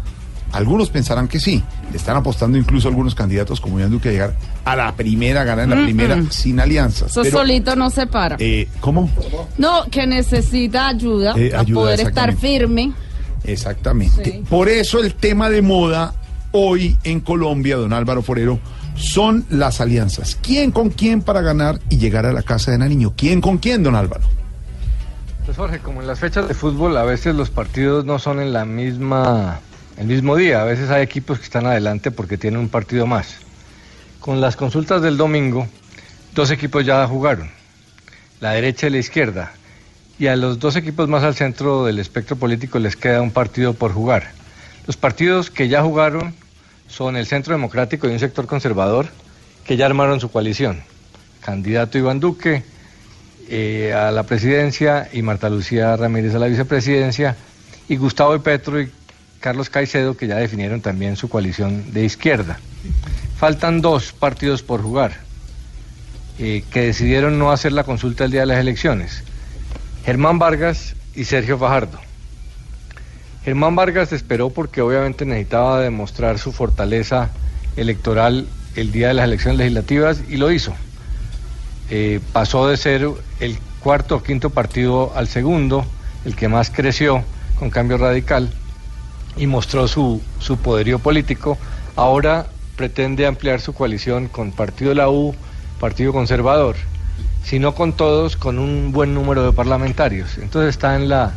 Algunos 0.51 0.89
pensarán 0.89 1.27
que 1.27 1.39
sí. 1.39 1.61
Le 1.91 1.97
están 1.97 2.15
apostando 2.15 2.57
incluso 2.57 2.87
algunos 2.87 3.13
candidatos 3.15 3.59
como 3.59 3.77
Iván 3.79 3.91
Duque 3.91 4.09
a 4.09 4.11
llegar 4.13 4.35
a 4.63 4.75
la 4.75 4.95
primera, 4.95 5.43
ganar 5.43 5.65
en 5.65 5.69
la 5.71 5.75
Mm, 5.77 5.83
primera 5.83 6.23
sin 6.29 6.59
alianzas. 6.59 7.11
Eso 7.11 7.23
Pero, 7.23 7.39
solito 7.39 7.75
no 7.75 7.89
se 7.89 8.07
para. 8.07 8.37
eh, 8.39 8.67
¿Cómo? 8.79 9.09
No, 9.57 9.85
que 9.91 10.07
necesita 10.07 10.87
ayuda 10.87 11.33
Eh, 11.35 11.49
para 11.49 11.61
ayuda, 11.61 11.81
poder 11.81 11.99
estar 12.01 12.35
firme. 12.35 12.93
Exactamente. 13.43 14.23
Sí. 14.23 14.43
Por 14.49 14.69
eso 14.69 14.99
el 14.99 15.13
tema 15.15 15.49
de 15.49 15.61
moda 15.61 16.13
hoy 16.51 16.97
en 17.03 17.19
Colombia, 17.19 17.75
don 17.75 17.91
Álvaro 17.93 18.21
Forero, 18.21 18.59
son 18.95 19.45
las 19.49 19.81
alianzas. 19.81 20.37
¿Quién 20.41 20.71
con 20.71 20.89
quién 20.89 21.21
para 21.21 21.41
ganar 21.41 21.79
y 21.89 21.97
llegar 21.97 22.25
a 22.25 22.31
la 22.31 22.43
casa 22.43 22.71
de 22.71 22.77
Nariño? 22.77 23.13
¿Quién 23.17 23.41
con 23.41 23.57
quién, 23.57 23.83
don 23.83 23.95
Álvaro? 23.95 24.23
Pues 25.45 25.57
Jorge, 25.57 25.79
como 25.79 26.01
en 26.01 26.07
las 26.07 26.19
fechas 26.19 26.47
de 26.47 26.53
fútbol, 26.53 26.95
a 26.97 27.03
veces 27.03 27.35
los 27.35 27.49
partidos 27.49 28.05
no 28.05 28.17
son 28.19 28.39
en 28.39 28.51
la 28.53 28.65
misma, 28.65 29.59
el 29.97 30.07
mismo 30.07 30.35
día. 30.35 30.61
A 30.61 30.65
veces 30.65 30.89
hay 30.89 31.03
equipos 31.03 31.39
que 31.39 31.45
están 31.45 31.65
adelante 31.65 32.11
porque 32.11 32.37
tienen 32.37 32.59
un 32.59 32.69
partido 32.69 33.07
más. 33.07 33.37
Con 34.19 34.41
las 34.41 34.55
consultas 34.55 35.01
del 35.01 35.17
domingo, 35.17 35.67
dos 36.33 36.51
equipos 36.51 36.85
ya 36.85 37.05
jugaron, 37.07 37.49
la 38.39 38.51
derecha 38.51 38.87
y 38.87 38.89
la 38.91 38.97
izquierda, 38.97 39.53
y 40.17 40.27
a 40.27 40.35
los 40.35 40.59
dos 40.59 40.75
equipos 40.75 41.07
más 41.07 41.23
al 41.23 41.35
centro 41.35 41.85
del 41.85 41.99
espectro 41.99 42.35
político 42.35 42.79
les 42.79 42.95
queda 42.95 43.21
un 43.21 43.31
partido 43.31 43.73
por 43.73 43.91
jugar. 43.91 44.31
Los 44.87 44.97
partidos 44.97 45.51
que 45.51 45.67
ya 45.67 45.83
jugaron 45.83 46.33
son 46.87 47.17
el 47.17 47.25
Centro 47.25 47.53
Democrático 47.53 48.07
y 48.07 48.11
un 48.11 48.19
sector 48.19 48.45
conservador 48.45 49.07
que 49.65 49.77
ya 49.77 49.85
armaron 49.85 50.19
su 50.19 50.31
coalición. 50.31 50.83
Candidato 51.41 51.97
Iván 51.97 52.19
Duque 52.19 52.63
eh, 53.49 53.93
a 53.93 54.11
la 54.11 54.23
presidencia 54.23 55.09
y 55.11 55.21
Marta 55.21 55.49
Lucía 55.49 55.95
Ramírez 55.95 56.33
a 56.35 56.39
la 56.39 56.47
vicepresidencia 56.47 57.35
y 57.87 57.97
Gustavo 57.97 58.39
Petro 58.39 58.81
y 58.81 58.91
Carlos 59.45 59.69
Caicedo 59.69 60.17
que 60.17 60.25
ya 60.25 60.37
definieron 60.37 60.81
también 60.81 61.15
su 61.17 61.29
coalición 61.29 61.93
de 61.93 62.03
izquierda. 62.03 62.57
Faltan 63.37 63.79
dos 63.79 64.11
partidos 64.11 64.63
por 64.63 64.81
jugar 64.81 65.19
eh, 66.39 66.63
que 66.71 66.81
decidieron 66.81 67.37
no 67.37 67.51
hacer 67.51 67.71
la 67.71 67.83
consulta 67.83 68.25
el 68.25 68.31
día 68.31 68.39
de 68.39 68.47
las 68.47 68.57
elecciones. 68.57 69.23
Germán 70.03 70.39
Vargas 70.39 70.95
y 71.13 71.25
Sergio 71.25 71.59
Fajardo. 71.59 71.99
Germán 73.43 73.75
Vargas 73.75 74.13
esperó 74.13 74.49
porque 74.49 74.81
obviamente 74.81 75.25
necesitaba 75.25 75.79
demostrar 75.79 76.39
su 76.39 76.51
fortaleza 76.51 77.29
electoral 77.77 78.47
el 78.75 78.91
día 78.91 79.09
de 79.09 79.13
las 79.13 79.25
elecciones 79.25 79.59
legislativas 79.59 80.23
y 80.27 80.37
lo 80.37 80.51
hizo. 80.51 80.73
Eh, 81.91 82.19
pasó 82.33 82.67
de 82.67 82.77
ser 82.77 83.07
el 83.39 83.59
cuarto 83.79 84.15
o 84.15 84.23
quinto 84.23 84.49
partido 84.49 85.13
al 85.15 85.27
segundo, 85.27 85.85
el 86.25 86.35
que 86.35 86.47
más 86.47 86.71
creció 86.71 87.23
con 87.59 87.69
cambio 87.69 87.99
radical 87.99 88.51
y 89.37 89.47
mostró 89.47 89.87
su, 89.87 90.21
su 90.39 90.57
poderío 90.57 90.99
político. 90.99 91.57
Ahora 91.95 92.47
pretende 92.75 93.25
ampliar 93.25 93.61
su 93.61 93.73
coalición 93.73 94.27
con 94.27 94.51
Partido 94.51 94.93
la 94.93 95.09
U, 95.09 95.35
Partido 95.79 96.13
Conservador, 96.13 96.75
si 97.43 97.59
no 97.59 97.75
con 97.75 97.93
todos, 97.93 98.35
con 98.35 98.59
un 98.59 98.91
buen 98.91 99.13
número 99.13 99.45
de 99.45 99.51
parlamentarios. 99.51 100.37
Entonces 100.37 100.69
está 100.69 100.95
en 100.95 101.09
la, 101.09 101.33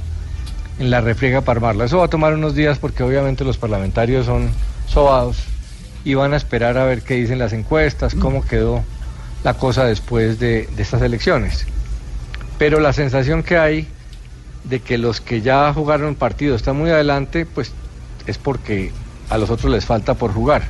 en 0.79 0.91
la 0.91 1.01
refriega 1.01 1.41
para 1.43 1.59
armarla. 1.59 1.85
Eso 1.85 1.99
va 1.99 2.07
a 2.07 2.09
tomar 2.09 2.35
unos 2.35 2.55
días 2.55 2.79
porque 2.79 3.03
obviamente 3.03 3.45
los 3.45 3.59
parlamentarios 3.59 4.27
son 4.27 4.51
sobados 4.87 5.39
y 6.05 6.15
van 6.15 6.33
a 6.33 6.37
esperar 6.37 6.79
a 6.79 6.85
ver 6.85 7.03
qué 7.03 7.15
dicen 7.15 7.39
las 7.39 7.53
encuestas, 7.53 8.15
cómo 8.15 8.45
quedó 8.45 8.83
la 9.45 9.55
cosa 9.55 9.85
después 9.85 10.39
de, 10.39 10.69
de 10.75 10.83
estas 10.83 11.03
elecciones. 11.03 11.67
Pero 12.59 12.81
la 12.81 12.93
sensación 12.93 13.43
que 13.43 13.59
hay 13.59 13.87
de 14.65 14.81
que 14.81 14.99
los 14.99 15.21
que 15.21 15.41
ya 15.41 15.73
jugaron 15.73 16.15
partido 16.15 16.57
están 16.57 16.77
muy 16.77 16.91
adelante, 16.91 17.47
pues 17.47 17.73
es 18.29 18.39
porque 18.39 18.93
a 19.31 19.39
los 19.39 19.51
otros 19.51 19.73
les 19.73 19.85
falta 19.85 20.15
por 20.15 20.33
jugar. 20.33 20.63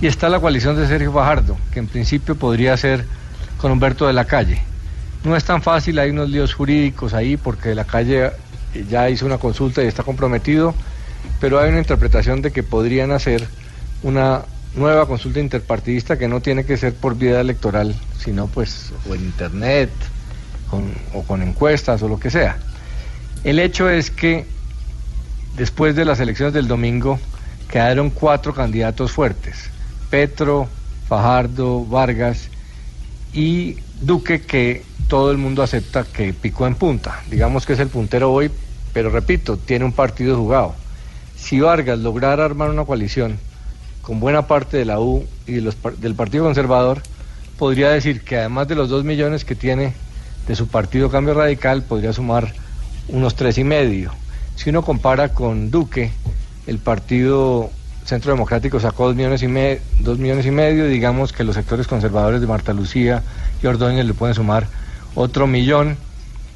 Y 0.00 0.06
está 0.06 0.28
la 0.28 0.40
coalición 0.40 0.76
de 0.76 0.86
Sergio 0.86 1.12
Fajardo, 1.12 1.56
que 1.72 1.80
en 1.80 1.86
principio 1.86 2.36
podría 2.36 2.76
ser 2.76 3.04
con 3.58 3.72
Humberto 3.72 4.06
de 4.06 4.12
la 4.12 4.24
Calle. 4.24 4.62
No 5.24 5.36
es 5.36 5.44
tan 5.44 5.62
fácil, 5.62 5.98
hay 5.98 6.10
unos 6.10 6.30
líos 6.30 6.54
jurídicos 6.54 7.14
ahí 7.14 7.36
porque 7.36 7.70
de 7.70 7.74
la 7.74 7.84
Calle 7.84 8.26
eh, 8.74 8.84
ya 8.88 9.10
hizo 9.10 9.26
una 9.26 9.38
consulta 9.38 9.82
y 9.82 9.86
está 9.86 10.02
comprometido, 10.02 10.74
pero 11.40 11.58
hay 11.58 11.70
una 11.70 11.78
interpretación 11.78 12.42
de 12.42 12.52
que 12.52 12.62
podrían 12.62 13.10
hacer 13.10 13.46
una 14.02 14.42
nueva 14.76 15.06
consulta 15.06 15.40
interpartidista 15.40 16.18
que 16.18 16.28
no 16.28 16.40
tiene 16.40 16.64
que 16.64 16.76
ser 16.76 16.94
por 16.94 17.16
vía 17.16 17.40
electoral, 17.40 17.94
sino 18.18 18.46
pues 18.46 18.92
o 19.08 19.14
en 19.14 19.22
internet 19.22 19.90
o 21.12 21.22
con 21.22 21.42
encuestas 21.42 22.02
o 22.02 22.08
lo 22.08 22.18
que 22.18 22.30
sea. 22.30 22.58
El 23.44 23.60
hecho 23.60 23.88
es 23.88 24.10
que 24.10 24.46
después 25.56 25.96
de 25.96 26.04
las 26.04 26.20
elecciones 26.20 26.54
del 26.54 26.68
domingo 26.68 27.18
quedaron 27.68 28.10
cuatro 28.10 28.54
candidatos 28.54 29.12
fuertes, 29.12 29.70
Petro, 30.10 30.68
Fajardo, 31.08 31.84
Vargas 31.84 32.48
y 33.32 33.76
Duque 34.00 34.42
que 34.42 34.84
todo 35.08 35.30
el 35.30 35.38
mundo 35.38 35.62
acepta 35.62 36.04
que 36.04 36.32
picó 36.32 36.66
en 36.66 36.74
punta. 36.74 37.22
Digamos 37.30 37.66
que 37.66 37.74
es 37.74 37.78
el 37.78 37.88
puntero 37.88 38.32
hoy, 38.32 38.50
pero 38.92 39.10
repito, 39.10 39.56
tiene 39.56 39.84
un 39.84 39.92
partido 39.92 40.36
jugado. 40.36 40.74
Si 41.36 41.60
Vargas 41.60 41.98
lograra 41.98 42.44
armar 42.44 42.70
una 42.70 42.84
coalición 42.84 43.38
con 44.02 44.20
buena 44.20 44.46
parte 44.46 44.76
de 44.76 44.84
la 44.84 45.00
U 45.00 45.26
y 45.46 45.54
del 45.54 46.14
Partido 46.14 46.44
Conservador, 46.44 47.02
podría 47.58 47.90
decir 47.90 48.22
que 48.22 48.38
además 48.38 48.68
de 48.68 48.74
los 48.74 48.88
dos 48.88 49.04
millones 49.04 49.44
que 49.44 49.54
tiene 49.54 49.94
de 50.46 50.54
su 50.54 50.68
partido 50.68 51.10
Cambio 51.10 51.34
Radical, 51.34 51.82
podría 51.82 52.12
sumar 52.12 52.52
unos 53.08 53.34
tres 53.34 53.58
y 53.58 53.64
medio. 53.64 54.12
Si 54.56 54.70
uno 54.70 54.82
compara 54.82 55.30
con 55.30 55.70
Duque, 55.70 56.10
el 56.66 56.78
partido 56.78 57.70
Centro 58.04 58.32
Democrático 58.32 58.78
sacó 58.80 59.06
dos 59.06 59.16
millones 59.16 59.42
y, 59.42 59.48
me- 59.48 59.80
dos 60.00 60.18
millones 60.18 60.46
y 60.46 60.50
medio, 60.50 60.86
digamos 60.86 61.32
que 61.32 61.44
los 61.44 61.54
sectores 61.54 61.86
conservadores 61.86 62.40
de 62.40 62.46
Marta 62.46 62.72
Lucía 62.72 63.22
y 63.62 63.66
Ordóñez 63.66 64.04
le 64.06 64.14
pueden 64.14 64.34
sumar 64.34 64.66
otro 65.14 65.46
millón. 65.46 65.96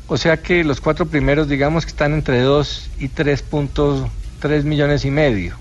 O 0.09 0.17
sea 0.17 0.39
que 0.39 0.65
los 0.65 0.81
cuatro 0.81 1.07
primeros, 1.07 1.49
digamos 1.49 1.85
que 1.85 1.91
están 1.91 2.15
entre 2.15 2.41
2 2.41 2.91
y 2.99 3.09
3.3 3.09 4.63
millones 4.65 5.05
y 5.05 5.11
medio. 5.11 5.55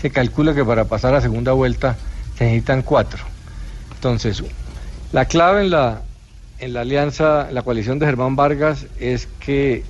Se 0.00 0.10
calcula 0.10 0.54
que 0.54 0.64
para 0.64 0.84
pasar 0.86 1.14
a 1.14 1.20
segunda 1.20 1.52
vuelta 1.52 1.96
se 2.38 2.44
necesitan 2.44 2.82
cuatro. 2.82 3.22
Entonces, 3.94 4.42
la 5.12 5.26
clave 5.26 5.62
en 5.62 5.70
la, 5.70 6.02
en 6.58 6.72
la 6.72 6.80
alianza, 6.82 7.48
en 7.48 7.54
la 7.54 7.62
coalición 7.62 7.98
de 7.98 8.06
Germán 8.06 8.36
Vargas 8.36 8.86
es 8.98 9.28
que 9.40 9.84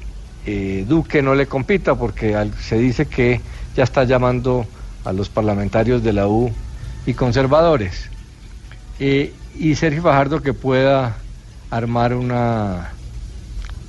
eh, 0.46 0.84
Duque 0.88 1.22
no 1.22 1.34
le 1.34 1.46
compita 1.46 1.94
porque 1.96 2.36
se 2.60 2.78
dice 2.78 3.06
que 3.06 3.40
ya 3.76 3.84
está 3.84 4.04
llamando 4.04 4.66
a 5.04 5.12
los 5.12 5.28
parlamentarios 5.28 6.02
de 6.02 6.12
la 6.12 6.28
U 6.28 6.50
y 7.06 7.14
conservadores. 7.14 8.08
Eh, 8.98 9.34
y 9.58 9.74
Sergio 9.74 10.02
Fajardo 10.02 10.42
que 10.42 10.54
pueda 10.54 11.16
armar 11.70 12.14
una, 12.14 12.90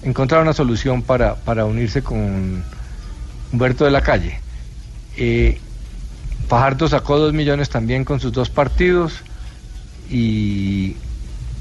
encontrar 0.03 0.41
una 0.41 0.53
solución 0.53 1.01
para, 1.01 1.35
para 1.35 1.65
unirse 1.65 2.01
con 2.01 2.63
Humberto 3.51 3.85
de 3.85 3.91
la 3.91 4.01
Calle. 4.01 4.39
Eh, 5.17 5.59
Fajardo 6.47 6.87
sacó 6.89 7.17
dos 7.17 7.33
millones 7.33 7.69
también 7.69 8.03
con 8.03 8.19
sus 8.19 8.33
dos 8.33 8.49
partidos 8.49 9.21
y 10.09 10.97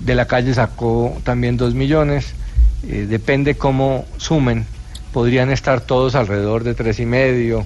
de 0.01 0.15
la 0.17 0.27
calle 0.27 0.53
sacó 0.53 1.17
también 1.23 1.57
dos 1.57 1.75
millones. 1.75 2.35
Depende 2.83 3.57
cómo 3.57 4.07
sumen, 4.17 4.67
podrían 5.13 5.51
estar 5.51 5.81
todos 5.81 6.15
alrededor 6.15 6.65
de 6.65 6.75
tres 6.75 7.01
y 7.01 7.07
medio, 7.07 7.65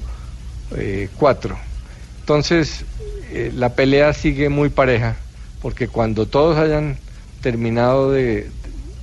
eh, 0.77 1.09
cuatro. 1.16 1.57
Entonces, 2.21 2.85
eh, 3.31 3.53
la 3.55 3.71
pelea 3.71 4.12
sigue 4.12 4.49
muy 4.49 4.71
pareja, 4.71 5.16
porque 5.61 5.89
cuando 5.89 6.27
todos 6.27 6.59
hayan 6.59 6.97
terminado 7.43 8.11
de 8.11 8.51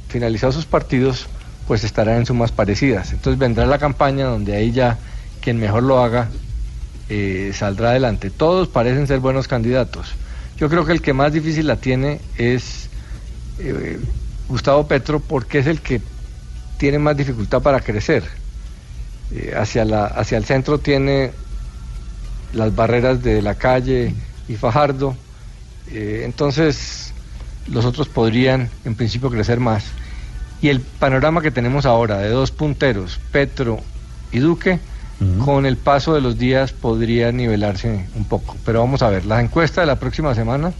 finalizar 0.10 0.52
sus 0.52 0.66
partidos, 0.66 1.28
pues 1.68 1.84
estarán 1.84 2.18
en 2.18 2.26
sumas 2.26 2.52
parecidas. 2.52 3.12
Entonces 3.14 3.38
vendrá 3.40 3.66
la 3.66 3.78
campaña 3.78 4.26
donde 4.26 4.56
ahí 4.56 4.72
ya 4.72 4.98
quien 5.42 5.58
mejor 5.60 5.84
lo 5.84 6.04
haga 6.04 6.30
eh, 7.10 7.52
saldrá 7.54 7.92
adelante. 7.92 8.30
Todos 8.30 8.68
parecen 8.68 9.08
ser 9.08 9.20
buenos 9.20 9.48
candidatos. 9.48 10.08
Yo 10.58 10.70
creo 10.70 10.86
que 10.86 10.92
el 10.92 11.02
que 11.02 11.14
más 11.14 11.34
difícil 11.34 11.68
la 11.68 11.78
tiene 11.78 12.20
es 12.38 12.90
Gustavo 14.48 14.88
Petro 14.88 15.20
porque 15.20 15.60
es 15.60 15.68
el 15.68 15.82
que 15.82 16.02
tiene 16.82 16.98
más 16.98 17.16
dificultad 17.16 17.62
para 17.62 17.80
crecer. 17.80 18.24
Eh, 19.32 19.53
hacia, 19.56 19.86
la, 19.86 20.06
hacia 20.06 20.40
el 20.40 20.45
centro 20.45 20.80
tiene 20.80 21.30
las 22.53 22.76
barreras 22.76 23.22
de 23.22 23.44
la 23.44 23.53
calle 23.53 24.16
y 24.48 24.56
Fajardo. 24.56 25.16
Eh, 25.91 26.24
entonces 26.26 27.14
los 27.68 27.86
otros 27.86 28.10
podrían 28.10 28.72
en 28.84 28.95
principio 28.95 29.30
crecer 29.30 29.60
más. 29.60 29.84
Y 30.60 30.70
el 30.70 30.80
panorama 30.80 31.44
que 31.44 31.52
tenemos 31.52 31.86
ahora 31.86 32.18
de 32.18 32.30
dos 32.30 32.49
punteros, 32.49 33.20
Petro 33.32 33.80
y 34.32 34.40
Duque, 34.40 34.80
con 35.45 35.68
el 35.68 35.78
paso 35.78 36.16
de 36.16 36.22
los 36.22 36.40
días 36.40 36.72
podría 36.72 37.32
nivelarse 37.32 38.08
un 38.16 38.26
poco. 38.26 38.58
Pero 38.66 38.80
vamos 38.80 39.03
a 39.03 39.10
ver, 39.10 39.28
la 39.28 39.40
encuesta 39.40 39.82
de 39.82 39.88
la 39.88 39.98
próxima 39.98 40.34
semana 40.34 40.74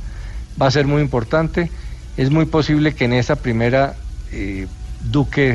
va 0.60 0.66
a 0.66 0.72
ser 0.72 0.88
muy 0.88 1.04
importante. 1.04 1.70
Es 2.18 2.32
muy 2.32 2.46
posible 2.46 2.96
que 2.96 3.06
en 3.06 3.14
esa 3.14 3.36
primera 3.36 3.94
eh, 4.32 4.66
Duque 5.04 5.52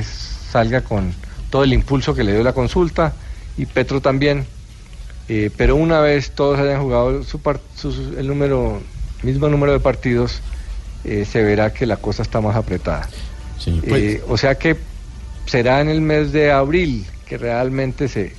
salga 0.51 0.81
con 0.83 1.13
todo 1.51 1.65
el 1.65 1.73
impulso 1.73 2.15
que 2.15 2.25
le 2.25 2.33
dio 2.33 2.43
la 2.43 2.53
consulta 2.53 3.13
y 3.57 3.67
Petro 3.67 4.01
también. 4.01 4.47
Eh, 5.29 5.51
pero 5.57 5.75
una 5.77 6.01
vez 6.01 6.31
todos 6.31 6.59
hayan 6.61 6.81
jugado 6.81 7.23
su 7.25 7.41
el 8.19 8.29
número, 8.29 8.81
mismo 9.23 9.49
número 9.49 9.73
de 9.73 9.81
partidos, 9.81 10.41
eh, 11.05 11.25
se 11.25 11.43
verá 11.43 11.73
que 11.73 11.85
la 11.87 11.97
cosa 11.97 12.23
está 12.23 12.41
más 12.41 12.55
apretada. 12.57 13.09
pues- 13.89 14.03
Eh, 14.03 14.23
o 14.29 14.37
sea 14.37 14.57
que 14.57 14.77
será 15.47 15.81
en 15.81 15.89
el 15.89 16.01
mes 16.01 16.33
de 16.33 16.53
abril 16.53 17.07
que 17.29 17.39
realmente 17.39 18.09
se, 18.09 18.35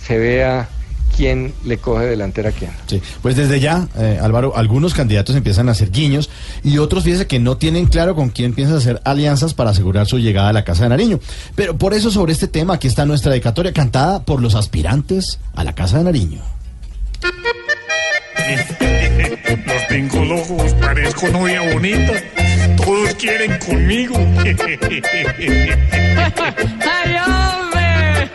se 0.00 0.18
vea 0.18 0.68
quién 1.16 1.52
le 1.64 1.78
coge 1.78 2.06
delantera 2.06 2.50
a 2.50 2.52
quién. 2.52 2.70
Sí, 2.86 3.00
pues 3.22 3.36
desde 3.36 3.60
ya, 3.60 3.86
eh, 3.96 4.18
Álvaro, 4.20 4.56
algunos 4.56 4.94
candidatos 4.94 5.36
empiezan 5.36 5.68
a 5.68 5.72
hacer 5.72 5.90
guiños 5.90 6.30
y 6.62 6.78
otros 6.78 7.04
fíjese 7.04 7.26
que 7.26 7.38
no 7.38 7.56
tienen 7.56 7.86
claro 7.86 8.14
con 8.14 8.30
quién 8.30 8.54
piensan 8.54 8.78
hacer 8.78 9.00
alianzas 9.04 9.54
para 9.54 9.70
asegurar 9.70 10.06
su 10.06 10.18
llegada 10.18 10.48
a 10.48 10.52
la 10.52 10.64
Casa 10.64 10.84
de 10.84 10.90
Nariño. 10.90 11.20
Pero 11.54 11.76
por 11.76 11.94
eso 11.94 12.10
sobre 12.10 12.32
este 12.32 12.48
tema 12.48 12.74
aquí 12.74 12.88
está 12.88 13.06
nuestra 13.06 13.30
dedicatoria 13.30 13.72
cantada 13.72 14.24
por 14.24 14.42
los 14.42 14.54
aspirantes 14.54 15.38
a 15.54 15.64
la 15.64 15.74
Casa 15.74 15.98
de 15.98 16.04
Nariño. 16.04 16.40
Los 19.66 19.88
tengo 19.88 20.24
locos, 20.24 20.74
parezco 20.74 21.28
novia 21.28 21.72
bonita. 21.72 22.12
Todos 22.76 23.14
quieren 23.14 23.58
conmigo. 23.58 24.14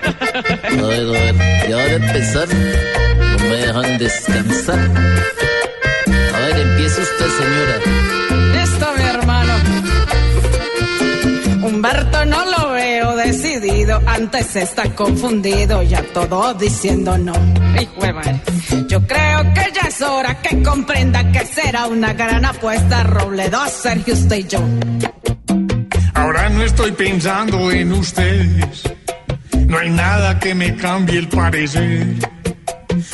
A 0.09 0.87
ver, 0.87 0.99
a 0.99 1.11
ver, 1.11 1.35
ya 1.69 1.75
va 1.75 1.81
a 1.81 1.93
empezar. 1.93 2.47
No 2.49 3.37
me 3.49 3.55
dejan 3.55 3.97
descansar. 3.97 4.79
A 6.33 6.39
ver, 6.39 6.59
empiece 6.59 7.01
usted, 7.01 7.29
señora. 7.39 7.77
Listo, 8.53 8.87
mi 8.97 9.03
hermano. 9.03 9.53
Humberto 11.61 12.25
no 12.25 12.45
lo 12.45 12.71
veo 12.71 13.15
decidido, 13.15 14.01
antes 14.05 14.55
está 14.55 14.83
confundido, 14.95 15.83
ya 15.83 16.01
todo 16.13 16.53
diciendo 16.53 17.17
no. 17.17 17.33
Hijo 17.79 18.01
de 18.01 18.13
madre. 18.13 18.41
Yo 18.87 19.05
creo 19.05 19.53
que 19.53 19.71
ya 19.73 19.87
es 19.87 20.01
hora 20.01 20.41
que 20.41 20.63
comprenda 20.63 21.31
que 21.31 21.45
será 21.45 21.87
una 21.87 22.13
gran 22.13 22.45
apuesta 22.45 23.03
Robledo, 23.03 23.67
Sergio, 23.67 24.13
usted 24.13 24.37
y 24.37 24.47
yo. 24.47 24.59
Ahora 26.13 26.49
no 26.49 26.63
estoy 26.63 26.91
pensando 26.91 27.71
en 27.71 27.91
ustedes. 27.93 28.83
No 29.69 29.77
hay 29.77 29.91
nada 29.91 30.39
que 30.39 30.55
me 30.55 30.75
cambie 30.75 31.19
el 31.19 31.29
parecer. 31.29 32.07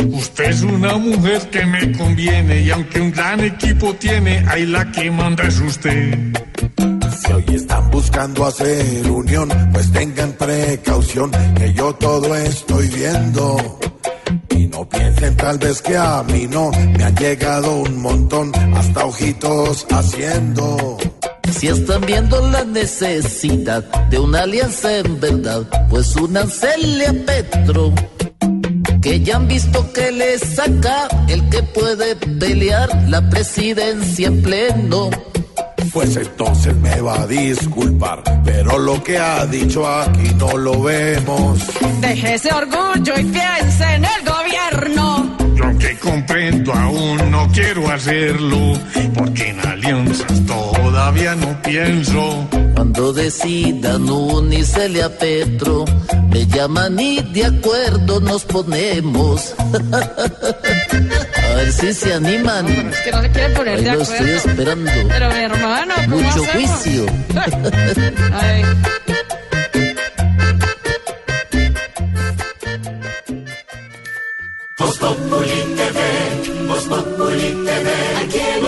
Usted 0.07 0.45
es 0.45 0.61
una 0.61 0.95
mujer 0.95 1.49
que 1.49 1.65
me 1.65 1.91
conviene 1.91 2.61
y 2.61 2.71
aunque 2.71 3.01
un 3.01 3.11
gran 3.11 3.41
equipo 3.41 3.93
tiene, 3.95 4.43
ahí 4.47 4.65
la 4.65 4.89
que 4.89 5.11
manda 5.11 5.43
es 5.43 5.59
usted. 5.59 6.17
Si 7.19 7.33
hoy 7.33 7.45
están 7.55 7.91
buscando 7.91 8.45
hacer 8.45 9.11
unión, 9.11 9.49
pues 9.73 9.91
tengan 9.91 10.31
precaución, 10.31 11.31
que 11.55 11.73
yo 11.73 11.93
todo 11.95 12.33
estoy 12.35 12.87
viendo. 12.87 13.79
Y 14.51 14.67
no 14.67 14.87
piensen 14.87 15.35
tal 15.35 15.57
vez 15.57 15.81
que 15.81 15.97
a 15.97 16.23
mí 16.23 16.47
no, 16.49 16.71
me 16.71 17.03
han 17.03 17.15
llegado 17.17 17.81
un 17.81 18.01
montón, 18.01 18.51
hasta 18.75 19.05
ojitos 19.05 19.85
haciendo. 19.91 20.97
Si 21.51 21.67
están 21.67 22.01
viendo 22.01 22.39
la 22.49 22.63
necesidad 22.63 23.83
de 24.09 24.19
una 24.19 24.41
alianza 24.41 24.97
en 24.97 25.19
verdad, 25.19 25.63
pues 25.89 26.15
únansele 26.15 27.07
a 27.07 27.13
Petro. 27.13 27.93
Que 29.01 29.19
ya 29.21 29.35
han 29.37 29.47
visto 29.47 29.91
que 29.93 30.11
le 30.11 30.39
saca 30.39 31.07
el 31.27 31.47
que 31.49 31.61
puede 31.63 32.15
pelear 32.15 32.89
la 33.07 33.29
presidencia 33.29 34.27
en 34.27 34.41
pleno. 34.41 35.09
Pues 35.93 36.17
entonces 36.17 36.75
me 36.75 36.99
va 36.99 37.21
a 37.21 37.27
disculpar, 37.27 38.21
pero 38.43 38.77
lo 38.77 39.01
que 39.03 39.17
ha 39.17 39.45
dicho 39.45 39.87
aquí 39.87 40.33
no 40.37 40.57
lo 40.57 40.81
vemos. 40.81 41.59
Deje 42.01 42.33
ese 42.33 42.51
orgullo 42.51 43.13
y 43.17 43.23
piense 43.23 43.83
en 43.95 44.03
el 44.03 44.21
gobierno. 44.25 45.44
Yo 45.75 45.79
que 45.79 45.97
comprendo 45.97 46.73
aún 46.73 47.31
no 47.31 47.47
quiero 47.53 47.89
hacerlo, 47.91 48.73
porque 49.13 49.49
en 49.49 49.59
alianzas 49.59 50.45
todavía 50.45 51.35
no 51.35 51.61
pienso. 51.61 52.47
Cuando 52.75 53.13
decidan 53.13 54.09
unírsele 54.09 55.03
a 55.03 55.09
Petro, 55.09 55.85
me 56.29 56.45
llaman 56.47 56.99
y 56.99 57.21
de 57.21 57.45
acuerdo 57.45 58.19
nos 58.19 58.43
ponemos. 58.45 59.53
A 61.45 61.55
ver 61.57 61.71
si 61.71 61.93
se 61.93 62.13
animan. 62.13 62.67
Es 62.67 62.99
que 62.99 63.11
no 63.11 63.21
se 63.21 63.29
quieren 63.31 63.53
poner 63.53 63.77
Ahí 63.77 63.83
de 63.85 63.91
lo 63.95 64.01
acuerdo. 64.03 64.25
estoy 64.25 64.51
esperando. 64.51 64.91
Pero 65.07 65.29
mi 65.29 65.39
hermano, 65.39 65.93
¿cómo 66.03 66.17
Mucho 66.17 66.43
hacemos? 66.43 66.51
juicio. 66.51 67.05
Ay. 68.33 68.63
Voz 74.95 75.13
Populi 75.13 75.75
TV, 75.75 76.67
Voz 76.67 76.83
Populi 76.85 77.51
TV, 77.65 77.89
aquí 78.23 78.39
en 78.39 78.63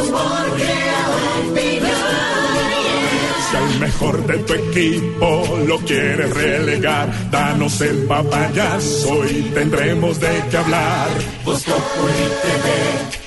Si 3.49 3.55
al 3.55 3.79
mejor 3.79 4.27
de 4.27 4.37
tu 4.39 4.53
equipo 4.53 5.57
lo 5.65 5.77
quieres 5.79 6.33
relegar, 6.33 7.31
danos 7.31 7.79
el 7.79 8.05
papayazo 8.07 9.25
y 9.25 9.41
tendremos 9.53 10.19
de 10.19 10.43
qué 10.51 10.57
hablar. 10.57 11.07
Voz 11.45 11.63
Populi 11.63 12.27
TV, 12.43 12.67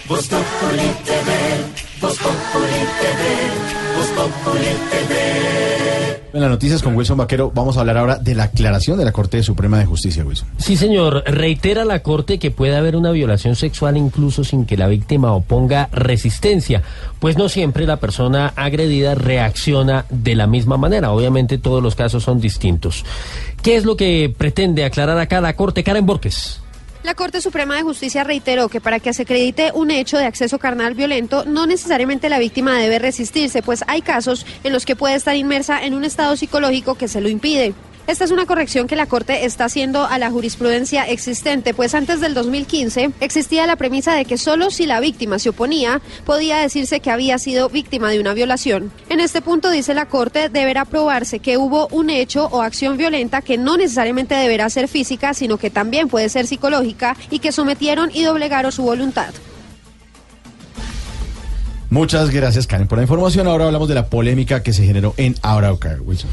Voz 0.07 0.29
Populi 0.29 0.91
TV, 1.07 1.31
Voz 2.03 2.19
Populi 2.19 2.83
TV, 3.01 3.23
Voz 3.97 4.09
Populi 4.09 4.73
TV. 4.91 6.00
En 6.32 6.40
las 6.40 6.51
noticias 6.51 6.82
con 6.82 6.94
Wilson 6.94 7.19
Vaquero 7.19 7.51
vamos 7.52 7.77
a 7.77 7.81
hablar 7.81 7.98
ahora 7.98 8.16
de 8.16 8.36
la 8.36 8.44
aclaración 8.44 8.97
de 8.98 9.05
la 9.05 9.11
Corte 9.11 9.43
Suprema 9.43 9.78
de 9.78 9.86
Justicia, 9.86 10.24
Wilson. 10.24 10.48
Sí, 10.59 10.77
señor. 10.77 11.24
Reitera 11.27 11.85
la 11.85 12.02
Corte 12.02 12.39
que 12.39 12.52
puede 12.52 12.77
haber 12.77 12.94
una 12.94 13.11
violación 13.11 13.57
sexual 13.57 13.97
incluso 13.97 14.44
sin 14.44 14.65
que 14.65 14.77
la 14.77 14.86
víctima 14.86 15.32
oponga 15.32 15.89
resistencia, 15.90 16.82
pues 17.19 17.36
no 17.36 17.48
siempre 17.48 17.86
la 17.86 17.97
persona 17.97 18.52
agredida 18.55 19.16
reacciona 19.16 20.05
de 20.09 20.36
la 20.36 20.47
misma 20.47 20.77
manera. 20.77 21.11
Obviamente 21.11 21.59
todos 21.59 21.82
los 21.82 21.97
casos 21.97 22.23
son 22.23 22.40
distintos. 22.40 23.05
¿Qué 23.62 23.77
es 23.77 23.85
lo 23.85 23.97
que 23.97 24.32
pretende 24.36 24.85
aclarar 24.85 25.19
acá 25.19 25.40
la 25.40 25.57
Corte? 25.57 25.82
Karen 25.82 26.07
Borges. 26.07 26.61
La 27.03 27.15
Corte 27.15 27.41
Suprema 27.41 27.77
de 27.77 27.83
Justicia 27.83 28.25
reiteró 28.25 28.69
que 28.69 28.83
para 28.83 29.01
que 29.01 29.15
se 29.15 29.23
acredite 29.23 29.73
un 29.73 29.91
hecho 29.91 30.19
de 30.19 30.27
acceso 30.27 30.59
carnal 30.59 30.93
violento, 30.93 31.47
no 31.47 31.65
necesariamente 31.67 32.29
la 32.29 32.39
víctima 32.39 32.79
debe 32.79 32.99
resistirse, 32.99 33.63
pues 33.63 33.83
hay 33.87 34.03
casos 34.03 34.45
en 34.65 34.75
los 34.75 34.85
que 34.85 34.97
puede 34.97 35.15
estar 35.15 35.35
inmersa 35.35 35.83
en 35.83 35.95
un 35.95 36.05
estado 36.05 36.37
psicológico 36.37 36.97
que 36.97 37.09
se 37.09 37.23
lo 37.23 37.31
impide. 37.31 37.73
Esta 38.11 38.24
es 38.24 38.32
una 38.32 38.45
corrección 38.45 38.89
que 38.89 38.97
la 38.97 39.07
Corte 39.07 39.45
está 39.45 39.66
haciendo 39.66 40.05
a 40.05 40.19
la 40.19 40.32
jurisprudencia 40.32 41.05
existente, 41.05 41.74
pues 41.74 41.95
antes 41.95 42.20
del 42.20 42.35
2015 42.35 43.12
existía 43.20 43.69
la 43.69 43.77
premisa 43.77 44.16
de 44.16 44.24
que 44.24 44.37
solo 44.37 44.73
si 44.73 44.85
la 44.85 44.99
víctima 44.99 45.39
se 45.39 45.51
oponía 45.51 46.03
podía 46.24 46.59
decirse 46.59 46.99
que 46.99 47.12
había 47.12 47.39
sido 47.39 47.69
víctima 47.69 48.11
de 48.11 48.19
una 48.19 48.35
violación. 48.35 48.91
En 49.09 49.20
este 49.20 49.43
punto 49.43 49.70
dice 49.70 49.95
la 49.95 50.09
Corte 50.09 50.49
deberá 50.49 50.87
probarse 50.87 51.39
que 51.39 51.57
hubo 51.57 51.87
un 51.93 52.11
hecho 52.11 52.47
o 52.47 52.62
acción 52.62 52.97
violenta 52.97 53.43
que 53.43 53.59
no 53.59 53.77
necesariamente 53.77 54.35
deberá 54.35 54.69
ser 54.70 54.89
física, 54.89 55.32
sino 55.32 55.57
que 55.57 55.70
también 55.70 56.09
puede 56.09 56.28
ser 56.31 56.49
psicológica 56.49 57.16
y 57.31 57.39
que 57.39 57.53
sometieron 57.53 58.11
y 58.12 58.24
doblegaron 58.24 58.73
su 58.73 58.82
voluntad. 58.82 59.32
Muchas 61.91 62.31
gracias, 62.31 62.69
Karen, 62.69 62.87
por 62.87 62.99
la 62.99 63.03
información. 63.03 63.49
Ahora 63.49 63.67
hablamos 63.67 63.89
de 63.89 63.97
la 63.97 64.07
polémica 64.07 64.62
que 64.62 64.73
se 64.73 64.87
generó 64.87 65.12
en 65.17 65.35
Arauca, 65.43 65.99
Wilson. 66.01 66.31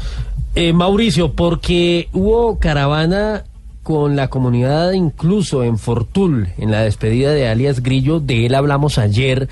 Eh, 0.54 0.72
Mauricio, 0.72 1.32
porque 1.32 2.08
hubo 2.12 2.58
caravana 2.58 3.44
con 3.82 4.16
la 4.16 4.28
comunidad 4.28 4.92
incluso 4.92 5.64
en 5.64 5.78
Fortul, 5.78 6.48
en 6.58 6.70
la 6.70 6.82
despedida 6.82 7.32
de 7.32 7.48
alias 7.48 7.82
Grillo, 7.82 8.20
de 8.20 8.46
él 8.46 8.54
hablamos 8.54 8.98
ayer. 8.98 9.48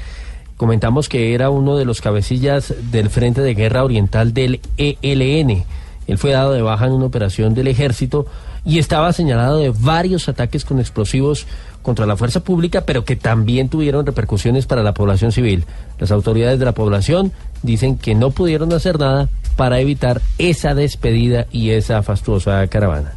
Comentamos 0.57 1.09
que 1.09 1.35
era 1.35 1.51
uno 1.51 1.77
de 1.77 1.85
los 1.85 2.01
cabecillas 2.01 2.75
del 2.93 3.11
Frente 3.11 3.41
de 3.41 3.55
Guerra 3.55 3.83
Oriental 3.83 4.33
del 4.33 4.61
ELN. 4.77 5.65
Él 6.07 6.19
fue 6.19 6.31
dado 6.33 6.53
de 6.53 6.63
baja 6.63 6.87
en 6.87 6.93
una 6.93 7.07
operación 7.07 7.55
del 7.55 7.67
ejército 7.67 8.27
y 8.65 8.79
estaba 8.79 9.13
señalado 9.13 9.59
de 9.59 9.71
varios 9.71 10.29
ataques 10.29 10.65
con 10.65 10.81
explosivos 10.81 11.47
contra 11.87 12.05
la 12.05 12.17
fuerza 12.17 12.41
pública, 12.41 12.81
pero 12.81 13.05
que 13.05 13.15
también 13.15 13.69
tuvieron 13.69 14.05
repercusiones 14.05 14.67
para 14.67 14.83
la 14.83 14.93
población 14.93 15.31
civil. 15.31 15.65
Las 16.01 16.11
autoridades 16.11 16.59
de 16.59 16.65
la 16.65 16.73
población 16.73 17.31
dicen 17.63 17.97
que 17.97 18.17
no 18.17 18.33
pudieron 18.33 18.73
hacer 18.73 18.99
nada 18.99 19.29
para 19.55 19.79
evitar 19.79 20.21
esa 20.37 20.75
despedida 20.75 21.47
y 21.53 21.71
esa 21.71 22.03
fastuosa 22.03 22.67
caravana. 22.67 23.13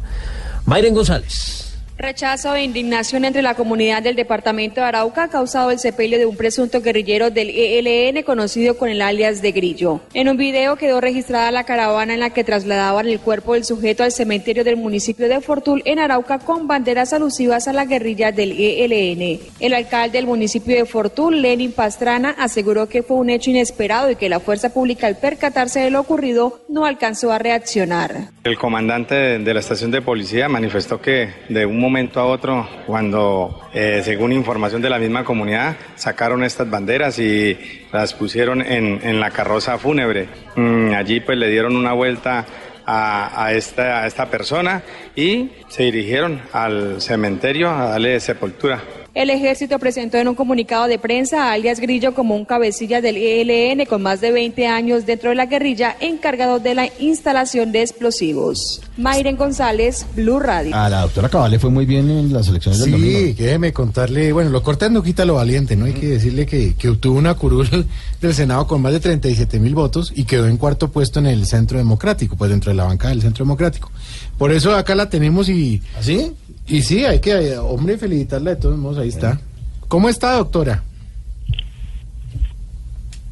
Mayren 0.66 0.94
González. 0.94 1.59
Rechazo 2.00 2.54
e 2.54 2.64
indignación 2.64 3.26
entre 3.26 3.42
la 3.42 3.54
comunidad 3.54 4.02
del 4.02 4.16
departamento 4.16 4.80
de 4.80 4.86
Arauca 4.86 5.24
ha 5.24 5.28
causado 5.28 5.70
el 5.70 5.78
sepelio 5.78 6.16
de 6.16 6.24
un 6.24 6.34
presunto 6.34 6.80
guerrillero 6.80 7.30
del 7.30 7.50
ELN 7.50 8.22
conocido 8.22 8.78
con 8.78 8.88
el 8.88 9.02
alias 9.02 9.42
de 9.42 9.52
Grillo. 9.52 10.00
En 10.14 10.30
un 10.30 10.38
video 10.38 10.76
quedó 10.76 11.02
registrada 11.02 11.50
la 11.50 11.64
caravana 11.64 12.14
en 12.14 12.20
la 12.20 12.30
que 12.30 12.42
trasladaban 12.42 13.06
el 13.06 13.20
cuerpo 13.20 13.52
del 13.52 13.66
sujeto 13.66 14.02
al 14.02 14.12
cementerio 14.12 14.64
del 14.64 14.78
municipio 14.78 15.28
de 15.28 15.42
Fortul 15.42 15.82
en 15.84 15.98
Arauca 15.98 16.38
con 16.38 16.66
banderas 16.66 17.12
alusivas 17.12 17.68
a 17.68 17.74
la 17.74 17.84
guerrilla 17.84 18.32
del 18.32 18.52
ELN. 18.52 19.38
El 19.60 19.74
alcalde 19.74 20.16
del 20.16 20.26
municipio 20.26 20.76
de 20.76 20.86
Fortul, 20.86 21.42
Lenin 21.42 21.72
Pastrana, 21.72 22.34
aseguró 22.38 22.88
que 22.88 23.02
fue 23.02 23.18
un 23.18 23.28
hecho 23.28 23.50
inesperado 23.50 24.10
y 24.10 24.16
que 24.16 24.30
la 24.30 24.40
fuerza 24.40 24.72
pública 24.72 25.06
al 25.06 25.18
percatarse 25.18 25.80
de 25.80 25.90
lo 25.90 26.00
ocurrido 26.00 26.62
no 26.70 26.86
alcanzó 26.86 27.30
a 27.30 27.38
reaccionar. 27.38 28.30
El 28.42 28.56
comandante 28.56 29.14
de, 29.14 29.52
la 29.54 29.60
estación 29.60 29.90
de 29.90 30.00
policía 30.00 30.48
manifestó 30.48 30.98
que 30.98 31.28
de 31.50 31.66
un 31.66 31.78
momento 31.78 31.89
a 31.96 32.24
otro, 32.24 32.68
cuando, 32.86 33.68
eh, 33.74 34.00
según 34.04 34.32
información 34.32 34.80
de 34.80 34.90
la 34.90 34.98
misma 34.98 35.24
comunidad, 35.24 35.76
sacaron 35.96 36.44
estas 36.44 36.70
banderas 36.70 37.18
y 37.18 37.58
las 37.92 38.14
pusieron 38.14 38.62
en, 38.62 39.00
en 39.02 39.20
la 39.20 39.30
carroza 39.30 39.76
fúnebre. 39.78 40.28
Mm, 40.56 40.94
allí 40.94 41.20
pues 41.20 41.36
le 41.36 41.48
dieron 41.48 41.76
una 41.76 41.92
vuelta 41.92 42.46
a 42.86 43.52
esta, 43.52 44.02
a 44.02 44.06
esta 44.08 44.26
persona 44.26 44.82
y 45.14 45.50
se 45.68 45.84
dirigieron 45.84 46.40
al 46.52 47.00
cementerio 47.00 47.70
a 47.70 47.90
darle 47.90 48.18
sepultura. 48.18 48.82
El 49.12 49.28
ejército 49.30 49.80
presentó 49.80 50.18
en 50.18 50.28
un 50.28 50.36
comunicado 50.36 50.86
de 50.86 50.96
prensa 50.96 51.48
a 51.48 51.52
alias 51.52 51.80
Grillo 51.80 52.14
como 52.14 52.36
un 52.36 52.44
cabecilla 52.44 53.00
del 53.00 53.16
ELN 53.16 53.84
con 53.86 54.02
más 54.02 54.20
de 54.20 54.30
20 54.30 54.68
años 54.68 55.04
dentro 55.04 55.30
de 55.30 55.34
la 55.34 55.46
guerrilla 55.46 55.96
encargado 55.98 56.60
de 56.60 56.76
la 56.76 56.88
instalación 57.00 57.72
de 57.72 57.82
explosivos. 57.82 58.80
Mayren 58.96 59.36
González, 59.36 60.06
Blue 60.14 60.38
Radio. 60.38 60.76
A 60.76 60.88
la 60.88 61.00
doctora 61.00 61.28
Cabal 61.28 61.50
le 61.50 61.58
fue 61.58 61.70
muy 61.70 61.86
bien 61.86 62.08
en 62.08 62.32
las 62.32 62.46
elecciones 62.46 62.80
del 62.80 62.92
domingo. 62.92 63.18
Sí, 63.18 63.32
déjeme 63.32 63.72
contarle, 63.72 64.32
bueno, 64.32 64.50
lo 64.50 64.62
cortés 64.62 64.92
no 64.92 65.02
quita 65.02 65.24
lo 65.24 65.34
valiente, 65.34 65.74
¿no? 65.74 65.86
Hay 65.86 65.94
que 65.94 66.06
decirle 66.06 66.46
que, 66.46 66.74
que 66.74 66.88
obtuvo 66.88 67.18
una 67.18 67.34
curul 67.34 67.68
del 68.20 68.34
Senado 68.34 68.68
con 68.68 68.80
más 68.80 68.92
de 68.92 69.00
37 69.00 69.58
mil 69.58 69.74
votos 69.74 70.12
y 70.14 70.22
quedó 70.22 70.46
en 70.46 70.56
cuarto 70.56 70.92
puesto 70.92 71.18
en 71.18 71.26
el 71.26 71.46
Centro 71.46 71.78
Democrático, 71.78 72.36
pues 72.36 72.48
dentro 72.48 72.70
de 72.70 72.76
la 72.76 72.84
bancada 72.84 73.10
del 73.10 73.22
Centro 73.22 73.44
Democrático. 73.44 73.90
Por 74.38 74.52
eso 74.52 74.72
acá 74.76 74.94
la 74.94 75.10
tenemos 75.10 75.48
y... 75.48 75.82
¿Así? 75.98 76.32
Y 76.70 76.82
sí, 76.82 77.04
hay 77.04 77.18
que, 77.18 77.32
eh, 77.32 77.58
hombre, 77.58 77.98
felicitarla 77.98 78.50
de 78.50 78.56
todos 78.56 78.78
modos, 78.78 78.98
ahí 78.98 79.08
está. 79.08 79.40
¿Cómo 79.88 80.08
está, 80.08 80.34
doctora? 80.34 80.84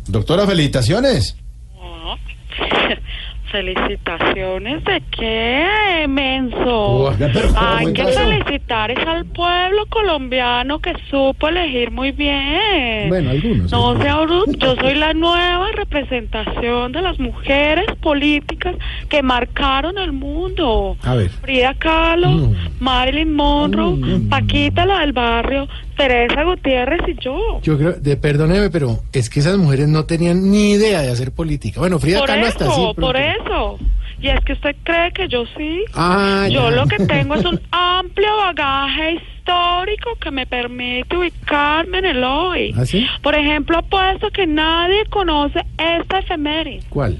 Doctora, 0.08 0.44
felicitaciones. 0.44 1.36
Felicitaciones 3.50 4.84
de 4.84 5.02
qué, 5.10 6.06
menso. 6.06 6.58
Oh, 6.66 7.14
pero 7.18 7.48
¿cómo 7.48 7.60
Hay 7.60 7.92
que 7.94 8.04
felicitar 8.04 8.90
es 8.90 9.06
al 9.06 9.24
pueblo 9.26 9.86
colombiano 9.88 10.78
que 10.80 10.92
supo 11.10 11.48
elegir 11.48 11.90
muy 11.90 12.12
bien. 12.12 13.08
Bueno, 13.08 13.30
algunos. 13.30 13.72
No 13.72 14.00
sea 14.02 14.20
bruto, 14.20 14.52
yo 14.52 14.76
soy 14.76 14.94
la 14.96 15.14
nueva 15.14 15.72
representación 15.72 16.92
de 16.92 17.00
las 17.00 17.18
mujeres 17.18 17.86
políticas 18.02 18.76
que 19.08 19.22
marcaron 19.22 19.96
el 19.96 20.12
mundo. 20.12 20.96
A 21.02 21.14
ver. 21.14 21.30
Frida 21.30 21.74
Kahlo, 21.74 22.28
No. 22.30 22.54
Marilyn 22.80 23.34
Monroe, 23.34 23.98
Paquita 24.28 24.84
la 24.84 25.00
del 25.00 25.12
barrio, 25.12 25.68
Teresa 25.98 26.44
Gutiérrez 26.44 27.00
y 27.08 27.14
yo. 27.22 27.60
Yo 27.62 27.76
creo, 27.76 27.92
de, 27.92 28.16
perdóneme, 28.16 28.70
pero 28.70 29.00
es 29.12 29.28
que 29.28 29.40
esas 29.40 29.58
mujeres 29.58 29.88
no 29.88 30.04
tenían 30.06 30.50
ni 30.50 30.70
idea 30.70 31.02
de 31.02 31.10
hacer 31.10 31.32
política. 31.32 31.80
Bueno, 31.80 31.98
Frida 31.98 32.20
Por 32.20 32.28
Kahlo 32.28 32.46
hasta 32.46 32.64
así. 32.66 32.80
eso, 32.80 32.94
pero- 32.94 33.06
por 33.08 33.16
eso. 33.16 33.78
Y 34.20 34.28
es 34.28 34.40
que 34.44 34.52
usted 34.54 34.74
cree 34.82 35.12
que 35.12 35.28
yo 35.28 35.44
sí. 35.56 35.84
Ah, 35.94 36.48
yo 36.50 36.70
ya. 36.70 36.76
lo 36.76 36.86
que 36.86 36.96
tengo 37.04 37.34
es 37.34 37.44
un 37.44 37.60
amplio 37.70 38.36
bagaje 38.38 39.12
histórico 39.12 40.10
que 40.20 40.30
me 40.32 40.44
permite 40.44 41.16
ubicarme 41.16 41.98
en 41.98 42.04
el 42.06 42.24
hoy. 42.24 42.74
¿Ah, 42.76 42.84
sí? 42.84 43.06
Por 43.22 43.36
ejemplo, 43.36 43.78
apuesto 43.78 44.28
que 44.30 44.44
nadie 44.46 45.04
conoce 45.10 45.60
esta 45.78 46.18
efeméride. 46.18 46.82
¿Cuál? 46.88 47.18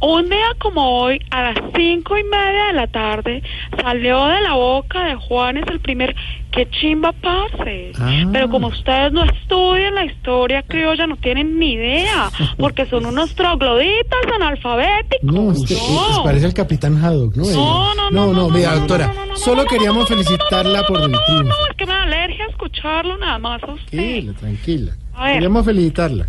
Un 0.00 0.28
día 0.28 0.46
como 0.58 1.00
hoy, 1.00 1.20
a 1.30 1.42
las 1.42 1.56
cinco 1.76 2.16
y 2.16 2.22
media 2.24 2.66
de 2.68 2.72
la 2.74 2.86
tarde, 2.86 3.42
salió 3.82 4.26
de 4.26 4.40
la 4.42 4.54
boca 4.54 5.04
de 5.06 5.16
Juanes 5.16 5.64
el 5.70 5.80
primer 5.80 6.14
que 6.52 6.70
chimba 6.70 7.12
parce. 7.12 7.92
Ah. 7.98 8.22
Pero 8.32 8.48
como 8.48 8.68
ustedes 8.68 9.12
no 9.12 9.24
estudian 9.24 9.94
la 9.96 10.04
historia 10.04 10.62
criolla, 10.62 11.06
no 11.08 11.16
tienen 11.16 11.58
ni 11.58 11.72
idea, 11.72 12.30
porque 12.58 12.86
son 12.86 13.06
unos 13.06 13.34
trogloditas 13.34 14.20
analfabéticos. 14.34 15.22
No, 15.32 15.40
usted 15.42 15.76
No. 15.76 16.20
eh, 16.20 16.20
parece 16.24 16.46
el 16.46 16.54
capitán 16.54 17.04
Haddock, 17.04 17.34
¿no? 17.36 17.42
No, 17.44 17.50
Eh, 17.50 17.54
no, 17.54 17.94
no, 17.94 18.10
no, 18.10 18.32
no, 18.32 18.48
mira, 18.50 18.74
doctora, 18.76 19.08
no, 19.08 19.14
no, 19.14 19.20
no, 19.20 19.26
no, 19.32 19.36
solo 19.36 19.64
queríamos 19.66 20.08
felicitarla 20.08 20.84
por 20.84 21.00
el 21.02 21.10
triunfo. 21.26 21.42
No, 21.48 21.66
es 21.70 21.76
que 21.76 21.86
me 21.86 21.92
da 21.92 22.02
alergia 22.04 22.46
escucharlo 22.46 23.16
nada 23.18 23.38
más 23.38 23.62
a 23.64 23.72
usted. 23.72 23.98
Tranquila, 23.98 24.32
tranquila. 24.38 24.92
A 25.14 25.24
ver. 25.24 25.32
Queríamos 25.34 25.64
felicitarla. 25.64 26.26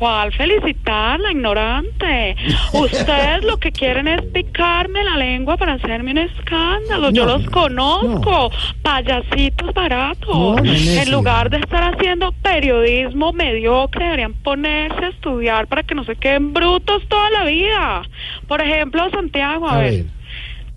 ¿Cuál 0.00 0.32
felicitarla, 0.32 1.30
ignorante? 1.30 2.34
Ustedes 2.72 3.44
lo 3.44 3.58
que 3.58 3.70
quieren 3.70 4.08
es 4.08 4.22
picarme 4.32 5.04
la 5.04 5.18
lengua 5.18 5.58
para 5.58 5.74
hacerme 5.74 6.12
un 6.12 6.18
escándalo. 6.18 7.10
Yo 7.10 7.26
los 7.26 7.44
conozco, 7.50 8.50
payasitos 8.80 9.74
baratos. 9.74 10.26
No, 10.26 10.64
en 10.64 11.12
lugar 11.12 11.50
de 11.50 11.58
estar 11.58 11.94
haciendo 11.94 12.32
periodismo 12.32 13.34
mediocre, 13.34 14.06
deberían 14.06 14.32
ponerse 14.32 15.04
a 15.04 15.08
estudiar 15.08 15.66
para 15.66 15.82
que 15.82 15.94
no 15.94 16.02
se 16.04 16.16
queden 16.16 16.54
brutos 16.54 17.06
toda 17.06 17.28
la 17.28 17.44
vida. 17.44 18.02
Por 18.48 18.62
ejemplo, 18.62 19.06
Santiago, 19.10 19.68
a, 19.68 19.74
A 19.74 19.78
ver, 19.80 19.90
ver, 19.90 20.04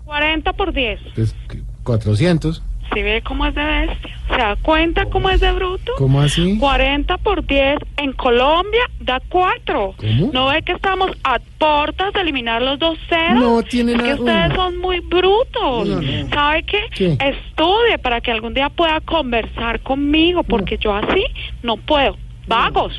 40 0.04 0.52
por 0.52 0.74
10. 0.74 1.00
pues, 1.14 1.34
400. 1.82 2.62
¿Sí 2.92 3.02
ve 3.02 3.22
cómo 3.22 3.46
es 3.46 3.54
de 3.54 3.64
bestia? 3.64 4.18
¿Se 4.28 4.36
da 4.36 4.56
cuenta 4.56 5.04
cómo 5.06 5.30
es 5.30 5.40
de 5.40 5.52
bruto? 5.52 5.92
¿Cómo 5.98 6.20
así? 6.20 6.58
40 6.58 7.16
por 7.18 7.44
10 7.46 7.78
en 7.96 8.12
Colombia 8.12 8.82
da 9.00 9.20
4. 9.28 9.94
¿Cómo? 9.96 10.30
¿No 10.32 10.46
ve 10.48 10.62
que 10.62 10.72
estamos 10.72 11.10
a 11.24 11.38
portas 11.58 12.12
de 12.12 12.20
eliminar 12.20 12.62
los 12.62 12.78
dos 12.78 12.98
ceros? 13.08 13.42
No 13.42 13.62
tiene 13.62 13.92
es 13.92 13.98
nada- 13.98 14.14
que 14.14 14.20
ustedes 14.20 14.54
son 14.54 14.78
muy 14.78 15.00
brutos. 15.00 15.88
No, 15.88 16.00
no. 16.00 16.28
¿Sabe 16.32 16.62
qué? 16.64 16.78
¿Qué? 16.94 17.12
Estudie 17.20 17.98
para 18.02 18.20
que 18.20 18.30
algún 18.32 18.54
día 18.54 18.68
pueda 18.70 19.00
conversar 19.00 19.80
conmigo, 19.80 20.42
porque 20.42 20.78
yo 20.78 20.94
así 20.94 21.24
no 21.62 21.76
puedo. 21.76 22.16
Vagos. 22.46 22.92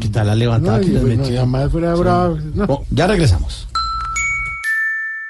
¿Qué 0.00 0.08
tal 0.08 0.26
la 0.26 0.34
levantada 0.34 0.78
No, 0.78 0.84
que 0.84 0.90
les 0.90 1.00
pues, 1.02 1.16
no, 1.16 1.22
metió? 1.22 1.40
jamás 1.40 1.70
fuera 1.70 1.94
bravo. 1.94 2.38
No. 2.54 2.64
Oh, 2.68 2.84
ya 2.90 3.06
regresamos. 3.06 3.68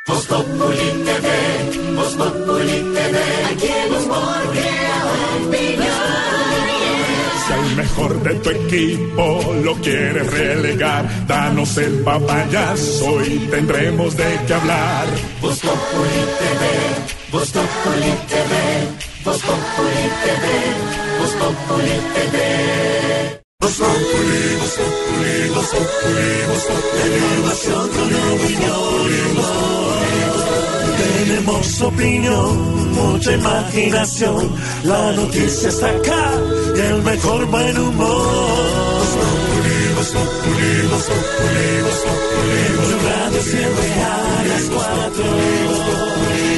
Voz 0.07 0.27
Populi 0.27 1.05
TV, 1.05 1.95
Voz 1.95 2.15
Populi 2.15 2.93
TV, 2.95 3.19
aquí 3.53 3.67
el 3.67 3.93
humor 3.93 4.51
crea 4.53 5.05
opinión. 5.45 5.91
Si 7.47 7.53
al 7.53 7.77
mejor 7.77 8.23
de 8.23 8.35
tu 8.37 8.51
equipo 8.51 9.55
lo 9.63 9.75
quieres 9.77 10.33
relegar, 10.33 11.27
danos 11.27 11.77
el 11.77 12.01
papayazo 12.01 13.25
y 13.27 13.39
tendremos 13.51 14.17
de 14.17 14.41
qué 14.47 14.55
hablar. 14.55 15.07
Voz 15.43 15.61
Populi 15.61 16.21
TV, 16.41 16.63
Voz 17.31 17.51
Populi 17.51 18.13
TV, 18.31 18.53
Voz 19.25 19.43
Populi 19.43 20.05
TV, 20.25 20.45
Voz 21.21 21.33
Populi 21.33 22.01
TV. 22.15 23.41
Voz 23.61 23.77
Populi, 23.77 24.57
Voz 24.61 24.75
Populi, 24.77 25.49
Voz 25.55 25.69
Populi, 25.69 26.47
Voz 26.49 26.65
Populi. 27.67 28.01
Tenemos 31.21 31.83
opinión, 31.83 32.95
mucha 32.95 33.33
imaginación, 33.33 34.51
la 34.85 35.13
noticia 35.13 35.69
está 35.69 35.91
acá 35.91 36.33
y 36.75 36.81
el 36.81 37.03
mejor 37.03 37.45
buen 37.45 37.79
humor. 37.79 38.07
Voz 39.97 40.09
Populi, 40.09 40.87
Voz 40.91 41.05
Populi, 41.05 41.83
Voz 41.85 42.01
Populi, 42.07 43.05
Radio 43.05 43.43
siempre 43.43 43.89
las 44.49 44.63
cuatro. 44.71 46.50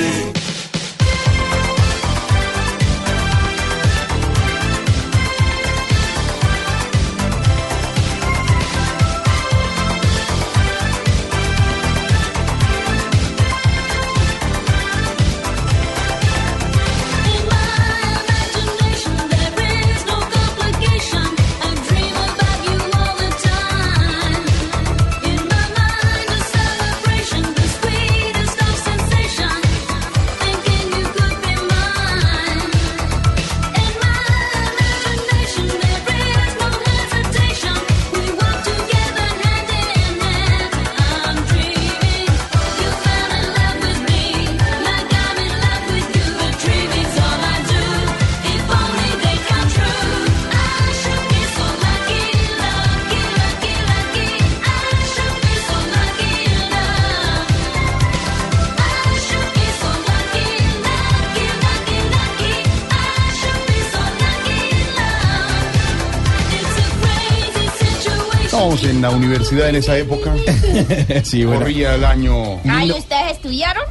Universidad 69.16 69.68
en 69.68 69.76
esa 69.76 69.96
época. 69.96 70.34
sí, 71.22 71.44
bueno. 71.44 71.60
Corría 71.60 71.94
el 71.94 72.04
año. 72.04 72.60
Ay, 72.68 72.90
¿ustedes 72.90 73.32
estudiaron? 73.32 73.84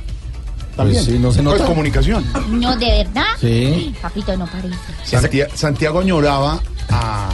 También. 0.75 1.03
sí, 1.03 1.19
no 1.19 1.31
se 1.31 1.43
Pues 1.43 1.57
nota. 1.59 1.65
comunicación. 1.65 2.25
No, 2.49 2.75
¿de 2.77 3.03
verdad? 3.03 3.25
Sí. 3.39 3.93
Papito, 4.01 4.35
no 4.37 4.45
parece. 4.47 4.75
Santia- 5.05 5.49
Santiago 5.53 5.99
añoraba 5.99 6.59
a. 6.89 7.29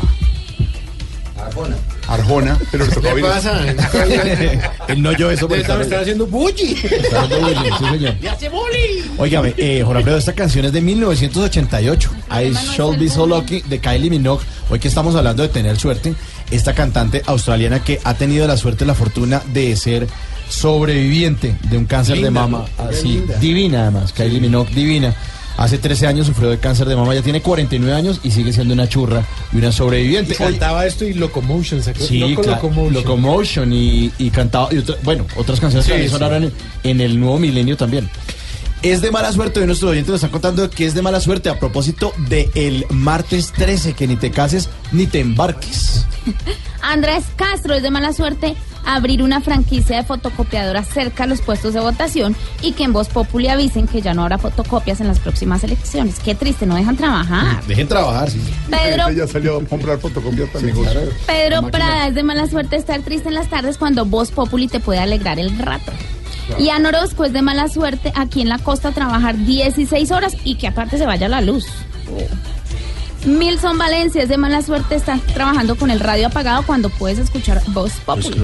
Arjona, 2.09 2.57
pero 2.71 2.85
le 2.85 2.91
tocaba 2.91 3.15
¿Qué 3.15 3.21
ir- 3.21 3.25
pasa? 3.25 3.59
Él 4.87 5.01
no 5.01 5.11
yo 5.13 5.29
eso 5.29 5.47
está- 5.53 5.81
están 5.81 6.01
haciendo 6.01 6.25
bully. 6.25 6.77
está 6.83 7.21
dando 7.21 7.39
bullying, 7.41 7.71
sí, 7.77 7.85
señor. 7.91 8.15
¡Me 8.21 8.29
hace 8.29 8.49
bully! 8.49 9.11
Óigame, 9.17 9.53
eh, 9.57 9.81
Jorge 9.83 9.97
Alfredo, 9.99 10.17
esta 10.17 10.33
canción 10.33 10.65
es 10.65 10.71
de 10.71 10.81
1988. 10.81 12.11
I 12.31 12.53
Shall 12.75 12.97
Be 12.97 13.09
So 13.09 13.27
Lucky 13.27 13.61
de 13.61 13.79
Kylie 13.79 14.09
Minogue. 14.09 14.43
Hoy 14.69 14.79
que 14.79 14.87
estamos 14.87 15.15
hablando 15.15 15.43
de 15.43 15.49
tener 15.49 15.77
suerte, 15.77 16.15
esta 16.51 16.73
cantante 16.73 17.21
australiana 17.25 17.83
que 17.83 17.99
ha 18.03 18.13
tenido 18.13 18.47
la 18.47 18.57
suerte, 18.57 18.85
la 18.85 18.93
fortuna 18.95 19.41
de 19.53 19.75
ser 19.75 20.07
sobreviviente 20.49 21.55
de 21.69 21.77
un 21.77 21.85
cáncer 21.85 22.19
de 22.21 22.31
mama. 22.31 22.65
Así, 22.77 23.07
linda. 23.09 23.37
divina 23.39 23.81
además, 23.83 24.13
Kylie 24.13 24.39
Minogue, 24.41 24.73
divina. 24.73 25.15
Hace 25.57 25.79
13 25.79 26.05
años 26.05 26.27
sufrió 26.27 26.51
de 26.51 26.59
cáncer 26.59 26.87
de 26.87 26.95
mama, 26.95 27.15
ya 27.15 27.23
tiene 27.23 27.41
49 27.41 27.91
años 27.97 28.19
y 28.23 28.29
sigue 28.29 28.53
siendo 28.53 28.75
una 28.75 28.87
churra 28.87 29.25
y 29.51 29.57
una 29.57 29.71
sobreviviente. 29.71 30.33
Y 30.33 30.37
cantaba 30.37 30.85
esto 30.85 31.03
y 31.03 31.15
Locomotion, 31.15 31.81
¿se? 31.81 31.95
Sí, 31.95 32.19
Locomotion. 32.19 32.93
Locomotion 32.93 33.73
y, 33.73 34.11
y 34.19 34.29
cantaba, 34.29 34.69
y 34.71 34.77
otra- 34.77 34.97
bueno, 35.03 35.25
otras 35.35 35.59
canciones 35.59 35.85
Sí, 35.85 35.91
que 35.91 35.93
también 35.95 36.09
sí. 36.11 36.13
sonaron 36.15 36.43
en, 36.43 36.51
en 36.83 37.01
el 37.01 37.19
nuevo 37.19 37.39
milenio 37.39 37.75
también. 37.75 38.07
Es 38.83 39.01
de 39.01 39.09
mala 39.09 39.31
suerte, 39.31 39.59
hoy 39.59 39.65
nuestros 39.65 39.89
oyentes 39.89 40.09
nos 40.11 40.17
están 40.19 40.29
contando 40.29 40.69
que 40.69 40.85
es 40.85 40.93
de 40.93 41.01
mala 41.01 41.19
suerte 41.19 41.49
a 41.49 41.59
propósito 41.59 42.13
de 42.29 42.51
el 42.53 42.85
martes 42.91 43.51
13, 43.51 43.93
que 43.93 44.05
ni 44.05 44.15
te 44.15 44.29
cases 44.29 44.69
ni 44.91 45.07
te 45.07 45.21
embarques. 45.21 45.96
Andrés 46.81 47.25
Castro 47.35 47.73
es 47.73 47.83
de 47.83 47.91
mala 47.91 48.13
suerte 48.13 48.55
abrir 48.85 49.21
una 49.21 49.41
franquicia 49.41 49.97
de 49.97 50.03
fotocopiadoras 50.03 50.87
cerca 50.87 51.25
a 51.25 51.27
los 51.27 51.41
puestos 51.41 51.73
de 51.73 51.81
votación 51.81 52.35
y 52.61 52.71
que 52.71 52.83
en 52.83 52.93
Voz 52.93 53.09
Populi 53.09 53.49
avisen 53.49 53.87
que 53.87 54.01
ya 54.01 54.13
no 54.13 54.23
habrá 54.23 54.37
fotocopias 54.37 55.01
en 55.01 55.07
las 55.07 55.19
próximas 55.19 55.63
elecciones. 55.63 56.19
Qué 56.19 56.35
triste, 56.35 56.65
no 56.65 56.75
dejan 56.75 56.95
trabajar. 56.95 57.63
Dejen 57.67 57.87
trabajar, 57.87 58.29
sí. 58.29 58.41
Pedro, 58.69 59.11
ya 59.11 59.27
salió 59.27 59.57
a 59.57 59.63
comprar 59.65 59.99
fotocopias 59.99 60.49
para 60.49 60.65
negocio. 60.65 61.01
Pedro. 61.25 61.67
Prada 61.67 62.07
es 62.07 62.15
de 62.15 62.23
mala 62.23 62.47
suerte 62.47 62.77
estar 62.77 63.01
triste 63.01 63.27
en 63.27 63.35
las 63.35 63.49
tardes 63.49 63.77
cuando 63.77 64.05
Voz 64.05 64.31
Populi 64.31 64.67
te 64.67 64.79
puede 64.79 64.99
alegrar 64.99 65.37
el 65.37 65.57
rato. 65.57 65.91
Y 66.57 66.69
Ana 66.69 66.89
Orozco 66.89 67.25
es 67.25 67.33
de 67.33 67.41
mala 67.41 67.67
suerte 67.67 68.13
aquí 68.15 68.41
en 68.41 68.47
la 68.47 68.57
costa 68.59 68.91
trabajar 68.91 69.37
16 69.37 70.11
horas 70.11 70.33
y 70.45 70.55
que 70.55 70.67
aparte 70.67 70.97
se 70.97 71.05
vaya 71.05 71.27
la 71.27 71.41
luz. 71.41 71.65
Milson 73.25 73.77
Valencia 73.77 74.23
es 74.23 74.29
de 74.29 74.37
mala 74.37 74.61
suerte 74.61 74.95
estar 74.95 75.19
trabajando 75.19 75.75
con 75.75 75.91
el 75.91 75.99
radio 75.99 76.27
apagado 76.27 76.63
cuando 76.65 76.89
puedes 76.89 77.17
escuchar 77.19 77.61
Voz 77.67 77.91
Populi. 78.05 78.41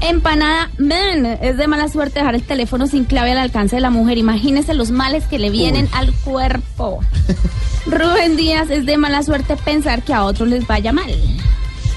Empanada 0.00 0.70
Man 0.78 1.26
es 1.40 1.56
de 1.56 1.68
mala 1.68 1.88
suerte 1.88 2.18
dejar 2.20 2.34
el 2.34 2.42
teléfono 2.42 2.86
sin 2.86 3.04
clave 3.04 3.32
al 3.32 3.38
alcance 3.38 3.76
de 3.76 3.82
la 3.82 3.90
mujer. 3.90 4.18
Imagínese 4.18 4.74
los 4.74 4.90
males 4.90 5.24
que 5.24 5.38
le 5.38 5.50
vienen 5.50 5.84
Uy. 5.84 5.90
al 5.92 6.12
cuerpo. 6.24 7.00
Rubén 7.86 8.36
Díaz 8.36 8.70
es 8.70 8.86
de 8.86 8.96
mala 8.96 9.22
suerte 9.22 9.56
pensar 9.56 10.02
que 10.02 10.12
a 10.14 10.24
otros 10.24 10.48
les 10.48 10.66
vaya 10.66 10.92
mal. 10.92 11.10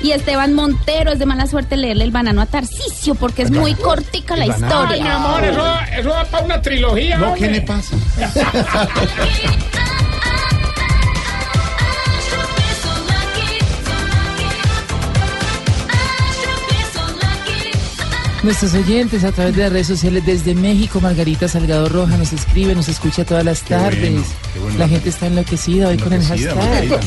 Y 0.03 0.11
Esteban 0.11 0.53
Montero 0.53 1.11
es 1.11 1.19
de 1.19 1.25
mala 1.27 1.45
suerte 1.47 1.77
leerle 1.77 2.03
el 2.03 2.11
banano 2.11 2.41
a 2.41 2.45
Tarcisio 2.47 3.13
porque 3.15 3.43
es 3.43 3.51
muy 3.51 3.75
cortica 3.75 4.35
la 4.35 4.45
Ay, 4.45 4.49
mi 4.49 4.55
historia. 4.55 5.15
amor, 5.15 5.43
eso, 5.43 5.63
eso 5.97 6.09
va 6.09 6.25
para 6.25 6.45
una 6.45 6.61
trilogía. 6.61 7.17
No, 7.17 7.33
hombre. 7.33 7.41
¿qué 7.41 7.53
le 7.53 7.61
pasa? 7.61 7.95
Nuestros 18.43 18.73
oyentes 18.73 19.23
a 19.23 19.31
través 19.31 19.55
de 19.55 19.61
las 19.63 19.71
redes 19.71 19.85
sociales 19.87 20.25
desde 20.25 20.55
México, 20.55 20.99
Margarita 20.99 21.47
Salgado 21.47 21.87
Roja 21.89 22.17
nos 22.17 22.33
escribe, 22.33 22.73
nos 22.73 22.89
escucha 22.89 23.23
todas 23.23 23.45
las 23.45 23.61
Qué 23.61 23.75
bueno, 23.75 23.89
tardes. 23.91 24.25
qué 24.53 24.59
bueno. 24.59 24.77
La 24.79 24.87
gente 24.87 25.09
está 25.09 25.27
enloquecida 25.27 25.89
hoy 25.89 25.97
con 25.97 26.11
el 26.13 26.23
hashtag. 26.23 26.99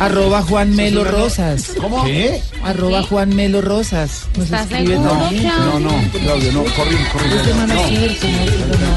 Arroba 0.00 0.42
Juan 0.42 0.74
Melo 0.74 1.04
Rosas. 1.04 1.74
¿Cómo? 1.80 2.04
¿Qué? 2.04 2.42
Arroba 2.64 3.04
Juan 3.04 3.36
Melo 3.36 3.60
Rosas. 3.60 4.26
Nos 4.36 4.46
¿Estás 4.46 4.62
escribe 4.62 4.94
seguro, 4.94 5.10
también. 5.12 5.44
No, 5.44 5.78
no, 5.80 5.90
Claudio, 6.10 6.52
no, 6.52 6.64
corre, 6.64 6.96
corre. 7.12 7.28
No. 7.56 7.66
no, 7.66 7.74
no. 7.74 8.88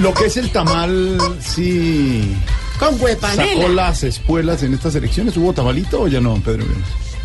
Lo 0.00 0.14
que 0.14 0.26
es 0.26 0.36
el 0.36 0.48
tamal, 0.50 1.18
sí. 1.40 2.36
Con 2.78 2.92
¿Sacó 2.94 3.04
huepanela. 3.04 3.68
las 3.68 4.02
espuelas 4.04 4.62
en 4.62 4.74
estas 4.74 4.94
elecciones? 4.94 5.36
¿Hubo 5.36 5.52
tamalito 5.52 6.02
o 6.02 6.08
ya 6.08 6.20
no, 6.20 6.34
Pedro? 6.36 6.64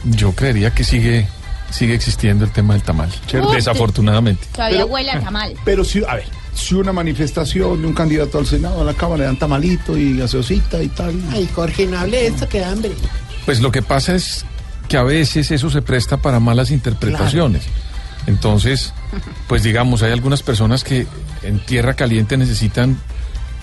Yo 0.06 0.32
creería 0.34 0.72
que 0.74 0.84
sigue, 0.84 1.28
sigue 1.70 1.94
existiendo 1.94 2.44
el 2.46 2.52
tema 2.52 2.74
del 2.74 2.84
tamal. 2.84 3.10
Uy, 3.34 3.56
Desafortunadamente. 3.56 4.48
Todavía 4.52 4.78
Pero- 4.80 4.88
huele 4.88 5.12
a 5.12 5.20
tamal. 5.22 5.54
Pero 5.64 5.84
si, 5.84 6.04
a 6.04 6.16
ver, 6.16 6.26
si 6.56 6.74
una 6.76 6.92
manifestación 6.92 7.82
de 7.82 7.88
un 7.88 7.94
candidato 7.94 8.40
al 8.40 8.46
Senado, 8.48 8.82
a 8.82 8.84
la 8.84 8.94
Cámara, 8.94 9.20
le 9.20 9.24
dan 9.26 9.38
tamalito 9.38 9.98
y 9.98 10.18
gaseosita 10.18 10.82
y 10.82 10.88
tal. 10.90 11.14
Ay, 11.32 11.48
Jorge, 11.54 11.86
no 11.88 12.00
hable 12.00 12.18
de 12.18 12.28
esto 12.28 12.50
que 12.50 12.60
da 12.60 12.72
hambre. 12.72 12.92
Pues 13.46 13.62
lo 13.62 13.72
que 13.72 13.82
pasa 13.82 14.16
es 14.16 14.46
que 14.88 14.98
a 14.98 15.04
veces 15.04 15.52
eso 15.52 15.70
se 15.70 15.82
presta 15.82 16.18
para 16.18 16.40
malas 16.40 16.72
interpretaciones. 16.72 17.64
Entonces, 18.26 18.94
pues 19.48 19.64
digamos, 19.64 20.02
hay 20.04 20.12
algunas 20.14 20.42
personas 20.44 20.84
que 20.84 21.06
en 21.44 21.60
tierra 21.66 21.94
caliente 21.94 22.38
necesitan 22.38 22.98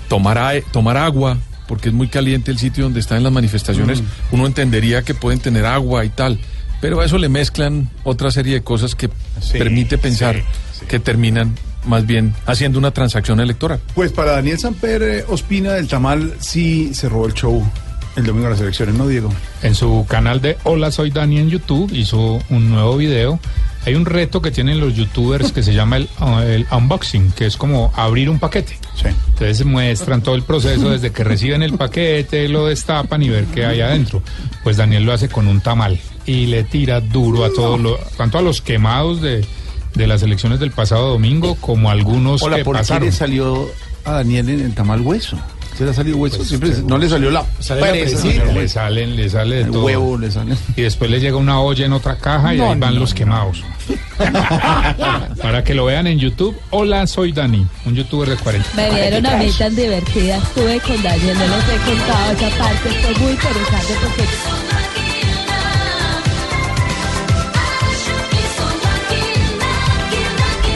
tomar 0.08 0.38
agua, 0.96 1.38
porque 1.70 1.88
es 1.90 1.94
muy 1.94 2.08
caliente 2.08 2.50
el 2.50 2.58
sitio 2.58 2.82
donde 2.82 2.98
están 2.98 3.22
las 3.22 3.32
manifestaciones. 3.32 4.02
Uno 4.32 4.44
entendería 4.44 5.02
que 5.02 5.14
pueden 5.14 5.38
tener 5.38 5.64
agua 5.66 6.04
y 6.04 6.08
tal, 6.08 6.40
pero 6.80 7.00
a 7.00 7.04
eso 7.04 7.16
le 7.16 7.28
mezclan 7.28 7.88
otra 8.02 8.32
serie 8.32 8.54
de 8.54 8.62
cosas 8.62 8.96
que 8.96 9.08
Sí, 9.40 9.56
permite 9.56 9.96
pensar 9.96 10.34
sí, 10.34 10.80
sí. 10.80 10.86
que 10.86 10.98
terminan 10.98 11.54
más 11.86 12.04
bien 12.08 12.34
haciendo 12.44 12.80
una 12.80 12.90
transacción 12.90 13.38
electoral. 13.38 13.78
Pues 13.94 14.10
para 14.10 14.32
Daniel 14.32 14.58
Samper 14.58 15.02
eh, 15.02 15.24
Ospina 15.28 15.74
del 15.74 15.86
tamal 15.86 16.34
sí 16.40 16.92
se 16.92 17.08
robó 17.08 17.26
el 17.28 17.34
show 17.34 17.64
el 18.20 18.26
domingo 18.26 18.46
de 18.46 18.52
las 18.52 18.60
elecciones, 18.60 18.94
¿no, 18.94 19.06
Diego? 19.08 19.32
En 19.62 19.74
su 19.74 20.06
canal 20.08 20.40
de 20.40 20.56
Hola 20.64 20.90
Soy 20.90 21.10
Dani 21.10 21.38
en 21.38 21.50
YouTube 21.50 21.92
hizo 21.92 22.38
un 22.50 22.70
nuevo 22.70 22.96
video. 22.96 23.38
Hay 23.86 23.94
un 23.94 24.04
reto 24.04 24.42
que 24.42 24.50
tienen 24.50 24.78
los 24.78 24.94
youtubers 24.94 25.52
que 25.52 25.62
se 25.62 25.72
llama 25.72 25.96
el, 25.96 26.08
uh, 26.20 26.40
el 26.40 26.66
unboxing, 26.70 27.32
que 27.32 27.46
es 27.46 27.56
como 27.56 27.90
abrir 27.96 28.28
un 28.28 28.38
paquete. 28.38 28.78
Sí. 28.94 29.08
Entonces 29.28 29.64
muestran 29.64 30.22
todo 30.22 30.34
el 30.34 30.42
proceso 30.42 30.90
desde 30.90 31.12
que 31.12 31.24
reciben 31.24 31.62
el 31.62 31.72
paquete, 31.78 32.46
lo 32.48 32.66
destapan 32.66 33.22
y 33.22 33.30
ver 33.30 33.46
qué 33.46 33.64
hay 33.64 33.80
adentro. 33.80 34.22
Pues 34.62 34.76
Daniel 34.76 35.04
lo 35.04 35.14
hace 35.14 35.30
con 35.30 35.48
un 35.48 35.62
tamal 35.62 35.98
y 36.26 36.46
le 36.46 36.62
tira 36.64 37.00
duro 37.00 37.44
a 37.44 37.50
todos 37.50 37.80
los, 37.80 37.98
tanto 38.18 38.36
a 38.36 38.42
los 38.42 38.60
quemados 38.60 39.22
de, 39.22 39.46
de 39.94 40.06
las 40.06 40.22
elecciones 40.22 40.60
del 40.60 40.72
pasado 40.72 41.08
domingo 41.08 41.54
como 41.54 41.88
a 41.88 41.92
algunos 41.92 42.42
Hola, 42.42 42.58
que 42.58 42.64
¿por 42.64 42.76
qué 42.76 42.80
pasaron. 42.80 43.06
le 43.06 43.12
salió 43.12 43.70
a 44.04 44.12
Daniel 44.12 44.50
en 44.50 44.60
el 44.60 44.74
tamal 44.74 45.00
hueso? 45.00 45.38
¿Se 45.80 45.84
le 45.86 45.92
ha 45.92 45.94
salido 45.94 46.18
hueso? 46.18 46.44
Siempre 46.44 46.72
no 46.86 46.98
le 46.98 47.08
salió 47.08 47.30
la 47.30 47.42
Sale 47.58 47.80
la 47.80 47.90
presa, 47.90 48.20
presita. 48.20 48.44
¿no? 48.44 48.52
Le 48.52 48.68
salen, 48.68 49.16
le 49.16 49.30
sale 49.30 49.54
de 49.56 49.60
el 49.62 49.70
todo. 49.70 49.84
huevo, 49.86 50.18
le 50.18 50.30
sale. 50.30 50.54
Y 50.76 50.82
después 50.82 51.10
le 51.10 51.18
llega 51.20 51.38
una 51.38 51.58
olla 51.58 51.86
en 51.86 51.94
otra 51.94 52.16
caja 52.18 52.54
y 52.54 52.58
No, 52.58 52.70
ahí 52.70 52.78
van 52.78 52.92
no, 52.92 53.00
los 53.00 53.10
no. 53.12 53.16
quemados. 53.16 53.64
Para 55.40 55.64
que 55.64 55.74
lo 55.74 55.86
vean 55.86 56.06
en 56.06 56.18
YouTube, 56.18 56.54
hola, 56.68 57.06
soy 57.06 57.32
Dani, 57.32 57.66
un 57.86 57.94
youtuber 57.94 58.28
de 58.28 58.36
40. 58.36 58.68
Me 58.76 58.90
vieron 58.90 59.24
a 59.24 59.36
mí 59.38 59.50
tan 59.58 59.74
divertida, 59.74 60.36
estuve 60.36 60.80
con 60.80 61.02
Daniel, 61.02 61.38
no 61.38 61.56
les 61.56 61.64
he 61.64 61.90
contado 61.90 62.32
esa 62.32 62.58
parte, 62.58 62.90
fue 62.90 63.14
muy 63.22 63.30
interesante 63.32 63.94
porque 64.02 64.22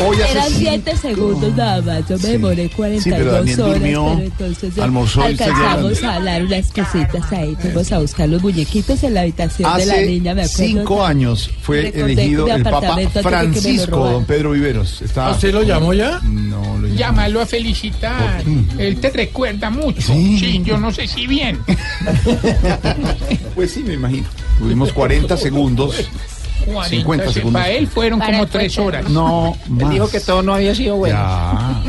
Hoy 0.07 0.17
hace 0.21 0.33
eran 0.33 0.45
cinco- 0.49 0.59
7 0.71 0.97
segundos 0.97 1.57
nada 1.57 1.83
más, 1.83 2.09
yo 2.09 2.19
me 2.19 2.29
demoré 2.29 2.69
42 2.71 3.19
pero 3.19 3.33
Daniel 3.33 3.61
horas, 3.61 3.73
durmió, 3.81 4.05
pero 4.15 4.23
entonces 4.27 4.75
ya 4.75 4.85
almorzó 4.85 5.23
alcanzamos 5.23 6.03
a 6.03 6.15
hablar 6.17 6.45
unas 6.45 6.67
cositas 6.73 7.33
ahí, 7.33 7.57
fuimos 7.61 7.93
a 7.93 7.99
buscar 8.01 8.29
los 8.29 8.43
muñequitos 8.43 9.03
en 9.03 9.15
la 9.15 9.21
habitación 9.23 9.77
de 9.79 9.87
la 9.87 9.95
Hace 9.95 10.07
niña, 10.07 10.35
me 10.35 10.43
acuerdo. 10.43 10.65
cinco 10.65 11.05
años 11.05 11.51
fue 11.63 11.89
elegido 11.89 12.47
el 12.49 12.63
Papa 12.63 12.97
Francisco, 13.23 13.97
don 14.11 14.25
Pedro 14.25 14.51
Viveros. 14.53 15.03
Está... 15.03 15.29
¿Ah, 15.29 15.31
¿Usted 15.33 15.53
lo 15.55 15.63
llamó 15.63 15.93
ya? 15.95 16.21
No, 16.25 16.61
lo 16.79 16.87
llamó. 16.87 16.95
Llámalo 16.99 17.41
a 17.41 17.47
felicitar. 17.47 18.43
Él 18.79 18.97
te 19.01 19.11
recuerda 19.11 19.71
mucho. 19.71 20.03
Sí. 20.13 20.63
yo 20.65 20.79
no 20.79 20.93
sé 20.93 21.07
si 21.09 21.27
bien. 21.27 21.59
Pues 23.55 23.71
sí, 23.73 23.85
me 23.85 23.95
imagino. 23.95 24.27
Tuvimos 24.59 24.93
40 24.93 25.37
segundos. 25.37 26.09
50 26.89 27.33
segundos. 27.33 27.63
Para 27.63 27.73
él 27.73 27.87
fueron 27.87 28.19
Para 28.19 28.33
como 28.33 28.47
tres 28.47 28.79
horas. 28.79 29.09
No, 29.09 29.57
Él 29.67 29.91
dijo 29.91 30.05
más. 30.05 30.11
que 30.11 30.21
todo 30.21 30.43
no 30.43 30.55
había 30.55 30.75
sido 30.75 30.97
bueno. 30.97 31.17
Ya. 31.17 31.83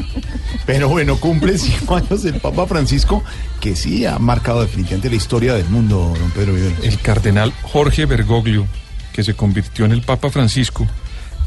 Pero 0.65 0.89
bueno, 0.89 1.17
cumple 1.17 1.57
cinco 1.57 1.95
años 1.95 2.25
el 2.25 2.39
Papa 2.39 2.65
Francisco, 2.67 3.23
que 3.59 3.75
sí 3.75 4.05
ha 4.05 4.19
marcado 4.19 4.61
definitivamente 4.61 5.09
la 5.09 5.15
historia 5.15 5.53
del 5.53 5.69
mundo, 5.69 6.13
don 6.19 6.31
Pedro 6.31 6.53
Viveros. 6.53 6.83
El 6.83 6.99
cardenal 6.99 7.53
Jorge 7.63 8.05
Bergoglio, 8.05 8.65
que 9.13 9.23
se 9.23 9.33
convirtió 9.35 9.85
en 9.85 9.91
el 9.91 10.01
Papa 10.01 10.29
Francisco, 10.29 10.87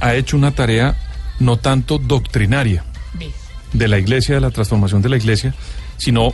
ha 0.01 0.15
hecho 0.15 0.37
una 0.37 0.53
tarea 0.53 0.97
no 1.41 1.57
tanto 1.57 1.99
doctrinaria 1.99 2.85
de 3.73 3.89
la 3.89 3.99
iglesia, 3.99 4.37
de 4.37 4.41
la 4.41 4.51
transformación 4.51 5.03
de 5.03 5.09
la 5.09 5.17
iglesia, 5.17 5.55
sino 5.97 6.33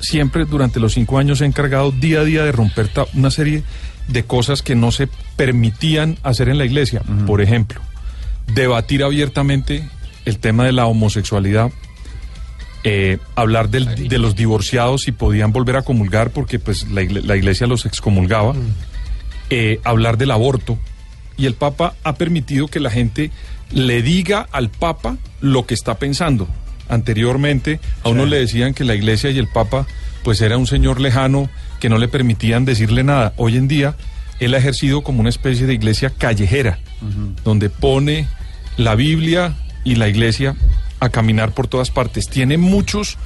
siempre 0.00 0.44
durante 0.44 0.80
los 0.80 0.92
cinco 0.94 1.18
años 1.18 1.38
se 1.38 1.44
ha 1.44 1.46
encargado 1.46 1.90
día 1.92 2.20
a 2.20 2.24
día 2.24 2.44
de 2.44 2.52
romper 2.52 2.90
una 3.14 3.30
serie 3.30 3.62
de 4.08 4.24
cosas 4.24 4.62
que 4.62 4.74
no 4.74 4.90
se 4.92 5.08
permitían 5.36 6.18
hacer 6.22 6.48
en 6.48 6.58
la 6.58 6.64
iglesia. 6.64 7.02
Por 7.26 7.40
ejemplo, 7.40 7.80
debatir 8.52 9.02
abiertamente 9.02 9.88
el 10.24 10.38
tema 10.38 10.64
de 10.64 10.72
la 10.72 10.86
homosexualidad 10.86 11.70
eh, 12.86 13.16
hablar 13.34 13.70
del- 13.70 14.08
de 14.08 14.18
los 14.18 14.36
divorciados 14.36 15.02
si 15.02 15.12
podían 15.12 15.52
volver 15.52 15.76
a 15.76 15.82
comulgar 15.82 16.30
porque 16.30 16.58
pues 16.58 16.86
la 16.90 17.02
iglesia 17.36 17.66
los 17.66 17.86
excomulgaba, 17.86 18.54
eh, 19.50 19.80
hablar 19.84 20.18
del 20.18 20.30
aborto. 20.30 20.78
Y 21.38 21.46
el 21.46 21.54
Papa 21.54 21.94
ha 22.04 22.14
permitido 22.16 22.68
que 22.68 22.80
la 22.80 22.90
gente 22.90 23.30
le 23.70 24.02
diga 24.02 24.46
al 24.52 24.68
Papa 24.68 25.16
lo 25.40 25.64
que 25.66 25.72
está 25.74 25.94
pensando. 25.98 26.46
Anteriormente 26.88 27.80
a 28.02 28.10
uno 28.10 28.26
le 28.26 28.38
decían 28.38 28.74
que 28.74 28.84
la 28.84 28.94
iglesia 28.94 29.30
y 29.30 29.38
el 29.38 29.48
Papa 29.48 29.86
pues 30.24 30.40
era 30.40 30.56
un 30.58 30.66
señor 30.66 31.00
lejano 31.00 31.48
que 31.78 31.88
no 31.88 31.98
le 31.98 32.08
permitían 32.08 32.64
decirle 32.64 33.04
nada. 33.04 33.34
Hoy 33.36 33.56
en 33.56 33.68
día 33.68 33.94
él 34.40 34.54
ha 34.54 34.58
ejercido 34.58 35.02
como 35.02 35.20
una 35.20 35.28
especie 35.28 35.66
de 35.66 35.74
iglesia 35.74 36.10
callejera, 36.10 36.78
donde 37.44 37.70
pone 37.70 38.26
la 38.76 38.94
Biblia 38.96 39.54
y 39.84 39.94
la 39.96 40.08
iglesia 40.08 40.56
a 40.98 41.10
caminar 41.10 41.52
por 41.52 41.68
todas 41.68 41.90
partes. 41.90 42.28
Tiene 42.28 42.56
muchos, 42.56 43.18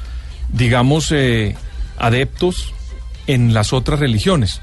digamos, 0.52 1.12
eh, 1.12 1.54
adeptos 1.96 2.74
en 3.26 3.54
las 3.54 3.72
otras 3.72 4.00
religiones. 4.00 4.60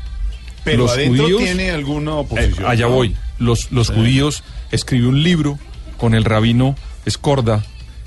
Pero 0.63 0.89
adentro 0.89 1.37
tiene 1.37 1.71
alguna 1.71 2.15
oposición, 2.15 2.65
Eh, 2.65 2.67
allá 2.67 2.87
¿no? 2.87 2.91
voy. 2.93 3.15
Los, 3.39 3.71
los 3.71 3.89
judíos 3.89 4.43
escribió 4.71 5.09
un 5.09 5.23
libro 5.23 5.57
con 5.97 6.13
el 6.13 6.25
rabino 6.25 6.75
Escorda, 7.05 7.63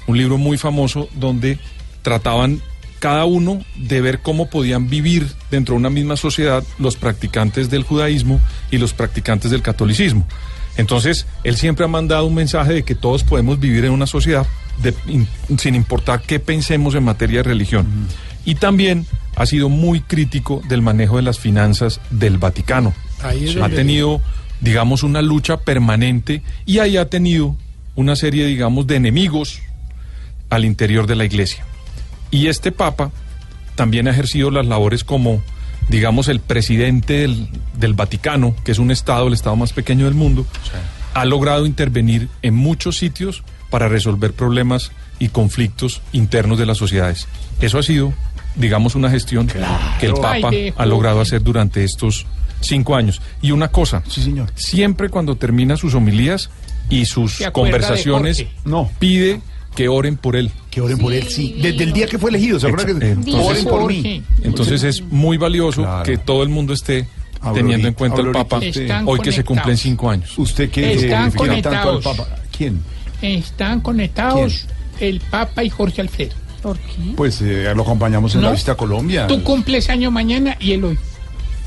un 0.06 0.18
libro 0.18 0.36
muy 0.38 0.58
famoso 0.58 1.08
donde 1.14 1.58
trataban 2.02 2.60
cada 2.98 3.24
uno 3.24 3.62
de 3.76 4.00
ver 4.00 4.20
cómo 4.20 4.50
podían 4.50 4.88
vivir 4.90 5.26
dentro 5.50 5.74
de 5.74 5.78
una 5.80 5.90
misma 5.90 6.16
sociedad 6.16 6.64
los 6.78 6.96
practicantes 6.96 7.70
del 7.70 7.82
judaísmo 7.84 8.40
y 8.70 8.78
los 8.78 8.92
practicantes 8.92 9.50
del 9.50 9.62
catolicismo. 9.62 10.26
Entonces, 10.76 11.26
él 11.44 11.56
siempre 11.56 11.84
ha 11.84 11.88
mandado 11.88 12.26
un 12.26 12.34
mensaje 12.34 12.72
de 12.72 12.82
que 12.84 12.94
todos 12.94 13.24
podemos 13.24 13.58
vivir 13.58 13.84
en 13.84 13.92
una 13.92 14.06
sociedad 14.06 14.46
de- 14.82 14.94
in- 15.08 15.26
sin 15.58 15.74
importar 15.74 16.22
qué 16.22 16.38
pensemos 16.38 16.94
en 16.94 17.02
materia 17.04 17.38
de 17.38 17.42
religión. 17.44 17.86
Y 18.44 18.54
también 18.54 19.04
ha 19.36 19.44
sido 19.46 19.68
muy 19.68 20.00
crítico 20.00 20.62
del 20.68 20.82
manejo 20.82 21.16
de 21.16 21.22
las 21.22 21.38
finanzas 21.38 22.00
del 22.10 22.38
Vaticano. 22.38 22.94
Ahí 23.22 23.48
ha 23.62 23.68
tenido, 23.76 24.20
digamos, 24.60 25.02
una 25.02 25.20
lucha 25.20 25.58
permanente 25.58 26.42
y 26.64 26.78
ahí 26.78 26.96
ha 26.96 27.08
tenido 27.10 27.56
una 27.96 28.14
serie, 28.16 28.46
digamos, 28.46 28.86
de 28.86 28.96
enemigos 28.96 29.60
al 30.50 30.64
interior 30.64 31.06
de 31.08 31.16
la 31.16 31.24
iglesia. 31.24 31.64
Y 32.30 32.48
este 32.48 32.72
Papa 32.72 33.10
también 33.74 34.08
ha 34.08 34.10
ejercido 34.10 34.50
las 34.50 34.66
labores 34.66 35.04
como, 35.04 35.42
digamos, 35.88 36.28
el 36.28 36.40
presidente 36.40 37.14
del, 37.18 37.48
del 37.74 37.94
Vaticano, 37.94 38.54
que 38.64 38.72
es 38.72 38.78
un 38.78 38.90
estado, 38.90 39.28
el 39.28 39.34
estado 39.34 39.56
más 39.56 39.72
pequeño 39.72 40.04
del 40.06 40.14
mundo, 40.14 40.46
ha 41.14 41.24
logrado 41.24 41.66
intervenir 41.66 42.28
en 42.42 42.54
muchos 42.54 42.98
sitios 42.98 43.42
para 43.70 43.88
resolver 43.88 44.32
problemas 44.32 44.92
y 45.18 45.28
conflictos 45.28 46.00
internos 46.12 46.58
de 46.58 46.66
las 46.66 46.78
sociedades. 46.78 47.26
Eso 47.60 47.78
ha 47.78 47.82
sido, 47.82 48.12
digamos, 48.56 48.94
una 48.94 49.10
gestión 49.10 49.48
que 50.00 50.06
el 50.06 50.14
Papa 50.14 50.50
ha 50.76 50.86
logrado 50.86 51.20
hacer 51.20 51.42
durante 51.42 51.84
estos 51.84 52.26
cinco 52.60 52.96
años. 52.96 53.20
Y 53.42 53.50
una 53.50 53.68
cosa, 53.68 54.02
siempre 54.54 55.08
cuando 55.08 55.36
termina 55.36 55.76
sus 55.76 55.94
homilías 55.94 56.50
y 56.88 57.04
sus 57.04 57.42
conversaciones, 57.52 58.44
no, 58.64 58.90
pide 58.98 59.40
que 59.78 59.88
oren 59.88 60.16
por 60.16 60.34
él. 60.34 60.50
Que 60.72 60.80
oren 60.80 60.98
por 60.98 61.12
él, 61.12 61.22
sí. 61.28 61.54
Desde 61.62 61.84
el 61.84 61.92
día 61.92 62.08
que 62.08 62.18
fue 62.18 62.30
elegido, 62.30 62.58
¿se 62.58 62.66
acuerda 62.66 62.84
que 62.98 63.06
Entonces, 63.12 63.34
oren 63.44 63.64
por 63.64 63.86
mí? 63.86 64.24
Entonces 64.42 64.82
es 64.82 65.02
muy 65.02 65.36
valioso 65.36 65.86
que 66.04 66.18
todo 66.18 66.42
el 66.42 66.48
mundo 66.48 66.72
esté 66.72 67.06
teniendo 67.54 67.86
en 67.86 67.94
cuenta 67.94 68.16
al 68.20 68.26
Aurorita, 68.26 68.48
Papa 68.48 68.64
Están 68.66 69.04
hoy 69.06 69.20
que 69.20 69.30
se 69.30 69.44
cumplen 69.44 69.62
conectados. 69.76 69.80
cinco 69.80 70.10
años. 70.10 70.36
¿Usted 70.36 70.68
qué 70.68 70.94
Están 70.94 70.98
significa 71.00 71.16
tanto 71.20 71.42
al 71.42 71.48
conectados. 71.48 72.04
Papa? 72.04 72.28
¿Quién? 72.56 72.80
Están 73.22 73.80
conectados 73.80 74.66
el 74.98 75.20
Papa 75.20 75.62
y 75.62 75.70
Jorge 75.70 76.00
Alfredo. 76.00 76.34
¿Por 76.60 76.76
qué? 76.76 77.12
Pues 77.16 77.40
eh, 77.40 77.72
lo 77.76 77.82
acompañamos 77.82 78.34
en 78.34 78.40
No. 78.40 78.48
la 78.48 78.52
visita 78.54 78.72
a 78.72 78.76
Colombia. 78.76 79.28
Tú 79.28 79.44
cumples 79.44 79.88
año 79.90 80.10
mañana 80.10 80.56
y 80.58 80.72
él 80.72 80.82
hoy. 80.82 80.98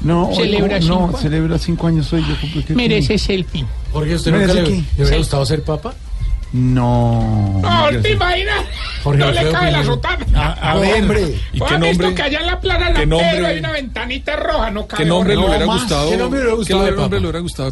No, 0.02 0.28
hoy 0.28 0.36
celebra 0.36 0.80
no, 0.80 0.82
cinco 0.86 1.00
no, 1.00 1.08
años. 1.08 1.22
celebra 1.22 1.58
cinco 1.58 1.88
años 1.88 2.12
hoy. 2.12 2.26
Yo 2.28 2.36
cumplo- 2.42 2.66
¿qué- 2.66 2.74
Mereces 2.76 3.30
el 3.30 3.46
fin. 3.46 3.66
Jorge, 3.94 4.16
¿usted 4.16 4.32
nunca 4.34 4.48
le, 4.54 4.62
le 4.64 4.68
hubiera 4.70 5.12
Sí. 5.12 5.16
gustado 5.18 5.46
ser 5.46 5.64
papa? 5.64 5.94
No. 6.54 7.60
No, 7.62 7.92
ya 7.92 8.02
te 8.02 8.12
imaginas. 8.12 8.66
Jorge 9.04 9.20
no 9.20 9.32
le 9.32 9.52
cae 9.52 9.72
la 9.72 9.84
sotana. 9.84 10.26
A- 10.36 10.72
a 10.72 10.76
ver, 10.78 11.02
hombre. 11.02 11.40
¿Y 11.54 11.60
¿No 11.60 11.66
qué 11.66 11.74
has 11.76 11.80
visto 11.82 12.04
nombre- 12.04 12.16
que 12.16 12.22
allá 12.24 12.40
en 12.40 12.46
la 12.46 12.60
playa 12.60 12.86
de 12.88 12.94
la 12.94 13.06
nombre- 13.06 13.46
hay 13.48 13.60
una 13.60 13.72
ventanita 13.72 14.36
roja? 14.36 14.72
No 14.72 14.86
cabe 14.88 15.04
¿Qué 15.04 15.10
nombre 15.10 15.36
le 15.36 15.42
hubiera 15.46 15.66
gustado? 15.66 16.10
¿Qué 16.12 16.18
nombre 16.18 16.40
le 16.40 16.46
hubiera 16.46 16.58
gustado 16.58 16.80
¿Qué 16.80 16.86
de 16.86 16.92
nombre 16.98 17.20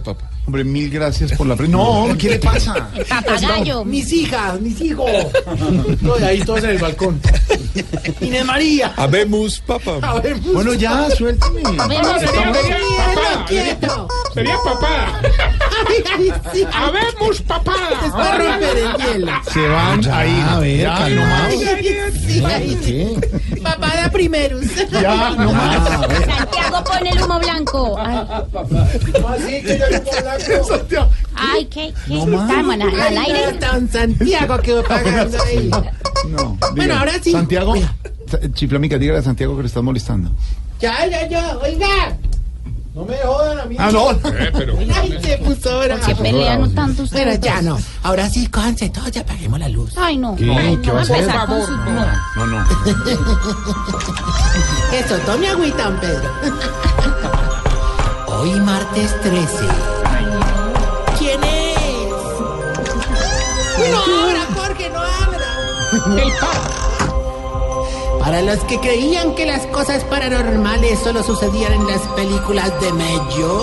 Papa? 0.03 0.29
Hombre, 0.45 0.63
mil 0.63 0.89
gracias 0.89 1.33
por 1.33 1.45
la 1.45 1.55
pre- 1.55 1.67
No, 1.67 2.07
¿qué 2.17 2.29
le 2.31 2.39
pasa? 2.39 2.89
Papagayo. 3.07 3.85
Mis 3.85 4.11
hijas, 4.11 4.59
mis 4.59 4.81
hijos. 4.81 5.09
No, 6.01 6.15
ahí 6.15 6.39
todos 6.41 6.63
en 6.63 6.71
el 6.71 6.77
balcón. 6.79 7.21
Inés 8.21 8.45
María. 8.45 8.91
Habemos 8.97 9.59
Papa. 9.59 10.21
Bueno, 10.51 10.73
ya, 10.73 11.07
suéltame. 11.11 11.61
No, 11.61 12.19
sería, 12.19 12.53
sería 12.53 13.05
papada. 13.13 13.45
quieto. 13.47 14.07
Sería 14.33 14.55
papada. 14.63 15.21
Habemos 16.73 17.41
papada. 17.43 18.11
Va 18.17 18.33
a 18.33 18.37
romper 18.37 18.77
el 18.77 18.93
hielo. 19.13 19.31
Se 19.53 19.67
van 19.67 20.11
a 20.11 20.25
ir. 20.25 20.43
a 20.43 20.59
ver, 20.59 20.77
ya, 20.81 21.09
no 21.09 21.21
más. 21.25 21.53
Sí, 22.25 22.43
ahí. 22.43 23.17
Papada 23.61 24.09
primeros. 24.11 24.63
Ya, 24.91 25.29
no 25.37 25.53
más. 25.53 25.89
Santiago 26.25 26.83
pone 26.83 27.09
el 27.11 27.21
humo 27.21 27.39
blanco. 27.39 27.97
Ay, 27.99 28.17
Así 29.27 29.61
que 29.61 29.77
yo 29.79 29.85
ay 31.35 31.65
¿qué? 31.65 31.93
qué? 32.07 32.13
No. 32.13 32.41
Estamos 32.41 32.73
al, 32.75 32.81
al 33.01 33.17
aire. 33.17 33.53
Don 33.59 33.89
Santiago 33.89 34.57
quedó 34.59 34.83
pagando 34.87 35.37
ahí. 35.43 35.71
No. 36.29 36.57
Bueno, 36.75 36.97
ahora 36.97 37.13
sí. 37.21 37.31
Santiago, 37.31 37.73
Chiflamica, 38.53 38.97
dígale 38.97 39.19
a 39.19 39.23
Santiago 39.23 39.55
que 39.55 39.63
le 39.63 39.67
estás 39.67 39.83
molestando. 39.83 40.31
Ya, 40.79 41.05
ya, 41.07 41.27
ya. 41.27 41.57
Oiga. 41.57 42.17
No 42.95 43.05
me 43.05 43.15
jodan 43.17 43.59
a 43.59 43.65
mí. 43.65 43.75
Ah, 43.79 43.91
no. 43.91 44.09
Ay, 44.95 45.19
se 45.21 45.37
puso 45.37 45.69
ahora. 45.71 46.01
Se 46.03 46.15
pelean 46.15 46.73
tanto 46.73 47.03
ustedes. 47.03 47.39
Bueno, 47.39 47.55
ya 47.55 47.61
no. 47.61 47.79
Ahora 48.03 48.29
sí, 48.29 48.47
cójanse 48.47 48.89
todos, 48.89 49.11
ya 49.11 49.21
apaguemos 49.21 49.59
la 49.59 49.69
luz. 49.69 49.93
Ay, 49.95 50.17
no. 50.17 50.35
¿Qué? 50.35 50.51
Ay, 50.51 50.77
¿Qué 50.81 50.87
no, 50.87 50.93
va 50.95 50.99
a 50.99 51.03
hacer? 51.03 51.17
empezar 51.17 51.45
con 51.47 51.57
Por 51.59 51.67
sus- 51.67 51.77
favor, 51.77 52.07
no. 52.35 52.45
No, 52.45 52.59
no. 52.59 52.65
Eso, 54.91 55.17
tome 55.19 55.47
agüita, 55.49 55.83
don 55.83 55.99
Pedro. 55.99 56.29
Hoy 58.27 58.59
martes 58.61 59.21
13. 59.21 59.98
No 63.91 64.23
abra, 64.23 64.47
Jorge, 64.55 64.89
no 64.89 64.99
abra. 64.99 66.21
El 66.23 66.31
Papa. 66.33 66.75
Para 68.19 68.41
los 68.41 68.59
que 68.65 68.79
creían 68.79 69.33
que 69.35 69.45
las 69.45 69.65
cosas 69.67 70.03
paranormales 70.03 70.99
solo 70.99 71.23
sucedían 71.23 71.73
en 71.73 71.87
las 71.87 72.01
películas 72.15 72.71
de 72.81 72.91
Mello, 72.93 73.61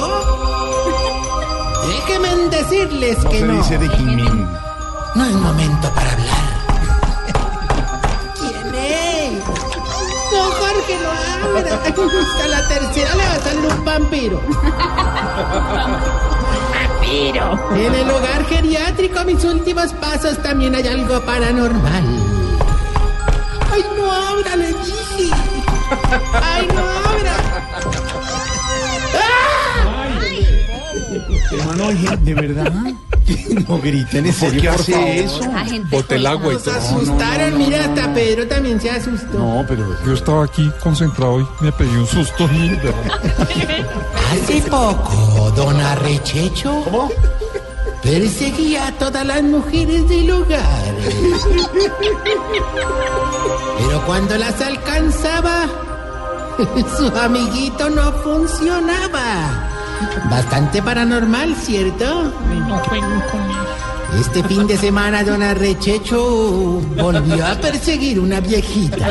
déjenme 1.86 2.48
decirles 2.48 3.18
No 3.22 3.30
que 3.30 3.38
se 3.38 3.44
no. 3.46 3.54
dice 3.58 3.78
de 3.78 3.88
Jimin. 3.90 4.48
No 5.14 5.24
es 5.24 5.32
momento 5.34 5.90
para 5.94 6.12
hablar. 6.12 6.45
No, 10.36 10.42
Jorge, 10.52 10.94
no 11.02 11.10
abra. 11.10 11.74
A 12.44 12.48
la 12.48 12.68
tercera 12.68 13.14
le 13.14 13.24
va 13.24 13.34
a 13.34 13.40
salir 13.40 13.66
un 13.66 13.84
vampiro. 13.84 14.40
En 17.74 17.94
el 17.94 18.10
hogar 18.10 18.44
geriátrico, 18.46 19.24
mis 19.24 19.42
últimos 19.44 19.92
pasos, 19.94 20.42
también 20.42 20.74
hay 20.74 20.86
algo 20.86 21.20
paranormal. 21.20 22.04
¡Ay, 23.72 23.84
no 23.96 24.12
abra, 24.12 24.56
le 24.56 24.68
dije! 24.68 25.30
¡Ay, 26.42 26.68
no 26.74 26.82
abra! 26.82 27.36
Hermano, 31.52 31.86
oye, 31.86 32.16
¿de 32.18 32.34
verdad? 32.34 32.72
No 33.68 33.80
griten, 33.80 34.26
¿en 34.26 34.32
serio? 34.32 34.60
¿Qué 34.62 34.68
hace 34.68 35.24
eso? 35.24 35.40
Bote 35.90 36.16
el 36.16 36.26
agua 36.26 36.52
y 36.52 36.54
Nos 36.54 36.62
todo. 36.64 36.76
asustaron, 36.76 37.58
mira, 37.58 37.84
hasta 37.84 38.14
Pedro 38.14 38.46
también 38.46 38.80
se 38.80 38.90
asustó. 38.90 39.38
No, 39.38 39.64
pero... 39.66 39.96
Yo 40.04 40.12
estaba 40.14 40.44
aquí 40.44 40.70
concentrado 40.82 41.40
y 41.40 41.46
me 41.60 41.72
pegué 41.72 41.98
un 41.98 42.06
susto. 42.06 42.44
Hace 44.32 44.62
poco, 44.62 45.52
don 45.56 45.80
Arrechecho 45.80 46.84
perseguía 48.02 48.88
a 48.88 48.92
todas 48.92 49.26
las 49.26 49.42
mujeres 49.42 50.08
del 50.08 50.30
hogar. 50.30 50.94
Pero 53.78 54.06
cuando 54.06 54.36
las 54.38 54.60
alcanzaba, 54.60 55.66
su 56.98 57.06
amiguito 57.18 57.90
no 57.90 58.12
funcionaba. 58.12 59.75
Bastante 60.30 60.82
paranormal, 60.82 61.54
¿cierto? 61.56 62.32
No 62.68 62.78
jueguen 62.78 63.20
con 63.30 63.40
él. 63.40 63.56
Este 64.20 64.42
fin 64.44 64.66
de 64.66 64.78
semana, 64.78 65.22
don 65.24 65.42
Arrechecho 65.42 66.80
volvió 66.96 67.46
a 67.46 67.54
perseguir 67.56 68.18
una 68.20 68.40
viejita. 68.40 69.10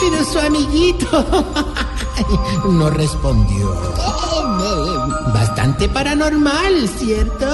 Pero 0.00 0.24
su 0.32 0.38
amiguito 0.38 1.54
no 2.70 2.88
respondió. 2.90 3.74
Bastante 5.34 5.88
paranormal, 5.88 6.88
¿cierto? 6.98 7.46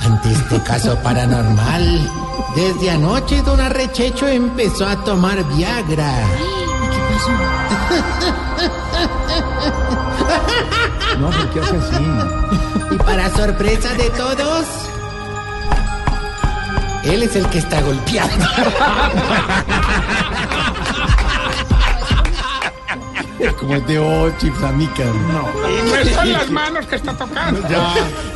Ante 0.00 0.32
este 0.32 0.62
caso 0.62 0.96
paranormal, 1.02 2.10
Desde 2.56 2.90
anoche 2.90 3.42
don 3.42 3.60
Arrechecho 3.60 4.26
empezó 4.26 4.86
a 4.86 5.04
tomar 5.04 5.44
Viagra. 5.54 6.26
No, 11.18 11.30
¿por 11.30 11.50
qué 11.50 11.60
hace 11.60 11.76
así? 11.76 12.06
Y 12.92 12.96
para 12.98 13.30
sorpresa 13.30 13.94
de 13.94 14.10
todos, 14.10 14.66
él 17.04 17.22
es 17.22 17.36
el 17.36 17.46
que 17.48 17.58
está 17.58 17.80
golpeando. 17.82 18.46
Como 23.58 23.74
es 23.74 23.86
de 23.86 23.98
ocho 23.98 24.46
y 24.46 24.50
flamica. 24.50 25.04
No. 25.04 25.48
Y 25.68 25.82
no 25.88 25.94
es 26.00 26.08
con 26.16 26.32
las 26.32 26.50
manos 26.50 26.86
que 26.86 26.96
está 26.96 27.12
tocando. 27.16 27.60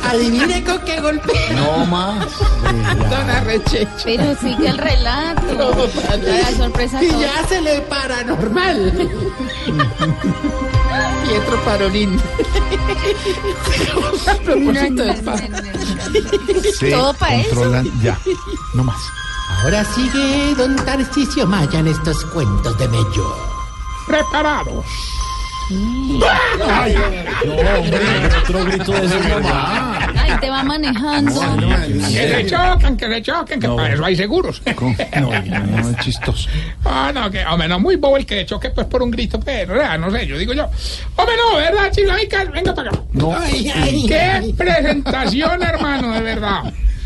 Adivine 0.03 0.63
con 0.63 0.79
qué 0.79 0.99
golpea. 0.99 1.51
No 1.53 1.85
más. 1.85 2.25
Don 3.09 3.29
Arrechecho. 3.29 3.89
Pero 4.03 4.35
sigue 4.39 4.67
el 4.69 4.77
relato. 4.77 5.87
La 6.23 6.51
sorpresa 6.57 7.03
Y 7.03 7.09
ya 7.09 7.45
se 7.47 7.61
le 7.61 7.81
paranormal. 7.81 8.93
Pietro 11.27 11.59
Parolín. 11.65 12.19
A 14.27 14.33
propósito 14.43 15.03
de 15.03 15.13
pa- 15.23 15.37
Se 16.79 16.91
Todo 16.91 17.13
pa' 17.15 17.35
eso. 17.35 17.49
controlan 17.55 18.01
ya. 18.01 18.17
No 18.73 18.83
más. 18.83 18.97
Ahora 19.63 19.83
sigue 19.85 20.53
don 20.55 20.75
Tarcisio 20.77 21.45
Maya 21.47 21.79
en 21.79 21.87
estos 21.87 22.23
cuentos 22.25 22.77
de 22.77 22.87
Mello. 22.89 23.54
Preparados. 24.07 24.85
Ay, 26.69 26.95
Otro 28.43 28.65
grito 28.65 28.91
de 28.93 29.05
ese 29.07 29.19
mamá. 29.41 29.99
Ay, 30.15 30.31
te 30.39 30.49
va 30.49 30.63
manejando. 30.63 31.41
Que 31.87 32.27
se 32.29 32.45
choquen, 32.45 32.97
que 32.97 33.07
se 33.07 33.21
choquen, 33.23 33.59
que 33.59 33.67
para 33.69 33.93
eso 33.93 34.05
hay 34.05 34.15
seguros. 34.15 34.61
No, 34.65 34.93
no, 35.21 35.89
es 35.89 35.97
chistoso. 35.99 36.49
Ah, 36.87 37.11
no, 37.13 37.31
que, 37.31 37.43
hombre, 37.45 37.67
no, 37.67 37.79
muy 37.79 37.95
bobo 37.95 38.15
el 38.17 38.25
que 38.27 38.45
choque 38.45 38.69
pues 38.69 38.85
por 38.85 39.01
un 39.01 39.09
grito, 39.09 39.39
pero, 39.39 39.73
¿verdad? 39.73 39.97
no 39.97 40.11
sé, 40.11 40.27
yo 40.27 40.37
digo 40.37 40.53
yo. 40.53 40.65
Hombre, 41.15 41.35
no, 41.35 41.57
¿verdad, 41.57 41.91
chiflamicas? 41.91 42.51
Venga 42.51 42.73
para 42.75 42.89
acá. 42.91 42.99
No. 43.11 43.35
Ay, 43.35 43.71
ay, 43.75 44.05
Qué 44.07 44.19
ay. 44.19 44.53
presentación, 44.53 45.63
hermano, 45.63 46.13
de 46.13 46.21
verdad. 46.21 46.63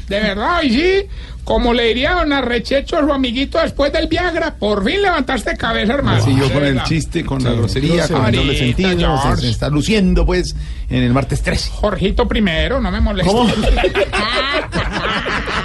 De 0.09 0.19
verdad, 0.19 0.61
y 0.63 0.69
sí, 0.71 1.07
como 1.49 1.73
le 1.73 1.85
diría 1.85 2.13
don 2.13 2.31
Arrechecho 2.31 2.99
a 2.99 3.01
su 3.01 3.11
amiguito 3.11 3.57
después 3.57 3.91
del 3.91 4.05
Viagra, 4.05 4.53
por 4.53 4.85
fin 4.85 5.01
levantaste 5.01 5.57
cabeza, 5.57 5.95
hermano. 5.95 6.21
Así 6.21 6.35
yo 6.35 6.47
De 6.47 6.53
con 6.53 6.63
el 6.63 6.83
chiste, 6.83 7.25
con 7.25 7.43
la 7.43 7.53
grosería, 7.53 8.07
con 8.07 8.23
el 8.27 8.35
doble 8.35 8.55
sentido. 8.55 9.35
Se, 9.35 9.49
está 9.49 9.67
luciendo, 9.67 10.27
pues, 10.27 10.55
en 10.91 11.01
el 11.01 11.11
martes 11.11 11.41
13. 11.41 11.71
Jorgito 11.71 12.27
primero, 12.27 12.79
no 12.79 12.91
me 12.91 13.01
molestes. 13.01 13.33
¿Cómo? 13.33 13.51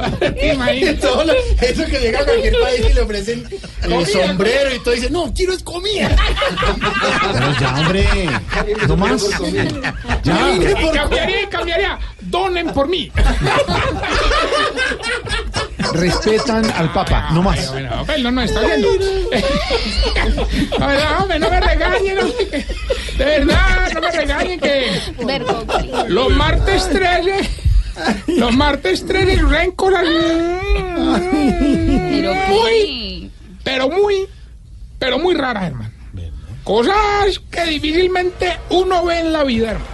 Imagínate. 0.52 0.94
Todo 0.98 1.24
lo- 1.24 1.32
eso 1.32 1.84
que 1.86 1.98
llega 2.00 2.20
a 2.20 2.24
cualquier 2.24 2.54
país 2.62 2.86
y 2.90 2.92
le 2.94 3.00
ofrecen 3.00 3.48
el 3.82 4.06
sombrero 4.06 4.74
y 4.74 4.78
todo 4.80 4.94
dice, 4.94 5.10
no, 5.10 5.32
quiero 5.34 5.52
es 5.52 5.62
comida. 5.62 6.14
Pero 7.32 7.52
ya, 7.60 7.74
hombre. 7.80 8.08
No 8.88 8.96
más. 8.96 9.22
Ya. 10.22 10.50
Y 10.54 10.90
cambiaría, 10.92 11.42
y 11.42 11.46
cambiaría. 11.46 11.98
Donen 12.20 12.68
por 12.72 12.88
mí. 12.88 13.10
Respetan 15.92 16.70
al 16.76 16.92
Papa, 16.92 17.30
no 17.32 17.42
más. 17.42 17.70
Bueno, 17.72 18.04
bueno, 18.06 18.30
no 18.30 18.40
nos 18.42 18.50
está 18.50 18.60
viendo. 18.60 18.88
A 20.80 20.86
ver, 20.86 21.00
hombre, 21.18 21.38
no 21.38 21.50
me 21.50 21.60
regañen, 21.60 22.16
de 23.18 23.24
verdad, 23.24 23.90
no 23.94 24.00
me 24.00 24.10
regañen 24.10 24.60
que 24.60 25.00
los 26.08 26.30
martes 26.30 26.88
13, 26.90 27.50
los 28.26 28.56
martes 28.56 29.04
13 29.06 29.38
suceden 29.38 29.72
cosas 29.72 30.04
Pero 32.10 32.34
muy, 32.34 33.30
pero 33.64 33.88
muy, 33.88 34.14
pero 34.98 35.18
muy 35.18 35.34
raras, 35.34 35.64
hermano. 35.64 35.90
Cosas 36.64 37.40
que 37.50 37.64
difícilmente 37.64 38.58
uno 38.70 39.04
ve 39.04 39.20
en 39.20 39.32
la 39.32 39.44
vida, 39.44 39.70
hermano. 39.72 39.90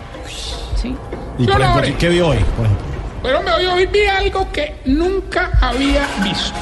Sí. 0.80 0.94
¿Y 1.38 1.44
por 1.46 1.60
ejemplo, 1.60 1.66
hombre. 1.72 1.94
qué 1.98 2.08
vio 2.08 2.28
hoy? 2.28 2.38
Por 2.56 2.66
ejemplo. 2.66 2.86
Pero 3.22 3.42
me 3.42 3.52
hoy 3.52 3.86
vi 3.86 4.06
algo 4.06 4.50
que 4.52 4.74
nunca 4.84 5.50
había 5.60 6.06
visto. 6.22 6.54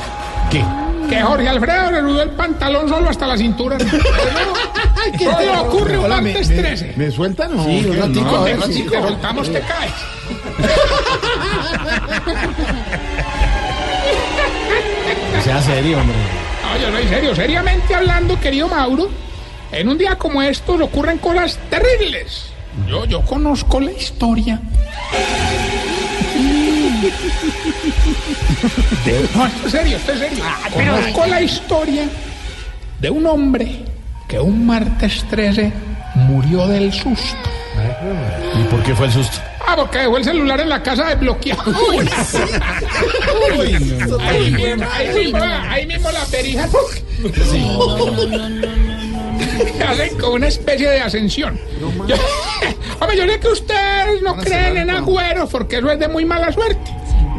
¿Qué? 0.50 0.64
Que 1.08 1.20
Jorge 1.20 1.48
Alfredo 1.48 1.90
le 1.90 2.00
rudó 2.00 2.22
el 2.22 2.30
pantalón 2.30 2.88
solo 2.88 3.10
hasta 3.10 3.26
la 3.26 3.36
cintura. 3.36 3.76
qué 5.18 5.28
ocurre 5.58 5.98
un 5.98 6.04
me, 6.04 6.08
martes 6.08 6.48
me- 6.48 6.54
13. 6.56 6.94
¿me 6.96 7.10
sueltan 7.10 7.58
o 7.58 7.64
Sí, 7.64 7.84
un 7.86 7.92
qué? 7.92 8.00
ratico, 8.00 8.30
No, 8.30 8.64
a 8.64 8.66
Si 8.66 8.82
te 8.84 9.02
soltamos, 9.02 9.52
te 9.52 9.60
caes. 9.60 9.92
Sea 15.42 15.60
serio, 15.62 15.98
hombre. 16.00 16.16
No, 16.62 16.78
yo 16.80 16.90
soy 16.96 17.08
serio. 17.08 17.34
Seriamente 17.34 17.94
hablando, 17.94 18.38
querido 18.40 18.68
Mauro, 18.68 19.10
en 19.72 19.88
un 19.88 19.98
día 19.98 20.16
como 20.16 20.42
estos 20.42 20.80
ocurren 20.80 21.18
cosas 21.18 21.58
terribles. 21.70 22.46
Yo, 22.88 23.04
yo 23.04 23.20
conozco 23.22 23.80
la 23.80 23.92
historia. 23.92 24.60
De- 29.04 29.28
no, 29.34 29.46
esto 29.46 29.66
es 29.66 29.72
serio, 29.72 29.96
esto 29.98 30.12
es 30.12 30.18
serio. 30.18 30.44
Conozco 30.72 31.26
la 31.26 31.40
historia 31.42 32.04
de 33.00 33.10
un 33.10 33.26
hombre 33.26 33.84
que 34.28 34.40
un 34.40 34.66
martes 34.66 35.24
13 35.28 35.72
murió 36.14 36.66
del 36.66 36.92
susto. 36.92 37.36
¿Y 38.60 38.64
por 38.64 38.82
qué 38.82 38.94
fue 38.94 39.06
el 39.06 39.12
susto? 39.12 39.38
Ah, 39.66 39.74
porque 39.76 39.98
dejó 39.98 40.16
el 40.18 40.24
celular 40.24 40.60
en 40.60 40.68
la 40.68 40.82
casa 40.82 41.06
desbloqueado. 41.06 41.62
ahí, 43.50 43.72
mismo, 43.80 44.18
ahí 44.92 45.14
mismo, 45.14 45.38
ahí 45.68 45.86
mismo 45.86 46.10
la 46.10 46.24
perija. 46.26 46.68
Hacen 49.88 50.18
como 50.18 50.34
una 50.34 50.46
especie 50.48 50.88
de 50.90 51.00
ascensión. 51.00 51.58
Yo- 52.06 52.16
hombre, 53.00 53.16
yo 53.16 53.24
sé 53.26 53.40
que 53.40 53.48
ustedes 53.48 54.22
no 54.22 54.36
creen 54.36 54.76
en 54.76 54.90
agüeros 54.90 55.50
porque 55.50 55.78
eso 55.78 55.90
es 55.90 55.98
de 55.98 56.08
muy 56.08 56.24
mala 56.24 56.52
suerte. 56.52 56.90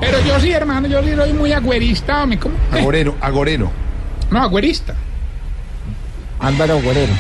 Pero 0.01 0.19
yo 0.27 0.39
sí, 0.39 0.51
hermano, 0.51 0.87
yo 0.87 1.01
sí 1.03 1.15
soy 1.15 1.31
muy 1.33 1.51
agüerista, 1.53 2.23
hombre. 2.23 2.39
¿cómo? 2.39 2.55
Agorero, 2.71 3.15
agorero. 3.21 3.71
No, 4.29 4.41
agüerista. 4.41 4.95
Álvaro 6.39 6.81
Guerrero. 6.81 7.13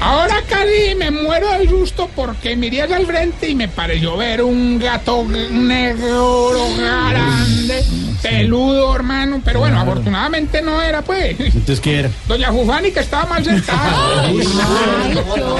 Ahora 0.00 0.42
casi 0.48 0.94
me 0.96 1.10
muero 1.10 1.50
del 1.52 1.68
susto 1.68 2.08
porque 2.14 2.54
miré 2.54 2.82
hacia 2.82 2.98
el 2.98 3.06
frente 3.06 3.48
y 3.48 3.54
me 3.54 3.68
pareció 3.68 4.16
ver 4.16 4.42
un 4.42 4.78
gato 4.78 5.24
negro 5.24 6.52
grande, 6.76 7.84
peludo, 8.22 8.94
hermano. 8.94 9.40
Pero 9.44 9.60
bueno, 9.60 9.80
afortunadamente 9.80 10.60
no 10.62 10.80
era, 10.82 11.02
pues. 11.02 11.38
Entonces, 11.40 11.80
¿qué 11.80 12.00
era? 12.00 12.10
Doña 12.28 12.48
Jufani 12.48 12.90
que 12.92 13.00
estaba 13.00 13.26
mal 13.26 13.44
sentada. 13.44 14.28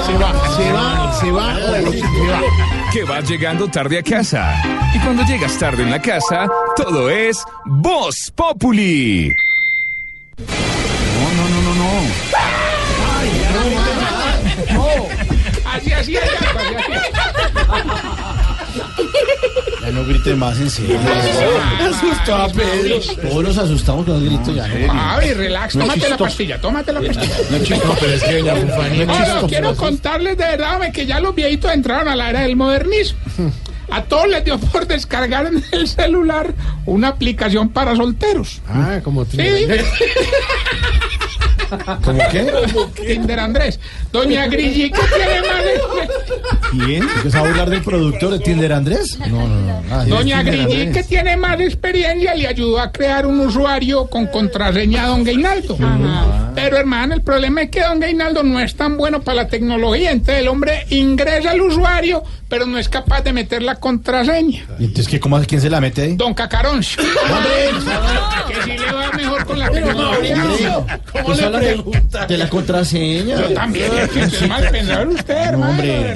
Se 0.05 0.13
va, 0.13 0.31
se 0.55 0.71
va, 0.71 1.19
se 1.19 1.31
va. 1.31 1.55
Se 1.59 2.01
va. 2.01 2.41
Que 2.93 3.03
vas 3.03 3.27
llegando 3.29 3.67
tarde 3.67 3.99
a 3.99 4.03
casa. 4.03 4.55
Y 4.93 4.99
cuando 4.99 5.23
llegas 5.23 5.57
tarde 5.57 5.83
en 5.83 5.91
la 5.91 6.01
casa, 6.01 6.47
todo 6.75 7.09
es 7.09 7.43
Voz 7.65 8.31
Populi. 8.35 9.33
No, 10.37 11.31
no, 11.35 11.49
no, 11.49 11.61
no, 11.61 11.75
no. 11.75 12.66
Así 15.77 15.93
así 15.93 16.17
hacía. 16.17 16.21
Ya 19.81 19.91
no 19.91 20.05
grite 20.05 20.35
más 20.35 20.59
en 20.59 20.69
serio. 20.69 20.99
Asustó 21.79 22.35
a 22.35 22.49
Pedro. 22.49 22.99
Todos 23.21 23.43
nos 23.43 23.57
asustamos 23.57 24.05
con 24.05 24.15
los 24.15 24.23
gritos 24.23 24.55
ya. 24.55 24.67
Javi, 24.67 25.33
relax, 25.33 25.73
tómate 25.73 26.09
la 26.09 26.17
pastilla, 26.17 26.59
tómate 26.59 26.93
la 26.93 27.01
pastilla. 27.01 27.35
No, 27.49 27.59
chico, 27.63 27.95
pero 27.99 28.13
es 28.13 28.23
que 28.23 28.33
doña 28.39 28.55
Fufani 28.55 28.97
chistoso. 28.99 29.47
quiero 29.47 29.75
contarles 29.75 30.37
de 30.37 30.43
verdad 30.45 30.91
que 30.91 31.05
ya 31.05 31.19
los 31.19 31.33
viejitos 31.35 31.71
entraron 31.71 32.07
a 32.07 32.15
la 32.15 32.29
era 32.29 32.41
del 32.41 32.55
modernismo. 32.55 33.19
A 33.89 34.03
todos 34.03 34.27
les 34.27 34.43
dio 34.43 34.59
por 34.59 34.85
descargar 34.85 35.45
en 35.45 35.63
el 35.71 35.87
celular 35.87 36.53
una 36.85 37.07
aplicación 37.07 37.69
para 37.69 37.95
solteros. 37.95 38.61
Ah, 38.67 38.99
como 39.01 39.23
Sí, 39.23 39.37
¿Cómo 42.03 42.19
qué? 42.31 42.45
Tinder 42.95 43.39
Andrés. 43.39 43.79
Doña 44.11 44.47
Grigi, 44.47 44.91
¿qué 44.91 45.01
tiene 45.15 45.41
más? 45.41 46.61
¿Quién? 46.71 47.07
¿Que 47.23 47.31
se 47.31 47.37
va 47.37 47.45
a 47.45 47.47
burlar 47.47 47.69
del 47.69 47.81
productor 47.81 48.31
de 48.31 48.39
Tinder 48.39 48.73
Andrés? 48.73 49.17
No, 49.19 49.47
no, 49.47 49.61
no. 49.61 49.83
Ah, 49.91 50.05
Doña 50.05 50.39
Andrés. 50.39 50.93
que 50.93 51.03
tiene 51.03 51.37
más 51.37 51.59
experiencia, 51.59 52.35
le 52.35 52.47
ayudó 52.47 52.79
a 52.79 52.91
crear 52.91 53.25
un 53.25 53.39
usuario 53.39 54.07
con 54.07 54.27
contraseña 54.27 55.05
a 55.05 55.07
don 55.07 55.23
Gainaldo. 55.23 55.77
Pero 56.55 56.77
hermano, 56.77 57.13
el 57.13 57.21
problema 57.21 57.61
es 57.63 57.69
que 57.69 57.81
don 57.81 57.99
Gainaldo 57.99 58.43
no 58.43 58.59
es 58.59 58.75
tan 58.75 58.97
bueno 58.97 59.21
para 59.21 59.43
la 59.43 59.47
tecnología. 59.47 60.11
Entonces 60.11 60.41
el 60.41 60.47
hombre 60.47 60.85
ingresa 60.89 61.51
al 61.51 61.61
usuario, 61.61 62.23
pero 62.49 62.65
no 62.65 62.77
es 62.77 62.89
capaz 62.89 63.21
de 63.21 63.33
meter 63.33 63.61
la 63.61 63.75
contraseña. 63.75 64.65
¿Y 64.79 64.85
entonces 64.85 65.07
qué? 65.07 65.19
¿Cómo, 65.19 65.39
¿Quién 65.41 65.61
se 65.61 65.69
la 65.69 65.81
mete 65.81 66.01
ahí? 66.03 66.15
Don 66.15 66.33
Cacarón. 66.33 66.81
que 68.47 68.63
si 68.63 68.77
le 68.77 68.91
va 68.91 69.11
mejor 69.11 69.45
con 69.45 69.59
la. 69.59 69.67
¿Cómo 69.69 71.33
le 71.33 71.49
pregunta? 71.49 72.25
De 72.25 72.37
la 72.37 72.49
contraseña. 72.49 73.35
Yo 73.41 73.53
también, 73.53 73.91
es 74.01 74.09
que 74.09 74.19
es 74.21 74.47
mal 74.47 74.69
pensado 74.69 75.09
usted, 75.09 75.35
hermano. 75.35 75.71
hombre. 75.71 76.13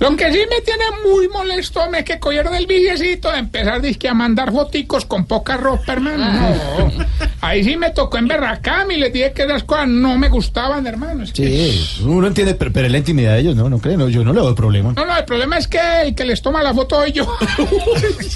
Lo 0.00 0.16
que 0.16 0.32
sí 0.32 0.38
me 0.50 0.60
tiene 0.60 0.84
muy 1.04 1.28
molesto 1.28 1.88
me 1.90 2.04
que 2.04 2.18
cogieron 2.18 2.54
el 2.54 2.66
billecito 2.66 3.30
de 3.30 3.38
empezar 3.38 3.80
dizque, 3.80 4.08
a 4.08 4.14
mandar 4.14 4.52
foticos 4.52 5.04
con 5.04 5.26
poca 5.26 5.56
ropa, 5.56 5.92
hermano. 5.92 6.30
No. 6.30 6.92
Ahí 7.40 7.62
sí 7.62 7.76
me 7.76 7.90
tocó 7.90 8.16
emberracarme 8.18 8.94
y 8.94 9.00
les 9.00 9.12
dije 9.12 9.32
que 9.32 9.42
esas 9.42 9.64
cosas 9.64 9.88
no 9.88 10.16
me 10.16 10.28
gustaban, 10.28 10.86
hermano. 10.86 11.24
Es 11.24 11.32
que- 11.32 11.44
Sí, 11.44 12.02
uno 12.04 12.26
entiende, 12.26 12.54
pero, 12.54 12.72
pero 12.72 12.86
es 12.86 12.92
la 12.92 12.98
intimidad 12.98 13.34
de 13.34 13.40
ellos, 13.40 13.56
¿no? 13.56 13.68
No 13.68 13.78
creen, 13.78 13.98
no, 13.98 14.08
yo 14.08 14.24
no 14.24 14.32
le 14.32 14.40
doy 14.40 14.54
problema. 14.54 14.92
No, 14.96 15.04
no, 15.04 15.23
el 15.24 15.26
problema 15.26 15.56
es 15.56 15.66
que 15.66 15.80
el 16.02 16.14
que 16.14 16.26
les 16.26 16.42
toma 16.42 16.62
la 16.62 16.74
foto 16.74 16.96
soy 16.96 17.12
yo. 17.12 17.26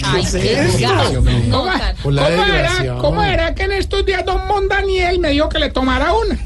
Ay, 0.05 0.25
qué 0.33 1.51
¿Cómo, 1.51 1.71
era, 2.45 2.97
cómo 2.99 3.23
era 3.23 3.55
que 3.55 3.65
en 3.65 3.73
estos 3.73 4.07
días 4.07 4.25
don 4.25 4.47
Mondaniel 4.47 5.19
me 5.19 5.29
dijo 5.31 5.51
que 5.51 5.59
le 5.59 5.69
tomara 5.69 6.15
una? 6.15 6.39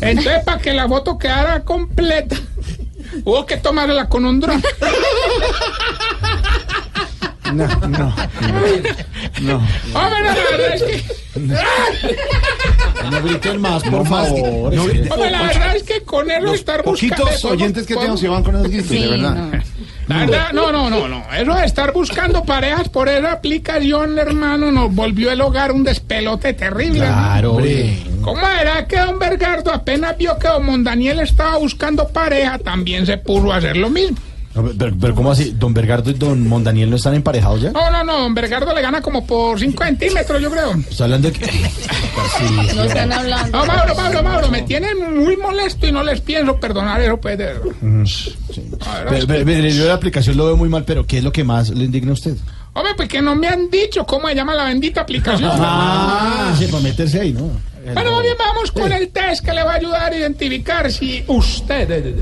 Entonces, 0.00 0.42
para 0.44 0.60
que 0.60 0.72
la 0.72 0.88
foto 0.88 1.18
quedara 1.18 1.62
completa, 1.62 2.34
hubo 3.24 3.46
que 3.46 3.58
tomarla 3.58 4.08
con 4.08 4.24
un 4.24 4.40
dron. 4.40 4.60
No, 7.54 7.66
no, 7.66 7.88
no. 7.88 8.14
no. 9.40 9.56
Hombre, 9.94 10.20
no, 10.22 10.24
la 10.24 10.34
verdad 10.34 10.74
es 10.74 10.82
que... 10.82 11.04
No 13.10 13.22
griten 13.22 13.60
más, 13.60 13.82
por 13.82 13.92
No 13.92 14.04
favor. 14.04 14.74
no 14.74 14.82
Hombre, 14.82 15.30
la 15.30 15.42
verdad 15.42 15.76
es 15.76 15.82
que 15.82 16.02
con 16.02 16.30
él 16.30 16.44
lo 16.44 16.54
estar 16.54 16.82
buscando... 16.82 17.16
Poquitos 17.16 17.44
oyentes 17.44 17.86
que 17.86 17.94
tenemos 17.94 18.20
se 18.20 18.28
van 18.28 18.42
con 18.42 18.56
esos 18.56 18.68
gritos, 18.68 18.90
de 18.90 19.06
verdad. 19.08 19.62
La 20.08 20.18
verdad, 20.18 20.52
no, 20.52 20.72
no, 20.72 20.88
no, 20.88 21.08
no. 21.08 21.24
Eso 21.36 21.54
de 21.54 21.66
estar 21.66 21.92
buscando 21.92 22.44
parejas 22.44 22.88
por 22.88 23.08
esa 23.08 23.32
aplicación, 23.32 24.18
hermano, 24.18 24.70
nos 24.70 24.94
volvió 24.94 25.30
el 25.32 25.40
hogar 25.40 25.72
un 25.72 25.82
despelote 25.84 26.52
terrible. 26.54 27.00
Claro, 27.00 27.52
hombre. 27.54 27.98
¿Cómo 28.22 28.40
era 28.48 28.86
que 28.86 28.98
don 28.98 29.18
Bergardo 29.18 29.72
apenas 29.72 30.16
vio 30.16 30.38
que 30.38 30.48
don 30.48 30.64
Mondaniel 30.66 31.20
estaba 31.20 31.58
buscando 31.58 32.08
pareja, 32.08 32.58
también 32.58 33.06
se 33.06 33.18
puso 33.18 33.52
a 33.52 33.56
hacer 33.56 33.76
lo 33.76 33.90
mismo? 33.90 34.16
No, 34.56 34.70
pero, 34.76 34.96
pero 34.98 35.14
¿cómo 35.14 35.30
así? 35.30 35.54
¿Don 35.58 35.74
Bergardo 35.74 36.10
y 36.10 36.14
don 36.14 36.48
Mondaniel 36.48 36.88
no 36.88 36.96
están 36.96 37.14
emparejados 37.14 37.60
ya? 37.60 37.72
No, 37.72 37.90
no, 37.90 38.02
no, 38.02 38.20
don 38.22 38.34
Bergardo 38.34 38.74
le 38.74 38.80
gana 38.80 39.02
como 39.02 39.26
por 39.26 39.58
5 39.58 39.84
centímetros, 39.84 40.40
yo 40.40 40.50
creo. 40.50 40.72
Está 40.72 41.04
hablando 41.04 41.30
de 41.30 41.38
que... 41.38 41.46
No 42.74 42.84
están 42.84 43.12
hablando. 43.12 43.58
No, 43.58 43.66
Mauro, 43.66 43.94
Mauro, 43.94 44.22
Mauro, 44.22 44.48
me 44.48 44.62
tienen 44.62 45.22
muy 45.22 45.36
molesto 45.36 45.86
y 45.86 45.92
no 45.92 46.02
les 46.02 46.20
pienso 46.20 46.58
perdonar 46.58 47.00
eso, 47.00 47.18
pues. 47.18 47.38
de. 47.38 47.54
Mm, 47.80 48.06
sí. 48.06 48.34
Pero, 49.08 49.26
pero, 49.26 49.44
pero, 49.44 49.68
yo 49.68 49.86
la 49.86 49.94
aplicación 49.94 50.36
lo 50.36 50.46
veo 50.46 50.56
muy 50.56 50.68
mal, 50.68 50.84
pero 50.84 51.06
¿qué 51.06 51.18
es 51.18 51.24
lo 51.24 51.32
que 51.32 51.44
más 51.44 51.70
le 51.70 51.84
indigna 51.84 52.10
a 52.10 52.14
usted? 52.14 52.36
Hombre, 52.72 52.92
pues 52.96 53.08
que 53.08 53.22
no 53.22 53.34
me 53.34 53.48
han 53.48 53.70
dicho 53.70 54.04
cómo 54.04 54.28
se 54.28 54.34
llama 54.34 54.54
la 54.54 54.64
bendita 54.64 55.02
aplicación. 55.02 55.50
Ah, 55.54 56.54
sí, 56.58 56.66
para 56.66 56.82
meterse 56.82 57.20
ahí, 57.20 57.32
¿no? 57.32 57.50
Bueno, 57.94 58.12
muy 58.14 58.22
bien, 58.24 58.34
vamos 58.38 58.72
con 58.72 58.90
el 58.90 59.08
test 59.10 59.44
que 59.44 59.52
le 59.52 59.62
va 59.62 59.72
a 59.72 59.76
ayudar 59.76 60.12
a 60.12 60.16
identificar 60.16 60.90
si 60.90 61.22
usted 61.28 62.14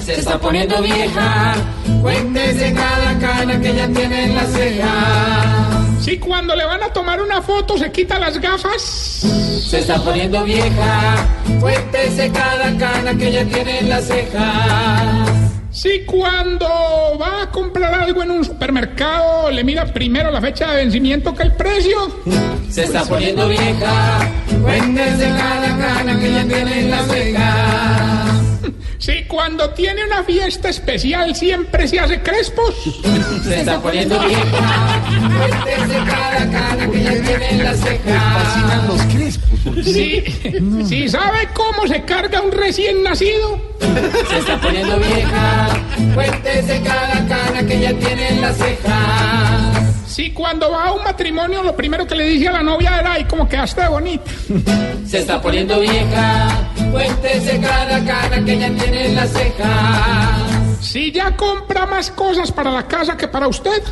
Se 0.00 0.14
está 0.14 0.38
poniendo 0.38 0.82
vieja, 0.82 1.54
cuéntese 2.02 2.72
cada 2.72 3.18
cana 3.18 3.60
que 3.60 3.74
ya 3.74 3.88
tiene 3.88 4.24
en 4.24 4.34
la 4.34 4.44
ceja. 4.46 6.00
Si 6.00 6.18
cuando 6.18 6.56
le 6.56 6.64
van 6.64 6.82
a 6.82 6.92
tomar 6.92 7.22
una 7.22 7.40
foto 7.40 7.78
se 7.78 7.92
quita 7.92 8.18
las 8.18 8.40
gafas. 8.40 8.82
Se 8.82 9.78
está 9.78 10.02
poniendo 10.02 10.42
vieja, 10.42 11.26
cuéntese 11.60 12.30
cada 12.32 12.76
cana 12.76 13.14
que 13.16 13.30
ya 13.30 13.44
tiene 13.44 13.78
en 13.78 13.88
la 13.88 14.00
ceja. 14.00 15.43
Si 15.74 16.04
cuando 16.04 16.68
va 17.20 17.42
a 17.42 17.50
comprar 17.50 17.92
algo 17.92 18.22
en 18.22 18.30
un 18.30 18.44
supermercado 18.44 19.50
le 19.50 19.64
mira 19.64 19.84
primero 19.84 20.30
la 20.30 20.40
fecha 20.40 20.70
de 20.70 20.76
vencimiento 20.76 21.34
que 21.34 21.42
el 21.42 21.52
precio. 21.52 21.98
Se 22.70 22.84
está 22.84 23.04
poniendo 23.04 23.48
vieja, 23.48 24.32
cuéntese 24.62 25.28
cada 25.30 25.76
cana 25.76 26.20
que 26.20 26.30
ya 26.30 26.44
tiene 26.46 26.80
en 26.80 26.90
la 26.92 27.02
ceja. 27.02 28.43
Si 28.98 29.24
cuando 29.24 29.70
tiene 29.70 30.04
una 30.04 30.22
fiesta 30.24 30.68
especial 30.68 31.34
siempre 31.34 31.86
se 31.88 32.00
hace 32.00 32.22
crespos. 32.22 32.74
Se 33.44 33.60
está 33.60 33.80
poniendo 33.80 34.18
vieja, 34.20 35.02
cuéntese 35.36 35.98
cada 36.06 36.50
cana 36.50 36.90
que 36.90 37.02
ya 37.02 37.22
tiene 37.22 37.50
en 37.50 37.64
la 37.64 37.74
ceja. 37.74 38.20
Fascinan 38.38 38.88
los 38.88 39.02
crespos. 39.02 39.84
Si, 39.84 40.24
si 40.86 41.08
sabe 41.08 41.48
cómo 41.52 41.86
se 41.86 42.02
carga 42.04 42.40
un 42.40 42.52
recién 42.52 43.02
nacido. 43.02 43.60
Se 44.30 44.38
está 44.38 44.60
poniendo 44.60 44.98
vieja, 44.98 45.68
cuéntese 46.14 46.80
cada 46.82 47.26
cana 47.26 47.66
que 47.66 47.80
ya 47.80 47.92
tiene 47.94 48.28
en 48.28 48.40
la 48.40 48.52
ceja. 48.52 49.93
Si 50.14 50.30
cuando 50.30 50.70
va 50.70 50.84
a 50.84 50.92
un 50.92 51.02
matrimonio 51.02 51.60
lo 51.64 51.74
primero 51.74 52.06
que 52.06 52.14
le 52.14 52.22
dice 52.28 52.46
a 52.46 52.52
la 52.52 52.62
novia 52.62 53.00
era, 53.00 53.14
ay, 53.14 53.24
como 53.24 53.48
quedaste 53.48 53.80
de 53.80 53.88
bonita. 53.88 54.30
Se 55.08 55.18
está 55.18 55.42
poniendo 55.42 55.80
vieja, 55.80 56.70
cuéntese 56.92 57.58
cada 57.58 57.98
cana 58.04 58.44
que 58.44 58.56
ya 58.56 58.68
tiene 58.68 59.06
en 59.06 59.16
la 59.16 59.26
ceja. 59.26 60.36
Si 60.80 61.10
ya 61.10 61.36
compra 61.36 61.84
más 61.86 62.12
cosas 62.12 62.52
para 62.52 62.70
la 62.70 62.86
casa 62.86 63.16
que 63.16 63.26
para 63.26 63.48
usted. 63.48 63.82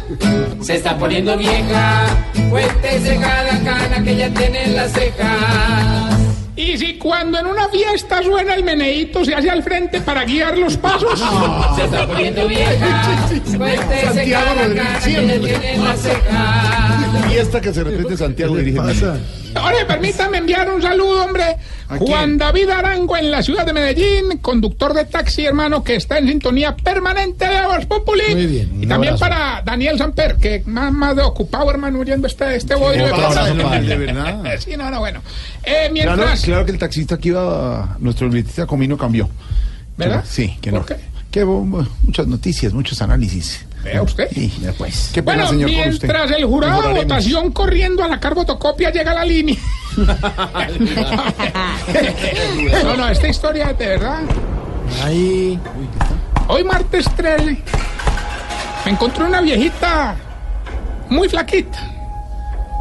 Se 0.60 0.76
está 0.76 0.96
poniendo 0.96 1.36
vieja, 1.36 2.06
cuéntese 2.50 3.16
cada 3.16 3.58
cana 3.64 4.04
que 4.04 4.16
ya 4.16 4.32
tiene 4.32 4.62
en 4.62 4.76
la 4.76 4.88
ceja. 4.90 6.08
Y 6.54 6.76
si 6.76 6.98
cuando 6.98 7.38
en 7.38 7.46
una 7.46 7.68
fiesta 7.68 8.22
suena 8.22 8.54
el 8.54 8.62
meneíto 8.62 9.24
se 9.24 9.34
hace 9.34 9.48
al 9.48 9.62
frente 9.62 10.00
para 10.02 10.24
guiar 10.24 10.58
los 10.58 10.76
pasos. 10.76 11.18
Se 11.76 11.84
está 11.84 12.06
poniendo 12.06 12.46
vieja, 12.46 13.28
Santiago 14.04 14.54
Rodríguez, 14.54 14.86
que 14.96 15.00
siempre. 15.00 15.78
la 15.78 15.96
ceja. 15.96 17.28
Fiesta 17.28 17.60
que 17.60 17.72
se 17.72 17.84
repite 17.84 18.16
Santiago 18.16 18.56
dirige. 18.56 18.78
Ahora 19.62 19.86
permítame 19.86 20.38
enviar 20.38 20.70
un 20.70 20.82
saludo, 20.82 21.24
hombre. 21.24 21.56
Juan 21.98 22.38
David 22.38 22.70
Arango 22.70 23.16
en 23.18 23.30
la 23.30 23.42
ciudad 23.42 23.66
de 23.66 23.72
Medellín, 23.74 24.38
conductor 24.40 24.94
de 24.94 25.04
taxi, 25.04 25.44
hermano, 25.44 25.84
que 25.84 25.96
está 25.96 26.16
en 26.18 26.26
sintonía 26.26 26.74
permanente 26.74 27.46
de 27.46 27.66
Voz 27.66 27.84
Populi. 27.84 28.22
Muy 28.32 28.46
bien, 28.46 28.82
Y 28.82 28.86
también 28.86 29.14
abrazo. 29.14 29.18
para 29.18 29.62
Daniel 29.62 29.98
Samper, 29.98 30.36
que 30.36 30.62
más, 30.66 30.90
más 30.90 31.14
de 31.16 31.22
ocupado, 31.22 31.70
hermano, 31.70 31.98
oyendo 32.00 32.26
este, 32.26 32.56
este 32.56 32.74
bodrio 32.74 33.06
de 33.06 33.12
abrazo 33.12 33.54
verdad. 33.56 34.42
Sí, 34.58 34.74
no, 34.76 34.90
no, 34.90 35.00
bueno. 35.00 35.20
Eh, 35.64 35.90
Claro, 35.92 36.16
mientras... 36.16 36.40
claro 36.42 36.64
que 36.64 36.72
el 36.72 36.78
taxista 36.78 37.18
que 37.18 37.28
iba, 37.28 37.96
nuestro 37.98 38.26
libretista 38.26 38.66
Comino 38.66 38.96
cambió. 38.96 39.28
¿Verdad? 39.96 40.24
Sí, 40.26 40.56
que 40.62 40.70
¿Por 40.70 40.80
no. 40.80 40.86
qué? 40.86 40.96
Que 41.30 41.44
hubo 41.44 41.86
muchas 42.02 42.26
noticias, 42.26 42.72
muchos 42.72 43.02
análisis. 43.02 43.66
Vea 43.82 44.02
usted. 44.02 44.28
Sí, 44.32 44.52
pues. 44.78 45.10
Qué 45.12 45.22
pena, 45.22 45.44
Bueno, 45.46 45.50
señor, 45.50 45.70
con 45.70 45.92
usted. 45.92 46.08
mientras 46.08 46.30
el 46.38 46.44
jurado 46.44 46.82
de 46.82 46.94
votación 46.94 47.50
corriendo 47.52 48.04
a 48.04 48.08
la 48.08 48.20
carbotocopia 48.20 48.90
llega 48.90 49.10
a 49.12 49.14
la 49.14 49.24
línea. 49.24 49.56
no, 52.84 52.96
no, 52.96 53.08
esta 53.08 53.28
historia 53.28 53.70
es 53.70 53.78
de 53.78 53.86
verdad. 53.86 54.20
Ahí. 55.04 55.58
Hoy 56.48 56.64
martes 56.64 57.06
13 57.16 57.62
me 58.84 58.90
encontré 58.90 59.24
una 59.24 59.40
viejita 59.40 60.16
muy 61.08 61.28
flaquita. 61.28 61.78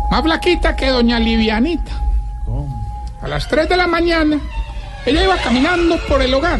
Más 0.09 0.23
flaquita 0.23 0.75
que 0.75 0.89
doña 0.89 1.19
Livianita. 1.19 1.91
A 3.21 3.27
las 3.27 3.47
3 3.47 3.69
de 3.69 3.77
la 3.77 3.87
mañana 3.87 4.39
ella 5.05 5.23
iba 5.23 5.37
caminando 5.37 5.97
por 6.07 6.21
el 6.21 6.33
hogar. 6.33 6.59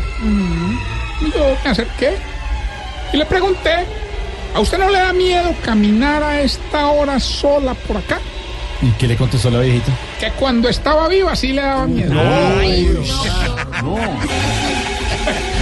Y 1.21 1.31
yo 1.31 1.55
me 1.63 1.69
acerqué 1.69 2.15
y 3.13 3.17
le 3.17 3.25
pregunté, 3.25 3.85
¿a 4.53 4.59
usted 4.59 4.77
no 4.77 4.89
le 4.89 4.99
da 4.99 5.13
miedo 5.13 5.53
caminar 5.63 6.23
a 6.23 6.41
esta 6.41 6.87
hora 6.87 7.19
sola 7.19 7.73
por 7.73 7.97
acá? 7.97 8.19
¿Y 8.81 8.89
qué 8.93 9.07
le 9.07 9.15
contestó 9.15 9.49
la 9.51 9.59
viejita? 9.59 9.91
Que 10.19 10.31
cuando 10.31 10.67
estaba 10.69 11.07
viva 11.07 11.35
sí 11.35 11.53
le 11.53 11.61
daba 11.61 11.85
miedo. 11.85 12.13
Ay, 12.19 12.89
no. 13.83 13.95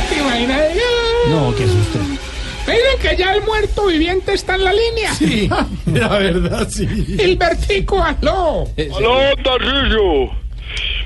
¿Te 0.10 0.18
imaginas? 0.20 0.62
No, 1.30 1.54
qué 1.56 1.66
susto. 1.68 2.00
Me 2.66 2.74
dicen 2.76 3.00
que 3.02 3.18
ya 3.18 3.34
el 3.34 3.44
muerto 3.44 3.88
viviente 3.88 4.34
está 4.34 4.56
en 4.56 4.64
la 4.64 4.72
línea. 4.72 5.14
Sí, 5.16 5.50
la 5.88 6.08
verdad, 6.08 6.68
sí. 6.70 6.88
Gilbertico, 6.88 8.02
aló. 8.02 8.68
Aló, 8.96 9.20
Tarcisio. 9.44 10.40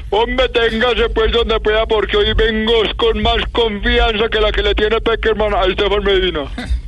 Hombre, 0.09 0.47
téngase 0.49 1.09
pues 1.09 1.31
donde 1.31 1.59
pueda 1.61 1.85
porque 1.87 2.17
hoy 2.17 2.33
vengo 2.33 2.73
con 2.97 3.21
más 3.23 3.37
confianza 3.51 4.29
que 4.29 4.39
la 4.39 4.51
que 4.51 4.61
le 4.61 4.75
tiene 4.75 5.01
Peckerman 5.01 5.53
a 5.55 5.63
Estefan 5.63 6.03
Medina. 6.03 6.41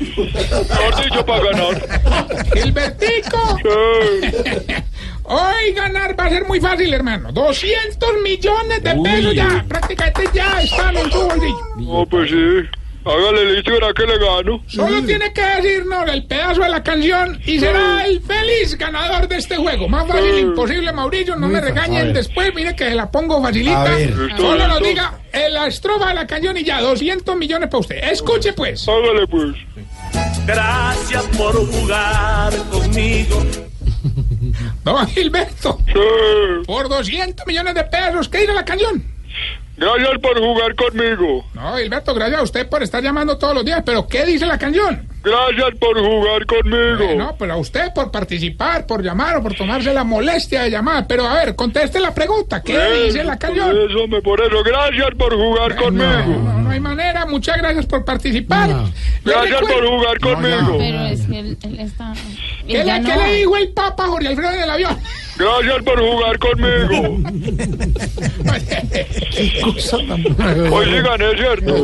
Mejor 0.00 1.04
dicho, 1.04 1.26
para 1.26 1.44
ganar. 1.44 2.44
Gilbertico. 2.54 3.58
Hoy 5.24 5.72
ganar 5.74 6.18
va 6.18 6.24
a 6.24 6.30
ser 6.30 6.44
muy 6.46 6.60
fácil, 6.60 6.92
hermano. 6.92 7.30
200 7.32 8.08
millones 8.22 8.82
de 8.82 8.94
pesos 8.96 9.34
ya. 9.34 9.64
Prácticamente 9.68 10.24
ya 10.34 10.60
están 10.62 10.96
en 10.96 11.10
su 11.10 11.20
bolsillo. 11.20 11.60
No, 11.76 12.06
pues 12.06 12.30
sí. 12.30 12.68
Hágale 13.02 13.54
listo 13.54 13.70
y 13.70 13.74
verá 13.74 13.94
que 13.94 14.04
le 14.04 14.18
gano. 14.18 14.62
Solo 14.66 15.02
tiene 15.04 15.32
que 15.32 15.40
decirnos 15.40 16.04
el 16.10 16.26
pedazo 16.26 16.60
de 16.60 16.68
la 16.68 16.82
canción 16.82 17.40
y 17.46 17.58
será 17.58 18.04
el 18.04 18.20
feliz 18.20 18.76
ganador 18.76 19.26
de 19.26 19.36
este 19.36 19.56
juego. 19.56 19.88
Más 19.88 20.06
fácil 20.06 20.38
imposible, 20.38 20.92
Mauricio. 20.92 21.34
No 21.36 21.46
Muy 21.46 21.54
me 21.54 21.60
regañen 21.62 22.12
después. 22.12 22.54
Mire 22.54 22.76
que 22.76 22.90
la 22.90 23.10
pongo 23.10 23.40
facilita. 23.40 23.84
A 23.84 23.96
ver. 23.96 24.14
Listo, 24.14 24.42
Solo 24.42 24.68
nos 24.68 24.82
diga 24.82 25.18
eh, 25.32 25.48
la 25.50 25.66
estrofa 25.66 26.08
de 26.08 26.14
la 26.14 26.26
canción 26.26 26.56
y 26.58 26.64
ya. 26.64 26.82
200 26.82 27.36
millones 27.36 27.70
para 27.70 27.78
usted. 27.78 27.96
Escuche 28.04 28.52
pues. 28.52 28.86
Hágale 28.86 29.26
pues. 29.26 29.54
Gracias 30.46 31.22
por 31.36 31.54
jugar 31.70 32.52
conmigo. 32.70 33.44
Don 34.84 35.06
Gilberto. 35.08 35.78
Por 36.66 36.88
200 36.88 37.46
millones 37.46 37.74
de 37.74 37.84
pesos. 37.84 38.28
¿Qué 38.28 38.38
dice 38.38 38.52
la 38.54 38.64
canción? 38.64 39.04
Gracias 39.76 40.18
por 40.20 40.38
jugar 40.38 40.74
conmigo. 40.74 41.44
No, 41.54 41.76
Gilberto, 41.76 42.14
gracias 42.14 42.40
a 42.40 42.42
usted 42.42 42.68
por 42.68 42.82
estar 42.82 43.02
llamando 43.02 43.38
todos 43.38 43.54
los 43.54 43.64
días. 43.64 43.82
¿Pero 43.84 44.06
qué 44.06 44.24
dice 44.26 44.46
la 44.46 44.58
canción? 44.58 45.09
Gracias 45.22 45.78
por 45.78 45.98
jugar 46.00 46.46
conmigo. 46.46 47.14
No, 47.16 47.36
pero 47.38 47.52
a 47.52 47.56
usted 47.58 47.92
por 47.94 48.10
participar, 48.10 48.86
por 48.86 49.02
llamar 49.02 49.36
o 49.36 49.42
por 49.42 49.54
tomarse 49.54 49.92
la 49.92 50.02
molestia 50.02 50.62
de 50.62 50.70
llamar. 50.70 51.06
Pero 51.06 51.26
a 51.26 51.34
ver, 51.34 51.54
conteste 51.54 52.00
la 52.00 52.14
pregunta. 52.14 52.62
¿Qué 52.62 52.74
Eh, 52.74 53.04
dice 53.04 53.22
la? 53.24 53.36
Por 53.38 53.50
eso, 53.50 54.08
me 54.08 54.22
por 54.22 54.40
eso. 54.40 54.62
Gracias 54.62 55.10
por 55.18 55.34
jugar 55.34 55.76
conmigo. 55.76 56.42
No, 56.42 56.58
no 56.60 56.70
hay 56.70 56.80
manera. 56.80 57.26
Muchas 57.26 57.58
gracias 57.58 57.84
por 57.84 58.02
participar. 58.04 58.70
Le 58.70 59.32
Gracias 59.32 59.60
por 59.60 59.86
jugar 59.86 60.18
conmigo. 60.20 60.76
Pero 60.78 61.04
es 61.04 61.20
que 61.26 61.38
él, 61.38 61.58
él 61.64 61.80
está... 61.80 62.14
¿Qué, 62.66 62.80
él 62.80 62.86
le, 62.86 63.00
no. 63.00 63.10
qué 63.10 63.16
le 63.16 63.34
dijo 63.34 63.56
el 63.58 63.68
Papa 63.70 64.06
Jorge 64.06 64.28
Alfredo 64.28 64.52
en 64.52 64.62
el 64.62 64.70
avión? 64.70 64.98
Gracias 65.36 65.82
por 65.82 66.00
jugar 66.00 66.38
conmigo. 66.38 67.18
Hoy 70.74 70.84
sí 70.86 71.00
gané, 71.02 71.36
¿cierto? 71.36 71.74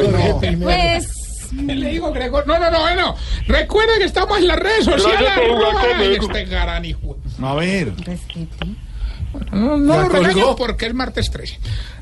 Pues... 0.62 1.25
¿Qué 1.66 1.74
le 1.74 1.90
digo, 1.90 2.12
Gregor? 2.12 2.46
No, 2.46 2.58
no, 2.58 2.70
no, 2.70 2.80
bueno. 2.80 3.16
Recuerden 3.46 3.98
que 3.98 4.04
estamos 4.04 4.38
en 4.38 4.48
las 4.48 4.58
redes 4.58 4.84
sociales. 4.84 5.30
Este 6.20 6.44
gran 6.44 6.84
hijo. 6.84 7.16
A 7.42 7.54
ver. 7.54 7.92
No, 9.52 9.76
no 9.76 9.94
¿Ya 9.94 10.02
lo 10.02 10.08
regaño 10.08 10.56
porque 10.56 10.86
es 10.86 10.94
martes 10.94 11.30
13. 11.30 11.58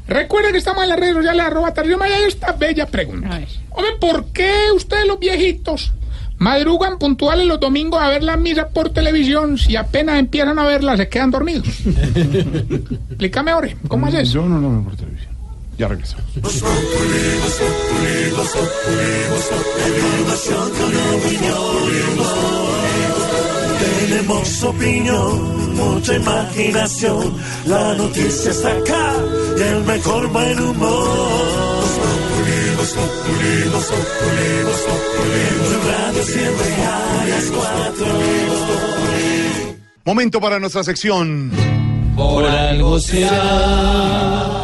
Recuerden 0.07 0.53
que 0.53 0.59
estamos 0.59 0.83
en 0.83 0.91
las 0.91 0.99
redes 0.99 1.15
sociales, 1.15 1.45
arroba 1.45 1.73
Tarcisio 1.73 1.99
Maya, 1.99 2.27
esta 2.27 2.53
bella 2.53 2.87
pregunta. 2.87 3.41
Hombre, 3.71 3.93
¿por 4.01 4.27
qué 4.27 4.53
ustedes 4.75 5.07
los 5.07 5.19
viejitos 5.19 5.93
madrugan 6.37 6.99
puntuales 6.99 7.47
los 7.47 7.59
domingos 7.59 8.03
a 8.03 8.09
ver 8.09 8.23
la 8.23 8.37
misa 8.37 8.69
por 8.69 8.91
televisión 8.91 9.57
si 9.57 9.77
apenas 9.77 10.19
empiezan 10.19 10.59
a 10.59 10.65
verla 10.65 10.97
se 10.97 11.09
quedan 11.09 11.31
dormidos? 11.31 11.67
Explícame, 13.09 13.51
ahora, 13.51 13.69
¿cómo 13.89 14.07
es 14.09 14.15
eso? 14.15 14.35
Yo 14.35 14.47
no 14.47 14.61
lo 14.61 14.71
veo 14.71 14.85
por 14.85 14.97
televisión. 14.97 15.34
Ya 15.79 15.89
regresamos. 15.89 16.25
Tenemos 24.09 24.63
opinión, 24.63 25.77
mucha 25.77 26.15
imaginación. 26.15 27.35
La 27.67 27.95
noticia 27.95 28.51
está 28.51 28.71
acá 28.71 29.15
y 29.59 29.61
el 29.63 29.85
mejor 29.85 30.29
buen 30.29 30.61
humor. 30.61 31.85
En 35.35 35.59
tu 35.59 35.89
radio 35.89 36.23
siempre 36.23 36.69
a 36.85 37.27
las 37.29 37.45
cuatro. 37.47 38.07
Momento 40.05 40.41
para 40.41 40.61
nuestra 40.61 40.85
sección. 40.85 41.51
Por 42.15 42.45
algo 42.45 43.01
será. 43.01 44.64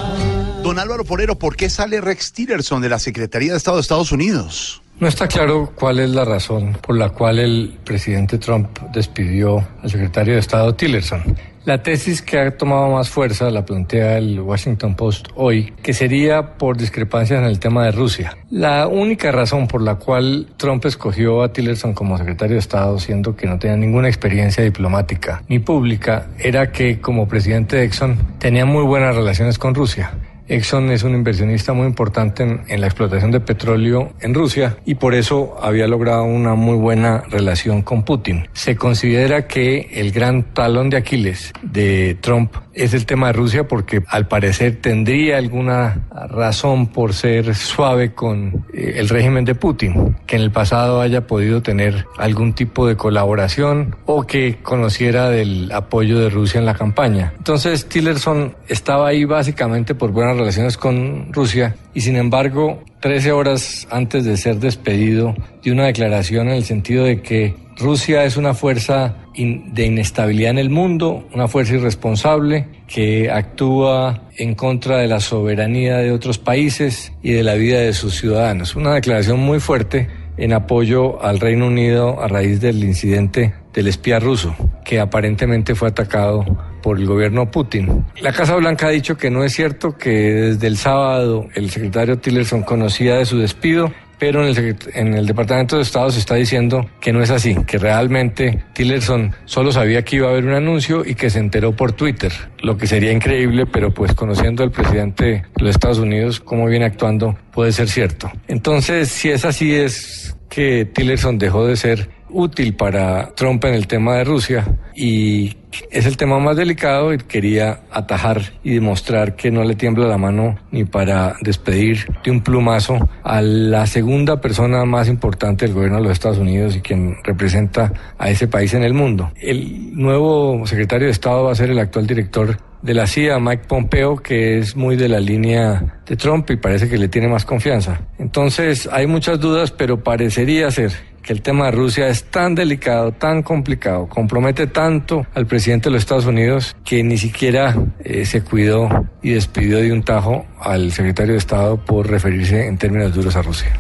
Don 0.70 0.78
Álvaro 0.78 1.05
Porero, 1.05 1.36
¿por 1.36 1.56
qué 1.56 1.68
sale 1.68 2.01
Rex 2.01 2.32
Tillerson 2.32 2.80
de 2.80 2.88
la 2.88 3.01
Secretaría 3.01 3.51
de 3.51 3.56
Estado 3.56 3.78
de 3.78 3.80
Estados 3.80 4.12
Unidos? 4.12 4.80
No 5.01 5.09
está 5.09 5.26
claro 5.26 5.72
cuál 5.74 5.98
es 5.98 6.10
la 6.10 6.24
razón 6.24 6.78
por 6.80 6.97
la 6.97 7.09
cual 7.09 7.40
el 7.40 7.76
presidente 7.82 8.38
Trump 8.38 8.78
despidió 8.92 9.66
al 9.82 9.90
secretario 9.90 10.34
de 10.34 10.38
Estado 10.38 10.72
Tillerson. 10.76 11.36
La 11.64 11.82
tesis 11.82 12.22
que 12.22 12.38
ha 12.38 12.56
tomado 12.56 12.88
más 12.88 13.09
fuerza 13.09 13.51
la 13.51 13.64
plantea 13.64 14.18
el 14.18 14.38
Washington 14.38 14.94
Post 14.94 15.30
hoy, 15.34 15.74
que 15.82 15.92
sería 15.92 16.56
por 16.56 16.76
discrepancias 16.76 17.40
en 17.40 17.47
el 17.47 17.59
tema 17.59 17.86
de 17.86 17.90
Rusia. 17.90 18.38
La 18.48 18.86
única 18.86 19.32
razón 19.32 19.66
por 19.66 19.82
la 19.82 19.97
cual 19.97 20.47
Trump 20.56 20.86
escogió 20.86 21.42
a 21.42 21.52
Tillerson 21.52 21.94
como 21.94 22.16
secretario 22.16 22.55
de 22.55 22.60
Estado, 22.60 23.01
siendo 23.01 23.34
que 23.34 23.48
no 23.48 23.59
tenía 23.59 23.76
ninguna 23.76 24.06
experiencia 24.06 24.62
diplomática 24.62 25.42
ni 25.48 25.59
pública, 25.59 26.28
era 26.38 26.70
que 26.70 27.01
como 27.01 27.26
presidente 27.26 27.74
de 27.74 27.86
Exxon 27.86 28.16
tenía 28.38 28.64
muy 28.64 28.84
buenas 28.84 29.16
relaciones 29.16 29.59
con 29.59 29.74
Rusia. 29.74 30.12
Exxon 30.51 30.90
es 30.90 31.05
un 31.05 31.14
inversionista 31.14 31.72
muy 31.72 31.86
importante 31.86 32.43
en, 32.43 32.81
la 32.81 32.89
explotación 32.89 33.31
de 33.31 33.39
petróleo 33.39 34.12
en 34.20 34.35
Rusia 34.35 34.78
y 34.85 34.97
por 34.97 35.14
eso 35.14 35.56
había 35.62 35.86
logrado 35.86 36.24
una 36.24 36.56
muy 36.56 36.77
buena 36.77 37.22
relación 37.31 37.82
con 37.82 38.02
Putin. 38.02 38.48
Se 38.52 38.74
considera 38.74 39.47
que 39.47 39.89
el 39.93 40.10
gran 40.10 40.43
talón 40.52 40.90
de 40.90 40.97
Aquiles 40.97 41.52
de 41.62 42.16
Trump 42.20 42.52
es 42.72 42.94
el 42.94 43.06
tema 43.06 43.28
de 43.28 43.32
Rusia 43.34 43.66
porque 43.66 44.02
al 44.09 44.28
parecer 44.28 44.80
tendría 44.80 45.38
alguna 45.38 46.06
razón 46.28 46.86
por 46.88 47.14
ser 47.14 47.55
suave 47.55 48.14
con 48.14 48.66
eh, 48.72 48.94
el 48.97 49.09
régimen 49.09 49.44
de 49.44 49.55
Putin, 49.55 50.16
que 50.26 50.36
en 50.36 50.42
el 50.42 50.51
pasado 50.51 51.01
haya 51.01 51.26
podido 51.26 51.62
tener 51.62 52.06
algún 52.18 52.52
tipo 52.52 52.86
de 52.86 52.97
colaboración 52.97 53.97
o 54.06 54.26
que 54.26 54.59
conociera 54.62 55.30
del 55.30 55.70
apoyo 55.72 56.18
de 56.20 56.30
Rusia 56.30 56.59
en 56.59 56.66
la 56.66 56.74
campaña. 56.74 57.32
Entonces 57.38 57.86
Tillerson 57.86 58.55
estaba 58.68 59.09
ahí 59.09 59.24
básicamente 59.24 59.94
por 59.94 60.12
buenas 60.12 60.36
relaciones 60.36 60.76
con 60.76 61.32
Rusia 61.32 61.74
y 61.94 62.01
sin 62.01 62.16
embargo 62.16 62.82
13 63.01 63.32
horas 63.32 63.88
antes 63.90 64.24
de 64.24 64.36
ser 64.36 64.56
despedido 64.56 65.34
dio 65.62 65.72
una 65.72 65.86
declaración 65.86 66.48
en 66.48 66.55
el 66.55 66.64
sentido 66.64 67.05
de 67.05 67.20
que 67.22 67.55
Rusia 67.81 68.24
es 68.24 68.36
una 68.36 68.55
fuerza 68.55 69.16
in- 69.35 69.73
de 69.74 69.86
inestabilidad 69.86 70.51
en 70.52 70.59
el 70.59 70.70
mundo, 70.70 71.27
una 71.35 71.48
fuerza 71.48 71.74
irresponsable 71.74 72.66
que 72.86 73.31
actúa 73.31 74.23
en 74.36 74.55
contra 74.55 74.98
de 74.98 75.07
la 75.09 75.20
soberanía 75.20 75.97
de 75.98 76.12
otros 76.12 76.39
países 76.39 77.12
y 77.23 77.32
de 77.32 77.43
la 77.43 77.55
vida 77.55 77.81
de 77.81 77.93
sus 77.93 78.15
ciudadanos. 78.19 78.77
Una 78.77 78.94
declaración 78.94 79.40
muy 79.40 79.61
fuerte 79.61 80.09
en 80.36 80.52
apoyo 80.52 81.23
al 81.23 81.39
Reino 81.40 81.66
Unido 81.66 82.23
a 82.23 82.28
raíz 82.28 82.61
del 82.61 82.82
incidente 82.85 83.52
del 83.74 83.89
espía 83.89 84.19
ruso, 84.19 84.55
que 84.85 84.98
aparentemente 84.98 85.74
fue 85.74 85.89
atacado 85.89 86.44
por 86.82 86.98
el 86.98 87.07
gobierno 87.07 87.51
Putin. 87.51 88.05
La 88.20 88.32
Casa 88.32 88.57
Blanca 88.57 88.86
ha 88.86 88.90
dicho 88.90 89.16
que 89.16 89.31
no 89.31 89.44
es 89.44 89.52
cierto, 89.52 89.97
que 89.98 90.11
desde 90.11 90.66
el 90.66 90.77
sábado 90.78 91.47
el 91.55 91.70
secretario 91.70 92.19
Tillerson 92.19 92.62
conocía 92.62 93.16
de 93.16 93.27
su 93.27 93.39
despido, 93.39 93.93
pero 94.20 94.47
en 94.47 94.56
el, 94.56 94.76
en 94.92 95.14
el 95.14 95.26
Departamento 95.26 95.76
de 95.76 95.82
Estado 95.82 96.10
se 96.10 96.20
está 96.20 96.34
diciendo 96.34 96.88
que 97.01 97.12
no 97.12 97.22
es 97.22 97.30
así, 97.30 97.56
que 97.66 97.78
realmente 97.78 98.62
Tillerson 98.74 99.34
solo 99.47 99.72
sabía 99.72 100.05
que 100.05 100.16
iba 100.16 100.28
a 100.28 100.30
haber 100.30 100.44
un 100.44 100.52
anuncio 100.52 101.05
y 101.05 101.14
que 101.14 101.30
se 101.30 101.38
enteró 101.38 101.74
por 101.74 101.92
Twitter, 101.92 102.30
lo 102.62 102.76
que 102.76 102.86
sería 102.86 103.10
increíble, 103.10 103.64
pero 103.66 103.92
pues 103.92 104.14
conociendo 104.14 104.62
al 104.62 104.70
presidente 104.70 105.24
de 105.24 105.44
los 105.56 105.70
Estados 105.70 105.98
Unidos, 105.98 106.38
cómo 106.38 106.66
viene 106.66 106.84
actuando, 106.84 107.36
puede 107.51 107.72
ser 107.72 107.88
cierto. 107.88 108.30
Entonces, 108.47 109.09
si 109.09 109.30
es 109.30 109.47
así, 109.47 109.74
es 109.74 110.36
que 110.51 110.84
Tillerson 110.84 111.38
dejó 111.38 111.66
de 111.66 111.76
ser 111.76 112.10
útil 112.32 112.74
para 112.74 113.35
Trump 113.35 113.65
en 113.65 113.74
el 113.74 113.86
tema 113.86 114.16
de 114.16 114.24
Rusia 114.24 114.66
y 114.94 115.57
es 115.90 116.07
el 116.07 116.16
tema 116.16 116.39
más 116.39 116.57
delicado 116.57 117.12
y 117.15 117.19
quería 117.19 117.81
atajar 117.90 118.43
y 118.65 118.74
demostrar 118.74 119.36
que 119.36 119.51
no 119.51 119.65
le 119.65 119.74
tiembla 119.74 120.07
la 120.07 120.19
mano 120.19 120.59
ni 120.70 120.85
para 120.85 121.36
despedir 121.43 122.07
de 122.24 122.31
un 122.31 122.40
plumazo 122.40 123.09
a 123.23 123.40
la 123.40 123.86
segunda 123.86 124.40
persona 124.40 124.85
más 124.85 125.09
importante 125.09 125.66
del 125.66 125.74
gobierno 125.74 125.98
de 125.98 126.05
los 126.05 126.12
Estados 126.12 126.39
Unidos 126.39 126.77
y 126.77 126.81
quien 126.81 127.16
representa 127.23 127.93
a 128.19 128.31
ese 128.31 128.48
país 128.48 128.74
en 128.74 128.82
el 128.82 128.94
mundo. 128.94 129.32
El 129.36 129.97
nuevo 129.97 130.66
secretario 130.66 131.07
de 131.07 131.12
Estado 131.12 131.44
va 131.44 131.52
a 131.52 131.55
ser 131.55 131.70
el 131.70 131.78
actual 131.78 132.07
director 132.07 132.57
de 132.82 132.94
la 132.94 133.07
CIA, 133.07 133.39
Mike 133.39 133.65
Pompeo, 133.69 134.16
que 134.16 134.59
es 134.59 134.74
muy 134.74 134.97
de 134.97 135.09
la 135.09 135.20
línea 135.20 136.01
de 136.07 136.16
Trump 136.16 136.51
y 136.51 136.57
parece 136.57 136.89
que 136.89 136.97
le 136.97 137.09
tiene 137.09 137.28
más 137.28 137.44
confianza. 137.44 138.01
Entonces 138.19 138.89
hay 138.90 139.07
muchas 139.07 139.39
dudas, 139.39 139.70
pero 139.70 140.02
parecería 140.02 140.70
ser 140.70 140.93
que 141.22 141.32
el 141.32 141.42
tema 141.42 141.66
de 141.66 141.72
Rusia 141.72 142.09
es 142.09 142.24
tan 142.24 142.55
delicado, 142.55 143.12
tan 143.12 143.42
complicado, 143.42 144.09
compromete 144.09 144.66
tanto 144.66 145.26
al 145.34 145.47
presidente 145.47 145.88
de 145.88 145.94
los 145.94 146.02
Estados 146.02 146.26
Unidos 146.26 146.76
que 146.84 147.02
ni 147.02 147.18
siquiera 147.18 147.76
eh, 148.05 148.24
se 148.24 148.42
cuidó 148.42 148.88
y 149.22 149.30
despidió 149.30 149.78
de 149.78 149.92
un 149.92 150.02
tajo 150.02 150.47
al 150.60 150.92
secretario 150.92 151.32
de 151.32 151.38
Estado 151.38 151.76
por 151.76 152.09
referirse 152.09 152.66
en 152.66 152.78
términos 152.78 153.14
duros 153.14 153.36
a 153.36 153.42
Rusia. 153.42 153.72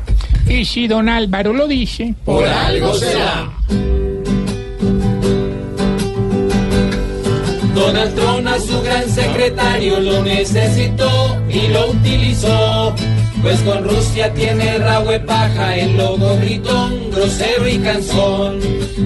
Y 0.46 0.64
si 0.64 0.86
don 0.86 1.08
Álvaro 1.08 1.52
lo 1.52 1.66
dice, 1.66 2.14
Por 2.24 2.46
algo 2.46 2.94
será. 2.94 3.50
Donald 7.74 8.14
Trump 8.14 8.46
a 8.46 8.58
su 8.58 8.82
gran 8.82 9.08
secretario 9.08 10.00
lo 10.00 10.22
necesitó 10.22 11.40
y 11.48 11.68
lo 11.68 11.90
utilizó. 11.90 12.94
Pues 13.42 13.60
con 13.60 13.84
Rusia 13.84 14.32
tiene 14.34 14.78
rabo 14.78 15.10
paja, 15.26 15.76
el 15.76 15.96
logo 15.96 16.36
gritón, 16.36 17.10
grosero 17.10 17.66
y 17.66 17.78
cansón. 17.78 18.60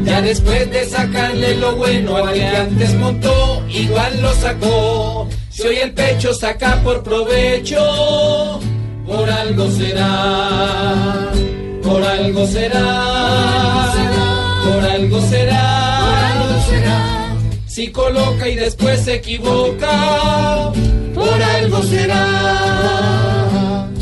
Ya 0.05 0.21
después 0.21 0.71
de 0.71 0.85
sacarle 0.85 1.55
lo 1.57 1.77
bueno 1.77 2.17
al 2.17 2.35
que 2.35 2.45
antes 2.45 2.95
montó, 2.95 3.65
igual 3.69 4.21
lo 4.21 4.33
sacó. 4.35 5.29
Si 5.51 5.63
hoy 5.63 5.77
el 5.77 5.93
pecho 5.93 6.35
saca 6.35 6.83
por 6.83 7.05
provecho, 7.05 8.61
por 9.07 9.31
algo 9.31 9.71
será, 9.71 11.31
por 11.83 12.03
algo 12.03 12.47
será, 12.47 13.93
por 14.65 14.85
algo 14.85 15.21
será. 15.21 15.65
Si 17.67 17.89
coloca 17.89 18.49
y 18.49 18.57
después 18.57 19.01
se 19.01 19.15
equivoca, 19.15 20.73
por 21.15 21.43
algo 21.43 21.83
será. 21.83 23.34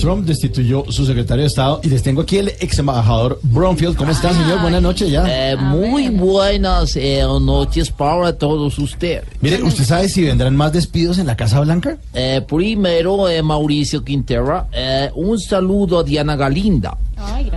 Trump 0.02 0.26
destituyó 0.26 0.84
su 0.90 1.06
secretario 1.06 1.42
de 1.42 1.46
Estado 1.46 1.80
y 1.84 1.88
les 1.88 2.02
tengo 2.02 2.22
aquí 2.22 2.38
el 2.38 2.48
ex 2.48 2.76
embajador 2.80 3.38
Bromfield. 3.44 3.96
¿Cómo 3.96 4.10
está, 4.10 4.34
señor? 4.34 4.60
Buenas 4.60 4.82
noches 4.82 5.08
ya. 5.08 5.24
Eh, 5.28 5.54
muy 5.56 6.08
buenas 6.08 6.96
eh, 6.96 7.22
noches 7.40 7.88
para 7.88 8.36
todos 8.36 8.80
ustedes. 8.80 9.22
Mire, 9.40 9.62
¿usted 9.62 9.84
sabe 9.84 10.08
si 10.08 10.24
vendrán 10.24 10.56
más 10.56 10.72
despidos 10.72 11.18
en 11.18 11.28
la 11.28 11.36
Casa 11.36 11.60
Blanca? 11.60 11.98
Eh, 12.14 12.42
primero, 12.48 13.28
eh, 13.28 13.44
Mauricio 13.44 14.02
Quintera, 14.02 14.66
eh, 14.72 15.08
un 15.14 15.38
saludo 15.38 16.00
a 16.00 16.02
Diana 16.02 16.34
Galinda, 16.34 16.98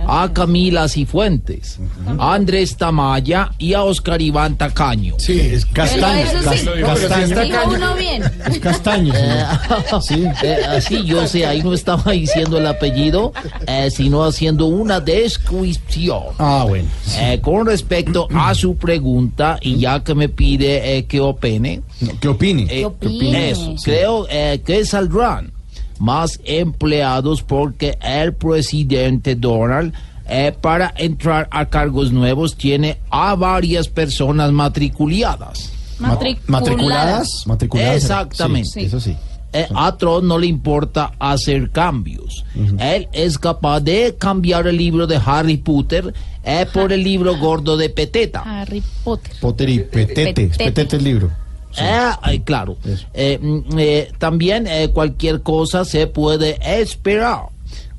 a 0.08 0.30
Camila 0.32 0.88
Cifuentes, 0.88 1.78
a 2.18 2.34
Andrés 2.34 2.76
Tamaya 2.76 3.50
y 3.58 3.74
a 3.74 3.82
Oscar 3.84 4.20
Iván 4.22 4.56
Tacaño. 4.56 5.14
Sí, 5.18 5.38
es 5.40 5.66
Castaño, 5.66 6.20
Eso 6.20 6.52
sí. 6.52 6.66
Cas- 6.82 7.00
Castaño. 7.00 7.40
Dijo 7.40 7.58
uno 7.74 7.94
bien. 7.96 8.22
Es 8.48 8.58
castaño. 8.58 9.12
señor. 9.14 10.02
sí. 10.02 10.24
así 10.68 11.04
yo 11.04 11.26
sé, 11.26 11.46
ahí 11.46 11.62
no 11.62 11.72
estaba 11.74 12.12
diciendo 12.12 12.58
el 12.58 12.66
apellido, 12.66 13.32
eh, 13.66 13.90
sino 13.90 14.24
haciendo 14.24 14.66
una 14.66 15.00
descripción. 15.00 16.24
Ah, 16.38 16.64
bueno. 16.68 16.88
Eh, 17.18 17.40
con 17.42 17.66
respecto 17.66 18.28
a 18.34 18.54
su 18.54 18.76
pregunta, 18.76 19.58
y 19.60 19.78
ya 19.78 20.02
que 20.02 20.14
me 20.14 20.28
pide 20.28 20.96
eh, 20.98 21.04
que 21.06 21.20
opine. 21.20 21.82
¿Qué 22.20 22.28
opine? 22.28 22.66
eh, 22.70 22.84
opine? 22.84 23.50
Eso, 23.50 23.74
Sí. 23.78 23.84
creo 23.90 24.26
eh, 24.30 24.60
que 24.64 24.84
saldrán 24.84 25.52
más 26.00 26.40
empleados 26.44 27.42
porque 27.42 27.98
el 28.02 28.34
presidente 28.34 29.34
Donald, 29.34 29.92
eh, 30.28 30.54
para 30.60 30.92
entrar 30.96 31.48
a 31.50 31.66
cargos 31.66 32.12
nuevos, 32.12 32.56
tiene 32.56 32.98
a 33.10 33.34
varias 33.34 33.88
personas 33.88 34.52
matriculadas. 34.52 35.72
¿Matriculadas? 35.98 37.44
Matriculadas. 37.46 37.96
Exactamente. 37.96 38.68
Sí, 38.68 38.80
eso 38.80 39.00
sí. 39.00 39.16
Eh, 39.52 39.66
a 39.74 39.96
Trump 39.96 40.24
no 40.24 40.38
le 40.38 40.46
importa 40.46 41.12
hacer 41.18 41.70
cambios. 41.70 42.44
Él 42.78 43.08
es 43.12 43.38
capaz 43.38 43.80
de 43.80 44.14
cambiar 44.18 44.66
el 44.66 44.76
libro 44.76 45.06
de 45.06 45.18
Harry 45.24 45.56
Potter 45.56 46.12
eh, 46.44 46.66
por 46.72 46.92
el 46.92 47.02
libro 47.02 47.38
gordo 47.38 47.76
de 47.76 47.88
Peteta. 47.88 48.42
Harry 48.44 48.82
Potter. 49.02 49.34
Potter 49.40 49.68
y 49.70 49.78
Petete. 49.78 50.34
Petete. 50.34 50.64
Petete 50.64 50.96
el 50.96 51.04
libro. 51.04 51.45
Eh, 51.78 52.10
ay, 52.22 52.40
claro. 52.40 52.76
Eh, 53.14 53.38
mm, 53.40 53.78
eh, 53.78 54.12
también 54.18 54.66
eh, 54.66 54.90
cualquier 54.92 55.42
cosa 55.42 55.84
se 55.84 56.06
puede 56.06 56.58
esperar 56.80 57.48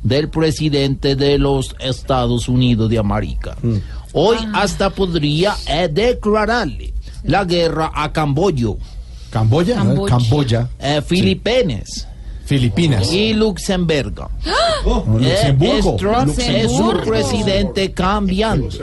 del 0.03 0.29
presidente 0.29 1.15
de 1.15 1.37
los 1.37 1.75
Estados 1.79 2.47
Unidos 2.47 2.89
de 2.89 2.97
América. 2.97 3.57
Hoy 4.13 4.37
hasta 4.53 4.89
podría 4.89 5.55
eh, 5.67 5.89
declararle 5.91 6.93
la 7.23 7.43
guerra 7.43 7.91
a 7.93 8.11
Camboya. 8.11 8.69
¿Camboya? 9.29 9.75
Camboya. 9.75 10.17
Camboya. 10.17 10.69
Eh, 10.79 11.01
Filipinas. 11.05 12.07
Filipinas. 12.47 13.11
Y 13.11 13.33
Luxemburgo. 13.33 14.31
Oh, 14.85 15.03
Eh, 15.19 15.29
Luxemburgo. 15.51 15.91
es 15.91 15.97
Trump, 15.97 16.39
es 16.39 16.71
un 16.71 17.01
presidente 17.01 17.91
cambiante. 17.91 18.77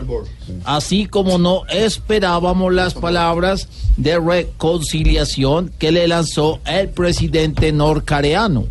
Así 0.65 1.07
como 1.07 1.39
no 1.39 1.63
esperábamos 1.69 2.73
las 2.75 2.93
palabras 2.95 3.69
de 3.97 4.19
reconciliación 4.21 5.73
que 5.79 5.93
le 5.93 6.07
lanzó 6.07 6.61
el 6.67 6.91
presidente 6.91 7.73
norcoreano. 7.73 8.65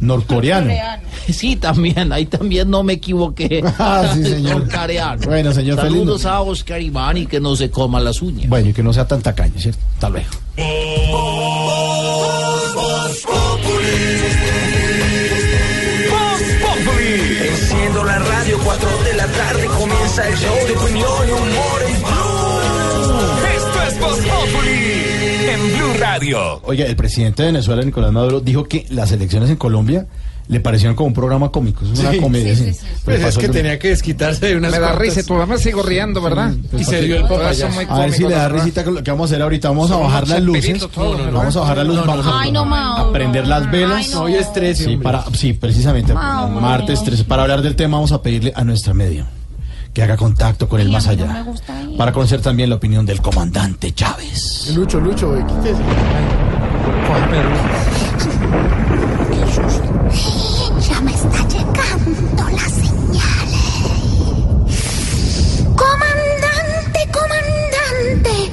Norcoreano. 0.00 0.72
Sí, 1.30 1.54
también, 1.54 2.12
ahí 2.12 2.26
también 2.26 2.68
no 2.70 2.82
me 2.82 2.94
equivoqué. 2.94 3.62
Ah, 3.78 4.10
sí, 4.14 4.24
señor. 4.24 4.60
Norcoreano. 4.62 5.22
Bueno, 5.26 5.52
señor, 5.52 5.78
feliz 5.78 5.92
Saludos 5.92 6.24
a 6.26 6.40
Oscar 6.40 6.80
Iván 6.82 7.18
y 7.18 7.26
que 7.26 7.38
no 7.38 7.54
se 7.54 7.70
coma 7.70 8.00
las 8.00 8.20
uñas. 8.20 8.48
Bueno, 8.48 8.70
y 8.70 8.72
que 8.72 8.82
no 8.82 8.92
sea 8.92 9.06
tan 9.06 9.22
tacaño, 9.22 9.54
¿cierto? 9.58 9.78
Hasta 9.94 10.08
luego. 10.08 10.28
Comienza 20.10 20.28
el 20.28 20.36
show 20.36 20.54
de 20.66 20.72
opinión 20.76 21.28
y 21.28 21.30
humor 21.30 21.82
en 21.86 22.02
Blue. 22.02 23.56
Esto 23.56 23.82
es 23.88 24.00
Voz 24.00 24.18
Populi 24.18 25.48
en 25.48 25.78
Blue 25.78 25.94
Radio. 26.00 26.60
Oiga, 26.64 26.86
el 26.86 26.96
presidente 26.96 27.42
de 27.44 27.48
Venezuela, 27.52 27.82
Nicolás 27.82 28.12
Maduro, 28.12 28.40
dijo 28.40 28.64
que 28.64 28.86
las 28.90 29.12
elecciones 29.12 29.50
en 29.50 29.56
Colombia 29.56 30.06
le 30.48 30.58
parecieron 30.58 30.96
como 30.96 31.06
un 31.08 31.14
programa 31.14 31.50
cómico. 31.52 31.84
Es 31.84 32.00
una 32.00 32.10
Sí, 32.10 32.18
comedia. 32.18 32.56
sí, 32.56 32.64
sí. 32.64 32.72
sí, 32.72 32.80
sí. 32.80 32.86
Pero 33.04 33.20
Pues 33.20 33.34
es 33.34 33.38
que 33.38 33.46
el- 33.46 33.52
tenía 33.52 33.78
que 33.78 33.88
desquitarse 33.90 34.46
de 34.46 34.56
unas 34.56 34.72
Me 34.72 34.80
da 34.80 34.92
risa, 34.96 35.22
todavía 35.22 35.54
me 35.54 35.60
sigo 35.62 35.80
riendo, 35.84 36.20
¿verdad? 36.20 36.52
pues, 36.72 36.82
Y 36.82 36.84
se 36.86 37.02
dio 37.02 37.16
el 37.16 37.22
muy 37.22 37.84
A 37.88 37.98
ver 38.00 38.12
si 38.12 38.24
le 38.24 38.30
da 38.34 38.48
risita 38.48 38.82
con 38.82 38.96
lo 38.96 39.04
que 39.04 39.10
vamos 39.12 39.30
a 39.30 39.34
hacer 39.34 39.42
ahorita. 39.42 39.68
Vamos 39.68 39.90
a 39.92 39.96
bajar 39.96 40.26
las 40.26 40.42
luces. 40.42 40.80
¿verdad? 40.96 41.30
Vamos 41.32 41.56
a 41.56 41.60
bajar 41.60 41.76
las 41.76 41.86
luces. 41.86 42.04
Vamos 42.04 42.26
a, 42.26 42.40
Ay, 42.40 42.50
no, 42.50 42.74
a 42.74 43.12
prender 43.12 43.46
las 43.46 43.70
velas. 43.70 44.06
Ay, 44.08 44.12
no. 44.12 44.22
Hoy 44.22 44.34
es 44.34 44.52
13, 44.52 44.84
Sí, 44.86 44.96
para, 44.96 45.24
sí, 45.34 45.52
precisamente. 45.52 46.14
Mauro. 46.14 46.60
Martes 46.60 47.04
13. 47.04 47.22
Para 47.24 47.42
hablar 47.42 47.62
del 47.62 47.76
tema, 47.76 47.98
vamos 47.98 48.10
a 48.10 48.20
pedirle 48.20 48.52
a 48.56 48.64
nuestra 48.64 48.92
medio 48.92 49.26
que 49.92 50.02
haga 50.02 50.16
contacto 50.16 50.68
con 50.68 50.80
el 50.80 50.90
más 50.90 51.06
no 51.06 51.12
allá. 51.12 51.26
me 51.26 51.42
gusta 51.42 51.82
ir. 51.82 51.96
Para 51.96 52.12
conocer 52.12 52.40
también 52.40 52.70
la 52.70 52.76
opinión 52.76 53.04
del 53.06 53.20
comandante 53.20 53.92
Chávez. 53.92 54.72
Lucho, 54.74 55.00
Lucho, 55.00 55.36
eh, 55.36 55.44
quítese. 55.46 55.82
Ya 60.88 61.00
me 61.00 61.12
está 61.12 61.48
llegando 61.48 62.48
la 62.50 62.68
señal. 62.68 63.48
Comandante, 65.76 67.08
comandante, 67.12 68.50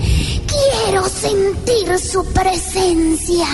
quiero 0.48 1.08
sentir 1.10 2.00
su 2.00 2.24
presencia. 2.34 3.48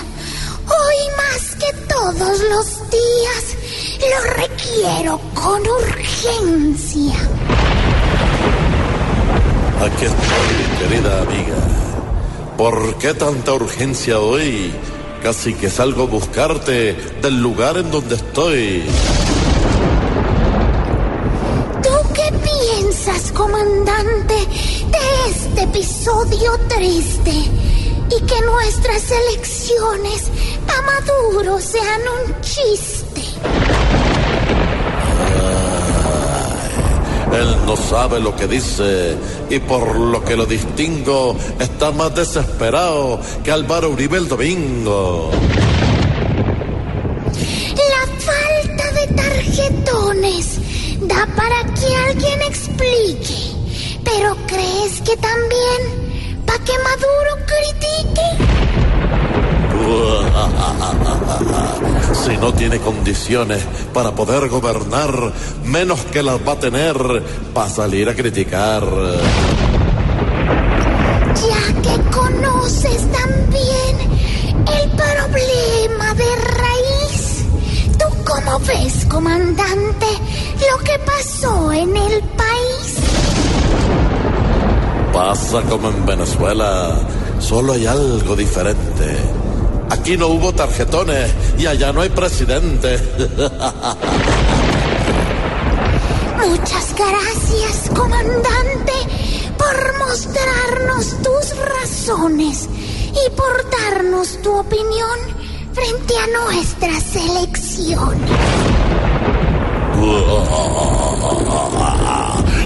Hoy 0.65 0.99
más 1.17 1.55
que 1.55 1.73
todos 1.87 2.39
los 2.49 2.89
días, 2.89 3.43
lo 3.99 4.33
requiero 4.35 5.19
con 5.33 5.61
urgencia. 5.61 7.13
Aquí 9.81 10.05
estoy, 10.05 10.87
querida 10.87 11.21
amiga. 11.21 11.83
¿Por 12.57 12.95
qué 12.95 13.13
tanta 13.13 13.53
urgencia 13.53 14.19
hoy? 14.19 14.71
Casi 15.21 15.53
que 15.53 15.69
salgo 15.69 16.03
a 16.03 16.07
buscarte 16.07 16.93
del 17.21 17.41
lugar 17.41 17.77
en 17.77 17.91
donde 17.91 18.15
estoy. 18.15 18.83
¿Tú 21.81 22.13
qué 22.13 22.31
piensas, 22.49 23.31
comandante, 23.31 24.35
de 24.35 25.29
este 25.29 25.63
episodio 25.63 26.57
triste? 26.67 27.31
Y 27.31 28.21
que 28.25 28.41
nuestras 28.41 29.11
elecciones 29.11 30.29
a 30.67 30.81
Maduro 30.81 31.59
sean 31.59 32.01
un 32.01 32.41
chiste. 32.41 33.12
Él 37.33 37.65
no 37.65 37.75
sabe 37.75 38.19
lo 38.19 38.35
que 38.35 38.47
dice 38.47 39.17
y 39.49 39.57
por 39.59 39.95
lo 39.95 40.23
que 40.23 40.35
lo 40.35 40.45
distingo 40.45 41.35
está 41.59 41.91
más 41.91 42.13
desesperado 42.13 43.19
que 43.43 43.51
Álvaro 43.51 43.89
Uribe 43.89 44.17
el 44.17 44.27
domingo. 44.27 45.31
La 47.75 48.05
falta 48.19 48.91
de 48.91 49.07
tarjetones 49.15 50.59
da 51.01 51.27
para 51.35 51.63
que 51.73 51.95
alguien 52.07 52.41
explique. 52.43 53.53
Pero 54.03 54.37
¿crees 54.45 55.01
que 55.01 55.17
también 55.17 56.43
para 56.45 56.63
que 56.63 56.73
Maduro 56.73 57.45
critique? 57.47 58.82
Si 62.25 62.37
no 62.37 62.53
tiene 62.53 62.79
condiciones 62.79 63.61
para 63.93 64.11
poder 64.11 64.47
gobernar, 64.47 65.33
menos 65.65 65.99
que 66.05 66.23
las 66.23 66.37
va 66.47 66.53
a 66.53 66.59
tener 66.59 66.95
para 67.53 67.69
salir 67.69 68.07
a 68.07 68.15
criticar. 68.15 68.83
Ya 71.35 71.73
que 71.81 71.99
conoces 72.11 73.11
también 73.11 73.97
el 74.67 74.89
problema 74.91 76.13
de 76.13 76.35
raíz. 76.35 77.43
¿Tú 77.97 78.05
cómo 78.23 78.59
ves, 78.59 79.05
comandante, 79.09 80.07
lo 80.71 80.77
que 80.83 80.97
pasó 81.05 81.73
en 81.73 81.97
el 81.97 82.21
país? 82.21 82.97
Pasa 85.11 85.61
como 85.63 85.89
en 85.89 86.05
Venezuela, 86.05 86.95
solo 87.39 87.73
hay 87.73 87.85
algo 87.85 88.33
diferente. 88.35 89.17
Aquí 89.93 90.17
no 90.17 90.27
hubo 90.27 90.51
tarjetones 90.51 91.31
y 91.59 91.67
allá 91.67 91.93
no 91.93 92.01
hay 92.01 92.09
presidente. 92.09 92.97
Muchas 96.43 96.95
gracias, 96.97 97.91
comandante, 97.95 98.93
por 99.55 99.99
mostrarnos 99.99 101.15
tus 101.21 101.55
razones 101.59 102.67
y 103.11 103.29
por 103.37 103.69
darnos 103.69 104.41
tu 104.41 104.57
opinión 104.57 105.19
frente 105.73 106.15
a 106.17 106.25
nuestras 106.43 107.15
elecciones. 107.15 108.31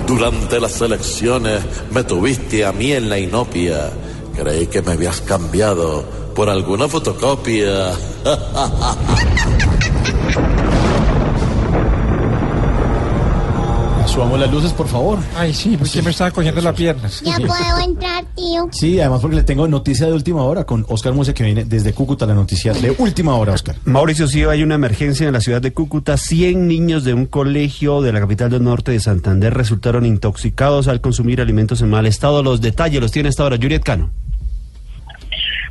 Durante 0.07 0.61
las 0.61 0.79
elecciones 0.79 1.61
me 1.91 2.05
tuviste 2.05 2.65
a 2.65 2.71
mí 2.71 2.93
en 2.93 3.09
la 3.09 3.19
inopia. 3.19 3.91
Creí 4.33 4.67
que 4.67 4.81
me 4.81 4.93
habías 4.93 5.19
cambiado 5.19 6.16
por 6.38 6.49
alguna 6.51 6.88
fotocopia. 6.88 7.93
subamos 14.07 14.39
las 14.39 14.51
luces, 14.51 14.73
por 14.73 14.88
favor. 14.88 15.19
Ay, 15.35 15.53
sí, 15.53 15.77
porque 15.77 16.01
me 16.03 16.11
estaba 16.11 16.30
cogiendo 16.30 16.61
las 16.61 16.76
piernas. 16.76 17.22
Ya 17.23 17.38
puedo 17.38 17.80
entrar, 17.84 18.23
tío. 18.35 18.68
Sí, 18.72 18.99
además 18.99 19.22
porque 19.22 19.38
le 19.38 19.43
tengo 19.43 19.68
noticia 19.68 20.05
de 20.05 20.14
última 20.14 20.43
hora 20.43 20.64
con 20.64 20.85
Oscar 20.89 21.14
Muse 21.14 21.34
que 21.34 21.43
viene 21.43 21.65
desde 21.65 21.93
Cúcuta, 21.93 22.26
la 22.27 22.35
noticia 22.35 22.73
de 22.73 22.95
última 22.97 23.35
hora, 23.35 23.53
Oscar. 23.53 23.76
Mauricio, 23.85 24.27
sí, 24.27 24.43
hay 24.43 24.61
una 24.64 24.76
emergencia 24.76 25.27
en 25.27 25.34
la 25.34 25.41
ciudad 25.41 25.61
de 25.61 25.73
Cúcuta. 25.73 26.18
100 26.18 26.68
niños 26.68 27.03
de 27.03 27.14
un 27.14 27.26
colegio 27.26 28.01
de 28.01 28.14
la 28.14 28.19
capital 28.19 28.51
del 28.51 28.64
norte 28.64 28.91
de 28.91 28.99
Santander 28.99 29.53
resultaron 29.55 30.05
intoxicados 30.05 30.88
al 30.88 31.01
consumir 31.01 31.41
alimentos 31.41 31.81
en 31.81 31.89
mal 31.89 32.05
estado. 32.05 32.43
Los 32.43 32.61
detalles 32.61 33.01
los 33.01 33.11
tiene 33.11 33.30
esta 33.30 33.43
hora 33.43 33.57
Juliet 33.59 33.84
Cano. 33.84 34.11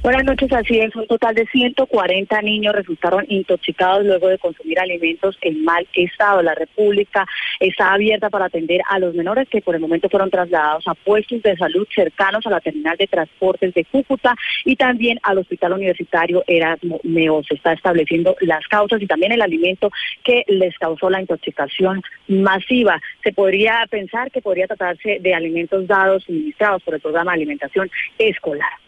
Buenas 0.07 0.23
noches, 0.23 0.53
así 0.53 0.79
es. 0.79 0.95
Un 0.95 1.09
total 1.09 1.35
de 1.35 1.49
140 1.49 2.41
niños 2.43 2.77
resultaron 2.77 3.25
intoxicados 3.27 4.07
luego 4.07 4.29
de 4.29 4.39
consumir 4.39 4.79
alimentos 4.79 5.37
en 5.41 5.65
mal 5.65 5.85
estado. 5.95 6.43
La 6.43 6.55
República 6.55 7.27
está 7.59 7.93
abierta 7.93 8.31
para 8.31 8.45
atender 8.45 8.83
a 8.89 9.01
los 9.01 9.17
menores 9.17 9.49
que 9.49 9.61
por 9.61 9.75
el 9.75 9.81
momento 9.81 10.09
fueron 10.09 10.31
trasladados 10.31 10.87
a 10.87 10.95
puestos 10.95 11.43
de 11.43 11.57
salud 11.57 11.89
cercanos 11.93 12.47
a 12.47 12.51
la 12.51 12.61
terminal 12.61 12.97
de 12.97 13.09
transportes 13.09 13.75
de 13.75 13.85
Cúcuta 13.85 14.37
y 14.65 14.77
también 14.77 15.19
al 15.25 15.39
Hospital 15.39 15.73
Universitario 15.73 16.45
Erasmo 16.47 17.01
Neo. 17.03 17.43
Se 17.43 17.57
está 17.57 17.73
estableciendo 17.73 18.37
las 18.43 18.65
causas 18.69 19.03
y 19.03 19.09
también 19.09 19.33
el 19.33 19.43
alimento 19.43 19.91
que 20.23 20.45
les 20.47 20.79
causó 20.79 21.11
la 21.11 21.21
intoxicación 21.21 22.01
masiva. 22.29 23.03
Se 23.25 23.33
podría 23.33 23.85
pensar 23.91 24.31
que 24.31 24.41
podría 24.41 24.69
tratarse 24.69 25.19
de 25.21 25.35
alimentos 25.35 25.85
dados, 25.89 26.23
suministrados 26.23 26.85
por 26.85 26.95
el 26.95 27.01
programa 27.01 27.33
de 27.33 27.39
alimentación 27.39 27.91
escolar. 28.19 28.86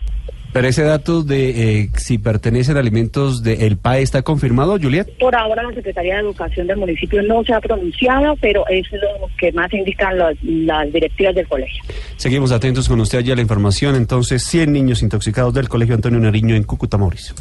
Pero 0.53 0.69
ese 0.69 0.83
dato 0.83 1.23
de 1.23 1.81
eh, 1.81 1.91
si 1.97 2.19
pertenecen 2.19 2.77
alimentos 2.77 3.43
del 3.43 3.77
PAE 3.77 4.03
está 4.03 4.23
confirmado, 4.23 4.79
Juliet. 4.81 5.09
Por 5.19 5.35
ahora 5.37 5.62
la 5.62 5.75
Secretaría 5.75 6.15
de 6.15 6.20
Educación 6.20 6.66
del 6.66 6.79
municipio 6.79 7.23
no 7.23 7.45
se 7.45 7.53
ha 7.53 7.61
pronunciado, 7.61 8.35
pero 8.41 8.65
es 8.69 8.87
lo 8.93 9.29
que 9.39 9.53
más 9.53 9.73
indican 9.73 10.19
las, 10.19 10.37
las 10.43 10.93
directivas 10.93 11.35
del 11.35 11.47
colegio. 11.47 11.83
Seguimos 12.16 12.53
atentos 12.53 12.89
con 12.89 13.01
usted 13.01 13.19
allá 13.19 13.33
a 13.35 13.37
la 13.37 13.43
información. 13.43 13.95
Entonces, 13.95 14.43
100 14.45 14.73
niños 14.73 15.03
intoxicados 15.03 15.55
del 15.55 15.69
Colegio 15.69 15.95
Antonio 15.95 16.19
Nariño 16.19 16.55
en 16.55 16.65
Cúcuta, 16.65 16.99
Mauricio. 16.99 17.35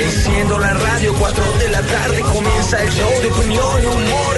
Enciendo 0.00 0.58
la 0.58 0.72
radio, 0.72 1.14
4 1.18 1.44
de 1.58 1.68
la 1.70 1.82
tarde 1.82 2.20
comienza 2.20 2.82
el 2.82 2.90
show 2.90 3.10
de 3.22 3.28
opinión 3.28 3.82
y 3.82 3.86
humor 3.86 4.37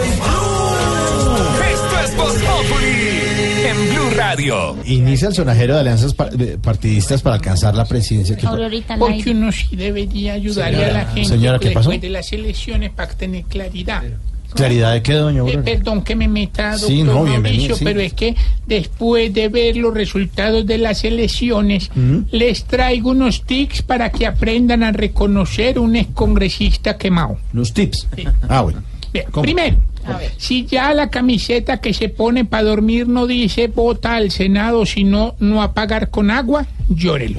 Voz 2.20 2.34
Populi 2.34 3.66
en 3.66 3.94
Blue 3.94 4.10
Radio. 4.14 4.76
Inicia 4.84 5.28
el 5.28 5.34
sonajero 5.34 5.74
de 5.74 5.80
alianzas 5.80 6.14
partidistas 6.14 7.22
para 7.22 7.36
alcanzar 7.36 7.74
la 7.74 7.86
presidencia. 7.86 8.36
Porque 8.98 9.30
uno 9.30 9.50
sí 9.50 9.74
debería 9.74 10.34
ayudarle 10.34 10.76
Señora, 10.76 11.00
a 11.00 11.04
la 11.04 11.12
gente 11.12 11.28
señora, 11.30 11.58
¿qué 11.58 11.70
pasó? 11.70 11.88
después 11.88 12.02
de 12.02 12.10
las 12.10 12.30
elecciones 12.34 12.90
para 12.90 13.10
tener 13.14 13.44
claridad. 13.44 14.02
¿Claridad 14.52 14.92
de 14.92 15.02
qué, 15.02 15.14
doña 15.14 15.50
Eh, 15.50 15.58
perdón 15.58 16.02
que 16.02 16.14
me 16.14 16.28
meta, 16.28 16.72
doctor 16.72 16.88
Sí, 16.90 17.02
no, 17.04 17.24
bienvenido, 17.24 17.40
Mauricio, 17.42 17.76
sí. 17.76 17.84
pero 17.84 18.00
es 18.00 18.12
que 18.12 18.36
después 18.66 19.32
de 19.32 19.48
ver 19.48 19.76
los 19.76 19.94
resultados 19.94 20.66
de 20.66 20.76
las 20.76 21.04
elecciones, 21.04 21.90
les 22.32 22.64
traigo 22.64 23.12
unos 23.12 23.44
tics 23.44 23.80
para 23.80 24.10
que 24.10 24.26
aprendan 24.26 24.82
a 24.82 24.92
reconocer 24.92 25.78
un 25.78 25.96
excongresista 25.96 26.98
quemado. 26.98 27.38
Los 27.54 27.72
tips. 27.72 28.08
Ah, 28.48 28.60
bueno. 28.60 28.82
Bien, 29.12 29.24
primero, 29.40 29.76
si 30.36 30.66
ya 30.66 30.92
la 30.94 31.10
camiseta 31.10 31.80
que 31.80 31.92
se 31.94 32.08
pone 32.08 32.44
para 32.44 32.64
dormir 32.64 33.08
no 33.08 33.26
dice 33.26 33.68
vota 33.68 34.14
al 34.14 34.30
Senado, 34.30 34.86
sino 34.86 35.34
no 35.38 35.62
apagar 35.62 36.10
con 36.10 36.30
agua, 36.30 36.66
llórelo. 36.88 37.38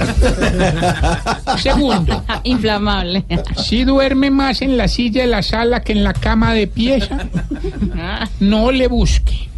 Segundo, 1.57 2.23
Inflamable. 2.43 3.25
si 3.57 3.83
duerme 3.83 4.31
más 4.31 4.61
en 4.61 4.77
la 4.77 4.87
silla 4.87 5.21
de 5.21 5.27
la 5.27 5.43
sala 5.43 5.81
que 5.81 5.93
en 5.93 6.03
la 6.03 6.13
cama 6.13 6.53
de 6.53 6.67
pieza, 6.67 7.27
no 8.39 8.71
le 8.71 8.87
busque. 8.87 9.49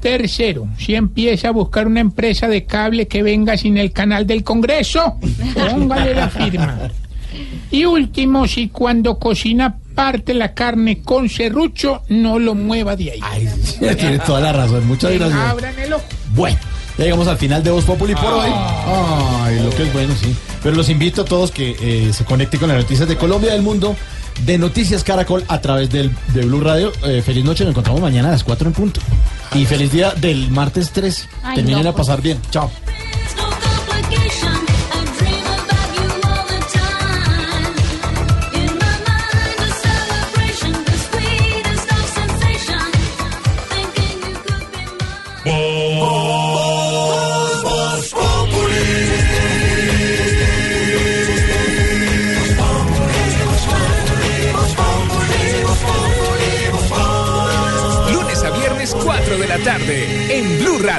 Tercero, 0.00 0.66
si 0.78 0.94
empieza 0.94 1.48
a 1.48 1.52
buscar 1.52 1.86
una 1.86 2.00
empresa 2.00 2.48
de 2.48 2.64
cable 2.64 3.06
que 3.06 3.22
venga 3.22 3.58
sin 3.58 3.76
el 3.76 3.92
canal 3.92 4.26
del 4.26 4.42
Congreso, 4.42 5.16
póngale 5.54 6.14
la 6.14 6.28
firma. 6.30 6.90
Y 7.70 7.84
último, 7.84 8.46
si 8.48 8.68
cuando 8.68 9.18
cocina 9.18 9.76
parte 9.94 10.34
la 10.34 10.54
carne 10.54 11.02
con 11.02 11.28
serrucho, 11.28 12.02
no 12.08 12.38
lo 12.38 12.54
mueva 12.54 12.96
de 12.96 13.12
ahí. 13.12 13.20
Tiene 13.78 14.18
toda 14.20 14.40
la 14.40 14.52
razón. 14.52 14.86
Muchas 14.86 15.12
gracias. 15.12 15.38
Abran 15.38 15.78
el 15.78 15.92
ojo. 15.92 16.04
Bueno, 16.34 16.58
ya 16.98 17.04
llegamos 17.04 17.28
al 17.28 17.38
final 17.38 17.62
de 17.62 17.70
Voz 17.70 17.84
Populi 17.84 18.14
por 18.14 18.32
hoy. 18.32 18.50
Ay, 18.52 19.60
lo 19.62 19.70
que 19.70 19.84
es 19.84 19.92
bueno, 19.92 20.14
sí. 20.20 20.34
Pero 20.62 20.76
los 20.76 20.88
invito 20.88 21.22
a 21.22 21.24
todos 21.24 21.50
que 21.50 21.76
eh, 21.80 22.12
se 22.12 22.24
conecten 22.24 22.60
con 22.60 22.68
las 22.68 22.78
noticias 22.78 23.08
de 23.08 23.16
Colombia 23.16 23.50
y 23.50 23.52
del 23.52 23.62
mundo 23.62 23.96
de 24.44 24.58
Noticias 24.58 25.04
Caracol 25.04 25.44
a 25.48 25.60
través 25.60 25.90
del, 25.90 26.10
de 26.34 26.42
Blue 26.42 26.60
Radio. 26.60 26.92
Eh, 27.04 27.22
feliz 27.22 27.44
noche, 27.44 27.64
nos 27.64 27.72
encontramos 27.72 28.00
mañana 28.00 28.28
a 28.28 28.32
las 28.32 28.44
4 28.44 28.68
en 28.68 28.72
punto. 28.72 29.00
Y 29.54 29.64
feliz 29.66 29.92
día 29.92 30.12
del 30.12 30.50
martes 30.50 30.90
3. 30.92 31.28
Ay, 31.42 31.56
Terminen 31.56 31.84
no, 31.84 31.90
a 31.90 31.94
pasar 31.94 32.20
bien. 32.22 32.38
Chao. 32.50 32.70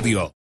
Radio. 0.01 0.33